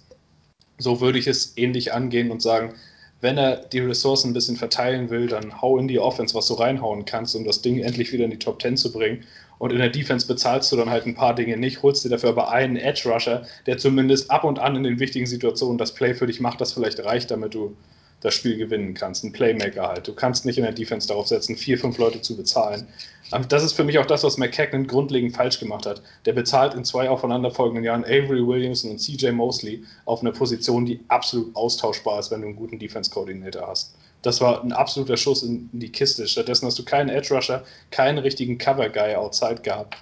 So 0.79 0.99
würde 0.99 1.19
ich 1.19 1.27
es 1.27 1.55
ähnlich 1.57 1.93
angehen 1.93 2.31
und 2.31 2.41
sagen, 2.41 2.73
wenn 3.21 3.37
er 3.37 3.57
die 3.57 3.79
Ressourcen 3.79 4.29
ein 4.29 4.33
bisschen 4.33 4.55
verteilen 4.55 5.09
will, 5.09 5.27
dann 5.27 5.61
hau 5.61 5.77
in 5.77 5.87
die 5.87 5.99
Offense, 5.99 6.33
was 6.35 6.47
du 6.47 6.53
reinhauen 6.53 7.05
kannst, 7.05 7.35
um 7.35 7.43
das 7.43 7.61
Ding 7.61 7.79
endlich 7.79 8.13
wieder 8.13 8.25
in 8.25 8.31
die 8.31 8.39
Top 8.39 8.61
10 8.61 8.77
zu 8.77 8.91
bringen. 8.91 9.25
Und 9.57 9.73
in 9.73 9.79
der 9.79 9.89
Defense 9.89 10.25
bezahlst 10.25 10.71
du 10.71 10.77
dann 10.77 10.89
halt 10.89 11.05
ein 11.05 11.15
paar 11.15 11.35
Dinge 11.35 11.57
nicht, 11.57 11.83
holst 11.83 12.05
dir 12.05 12.09
dafür 12.09 12.29
aber 12.29 12.49
einen 12.49 12.77
Edge 12.77 13.09
Rusher, 13.09 13.45
der 13.65 13.77
zumindest 13.77 14.31
ab 14.31 14.45
und 14.45 14.57
an 14.57 14.77
in 14.77 14.83
den 14.83 14.99
wichtigen 14.99 15.25
Situationen 15.25 15.77
das 15.77 15.93
Play 15.93 16.13
für 16.13 16.27
dich 16.27 16.39
macht, 16.39 16.61
das 16.61 16.71
vielleicht 16.71 17.03
reicht, 17.03 17.29
damit 17.29 17.53
du 17.53 17.75
das 18.21 18.33
Spiel 18.33 18.57
gewinnen 18.57 18.93
kannst. 18.93 19.23
Ein 19.23 19.31
Playmaker 19.31 19.87
halt. 19.87 20.07
Du 20.07 20.13
kannst 20.13 20.45
nicht 20.45 20.57
in 20.57 20.63
der 20.63 20.73
Defense 20.73 21.07
darauf 21.07 21.27
setzen, 21.27 21.55
vier, 21.55 21.77
fünf 21.77 21.97
Leute 21.97 22.21
zu 22.21 22.35
bezahlen. 22.35 22.87
Aber 23.31 23.45
das 23.45 23.63
ist 23.63 23.73
für 23.73 23.83
mich 23.83 23.99
auch 23.99 24.05
das, 24.05 24.23
was 24.23 24.37
McKagan 24.37 24.87
grundlegend 24.87 25.35
falsch 25.35 25.59
gemacht 25.59 25.85
hat. 25.85 26.01
Der 26.25 26.33
bezahlt 26.33 26.73
in 26.73 26.83
zwei 26.83 27.09
aufeinanderfolgenden 27.09 27.83
Jahren 27.83 28.03
Avery 28.03 28.45
Williamson 28.45 28.91
und 28.91 28.99
CJ 28.99 29.31
Mosley 29.31 29.83
auf 30.05 30.21
eine 30.21 30.31
Position, 30.31 30.85
die 30.85 30.99
absolut 31.07 31.55
austauschbar 31.55 32.19
ist, 32.19 32.31
wenn 32.31 32.41
du 32.41 32.47
einen 32.47 32.55
guten 32.55 32.79
Defense-Coordinator 32.79 33.67
hast. 33.67 33.93
Das 34.21 34.41
war 34.41 34.61
ein 34.63 34.73
absoluter 34.73 35.15
Schuss 35.15 35.43
in 35.43 35.69
die 35.71 35.91
Kiste. 35.91 36.27
Stattdessen 36.27 36.65
hast 36.65 36.77
du 36.77 36.83
keinen 36.83 37.09
Edge 37.09 37.33
Rusher, 37.33 37.63
keinen 37.91 38.17
richtigen 38.17 38.57
Cover 38.57 38.89
Guy 38.89 39.15
outside 39.15 39.61
gehabt. 39.61 39.95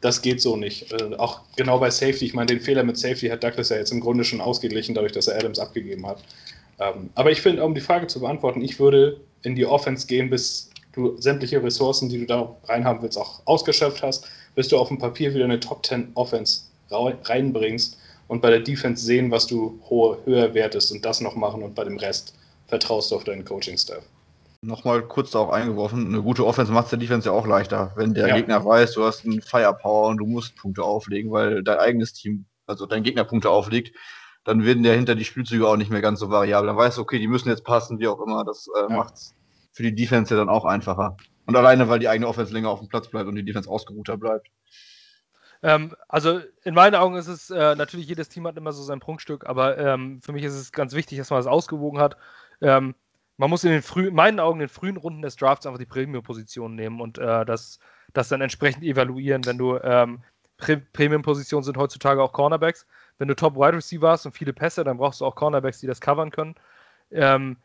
Das 0.00 0.22
geht 0.22 0.40
so 0.40 0.56
nicht. 0.56 0.90
Äh, 0.92 1.14
auch 1.16 1.42
genau 1.56 1.78
bei 1.78 1.90
Safety. 1.90 2.24
Ich 2.24 2.34
meine, 2.34 2.46
den 2.46 2.60
Fehler 2.60 2.82
mit 2.82 2.98
Safety 2.98 3.28
hat 3.28 3.44
Douglas 3.44 3.68
ja 3.68 3.76
jetzt 3.76 3.92
im 3.92 4.00
Grunde 4.00 4.24
schon 4.24 4.40
ausgeglichen, 4.40 4.94
dadurch, 4.94 5.12
dass 5.12 5.28
er 5.28 5.36
Adams 5.36 5.58
abgegeben 5.58 6.06
hat. 6.06 6.24
Ähm, 6.80 7.10
aber 7.14 7.30
ich 7.30 7.42
finde, 7.42 7.64
um 7.64 7.74
die 7.74 7.80
Frage 7.80 8.06
zu 8.06 8.20
beantworten, 8.20 8.62
ich 8.62 8.80
würde 8.80 9.20
in 9.42 9.54
die 9.54 9.66
Offense 9.66 10.06
gehen, 10.06 10.30
bis 10.30 10.70
du 10.92 11.16
sämtliche 11.18 11.62
Ressourcen, 11.62 12.08
die 12.08 12.18
du 12.18 12.26
da 12.26 12.56
reinhaben 12.64 13.02
willst, 13.02 13.18
auch 13.18 13.42
ausgeschöpft 13.44 14.02
hast, 14.02 14.26
bis 14.54 14.68
du 14.68 14.78
auf 14.78 14.88
dem 14.88 14.98
Papier 14.98 15.32
wieder 15.34 15.44
eine 15.44 15.60
Top 15.60 15.84
10 15.86 16.12
Offense 16.14 16.62
reinbringst 16.90 17.98
und 18.26 18.42
bei 18.42 18.50
der 18.50 18.60
Defense 18.60 19.04
sehen, 19.04 19.30
was 19.30 19.46
du 19.46 19.80
hohe, 19.88 20.18
höher 20.24 20.54
wertest 20.54 20.90
und 20.90 21.04
das 21.04 21.20
noch 21.20 21.36
machen 21.36 21.62
und 21.62 21.74
bei 21.74 21.84
dem 21.84 21.98
Rest 21.98 22.34
vertraust 22.66 23.10
du 23.10 23.16
auf 23.16 23.24
deinen 23.24 23.44
Coaching-Staff. 23.44 24.02
Nochmal 24.62 25.02
kurz 25.02 25.30
darauf 25.30 25.50
eingeworfen, 25.50 26.06
eine 26.06 26.22
gute 26.22 26.44
Offense 26.44 26.70
macht 26.72 26.92
der 26.92 26.98
Defense 26.98 27.28
ja 27.28 27.34
auch 27.34 27.46
leichter, 27.46 27.92
wenn 27.96 28.12
der 28.12 28.28
Ja. 28.28 28.36
Gegner 28.36 28.64
weiß, 28.64 28.92
du 28.92 29.04
hast 29.04 29.24
einen 29.24 29.40
Firepower 29.40 30.08
und 30.08 30.18
du 30.18 30.26
musst 30.26 30.56
Punkte 30.56 30.82
auflegen, 30.82 31.30
weil 31.30 31.62
dein 31.62 31.78
eigenes 31.78 32.12
Team, 32.12 32.44
also 32.66 32.86
dein 32.86 33.02
Gegner 33.02 33.24
Punkte 33.24 33.50
auflegt, 33.50 33.96
dann 34.44 34.64
werden 34.64 34.82
der 34.82 34.94
hinter 34.94 35.14
die 35.14 35.24
Spielzüge 35.24 35.66
auch 35.68 35.76
nicht 35.76 35.90
mehr 35.90 36.00
ganz 36.00 36.20
so 36.20 36.30
variabel. 36.30 36.68
Dann 36.68 36.76
weißt 36.76 36.98
du, 36.98 37.02
okay, 37.02 37.18
die 37.18 37.28
müssen 37.28 37.48
jetzt 37.48 37.64
passen, 37.64 37.98
wie 37.98 38.08
auch 38.08 38.20
immer. 38.20 38.44
Das 38.44 38.68
äh, 38.76 38.90
Ja. 38.90 38.96
macht's 38.96 39.34
für 39.72 39.82
die 39.82 39.94
Defense 39.94 40.34
ja 40.34 40.38
dann 40.38 40.48
auch 40.48 40.64
einfacher. 40.64 41.16
Und 41.46 41.56
alleine, 41.56 41.88
weil 41.88 41.98
die 41.98 42.08
eigene 42.08 42.28
Offense 42.28 42.52
länger 42.52 42.70
auf 42.70 42.80
dem 42.80 42.88
Platz 42.88 43.08
bleibt 43.08 43.28
und 43.28 43.34
die 43.34 43.44
Defense 43.44 43.68
ausgeruhter 43.68 44.16
bleibt. 44.16 44.48
Ähm, 45.62 45.94
also 46.08 46.40
in 46.64 46.74
meinen 46.74 46.94
Augen 46.94 47.16
ist 47.16 47.28
es 47.28 47.50
äh, 47.50 47.74
natürlich, 47.76 48.06
jedes 48.08 48.28
Team 48.28 48.46
hat 48.46 48.56
immer 48.56 48.72
so 48.72 48.82
sein 48.82 49.00
Prunkstück, 49.00 49.46
aber 49.46 49.76
ähm, 49.78 50.20
für 50.22 50.32
mich 50.32 50.44
ist 50.44 50.54
es 50.54 50.72
ganz 50.72 50.94
wichtig, 50.94 51.18
dass 51.18 51.30
man 51.30 51.38
das 51.38 51.46
ausgewogen 51.46 52.00
hat. 52.00 52.16
Ähm, 52.62 52.94
man 53.36 53.50
muss 53.50 53.64
in 53.64 53.70
den 53.70 53.82
frühen, 53.82 54.08
in 54.08 54.14
meinen 54.14 54.40
Augen 54.40 54.60
in 54.60 54.66
den 54.66 54.72
frühen 54.72 54.96
Runden 54.96 55.22
des 55.22 55.36
Drafts 55.36 55.66
einfach 55.66 55.78
die 55.78 55.86
Premium-Positionen 55.86 56.76
nehmen 56.76 57.00
und 57.00 57.18
äh, 57.18 57.44
das, 57.44 57.78
das 58.12 58.28
dann 58.28 58.40
entsprechend 58.40 58.84
evaluieren, 58.84 59.44
wenn 59.44 59.58
du 59.58 59.78
ähm, 59.78 60.22
Pre 60.56 60.76
Premium-Positionen 60.76 61.64
sind 61.64 61.78
heutzutage 61.78 62.22
auch 62.22 62.32
Cornerbacks. 62.32 62.86
Wenn 63.20 63.28
du 63.28 63.36
Top 63.36 63.54
Wide 63.54 63.76
Receiver 63.76 64.08
hast 64.08 64.24
und 64.24 64.32
viele 64.32 64.54
Pässe, 64.54 64.82
dann 64.82 64.96
brauchst 64.96 65.20
du 65.20 65.26
auch 65.26 65.34
Cornerbacks, 65.34 65.78
die 65.78 65.86
das 65.86 66.00
covern 66.00 66.30
können. 66.30 66.54
Ähm, 67.10 67.58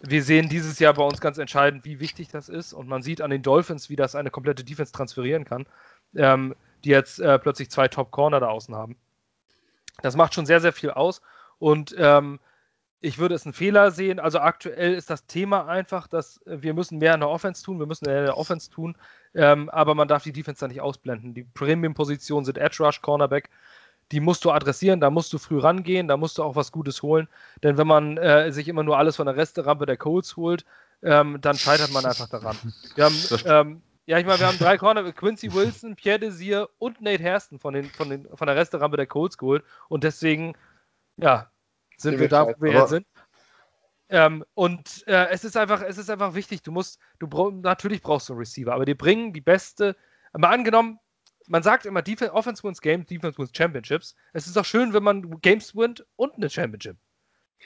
wir 0.00 0.22
sehen 0.22 0.48
dieses 0.48 0.78
Jahr 0.78 0.94
bei 0.94 1.02
uns 1.02 1.20
ganz 1.20 1.38
entscheidend, 1.38 1.84
wie 1.84 1.98
wichtig 1.98 2.28
das 2.28 2.48
ist. 2.48 2.72
Und 2.72 2.86
man 2.86 3.02
sieht 3.02 3.20
an 3.20 3.30
den 3.30 3.42
Dolphins, 3.42 3.90
wie 3.90 3.96
das 3.96 4.14
eine 4.14 4.30
komplette 4.30 4.62
Defense 4.62 4.92
transferieren 4.92 5.44
kann, 5.44 5.66
ähm, 6.14 6.54
die 6.84 6.90
jetzt 6.90 7.18
äh, 7.18 7.36
plötzlich 7.40 7.68
zwei 7.68 7.88
Top-Corner 7.88 8.38
da 8.38 8.46
außen 8.46 8.76
haben. 8.76 8.94
Das 10.02 10.14
macht 10.14 10.34
schon 10.34 10.46
sehr, 10.46 10.60
sehr 10.60 10.72
viel 10.72 10.92
aus. 10.92 11.20
Und 11.58 11.96
ähm, 11.98 12.38
ich 13.00 13.18
würde 13.18 13.34
es 13.34 13.44
einen 13.44 13.54
Fehler 13.54 13.90
sehen. 13.90 14.20
Also 14.20 14.38
aktuell 14.38 14.94
ist 14.94 15.10
das 15.10 15.26
Thema 15.26 15.66
einfach, 15.66 16.06
dass 16.06 16.40
wir 16.46 16.74
müssen 16.74 16.98
mehr 16.98 17.14
in 17.14 17.20
der 17.20 17.28
Offense 17.28 17.64
tun, 17.64 17.80
wir 17.80 17.86
müssen 17.86 18.04
mehr 18.06 18.20
in 18.20 18.26
der 18.26 18.38
Offense 18.38 18.70
tun, 18.70 18.96
ähm, 19.34 19.68
aber 19.68 19.96
man 19.96 20.06
darf 20.06 20.22
die 20.22 20.32
Defense 20.32 20.60
da 20.60 20.68
nicht 20.68 20.80
ausblenden. 20.80 21.34
Die 21.34 21.42
Premium-Positionen 21.42 22.44
sind 22.44 22.58
Edge 22.58 22.84
Rush, 22.84 23.02
Cornerback. 23.02 23.50
Die 24.12 24.20
musst 24.20 24.44
du 24.44 24.50
adressieren, 24.50 25.00
da 25.00 25.10
musst 25.10 25.32
du 25.32 25.38
früh 25.38 25.58
rangehen, 25.58 26.06
da 26.06 26.16
musst 26.16 26.38
du 26.38 26.42
auch 26.42 26.54
was 26.54 26.70
Gutes 26.70 27.02
holen. 27.02 27.28
Denn 27.62 27.78
wenn 27.78 27.86
man 27.86 28.18
äh, 28.18 28.52
sich 28.52 28.68
immer 28.68 28.82
nur 28.82 28.98
alles 28.98 29.16
von 29.16 29.26
der 29.26 29.36
Resterampe 29.36 29.86
der 29.86 29.96
Colts 29.96 30.36
holt, 30.36 30.64
ähm, 31.02 31.40
dann 31.40 31.56
scheitert 31.56 31.92
man 31.92 32.04
einfach 32.04 32.28
daran. 32.28 32.56
Wir 32.94 33.04
haben, 33.06 33.16
ähm, 33.46 33.82
ja, 34.06 34.18
ich 34.18 34.26
meine, 34.26 34.40
wir 34.40 34.46
haben 34.46 34.58
drei 34.58 34.76
Corner, 34.78 35.10
Quincy 35.12 35.52
Wilson, 35.52 35.96
Pierre 35.96 36.18
Desir 36.18 36.68
und 36.78 37.00
Nate 37.00 37.22
Hairston 37.22 37.58
von, 37.58 37.74
den, 37.74 37.86
von, 37.86 38.10
den, 38.10 38.28
von 38.34 38.46
der 38.46 38.56
Resterampe 38.56 38.96
der 38.96 39.06
Colts 39.06 39.38
geholt. 39.38 39.64
Und 39.88 40.04
deswegen, 40.04 40.54
ja, 41.16 41.50
sind 41.96 42.18
wir 42.18 42.28
da, 42.28 42.46
wo 42.46 42.54
wir 42.60 42.72
jetzt 42.72 42.90
sind. 42.90 43.06
Ähm, 44.08 44.44
und 44.54 45.06
äh, 45.06 45.28
es 45.30 45.42
ist 45.42 45.56
einfach, 45.56 45.82
es 45.82 45.96
ist 45.96 46.10
einfach 46.10 46.34
wichtig. 46.34 46.62
Du 46.62 46.70
musst, 46.70 46.98
du 47.18 47.26
brauch, 47.26 47.50
natürlich 47.50 48.02
brauchst 48.02 48.28
du 48.28 48.34
einen 48.34 48.40
Receiver, 48.40 48.74
aber 48.74 48.84
die 48.84 48.94
bringen 48.94 49.32
die 49.32 49.40
beste. 49.40 49.96
Mal 50.34 50.50
angenommen, 50.50 50.98
man 51.48 51.62
sagt 51.62 51.86
immer, 51.86 52.02
Defense, 52.02 52.32
Offense 52.32 52.62
wins 52.62 52.80
Games, 52.80 53.06
Defense 53.06 53.38
wins 53.38 53.50
Championships. 53.56 54.14
Es 54.32 54.46
ist 54.46 54.56
auch 54.56 54.64
schön, 54.64 54.92
wenn 54.92 55.02
man 55.02 55.40
Games 55.40 55.74
wins 55.74 56.04
und 56.16 56.34
eine 56.34 56.48
Championship. 56.50 56.96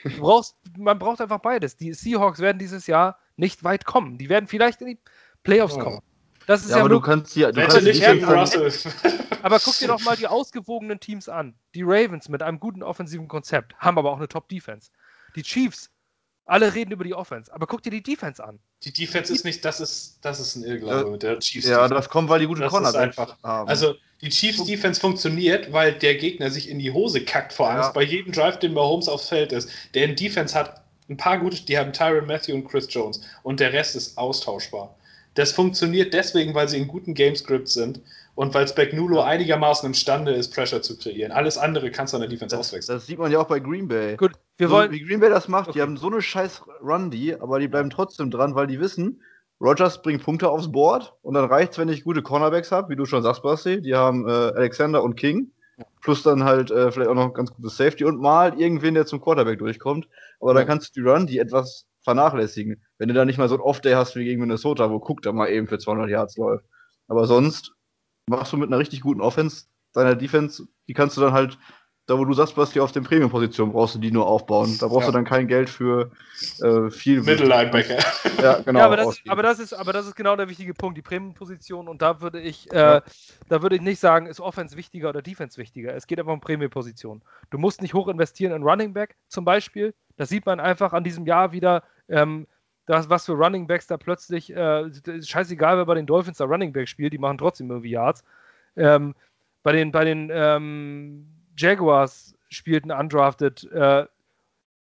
Du 0.03 0.09
brauchst, 0.21 0.55
man 0.77 0.99
braucht 0.99 1.21
einfach 1.21 1.39
beides. 1.39 1.77
Die 1.77 1.93
Seahawks 1.93 2.39
werden 2.39 2.59
dieses 2.59 2.87
Jahr 2.87 3.19
nicht 3.35 3.63
weit 3.63 3.85
kommen. 3.85 4.17
Die 4.17 4.29
werden 4.29 4.47
vielleicht 4.47 4.81
in 4.81 4.87
die 4.87 4.99
Playoffs 5.43 5.75
Ja. 5.75 5.83
kommen. 5.83 5.99
Das 6.45 6.63
ist 6.63 6.69
Ja, 6.71 6.77
ja, 6.77 6.81
aber 6.83 6.89
du 6.89 7.01
kannst 7.01 7.35
ja, 7.35 7.51
du 7.51 7.59
kannst 7.61 7.83
nicht 7.83 8.01
die 8.01 8.05
gegen 8.05 8.23
Russell. 8.25 8.71
Aber 9.43 9.59
guck 9.59 9.77
dir 9.77 9.87
doch 9.87 10.01
mal 10.01 10.15
die 10.17 10.27
ausgewogenen 10.27 10.99
Teams 10.99 11.29
an. 11.29 11.55
Die 11.75 11.83
Ravens 11.83 12.27
mit 12.29 12.41
einem 12.41 12.59
guten 12.59 12.81
offensiven 12.83 13.27
Konzept 13.27 13.75
haben 13.77 13.97
aber 13.97 14.11
auch 14.11 14.17
eine 14.17 14.27
Top-Defense. 14.27 14.91
Die 15.35 15.43
Chiefs, 15.43 15.91
alle 16.47 16.73
reden 16.73 16.91
über 16.91 17.03
die 17.03 17.13
Offense, 17.13 17.53
aber 17.53 17.67
guck 17.67 17.83
dir 17.83 17.89
die 17.91 18.01
Defense 18.01 18.43
an. 18.43 18.59
Die 18.83 18.93
Defense 18.93 19.31
ist 19.33 19.43
nicht, 19.45 19.63
das 19.65 19.79
ist, 19.79 20.19
das 20.21 20.39
ist 20.39 20.55
ein 20.55 20.63
Irrglaube 20.63 21.05
Ja, 21.05 21.11
mit 21.11 21.23
der 21.23 21.39
Chiefs. 21.39 21.67
Ja, 21.67 21.75
Defense. 21.83 21.93
das 21.95 22.09
kommt, 22.09 22.29
weil 22.29 22.39
die 22.39 22.47
gute 22.47 22.61
Das 22.61 22.73
ist 22.73 22.95
einfach. 22.95 23.35
haben. 23.43 23.69
Also 23.69 23.95
die 24.21 24.29
Chiefs 24.29 24.63
Defense 24.65 24.99
funktioniert, 24.99 25.71
weil 25.73 25.93
der 25.93 26.15
Gegner 26.15 26.49
sich 26.49 26.69
in 26.69 26.79
die 26.79 26.91
Hose 26.91 27.23
kackt 27.23 27.53
vor 27.53 27.69
Angst 27.69 27.87
Ja. 27.89 27.91
bei 27.91 28.03
jedem 28.03 28.31
Drive, 28.31 28.59
den 28.59 28.73
Mahomes 28.73 29.07
aufs 29.07 29.29
Feld 29.29 29.51
ist. 29.51 29.69
Der 29.93 30.05
in 30.05 30.15
Defense 30.15 30.55
hat 30.57 30.81
ein 31.09 31.17
paar 31.17 31.37
gute, 31.39 31.63
die 31.63 31.77
haben 31.77 31.93
Tyron 31.93 32.25
Matthew 32.25 32.55
und 32.55 32.67
Chris 32.67 32.87
Jones 32.89 33.21
und 33.43 33.59
der 33.59 33.71
Rest 33.73 33.95
ist 33.95 34.17
austauschbar. 34.17 34.95
Das 35.37 35.51
funktioniert 35.51 36.13
deswegen, 36.13 36.53
weil 36.55 36.67
sie 36.67 36.77
in 36.77 36.87
guten 36.87 37.13
Gamescripts 37.13 37.73
sind 37.73 38.01
und 38.35 38.53
weil 38.53 38.67
Spagnuolo 38.67 39.21
einigermaßen 39.21 39.85
imstande 39.87 40.31
ist, 40.31 40.53
Pressure 40.53 40.81
zu 40.81 40.97
kreieren. 40.97 41.31
Alles 41.31 41.57
andere 41.57 41.91
kannst 41.91 42.13
du 42.13 42.17
an 42.17 42.21
der 42.21 42.29
Defense 42.29 42.55
das, 42.55 42.67
auswechseln. 42.67 42.97
das 42.97 43.05
sieht 43.07 43.19
man 43.19 43.31
ja 43.31 43.39
auch 43.39 43.47
bei 43.47 43.59
Green 43.59 43.87
Bay. 43.87 44.17
Gut, 44.17 44.31
wir 44.57 44.67
so, 44.67 44.75
wollen. 44.75 44.91
wie 44.91 45.01
Green 45.01 45.19
Bay 45.19 45.29
das 45.29 45.47
macht, 45.47 45.69
Okay. 45.69 45.77
die 45.77 45.81
haben 45.83 45.97
so 45.97 46.07
eine 46.07 46.21
scheiß 46.21 46.63
Run-D, 46.81 47.35
aber 47.39 47.59
die 47.59 47.67
bleiben 47.67 47.89
trotzdem 47.89 48.31
dran, 48.31 48.55
weil 48.55 48.67
die 48.67 48.79
wissen, 48.79 49.21
Rogers 49.61 50.01
bringt 50.03 50.23
Punkte 50.23 50.49
aufs 50.49 50.71
Board 50.71 51.13
und 51.23 51.33
dann 51.33 51.45
reicht's, 51.45 51.77
wenn 51.77 51.89
ich 51.89 52.03
gute 52.03 52.21
Cornerbacks 52.21 52.71
habe, 52.71 52.89
wie 52.89 52.95
du 52.95 53.05
schon 53.05 53.23
sagst, 53.23 53.41
Basti. 53.43 53.81
Die 53.81 53.95
haben 53.95 54.27
äh, 54.27 54.31
Alexander 54.31 55.01
und 55.03 55.15
King. 55.15 55.51
Plus 56.01 56.23
dann 56.23 56.43
halt 56.43 56.71
äh, 56.71 56.91
vielleicht 56.91 57.09
auch 57.09 57.15
noch 57.15 57.25
ein 57.25 57.33
ganz 57.33 57.53
gutes 57.53 57.77
Safety 57.77 58.03
und 58.05 58.19
mal 58.19 58.59
irgendwen, 58.59 58.95
der 58.95 59.05
zum 59.05 59.21
Quarterback 59.21 59.59
durchkommt. 59.59 60.07
Aber 60.39 60.53
dann 60.55 60.63
Ja. 60.63 60.67
kannst 60.67 60.95
du 60.95 61.01
die 61.01 61.07
Run, 61.07 61.27
die 61.27 61.37
etwas 61.37 61.85
vernachlässigen. 62.07 62.81
Wenn 62.97 63.09
du 63.09 63.13
da 63.13 63.25
nicht 63.25 63.37
mal 63.37 63.49
so 63.49 63.55
ein 63.55 63.61
Off-Day 63.61 63.93
hast 63.93 64.15
wie 64.15 64.23
gegen 64.23 64.39
Minnesota, 64.39 64.89
wo 64.89 64.95
Cook 64.95 65.21
da 65.21 65.33
mal 65.33 65.49
eben 65.49 65.67
für 65.67 65.77
200 65.77 66.09
Yards 66.09 66.37
läuft. 66.37 66.65
Aber 67.09 67.27
sonst 67.27 67.73
machst 68.29 68.53
du 68.53 68.57
mit 68.57 68.69
einer 68.69 68.79
richtig 68.79 69.01
guten 69.01 69.19
Offense 69.21 69.65
deiner 69.93 70.15
Defense, 70.15 70.63
die 70.87 70.93
kannst 70.93 71.17
du 71.17 71.21
dann 71.21 71.33
halt, 71.33 71.57
da 72.05 72.17
wo 72.17 72.23
du 72.23 72.33
sagst, 72.33 72.55
was 72.55 72.69
die 72.71 72.79
auf 72.79 72.93
den 72.93 73.03
Premium-Positionen 73.03 73.73
brauchst 73.73 73.95
du 73.95 73.99
die 73.99 74.11
nur 74.11 74.27
aufbauen. 74.27 74.77
Da 74.79 74.87
brauchst 74.87 75.07
Ja. 75.07 75.11
du 75.11 75.17
dann 75.17 75.25
kein 75.25 75.47
Geld 75.47 75.69
für 75.69 76.11
äh, 76.61 76.89
viel. 76.89 77.21
Middle 77.21 77.47
Linebacker. 77.47 77.97
Ja, 78.41 78.59
genau. 78.59 78.79
ja, 78.79 78.85
aber 78.85 78.97
das, 78.97 79.07
ist, 79.17 79.21
aber, 79.29 79.41
das 79.41 79.59
ist, 79.59 79.73
aber 79.73 79.93
das 79.93 80.05
ist 80.05 80.15
genau 80.15 80.35
der 80.35 80.47
wichtige 80.47 80.75
Punkt, 80.75 80.95
die 80.95 81.01
Premium-Position. 81.01 81.87
Und 81.87 82.03
da 82.03 82.21
würde 82.21 82.39
ich, 82.39 82.71
äh, 82.71 82.77
Ja. 82.77 83.03
da 83.49 83.61
würde 83.63 83.75
ich 83.75 83.81
nicht 83.81 83.99
sagen, 83.99 84.27
ist 84.27 84.39
Offense 84.39 84.77
wichtiger 84.77 85.09
oder 85.09 85.23
Defense 85.23 85.57
wichtiger. 85.57 85.95
Es 85.95 86.05
geht 86.05 86.19
einfach 86.19 86.33
um 86.33 86.39
Premium-Position. 86.39 87.23
Du 87.49 87.57
musst 87.57 87.81
nicht 87.81 87.95
hoch 87.95 88.07
investieren 88.07 88.53
in 88.53 88.61
Running 88.61 88.93
Back 88.93 89.15
zum 89.27 89.43
Beispiel. 89.43 89.95
Das 90.17 90.29
sieht 90.29 90.45
man 90.45 90.59
einfach 90.59 90.93
an 90.93 91.03
diesem 91.03 91.25
Jahr 91.25 91.51
wieder, 91.51 91.83
ähm, 92.09 92.47
das, 92.85 93.09
was 93.09 93.25
für 93.25 93.33
Running 93.33 93.67
Backs 93.67 93.87
da 93.87 93.97
plötzlich, 93.97 94.55
äh, 94.55 94.89
scheißegal, 95.21 95.77
wer 95.77 95.85
bei 95.85 95.95
den 95.95 96.05
Dolphins 96.05 96.37
da 96.37 96.45
Running 96.45 96.71
Back 96.71 96.87
spielt, 96.87 97.13
die 97.13 97.17
machen 97.17 97.37
trotzdem 97.37 97.69
irgendwie 97.69 97.91
Yards. 97.91 98.23
Ähm, 98.75 99.13
bei 99.63 99.73
den, 99.73 99.91
bei 99.91 100.05
den 100.05 100.29
ähm, 100.31 101.27
Jaguars 101.57 102.35
spielten 102.49 102.91
undrafted 102.91 103.69
äh, 103.71 104.05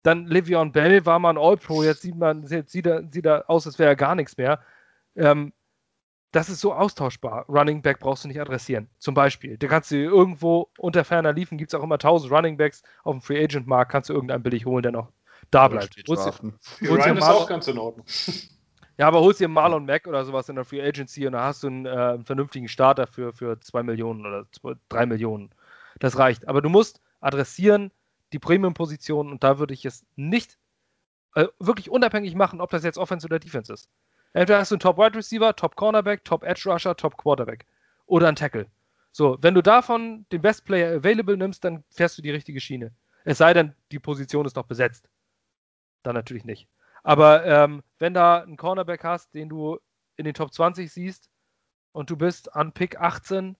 dann 0.07 0.27
Livion 0.27 0.71
Bell 0.71 1.05
war 1.05 1.19
mal 1.19 1.31
ein 1.31 1.39
All-Pro, 1.39 1.83
jetzt 1.83 2.03
sieht 2.03 2.17
man, 2.17 2.47
jetzt 2.47 2.71
sieht 2.71 2.87
er, 2.87 3.03
sieht 3.11 3.27
er 3.27 3.51
aus, 3.51 3.67
als 3.67 3.79
wäre 3.79 3.91
er 3.91 3.97
gar 3.97 4.15
nichts 4.15 4.37
mehr. 4.37 4.61
Ähm, 5.17 5.53
das 6.31 6.49
ist 6.49 6.61
so 6.61 6.73
austauschbar. 6.73 7.45
Running 7.49 7.83
Back 7.83 7.99
brauchst 7.99 8.23
du 8.23 8.29
nicht 8.29 8.41
adressieren. 8.41 8.89
Zum 8.99 9.15
Beispiel. 9.15 9.57
Da 9.59 9.67
kannst 9.67 9.91
du 9.91 9.97
irgendwo 9.97 10.69
unter 10.79 11.03
ferner 11.03 11.33
liefen, 11.33 11.59
gibt 11.59 11.73
es 11.73 11.75
auch 11.79 11.83
immer 11.83 11.97
1000 11.97 12.33
Running 12.33 12.57
Backs 12.57 12.85
auf 13.03 13.15
dem 13.15 13.21
Free 13.21 13.43
Agent 13.43 13.67
Markt, 13.67 13.91
kannst 13.91 14.09
du 14.09 14.15
irgendeinen 14.15 14.45
billig 14.45 14.65
holen, 14.65 14.83
der 14.83 14.93
noch 14.93 15.09
da 15.51 15.69
bleibt. 15.69 15.97
Ryan 16.81 17.17
ist 17.17 17.25
auch 17.25 17.49
ganz 17.49 17.69
in 17.69 17.79
Ordnung. 17.79 18.07
ja, 18.99 19.07
aber 19.07 19.21
holst 19.21 19.41
dir 19.41 19.49
Marlon 19.49 19.87
Mack 19.87 20.07
oder 20.07 20.25
sowas 20.25 20.49
in 20.49 20.57
der 20.57 20.65
Free 20.65 20.83
Agency 20.83 21.27
und 21.27 21.33
da 21.33 21.45
hast 21.45 21.63
du 21.63 21.69
einen, 21.69 21.87
äh, 21.87 21.91
einen 21.91 22.25
vernünftigen 22.25 22.69
Starter 22.69 23.07
für, 23.07 23.33
für 23.33 23.61
2 23.61 23.83
Millionen 23.83 24.27
oder 24.27 24.47
3 24.89 25.07
Millionen. 25.07 25.51
Das 25.99 26.19
reicht. 26.19 26.49
Aber 26.49 26.63
du 26.63 26.69
musst 26.69 27.01
adressieren 27.21 27.91
die 28.33 28.39
Premium-Position 28.39 29.31
und 29.31 29.45
da 29.45 29.59
würde 29.59 29.75
ich 29.75 29.85
es 29.85 30.05
nicht 30.17 30.59
äh, 31.35 31.47
wirklich 31.59 31.91
unabhängig 31.91 32.35
machen, 32.35 32.61
ob 32.61 32.71
das 32.71 32.85
jetzt 32.85 32.99
Offense 32.99 33.27
oder 33.27 33.39
Defense 33.39 33.73
ist. 33.73 33.89
Entweder 34.33 34.59
hast 34.59 34.71
du 34.71 34.75
einen 34.75 34.81
Top 34.81 34.99
Wide 34.99 35.17
Receiver, 35.17 35.55
Top 35.55 35.77
Cornerback, 35.77 36.25
Top 36.25 36.43
Edge 36.43 36.63
Rusher, 36.67 36.97
Top 36.97 37.17
Quarterback 37.17 37.67
oder 38.07 38.29
einen 38.29 38.37
Tackle. 38.37 38.67
So, 39.13 39.39
wenn 39.41 39.55
du 39.55 39.63
davon 39.63 40.27
den 40.31 40.43
Best 40.43 40.65
Player 40.65 40.95
available 40.97 41.37
nimmst, 41.37 41.65
dann 41.65 41.85
fährst 41.89 42.19
du 42.19 42.23
die 42.23 42.31
richtige 42.31 42.61
Schiene. 42.61 42.93
Es 43.25 43.39
sei 43.39 43.55
denn, 43.55 43.75
die 43.91 43.99
Position 43.99 44.45
ist 44.45 44.57
noch 44.57 44.67
besetzt. 44.67 45.09
Dann 46.03 46.15
natürlich 46.15 46.45
nicht. 46.45 46.69
Aber 47.03 47.45
ähm, 47.47 47.83
wenn 47.99 48.15
da 48.15 48.43
einen 48.43 48.57
Cornerback 48.57 49.05
hast, 49.05 49.35
den 49.35 49.49
du 49.49 49.79
in 50.17 50.25
den 50.25 50.35
Top 50.35 50.53
20 50.53 50.91
siehst 50.93 51.31
und 51.93 52.11
du 52.11 52.17
bist 52.17 52.55
an 52.55 52.73
Pick 52.73 53.01
18 53.01 53.57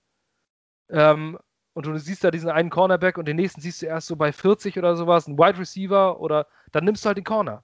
ähm, 0.91 1.39
und 1.75 1.87
du 1.87 1.97
siehst 1.99 2.25
da 2.25 2.31
diesen 2.31 2.51
einen 2.51 2.71
Cornerback 2.71 3.19
und 3.19 3.27
den 3.27 3.37
nächsten 3.37 3.61
siehst 3.61 3.83
du 3.83 3.87
erst 3.87 4.09
so 4.09 4.17
bei 4.17 4.33
40 4.33 4.79
oder 4.79 4.97
sowas, 4.97 5.27
ein 5.29 5.39
Wide 5.39 5.59
Receiver 5.59 6.21
oder 6.21 6.47
dann 6.73 6.85
nimmst 6.85 7.05
du 7.05 7.09
halt 7.09 7.19
den 7.19 7.25
Corner. 7.25 7.63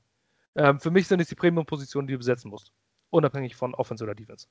Ähm, 0.54 0.78
für 0.80 0.90
mich 0.90 1.08
sind 1.08 1.20
es 1.20 1.28
die 1.28 1.34
Premium-Positionen, 1.34 2.06
die 2.06 2.12
du 2.12 2.18
besetzen 2.18 2.50
musst. 2.50 2.72
Unabhängig 3.10 3.56
von 3.56 3.74
Offense 3.74 4.04
oder 4.04 4.14
Defense. 4.14 4.46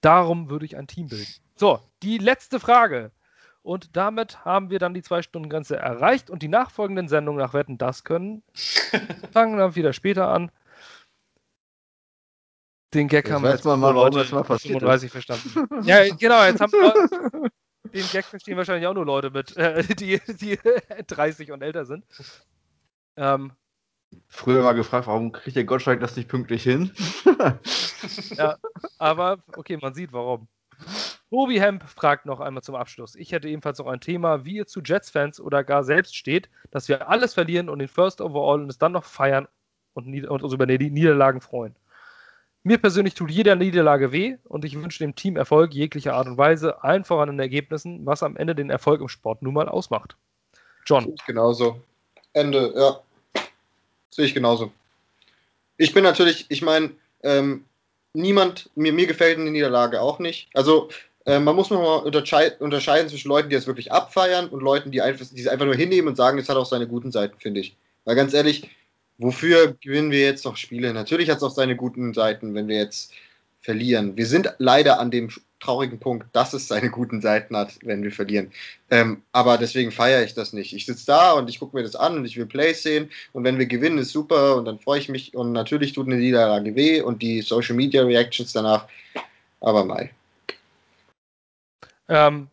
Darum 0.00 0.48
würde 0.48 0.64
ich 0.64 0.76
ein 0.76 0.86
Team 0.86 1.08
bilden. 1.08 1.32
So, 1.56 1.80
die 2.02 2.18
letzte 2.18 2.60
Frage. 2.60 3.12
Und 3.62 3.96
damit 3.96 4.44
haben 4.44 4.70
wir 4.70 4.78
dann 4.78 4.94
die 4.94 5.02
Zwei-Stunden-Grenze 5.02 5.76
erreicht 5.76 6.30
und 6.30 6.42
die 6.42 6.48
nachfolgenden 6.48 7.08
Sendungen 7.08 7.40
nach 7.40 7.54
Wetten 7.54 7.78
das 7.78 8.04
können 8.04 8.42
fangen 9.32 9.58
dann 9.58 9.74
wieder 9.74 9.92
später 9.92 10.28
an. 10.28 10.50
Den 12.94 13.08
Gag 13.08 13.26
Jetzt 13.26 13.34
haben 13.34 13.42
wir 13.42 13.48
weiß 13.50 13.56
jetzt 13.56 13.64
mal, 13.66 13.80
warum 13.80 13.96
Leute 13.96 14.18
das 14.18 14.32
mal 14.32 14.44
passiert 14.44 14.80
35 14.80 15.10
verstanden. 15.10 15.68
ja, 15.82 16.08
genau, 16.14 16.42
jetzt 16.44 16.60
haben 16.60 16.72
wir 16.72 17.50
den 17.92 18.06
Gag 18.12 18.24
verstehen 18.24 18.56
wahrscheinlich 18.56 18.86
auch 18.86 18.94
nur 18.94 19.04
Leute 19.04 19.30
mit, 19.30 19.56
äh, 19.56 19.82
die, 19.94 20.20
die 20.26 20.58
30 21.06 21.52
und 21.52 21.62
älter 21.62 21.84
sind. 21.84 22.06
Ähm, 23.16 23.52
Früher 24.28 24.62
mal 24.62 24.72
gefragt, 24.72 25.06
warum 25.06 25.32
kriegt 25.32 25.56
der 25.56 25.64
Gottschalk 25.64 26.00
das 26.00 26.16
nicht 26.16 26.30
pünktlich 26.30 26.62
hin? 26.62 26.92
ja, 28.30 28.56
aber 28.98 29.42
okay, 29.54 29.76
man 29.76 29.92
sieht 29.92 30.14
warum. 30.14 30.48
Tobi 31.30 31.60
Hemp 31.60 31.86
fragt 31.88 32.24
noch 32.24 32.40
einmal 32.40 32.62
zum 32.62 32.74
Abschluss. 32.74 33.14
Ich 33.14 33.32
hätte 33.32 33.48
ebenfalls 33.48 33.78
noch 33.78 33.86
ein 33.86 34.00
Thema, 34.00 34.44
wie 34.44 34.56
ihr 34.56 34.66
zu 34.66 34.80
Jets-Fans 34.80 35.40
oder 35.40 35.62
gar 35.62 35.84
selbst 35.84 36.16
steht, 36.16 36.48
dass 36.70 36.88
wir 36.88 37.08
alles 37.08 37.34
verlieren 37.34 37.68
und 37.68 37.80
den 37.80 37.88
First 37.88 38.20
Overall 38.20 38.62
und 38.62 38.70
es 38.70 38.78
dann 38.78 38.92
noch 38.92 39.04
feiern 39.04 39.46
und, 39.92 40.26
und 40.26 40.42
uns 40.42 40.52
über 40.52 40.66
die 40.66 40.90
Niederlagen 40.90 41.40
freuen. 41.40 41.76
Mir 42.62 42.78
persönlich 42.78 43.14
tut 43.14 43.30
jeder 43.30 43.56
Niederlage 43.56 44.10
weh 44.10 44.36
und 44.44 44.64
ich 44.64 44.80
wünsche 44.80 44.98
dem 44.98 45.14
Team 45.14 45.36
Erfolg 45.36 45.74
jeglicher 45.74 46.14
Art 46.14 46.26
und 46.26 46.38
Weise, 46.38 46.82
allen 46.82 47.04
voran 47.04 47.28
in 47.28 47.38
Ergebnissen, 47.38 48.04
was 48.04 48.22
am 48.22 48.36
Ende 48.36 48.54
den 48.54 48.70
Erfolg 48.70 49.00
im 49.00 49.08
Sport 49.08 49.42
nun 49.42 49.54
mal 49.54 49.68
ausmacht. 49.68 50.16
John. 50.86 51.14
Genauso. 51.26 51.80
Ende, 52.32 52.72
ja. 52.74 53.00
Sehe 54.10 54.24
ich 54.24 54.34
genauso. 54.34 54.72
Ich 55.76 55.92
bin 55.92 56.02
natürlich, 56.04 56.46
ich 56.48 56.62
meine, 56.62 56.90
ähm, 57.22 57.64
niemand, 58.12 58.70
mir, 58.74 58.92
mir 58.92 59.06
gefällt 59.06 59.38
eine 59.38 59.50
Niederlage 59.50 60.00
auch 60.00 60.18
nicht. 60.18 60.48
Also, 60.54 60.88
äh, 61.28 61.38
man 61.38 61.54
muss 61.54 61.68
mal 61.68 61.96
unterscheiden, 61.96 62.56
unterscheiden 62.60 63.10
zwischen 63.10 63.28
Leuten, 63.28 63.50
die 63.50 63.56
es 63.56 63.66
wirklich 63.66 63.92
abfeiern 63.92 64.48
und 64.48 64.62
Leuten, 64.62 64.90
die, 64.90 65.02
einfach, 65.02 65.26
die 65.30 65.42
es 65.42 65.46
einfach 65.46 65.66
nur 65.66 65.74
hinnehmen 65.74 66.08
und 66.08 66.16
sagen, 66.16 66.38
es 66.38 66.48
hat 66.48 66.56
auch 66.56 66.64
seine 66.64 66.88
guten 66.88 67.12
Seiten, 67.12 67.38
finde 67.38 67.60
ich. 67.60 67.76
Weil 68.06 68.16
ganz 68.16 68.32
ehrlich, 68.32 68.70
wofür 69.18 69.76
gewinnen 69.82 70.10
wir 70.10 70.20
jetzt 70.20 70.46
noch 70.46 70.56
Spiele? 70.56 70.94
Natürlich 70.94 71.28
hat 71.28 71.36
es 71.36 71.42
auch 71.42 71.50
seine 71.50 71.76
guten 71.76 72.14
Seiten, 72.14 72.54
wenn 72.54 72.66
wir 72.66 72.78
jetzt 72.78 73.12
verlieren. 73.60 74.16
Wir 74.16 74.24
sind 74.24 74.54
leider 74.56 74.98
an 75.00 75.10
dem 75.10 75.28
traurigen 75.60 75.98
Punkt, 75.98 76.26
dass 76.32 76.54
es 76.54 76.66
seine 76.66 76.88
guten 76.88 77.20
Seiten 77.20 77.54
hat, 77.54 77.78
wenn 77.82 78.02
wir 78.02 78.12
verlieren. 78.12 78.50
Ähm, 78.90 79.22
aber 79.32 79.58
deswegen 79.58 79.90
feiere 79.90 80.22
ich 80.22 80.32
das 80.32 80.54
nicht. 80.54 80.72
Ich 80.72 80.86
sitze 80.86 81.04
da 81.04 81.32
und 81.32 81.50
ich 81.50 81.58
gucke 81.58 81.76
mir 81.76 81.82
das 81.82 81.96
an 81.96 82.16
und 82.16 82.24
ich 82.24 82.38
will 82.38 82.46
Plays 82.46 82.82
sehen 82.82 83.10
und 83.34 83.44
wenn 83.44 83.58
wir 83.58 83.66
gewinnen, 83.66 83.98
ist 83.98 84.12
super 84.12 84.56
und 84.56 84.64
dann 84.64 84.78
freue 84.78 85.00
ich 85.00 85.10
mich 85.10 85.34
und 85.34 85.52
natürlich 85.52 85.92
tut 85.92 86.06
eine 86.06 86.16
Niederlage 86.16 86.74
weh 86.74 87.02
und 87.02 87.20
die 87.20 87.42
Social 87.42 87.74
Media 87.74 88.02
Reactions 88.02 88.52
danach, 88.52 88.88
aber 89.60 89.84
mai. 89.84 90.10
Ähm, 92.08 92.50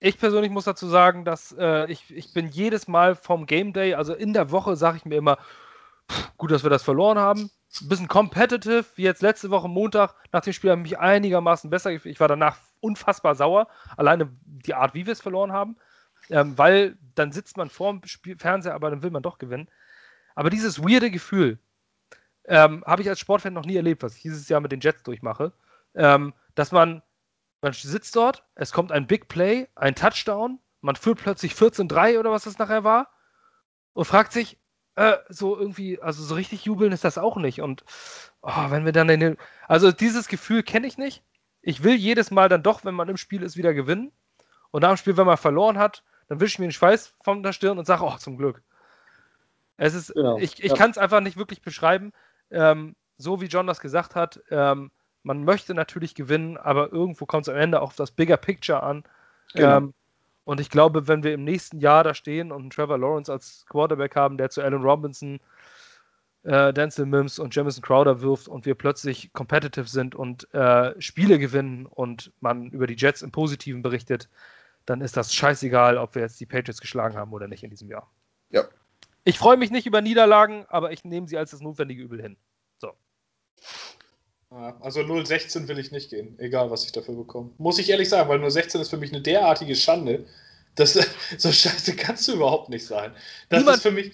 ich 0.00 0.18
persönlich 0.18 0.50
muss 0.50 0.64
dazu 0.64 0.88
sagen, 0.88 1.24
dass 1.24 1.54
äh, 1.56 1.90
ich, 1.90 2.14
ich 2.14 2.32
bin 2.32 2.48
jedes 2.48 2.88
Mal 2.88 3.14
vom 3.14 3.46
Game 3.46 3.72
Day, 3.72 3.94
also 3.94 4.14
in 4.14 4.32
der 4.32 4.50
Woche, 4.50 4.74
sage 4.74 4.96
ich 4.96 5.04
mir 5.04 5.16
immer, 5.16 5.38
pff, 6.10 6.36
gut, 6.36 6.50
dass 6.50 6.64
wir 6.64 6.70
das 6.70 6.82
verloren 6.82 7.18
haben. 7.18 7.50
Ein 7.80 7.88
bisschen 7.88 8.08
competitive, 8.08 8.84
wie 8.96 9.02
jetzt 9.02 9.22
letzte 9.22 9.50
Woche 9.50 9.68
Montag. 9.68 10.14
Nach 10.32 10.40
dem 10.40 10.52
Spiel 10.52 10.70
habe 10.70 10.80
ich 10.82 10.90
mich 10.90 10.98
einigermaßen 10.98 11.70
besser 11.70 11.92
gefühlt. 11.92 12.14
Ich 12.14 12.20
war 12.20 12.28
danach 12.28 12.58
unfassbar 12.80 13.34
sauer. 13.34 13.68
Alleine 13.96 14.30
die 14.44 14.74
Art, 14.74 14.94
wie 14.94 15.06
wir 15.06 15.12
es 15.12 15.20
verloren 15.20 15.52
haben. 15.52 15.76
Ähm, 16.30 16.58
weil 16.58 16.98
dann 17.14 17.32
sitzt 17.32 17.56
man 17.56 17.70
vorm 17.70 18.02
Spiel, 18.04 18.36
Fernseher, 18.38 18.74
aber 18.74 18.90
dann 18.90 19.02
will 19.02 19.10
man 19.10 19.22
doch 19.22 19.38
gewinnen. 19.38 19.68
Aber 20.34 20.50
dieses 20.50 20.82
weirde 20.82 21.10
Gefühl 21.10 21.58
ähm, 22.44 22.84
habe 22.86 23.02
ich 23.02 23.08
als 23.08 23.20
Sportfan 23.20 23.52
noch 23.52 23.64
nie 23.64 23.76
erlebt, 23.76 24.02
was 24.02 24.16
ich 24.16 24.22
dieses 24.22 24.48
Jahr 24.48 24.60
mit 24.60 24.72
den 24.72 24.80
Jets 24.80 25.02
durchmache. 25.02 25.52
Ähm, 25.94 26.34
dass 26.54 26.72
man 26.72 27.02
man 27.62 27.72
sitzt 27.72 28.16
dort, 28.16 28.44
es 28.54 28.72
kommt 28.72 28.92
ein 28.92 29.06
Big 29.06 29.28
Play, 29.28 29.68
ein 29.74 29.94
Touchdown, 29.94 30.58
man 30.80 30.96
führt 30.96 31.20
plötzlich 31.20 31.52
14-3 31.54 32.18
oder 32.18 32.30
was 32.30 32.44
das 32.44 32.58
nachher 32.58 32.84
war 32.84 33.10
und 33.94 34.04
fragt 34.04 34.32
sich, 34.32 34.58
äh, 34.96 35.16
so 35.28 35.56
irgendwie, 35.56 36.00
also 36.00 36.22
so 36.22 36.34
richtig 36.34 36.64
jubeln 36.64 36.92
ist 36.92 37.04
das 37.04 37.18
auch 37.18 37.36
nicht. 37.36 37.62
Und 37.62 37.84
oh, 38.42 38.70
wenn 38.70 38.84
wir 38.84 38.92
dann 38.92 39.08
in 39.08 39.20
den. 39.20 39.36
Also 39.66 39.90
dieses 39.90 40.28
Gefühl 40.28 40.62
kenne 40.62 40.86
ich 40.86 40.98
nicht. 40.98 41.22
Ich 41.62 41.82
will 41.82 41.94
jedes 41.94 42.30
Mal 42.30 42.48
dann 42.48 42.62
doch, 42.62 42.84
wenn 42.84 42.94
man 42.94 43.08
im 43.08 43.16
Spiel 43.16 43.42
ist, 43.42 43.56
wieder 43.56 43.72
gewinnen. 43.72 44.12
Und 44.70 44.82
nach 44.82 44.90
dem 44.90 44.96
Spiel, 44.96 45.16
wenn 45.16 45.26
man 45.26 45.36
verloren 45.36 45.78
hat, 45.78 46.02
dann 46.28 46.40
wische 46.40 46.54
ich 46.54 46.58
mir 46.58 46.66
den 46.66 46.72
Schweiß 46.72 47.14
von 47.22 47.42
der 47.42 47.52
Stirn 47.52 47.78
und 47.78 47.86
sage, 47.86 48.04
oh, 48.04 48.16
zum 48.16 48.36
Glück. 48.36 48.62
Es 49.76 49.94
ist, 49.94 50.12
genau. 50.14 50.38
ich, 50.38 50.62
ich 50.62 50.72
ja. 50.72 50.76
kann 50.76 50.90
es 50.90 50.98
einfach 50.98 51.20
nicht 51.20 51.36
wirklich 51.36 51.62
beschreiben. 51.62 52.12
Ähm, 52.50 52.96
so 53.16 53.40
wie 53.40 53.46
John 53.46 53.66
das 53.66 53.80
gesagt 53.80 54.14
hat, 54.14 54.42
ähm, 54.50 54.90
man 55.22 55.44
möchte 55.44 55.74
natürlich 55.74 56.14
gewinnen, 56.14 56.56
aber 56.56 56.92
irgendwo 56.92 57.26
kommt 57.26 57.46
es 57.46 57.52
am 57.52 57.60
Ende 57.60 57.80
auch 57.80 57.88
auf 57.88 57.96
das 57.96 58.10
Bigger 58.10 58.36
Picture 58.36 58.82
an. 58.82 59.04
Genau. 59.54 59.76
Ähm, 59.76 59.94
und 60.44 60.60
ich 60.60 60.70
glaube, 60.70 61.06
wenn 61.06 61.22
wir 61.22 61.34
im 61.34 61.44
nächsten 61.44 61.78
Jahr 61.78 62.02
da 62.02 62.14
stehen 62.14 62.50
und 62.50 62.62
einen 62.62 62.70
Trevor 62.70 62.98
Lawrence 62.98 63.30
als 63.30 63.64
Quarterback 63.68 64.16
haben, 64.16 64.38
der 64.38 64.50
zu 64.50 64.60
Allen 64.60 64.82
Robinson, 64.82 65.40
äh, 66.42 66.72
Denzel 66.72 67.06
Mims 67.06 67.38
und 67.38 67.54
Jamison 67.54 67.82
Crowder 67.82 68.20
wirft 68.20 68.48
und 68.48 68.66
wir 68.66 68.74
plötzlich 68.74 69.32
competitive 69.32 69.86
sind 69.86 70.14
und 70.14 70.52
äh, 70.52 71.00
Spiele 71.00 71.38
gewinnen 71.38 71.86
und 71.86 72.32
man 72.40 72.70
über 72.70 72.88
die 72.88 72.96
Jets 72.96 73.22
im 73.22 73.30
Positiven 73.30 73.82
berichtet, 73.82 74.28
dann 74.84 75.00
ist 75.00 75.16
das 75.16 75.32
scheißegal, 75.32 75.96
ob 75.96 76.16
wir 76.16 76.22
jetzt 76.22 76.40
die 76.40 76.46
Patriots 76.46 76.80
geschlagen 76.80 77.16
haben 77.16 77.32
oder 77.32 77.46
nicht 77.46 77.62
in 77.62 77.70
diesem 77.70 77.88
Jahr. 77.88 78.10
Ja. 78.50 78.64
Ich 79.24 79.38
freue 79.38 79.56
mich 79.56 79.70
nicht 79.70 79.86
über 79.86 80.00
Niederlagen, 80.00 80.66
aber 80.68 80.90
ich 80.90 81.04
nehme 81.04 81.28
sie 81.28 81.38
als 81.38 81.52
das 81.52 81.60
notwendige 81.60 82.02
Übel 82.02 82.20
hin. 82.20 82.36
So. 82.78 82.92
Also 84.80 85.00
0,16 85.00 85.66
will 85.68 85.78
ich 85.78 85.92
nicht 85.92 86.10
gehen, 86.10 86.38
egal 86.38 86.70
was 86.70 86.84
ich 86.84 86.92
dafür 86.92 87.14
bekomme. 87.14 87.50
Muss 87.58 87.78
ich 87.78 87.88
ehrlich 87.88 88.08
sagen, 88.08 88.28
weil 88.28 88.38
0,16 88.38 88.80
ist 88.80 88.90
für 88.90 88.98
mich 88.98 89.12
eine 89.12 89.22
derartige 89.22 89.74
Schande. 89.74 90.26
Das, 90.74 90.92
so 91.38 91.50
scheiße 91.50 91.96
kannst 91.96 92.28
du 92.28 92.34
überhaupt 92.34 92.68
nicht 92.68 92.86
sein. 92.86 93.12
Das 93.48 93.60
niemand, 93.60 93.76
ist 93.78 93.82
für 93.82 93.90
mich. 93.90 94.12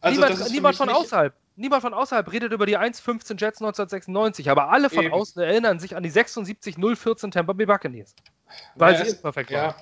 Also 0.00 0.20
niemand, 0.20 0.50
niemand 0.50 0.76
von 0.76 0.88
außerhalb. 0.88 1.34
Niemand 1.58 1.82
von 1.82 1.94
außerhalb 1.94 2.30
redet 2.30 2.52
über 2.52 2.66
die 2.66 2.76
1,15 2.76 3.40
Jets 3.40 3.62
1996, 3.62 4.50
aber 4.50 4.68
alle 4.68 4.90
von 4.90 5.06
Eben. 5.06 5.14
außen 5.14 5.40
erinnern 5.40 5.78
sich 5.80 5.96
an 5.96 6.02
die 6.02 6.10
76 6.10 6.76
014 6.76 7.30
Tampa 7.30 7.54
Bay 7.54 7.64
Buccaneers. 7.64 8.14
Weil 8.74 8.94
ja, 8.94 9.04
sie 9.04 9.12
imperfekt 9.12 9.50
ja. 9.50 9.68
waren. 9.68 9.74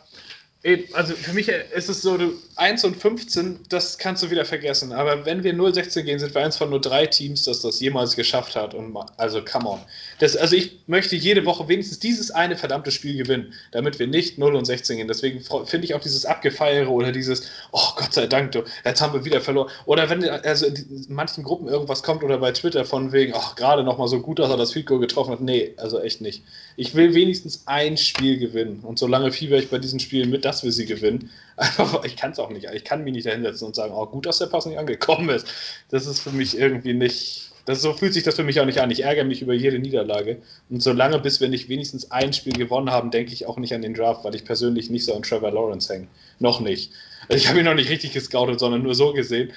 Also 0.95 1.15
für 1.15 1.35
mich 1.35 1.49
ist 1.49 1.91
es 1.91 2.01
so, 2.01 2.17
du 2.17 2.33
1 2.57 2.85
und 2.85 2.97
15, 2.97 3.61
das 3.69 3.99
kannst 3.99 4.23
du 4.23 4.31
wieder 4.31 4.47
vergessen. 4.47 4.95
Aber 4.95 5.27
wenn 5.27 5.45
wir 5.45 5.53
0-16 5.53 6.03
gehen, 6.03 6.19
sind 6.19 6.35
wir 6.35 6.43
eins 6.43 6.57
von 6.57 6.71
nur 6.71 6.81
drei 6.81 7.05
Teams, 7.05 7.43
das 7.43 7.61
das 7.61 7.81
jemals 7.81 8.17
geschafft 8.17 8.57
hat. 8.57 8.73
Und 8.73 8.97
also, 9.19 9.45
come 9.45 9.69
on. 9.69 9.81
Das, 10.21 10.37
also 10.37 10.57
ich 10.57 10.79
möchte 10.87 11.17
jede 11.17 11.45
Woche 11.45 11.69
wenigstens 11.69 11.99
dieses 11.99 12.31
eine 12.31 12.57
verdammte 12.57 12.91
Spiel 12.93 13.15
gewinnen, 13.15 13.53
damit 13.73 13.99
wir 13.99 14.07
nicht 14.07 14.39
0 14.39 14.55
und 14.57 14.65
16 14.65 14.97
gehen. 14.97 15.09
Deswegen 15.09 15.43
finde 15.67 15.85
ich 15.85 15.95
auch 15.95 16.01
dieses 16.01 16.25
Abgefeiere 16.25 16.89
oder 16.89 17.13
dieses, 17.13 17.51
oh 17.73 17.91
Gott 17.97 18.15
sei 18.15 18.27
Dank, 18.27 18.53
du, 18.53 18.65
jetzt 18.87 19.03
haben 19.03 19.13
wir 19.13 19.27
wieder 19.27 19.43
verloren. 19.43 19.71
Oder 19.85 20.09
wenn 20.09 20.25
also 20.25 20.65
in 20.65 21.05
manchen 21.09 21.45
Gruppen 21.45 21.69
irgendwas 21.69 22.03
kommt 22.03 22.23
oder 22.23 22.39
bei 22.39 22.53
Twitter 22.53 22.87
von 22.87 23.13
wegen, 23.13 23.35
ach, 23.37 23.55
gerade 23.55 23.85
nochmal 23.85 24.09
so 24.09 24.21
gut, 24.21 24.39
dass 24.39 24.49
er 24.49 24.57
das 24.57 24.73
Field 24.73 24.87
Goal 24.87 25.01
getroffen 25.01 25.33
hat. 25.33 25.41
Nee, 25.43 25.75
also 25.77 26.01
echt 26.01 26.23
nicht. 26.23 26.43
Ich 26.77 26.95
will 26.95 27.15
wenigstens 27.15 27.65
ein 27.67 27.99
Spiel 27.99 28.39
gewinnen. 28.39 28.81
Und 28.83 28.99
solange 28.99 29.31
fieber 29.31 29.59
ich 29.59 29.69
bei 29.69 29.79
diesen 29.79 30.01
Spielen 30.01 30.31
mit, 30.31 30.47
dass 30.55 30.65
wir 30.65 30.73
sie 30.73 30.87
gewinnen. 30.87 31.31
Einfach, 31.57 32.05
ich 32.05 32.17
kann 32.17 32.31
es 32.31 32.39
auch 32.39 32.51
nicht. 32.51 32.67
Ich 32.73 32.85
kann 32.85 33.05
mich 33.05 33.13
nicht 33.13 33.27
dahinsetzen 33.27 33.67
und 33.67 33.75
sagen, 33.75 33.93
oh, 33.95 34.07
gut, 34.07 34.27
dass 34.27 34.39
der 34.39 34.47
Pass 34.47 34.67
nicht 34.67 34.79
angekommen 34.79 35.29
ist. 35.29 35.47
Das 35.91 36.07
ist 36.07 36.21
für 36.21 36.31
mich 36.31 36.57
irgendwie 36.57 36.95
nicht. 36.95 37.51
Das, 37.67 37.81
so 37.81 37.95
fühlt 37.95 38.13
sich 38.13 38.23
das 38.23 38.37
für 38.37 38.45
mich 38.45 38.61
auch 38.61 38.67
nicht 38.67 38.81
an. 38.81 38.91
Ich 38.91 39.05
ärgere 39.05 39.25
mich 39.25 39.41
über 39.41 39.55
jede 39.55 39.79
Niederlage. 39.79 40.39
Und 40.69 40.83
solange, 40.83 41.19
bis 41.19 41.41
wir 41.41 41.49
nicht 41.49 41.69
wenigstens 41.69 42.11
ein 42.11 42.33
Spiel 42.33 42.53
gewonnen 42.53 42.91
haben, 42.91 43.11
denke 43.11 43.33
ich 43.33 43.47
auch 43.47 43.57
nicht 43.57 43.75
an 43.75 43.83
den 43.83 43.95
Draft, 43.95 44.23
weil 44.25 44.35
ich 44.35 44.45
persönlich 44.45 44.91
nicht 44.91 45.05
so 45.05 45.15
an 45.15 45.23
Trevor 45.23 45.51
Lawrence 45.51 45.93
hänge. 45.93 46.09
Noch 46.39 46.61
nicht. 46.61 46.93
Also 47.29 47.43
ich 47.43 47.49
habe 47.49 47.59
ihn 47.61 47.65
noch 47.65 47.75
nicht 47.75 47.89
richtig 47.89 48.13
gescoutet, 48.13 48.61
sondern 48.61 48.83
nur 48.83 48.95
so 48.95 49.13
gesehen. 49.13 49.51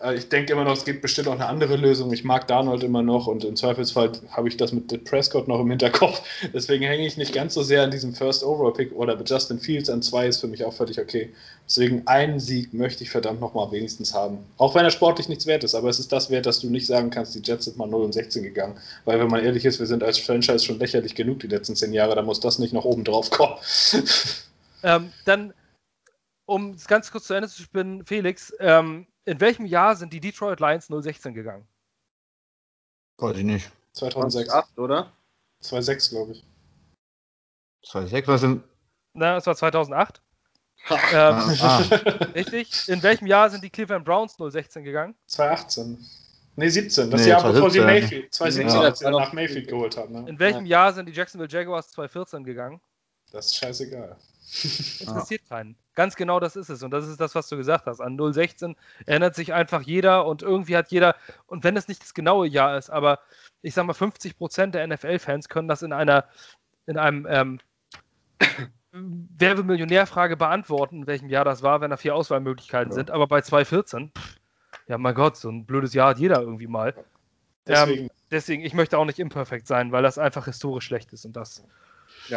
Äh, 0.00 0.16
ich 0.16 0.28
denke 0.28 0.52
immer 0.52 0.64
noch, 0.64 0.76
es 0.76 0.84
gibt 0.84 1.02
bestimmt 1.02 1.28
auch 1.28 1.34
eine 1.34 1.46
andere 1.46 1.76
Lösung. 1.76 2.12
Ich 2.12 2.24
mag 2.24 2.46
Darnold 2.48 2.82
immer 2.82 3.02
noch 3.02 3.26
und 3.26 3.44
im 3.44 3.56
Zweifelsfall 3.56 4.12
habe 4.30 4.48
ich 4.48 4.56
das 4.56 4.72
mit 4.72 5.04
Prescott 5.04 5.48
noch 5.48 5.60
im 5.60 5.70
Hinterkopf. 5.70 6.22
Deswegen 6.54 6.84
hänge 6.84 7.06
ich 7.06 7.16
nicht 7.16 7.32
ganz 7.32 7.54
so 7.54 7.62
sehr 7.62 7.82
an 7.82 7.90
diesem 7.90 8.14
First 8.14 8.44
Overall 8.44 8.72
Pick 8.72 8.92
oder 8.92 9.16
mit 9.16 9.28
Justin 9.28 9.58
Fields 9.58 9.88
an 9.88 10.02
zwei 10.02 10.26
ist 10.26 10.40
für 10.40 10.48
mich 10.48 10.64
auch 10.64 10.72
völlig 10.72 11.00
okay. 11.00 11.32
Deswegen 11.66 12.06
einen 12.06 12.38
Sieg 12.38 12.72
möchte 12.72 13.02
ich 13.02 13.10
verdammt 13.10 13.40
nochmal 13.40 13.70
wenigstens 13.72 14.14
haben. 14.14 14.38
Auch 14.58 14.74
wenn 14.74 14.84
er 14.84 14.90
sportlich 14.90 15.28
nichts 15.28 15.46
wert 15.46 15.64
ist, 15.64 15.74
aber 15.74 15.88
es 15.88 15.98
ist 15.98 16.12
das 16.12 16.30
wert, 16.30 16.46
dass 16.46 16.60
du 16.60 16.70
nicht 16.70 16.86
sagen 16.86 17.10
kannst, 17.10 17.34
die 17.34 17.42
Jets 17.42 17.64
sind 17.64 17.76
mal 17.76 17.88
0 17.88 18.04
und 18.04 18.12
16 18.12 18.42
gegangen. 18.42 18.78
Weil 19.04 19.18
wenn 19.18 19.28
man 19.28 19.44
ehrlich 19.44 19.64
ist, 19.64 19.78
wir 19.78 19.86
sind 19.86 20.02
als 20.02 20.18
Franchise 20.18 20.64
schon 20.64 20.78
lächerlich 20.78 21.14
genug 21.14 21.40
die 21.40 21.48
letzten 21.48 21.74
zehn 21.74 21.92
Jahre, 21.92 22.14
da 22.14 22.22
muss 22.22 22.40
das 22.40 22.58
nicht 22.58 22.72
noch 22.72 22.84
oben 22.84 23.04
drauf 23.04 23.30
kommen. 23.30 23.56
Ähm, 24.82 25.10
dann, 25.24 25.52
um 26.44 26.72
es 26.72 26.86
ganz 26.86 27.10
kurz 27.10 27.26
zu 27.26 27.34
Ende 27.34 27.48
zu 27.48 27.60
spinnen, 27.62 28.04
Felix, 28.04 28.52
ähm, 28.60 29.06
in 29.26 29.40
welchem 29.40 29.66
Jahr 29.66 29.96
sind 29.96 30.12
die 30.12 30.20
Detroit 30.20 30.60
Lions 30.60 30.86
016 30.86 31.34
gegangen? 31.34 31.66
Weiß 33.18 33.36
ich 33.36 33.44
nicht. 33.44 33.70
2006. 33.92 34.50
2008, 34.50 34.78
oder? 34.78 35.12
2006, 35.60 36.10
glaube 36.10 36.32
ich. 36.32 36.44
2006, 37.84 38.28
was 38.28 38.40
sind. 38.40 38.64
Na, 39.14 39.36
es 39.36 39.46
war 39.46 39.56
2008. 39.56 40.22
ähm, 40.90 40.96
ah, 41.18 41.56
ah. 41.60 41.78
Richtig. 42.34 42.88
In 42.88 43.02
welchem 43.02 43.26
Jahr 43.26 43.50
sind 43.50 43.64
die 43.64 43.70
Cleveland 43.70 44.04
Browns 44.04 44.36
016 44.36 44.84
gegangen? 44.84 45.14
2018. 45.26 46.06
Nee, 46.56 46.68
17. 46.68 47.10
Das 47.10 47.22
nee, 47.22 47.28
Jahr, 47.28 47.52
bevor 47.52 47.70
sie 47.70 47.80
Mayfield, 47.80 48.32
2017, 48.32 48.80
ja. 48.80 48.86
als 48.86 48.98
sie 49.00 49.10
nach 49.10 49.32
Mayfield 49.32 49.68
geholt 49.68 49.96
haben. 49.96 50.12
Ne? 50.12 50.28
In 50.28 50.38
welchem 50.38 50.64
ja. 50.66 50.84
Jahr 50.84 50.92
sind 50.92 51.06
die 51.06 51.12
Jacksonville 51.12 51.50
Jaguars 51.50 51.90
2014 51.90 52.44
gegangen? 52.44 52.80
Das 53.32 53.46
ist 53.46 53.56
scheißegal. 53.56 54.16
Interessiert 55.00 55.42
ah. 55.46 55.56
keinen. 55.56 55.76
Ganz 55.96 56.14
genau 56.14 56.38
das 56.38 56.54
ist 56.54 56.68
es. 56.68 56.82
Und 56.84 56.92
das 56.92 57.08
ist 57.08 57.20
das, 57.20 57.34
was 57.34 57.48
du 57.48 57.56
gesagt 57.56 57.86
hast. 57.86 58.00
An 58.00 58.16
016 58.16 58.76
erinnert 59.06 59.34
sich 59.34 59.52
einfach 59.52 59.82
jeder 59.82 60.26
und 60.26 60.42
irgendwie 60.42 60.76
hat 60.76 60.92
jeder, 60.92 61.16
und 61.46 61.64
wenn 61.64 61.76
es 61.76 61.88
nicht 61.88 62.02
das 62.02 62.14
genaue 62.14 62.46
Jahr 62.46 62.78
ist, 62.78 62.90
aber 62.90 63.18
ich 63.62 63.74
sag 63.74 63.84
mal, 63.86 63.94
50 63.94 64.38
Prozent 64.38 64.74
der 64.76 64.86
NFL-Fans 64.86 65.48
können 65.48 65.66
das 65.66 65.82
in 65.82 65.92
einer, 65.92 66.24
in 66.86 66.98
einem, 66.98 67.26
ähm, 67.28 67.60
Wer 68.92 69.58
will 69.58 69.64
Millionärfrage 69.64 70.36
beantworten, 70.38 71.00
in 71.00 71.06
welchem 71.06 71.28
Jahr 71.28 71.44
das 71.44 71.62
war, 71.62 71.80
wenn 71.80 71.90
da 71.90 71.96
vier 71.98 72.14
Auswahlmöglichkeiten 72.14 72.92
Ja. 72.92 72.94
sind. 72.94 73.10
Aber 73.10 73.26
bei 73.26 73.40
2014, 73.42 74.12
pff, 74.16 74.36
ja 74.86 74.96
mein 74.96 75.14
Gott, 75.14 75.36
so 75.36 75.50
ein 75.50 75.66
blödes 75.66 75.92
Jahr 75.92 76.10
hat 76.10 76.18
jeder 76.18 76.40
irgendwie 76.40 76.66
mal. 76.66 76.94
Deswegen 77.66 78.08
Deswegen, 78.30 78.64
ich 78.64 78.74
möchte 78.74 78.98
auch 78.98 79.04
nicht 79.04 79.18
imperfekt 79.18 79.66
sein, 79.66 79.92
weil 79.92 80.02
das 80.02 80.18
einfach 80.18 80.46
historisch 80.46 80.84
schlecht 80.84 81.12
ist 81.12 81.24
und 81.24 81.36
das. 81.36 81.64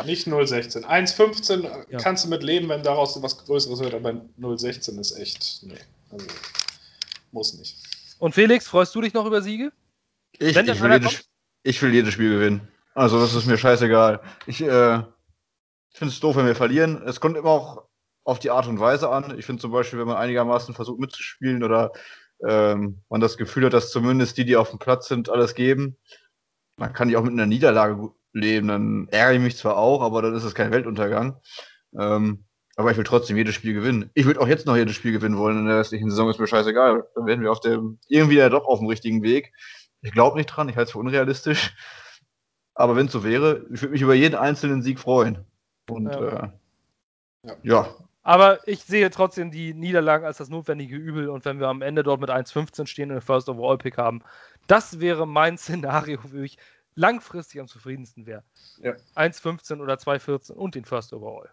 Nicht 0.05 0.25
016. 0.25 0.85
1,15 0.85 1.63
Ja. 1.89 1.97
kannst 1.97 2.25
du 2.25 2.29
mit 2.29 2.43
leben, 2.43 2.69
wenn 2.69 2.83
daraus 2.83 3.21
was 3.21 3.45
Größeres 3.45 3.79
wird, 3.79 3.93
aber 3.93 4.21
016 4.37 4.97
ist 4.99 5.17
echt. 5.17 5.63
Nee. 5.63 5.73
Also, 6.11 6.25
muss 7.31 7.53
nicht. 7.53 7.75
Und 8.19 8.33
Felix, 8.33 8.67
freust 8.67 8.93
du 8.95 9.01
dich 9.01 9.13
noch 9.13 9.25
über 9.25 9.41
Siege? 9.41 9.71
Ich, 10.33 10.55
ich, 10.55 10.81
will 10.81 10.91
jedes, 10.91 11.29
ich 11.63 11.81
will 11.81 11.93
jedes 11.93 12.13
Spiel 12.13 12.31
gewinnen. 12.31 12.67
Also, 12.93 13.19
das 13.19 13.33
ist 13.33 13.45
mir 13.45 13.57
scheißegal. 13.57 14.21
Ich 14.45 14.61
äh, 14.61 15.01
finde 15.93 16.13
es 16.13 16.19
doof, 16.19 16.35
wenn 16.35 16.45
wir 16.45 16.55
verlieren. 16.55 17.01
Es 17.05 17.19
kommt 17.19 17.37
immer 17.37 17.49
auch 17.49 17.83
auf 18.23 18.39
die 18.39 18.51
Art 18.51 18.67
und 18.67 18.79
Weise 18.79 19.09
an. 19.09 19.37
Ich 19.39 19.45
finde 19.45 19.61
zum 19.61 19.71
Beispiel, 19.71 19.99
wenn 19.99 20.07
man 20.07 20.17
einigermaßen 20.17 20.75
versucht 20.75 20.99
mitzuspielen 20.99 21.63
oder 21.63 21.91
ähm, 22.47 23.01
man 23.09 23.21
das 23.21 23.37
Gefühl 23.37 23.65
hat, 23.65 23.73
dass 23.73 23.91
zumindest 23.91 24.37
die, 24.37 24.45
die 24.45 24.55
auf 24.55 24.69
dem 24.69 24.79
Platz 24.79 25.07
sind, 25.07 25.29
alles 25.29 25.55
geben, 25.55 25.97
dann 26.77 26.93
kann 26.93 27.09
ich 27.09 27.17
auch 27.17 27.23
mit 27.23 27.33
einer 27.33 27.45
Niederlage 27.45 27.95
gut 27.95 28.13
leben. 28.33 28.67
Dann 28.67 29.07
ärgere 29.11 29.35
ich 29.35 29.41
mich 29.41 29.57
zwar 29.57 29.77
auch, 29.77 30.01
aber 30.01 30.21
dann 30.21 30.35
ist 30.35 30.43
es 30.43 30.55
kein 30.55 30.71
Weltuntergang. 30.71 31.37
Ähm, 31.97 32.45
aber 32.75 32.91
ich 32.91 32.97
will 32.97 33.03
trotzdem 33.03 33.35
jedes 33.35 33.55
Spiel 33.55 33.73
gewinnen. 33.73 34.09
Ich 34.13 34.25
würde 34.25 34.39
auch 34.39 34.47
jetzt 34.47 34.65
noch 34.65 34.77
jedes 34.77 34.95
Spiel 34.95 35.11
gewinnen 35.11 35.37
wollen 35.37 35.59
in 35.59 35.65
der 35.65 35.79
restlichen 35.79 36.09
Saison, 36.09 36.29
ist 36.29 36.39
mir 36.39 36.47
scheißegal. 36.47 37.05
Dann 37.13 37.25
werden 37.25 37.41
wir 37.41 37.51
auf 37.51 37.59
dem, 37.59 37.99
irgendwie 38.07 38.37
ja 38.37 38.47
doch 38.47 38.65
auf 38.65 38.79
dem 38.79 38.87
richtigen 38.87 39.21
Weg. 39.21 39.51
Ich 40.01 40.13
glaube 40.13 40.37
nicht 40.37 40.45
dran, 40.45 40.69
ich 40.69 40.77
halte 40.77 40.87
es 40.87 40.91
für 40.93 40.99
unrealistisch. 40.99 41.75
Aber 42.75 42.95
wenn 42.95 43.07
es 43.07 43.11
so 43.11 43.25
wäre, 43.25 43.65
ich 43.73 43.81
würde 43.81 43.91
mich 43.91 44.01
über 44.01 44.13
jeden 44.13 44.35
einzelnen 44.35 44.81
Sieg 44.81 44.99
freuen. 44.99 45.45
Und 45.89 46.05
Ja. 46.05 46.21
ja, 46.21 46.51
Ja. 47.43 47.51
äh, 47.51 47.55
ja 47.63 47.95
Aber 48.23 48.65
ich 48.65 48.83
sehe 48.85 49.09
trotzdem 49.09 49.51
die 49.51 49.73
Niederlagen 49.73 50.23
als 50.23 50.37
das 50.37 50.47
notwendige 50.47 50.95
Übel 50.95 51.27
und 51.27 51.43
wenn 51.43 51.59
wir 51.59 51.67
am 51.67 51.81
Ende 51.81 52.03
dort 52.03 52.21
mit 52.21 52.29
1,15 52.29 52.85
stehen 52.87 53.09
und 53.09 53.15
den 53.15 53.21
First 53.21 53.49
Overall 53.49 53.77
Pick 53.77 53.97
haben, 53.97 54.21
das 54.67 55.01
wäre 55.01 55.27
mein 55.27 55.57
Szenario, 55.57 56.19
wo 56.23 56.37
ich 56.37 56.57
langfristig 56.99 57.61
am 57.61 57.67
zufriedensten 57.67 58.25
wäre. 58.25 58.43
Ja. 58.77 58.91
1,15 59.15 59.79
oder 59.79 59.95
2,14 59.95 60.51
und 60.51 60.75
den 60.75 60.85
First 60.85 61.13
Overall. 61.13 61.49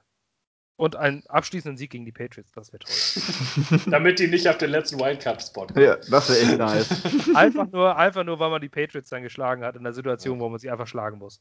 Und 0.78 0.96
einen 0.96 1.24
abschließenden 1.28 1.78
Sieg 1.78 1.90
gegen 1.90 2.04
die 2.04 2.12
Patriots, 2.12 2.52
das 2.52 2.70
wäre 2.70 2.84
toll. 2.84 3.80
Damit 3.90 4.18
die 4.18 4.26
nicht 4.26 4.46
auf 4.46 4.58
den 4.58 4.70
letzten 4.70 5.00
Wildcard-Spot 5.00 5.68
kommen. 5.68 5.82
ja, 5.82 5.96
das 6.10 6.28
wäre 6.28 6.40
echt 6.40 6.58
nice. 6.58 6.90
einfach, 7.34 7.66
nur, 7.70 7.96
einfach 7.96 8.24
nur, 8.24 8.38
weil 8.40 8.50
man 8.50 8.60
die 8.60 8.68
Patriots 8.68 9.08
dann 9.08 9.22
geschlagen 9.22 9.64
hat 9.64 9.76
in 9.76 9.84
der 9.84 9.94
Situation, 9.94 10.38
wo 10.38 10.50
man 10.50 10.58
sie 10.58 10.68
einfach 10.68 10.86
schlagen 10.86 11.18
muss. 11.18 11.40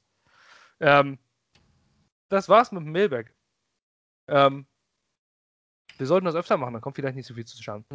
Ähm, 0.79 1.17
das 2.29 2.47
war's 2.47 2.71
mit 2.71 2.83
dem 2.83 2.91
Mailback. 2.93 3.33
Ähm, 4.27 4.67
wir 5.97 6.07
sollten 6.07 6.25
das 6.25 6.35
öfter 6.35 6.57
machen, 6.57 6.73
dann 6.73 6.81
kommt 6.81 6.95
vielleicht 6.95 7.15
nicht 7.15 7.27
so 7.27 7.33
viel 7.33 7.45
zu 7.45 7.61
schauen. 7.61 7.85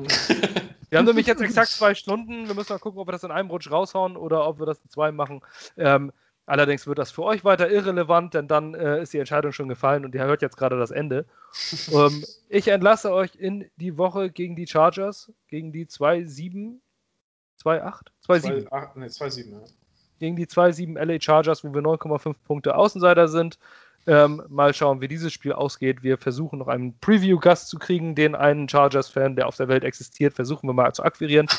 Wir 0.90 0.98
haben 0.98 1.06
nämlich 1.06 1.26
jetzt 1.26 1.40
exakt 1.42 1.68
zwei 1.68 1.94
Stunden. 1.94 2.48
Wir 2.48 2.54
müssen 2.54 2.72
mal 2.72 2.78
gucken, 2.78 3.00
ob 3.00 3.08
wir 3.08 3.12
das 3.12 3.24
in 3.24 3.30
einem 3.30 3.50
Rutsch 3.50 3.70
raushauen 3.70 4.16
oder 4.16 4.46
ob 4.46 4.58
wir 4.58 4.66
das 4.66 4.78
in 4.80 4.90
zwei 4.90 5.12
machen. 5.12 5.40
Ähm, 5.76 6.12
allerdings 6.46 6.86
wird 6.86 6.98
das 6.98 7.10
für 7.10 7.22
euch 7.22 7.44
weiter 7.44 7.70
irrelevant, 7.70 8.34
denn 8.34 8.48
dann 8.48 8.74
äh, 8.74 9.02
ist 9.02 9.12
die 9.12 9.18
Entscheidung 9.18 9.52
schon 9.52 9.68
gefallen 9.68 10.04
und 10.04 10.14
ihr 10.14 10.24
hört 10.24 10.42
jetzt 10.42 10.56
gerade 10.56 10.78
das 10.78 10.90
Ende. 10.90 11.26
ähm, 11.92 12.24
ich 12.48 12.68
entlasse 12.68 13.12
euch 13.12 13.34
in 13.36 13.70
die 13.76 13.96
Woche 13.96 14.30
gegen 14.30 14.56
die 14.56 14.66
Chargers, 14.66 15.32
gegen 15.48 15.72
die 15.72 15.86
2-7, 15.86 16.78
2-8, 17.62 18.00
2-7 18.26 18.68
2,8, 18.68 18.88
nee, 18.96 19.06
2,7, 19.06 19.50
ja. 19.52 19.58
gegen 20.18 20.36
die 20.36 20.46
2-7 20.46 20.98
LA 21.02 21.20
Chargers, 21.20 21.62
wo 21.64 21.72
wir 21.72 21.82
9,5 21.82 22.34
Punkte 22.44 22.74
Außenseiter 22.74 23.28
sind. 23.28 23.58
Ähm, 24.06 24.42
mal 24.48 24.72
schauen, 24.72 25.00
wie 25.00 25.08
dieses 25.08 25.32
Spiel 25.32 25.52
ausgeht. 25.52 26.02
Wir 26.02 26.16
versuchen 26.18 26.58
noch 26.58 26.68
einen 26.68 26.98
Preview-Gast 27.00 27.68
zu 27.68 27.78
kriegen, 27.78 28.14
den 28.14 28.34
einen 28.34 28.68
Chargers-Fan, 28.68 29.36
der 29.36 29.46
auf 29.46 29.56
der 29.56 29.68
Welt 29.68 29.84
existiert, 29.84 30.34
versuchen 30.34 30.68
wir 30.68 30.72
mal 30.72 30.92
zu 30.92 31.02
akquirieren. 31.02 31.46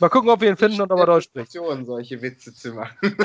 Mal 0.00 0.08
gucken, 0.08 0.28
ob 0.28 0.40
wir 0.40 0.48
ihn 0.48 0.56
finden 0.56 0.80
und 0.80 0.90
ob 0.90 0.98
er 0.98 1.06
Deutsch 1.06 1.26
spricht. 1.26 1.52
Solche 1.52 2.20
Witze 2.20 2.52
zu 2.52 2.72
machen. 2.72 2.96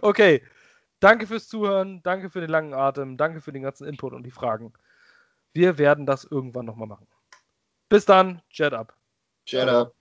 Okay, 0.00 0.42
danke 1.00 1.26
fürs 1.26 1.48
Zuhören, 1.48 2.02
danke 2.02 2.30
für 2.30 2.40
den 2.40 2.48
langen 2.48 2.72
Atem, 2.72 3.18
danke 3.18 3.40
für 3.40 3.52
den 3.52 3.62
ganzen 3.62 3.86
Input 3.86 4.14
und 4.14 4.22
die 4.22 4.30
Fragen. 4.30 4.72
Wir 5.52 5.76
werden 5.78 6.06
das 6.06 6.24
irgendwann 6.24 6.66
nochmal 6.66 6.88
machen. 6.88 7.06
Bis 7.88 8.04
dann, 8.04 8.42
Jet 8.50 8.72
up. 8.72 8.94
Shut 9.44 9.68
up. 9.68 9.97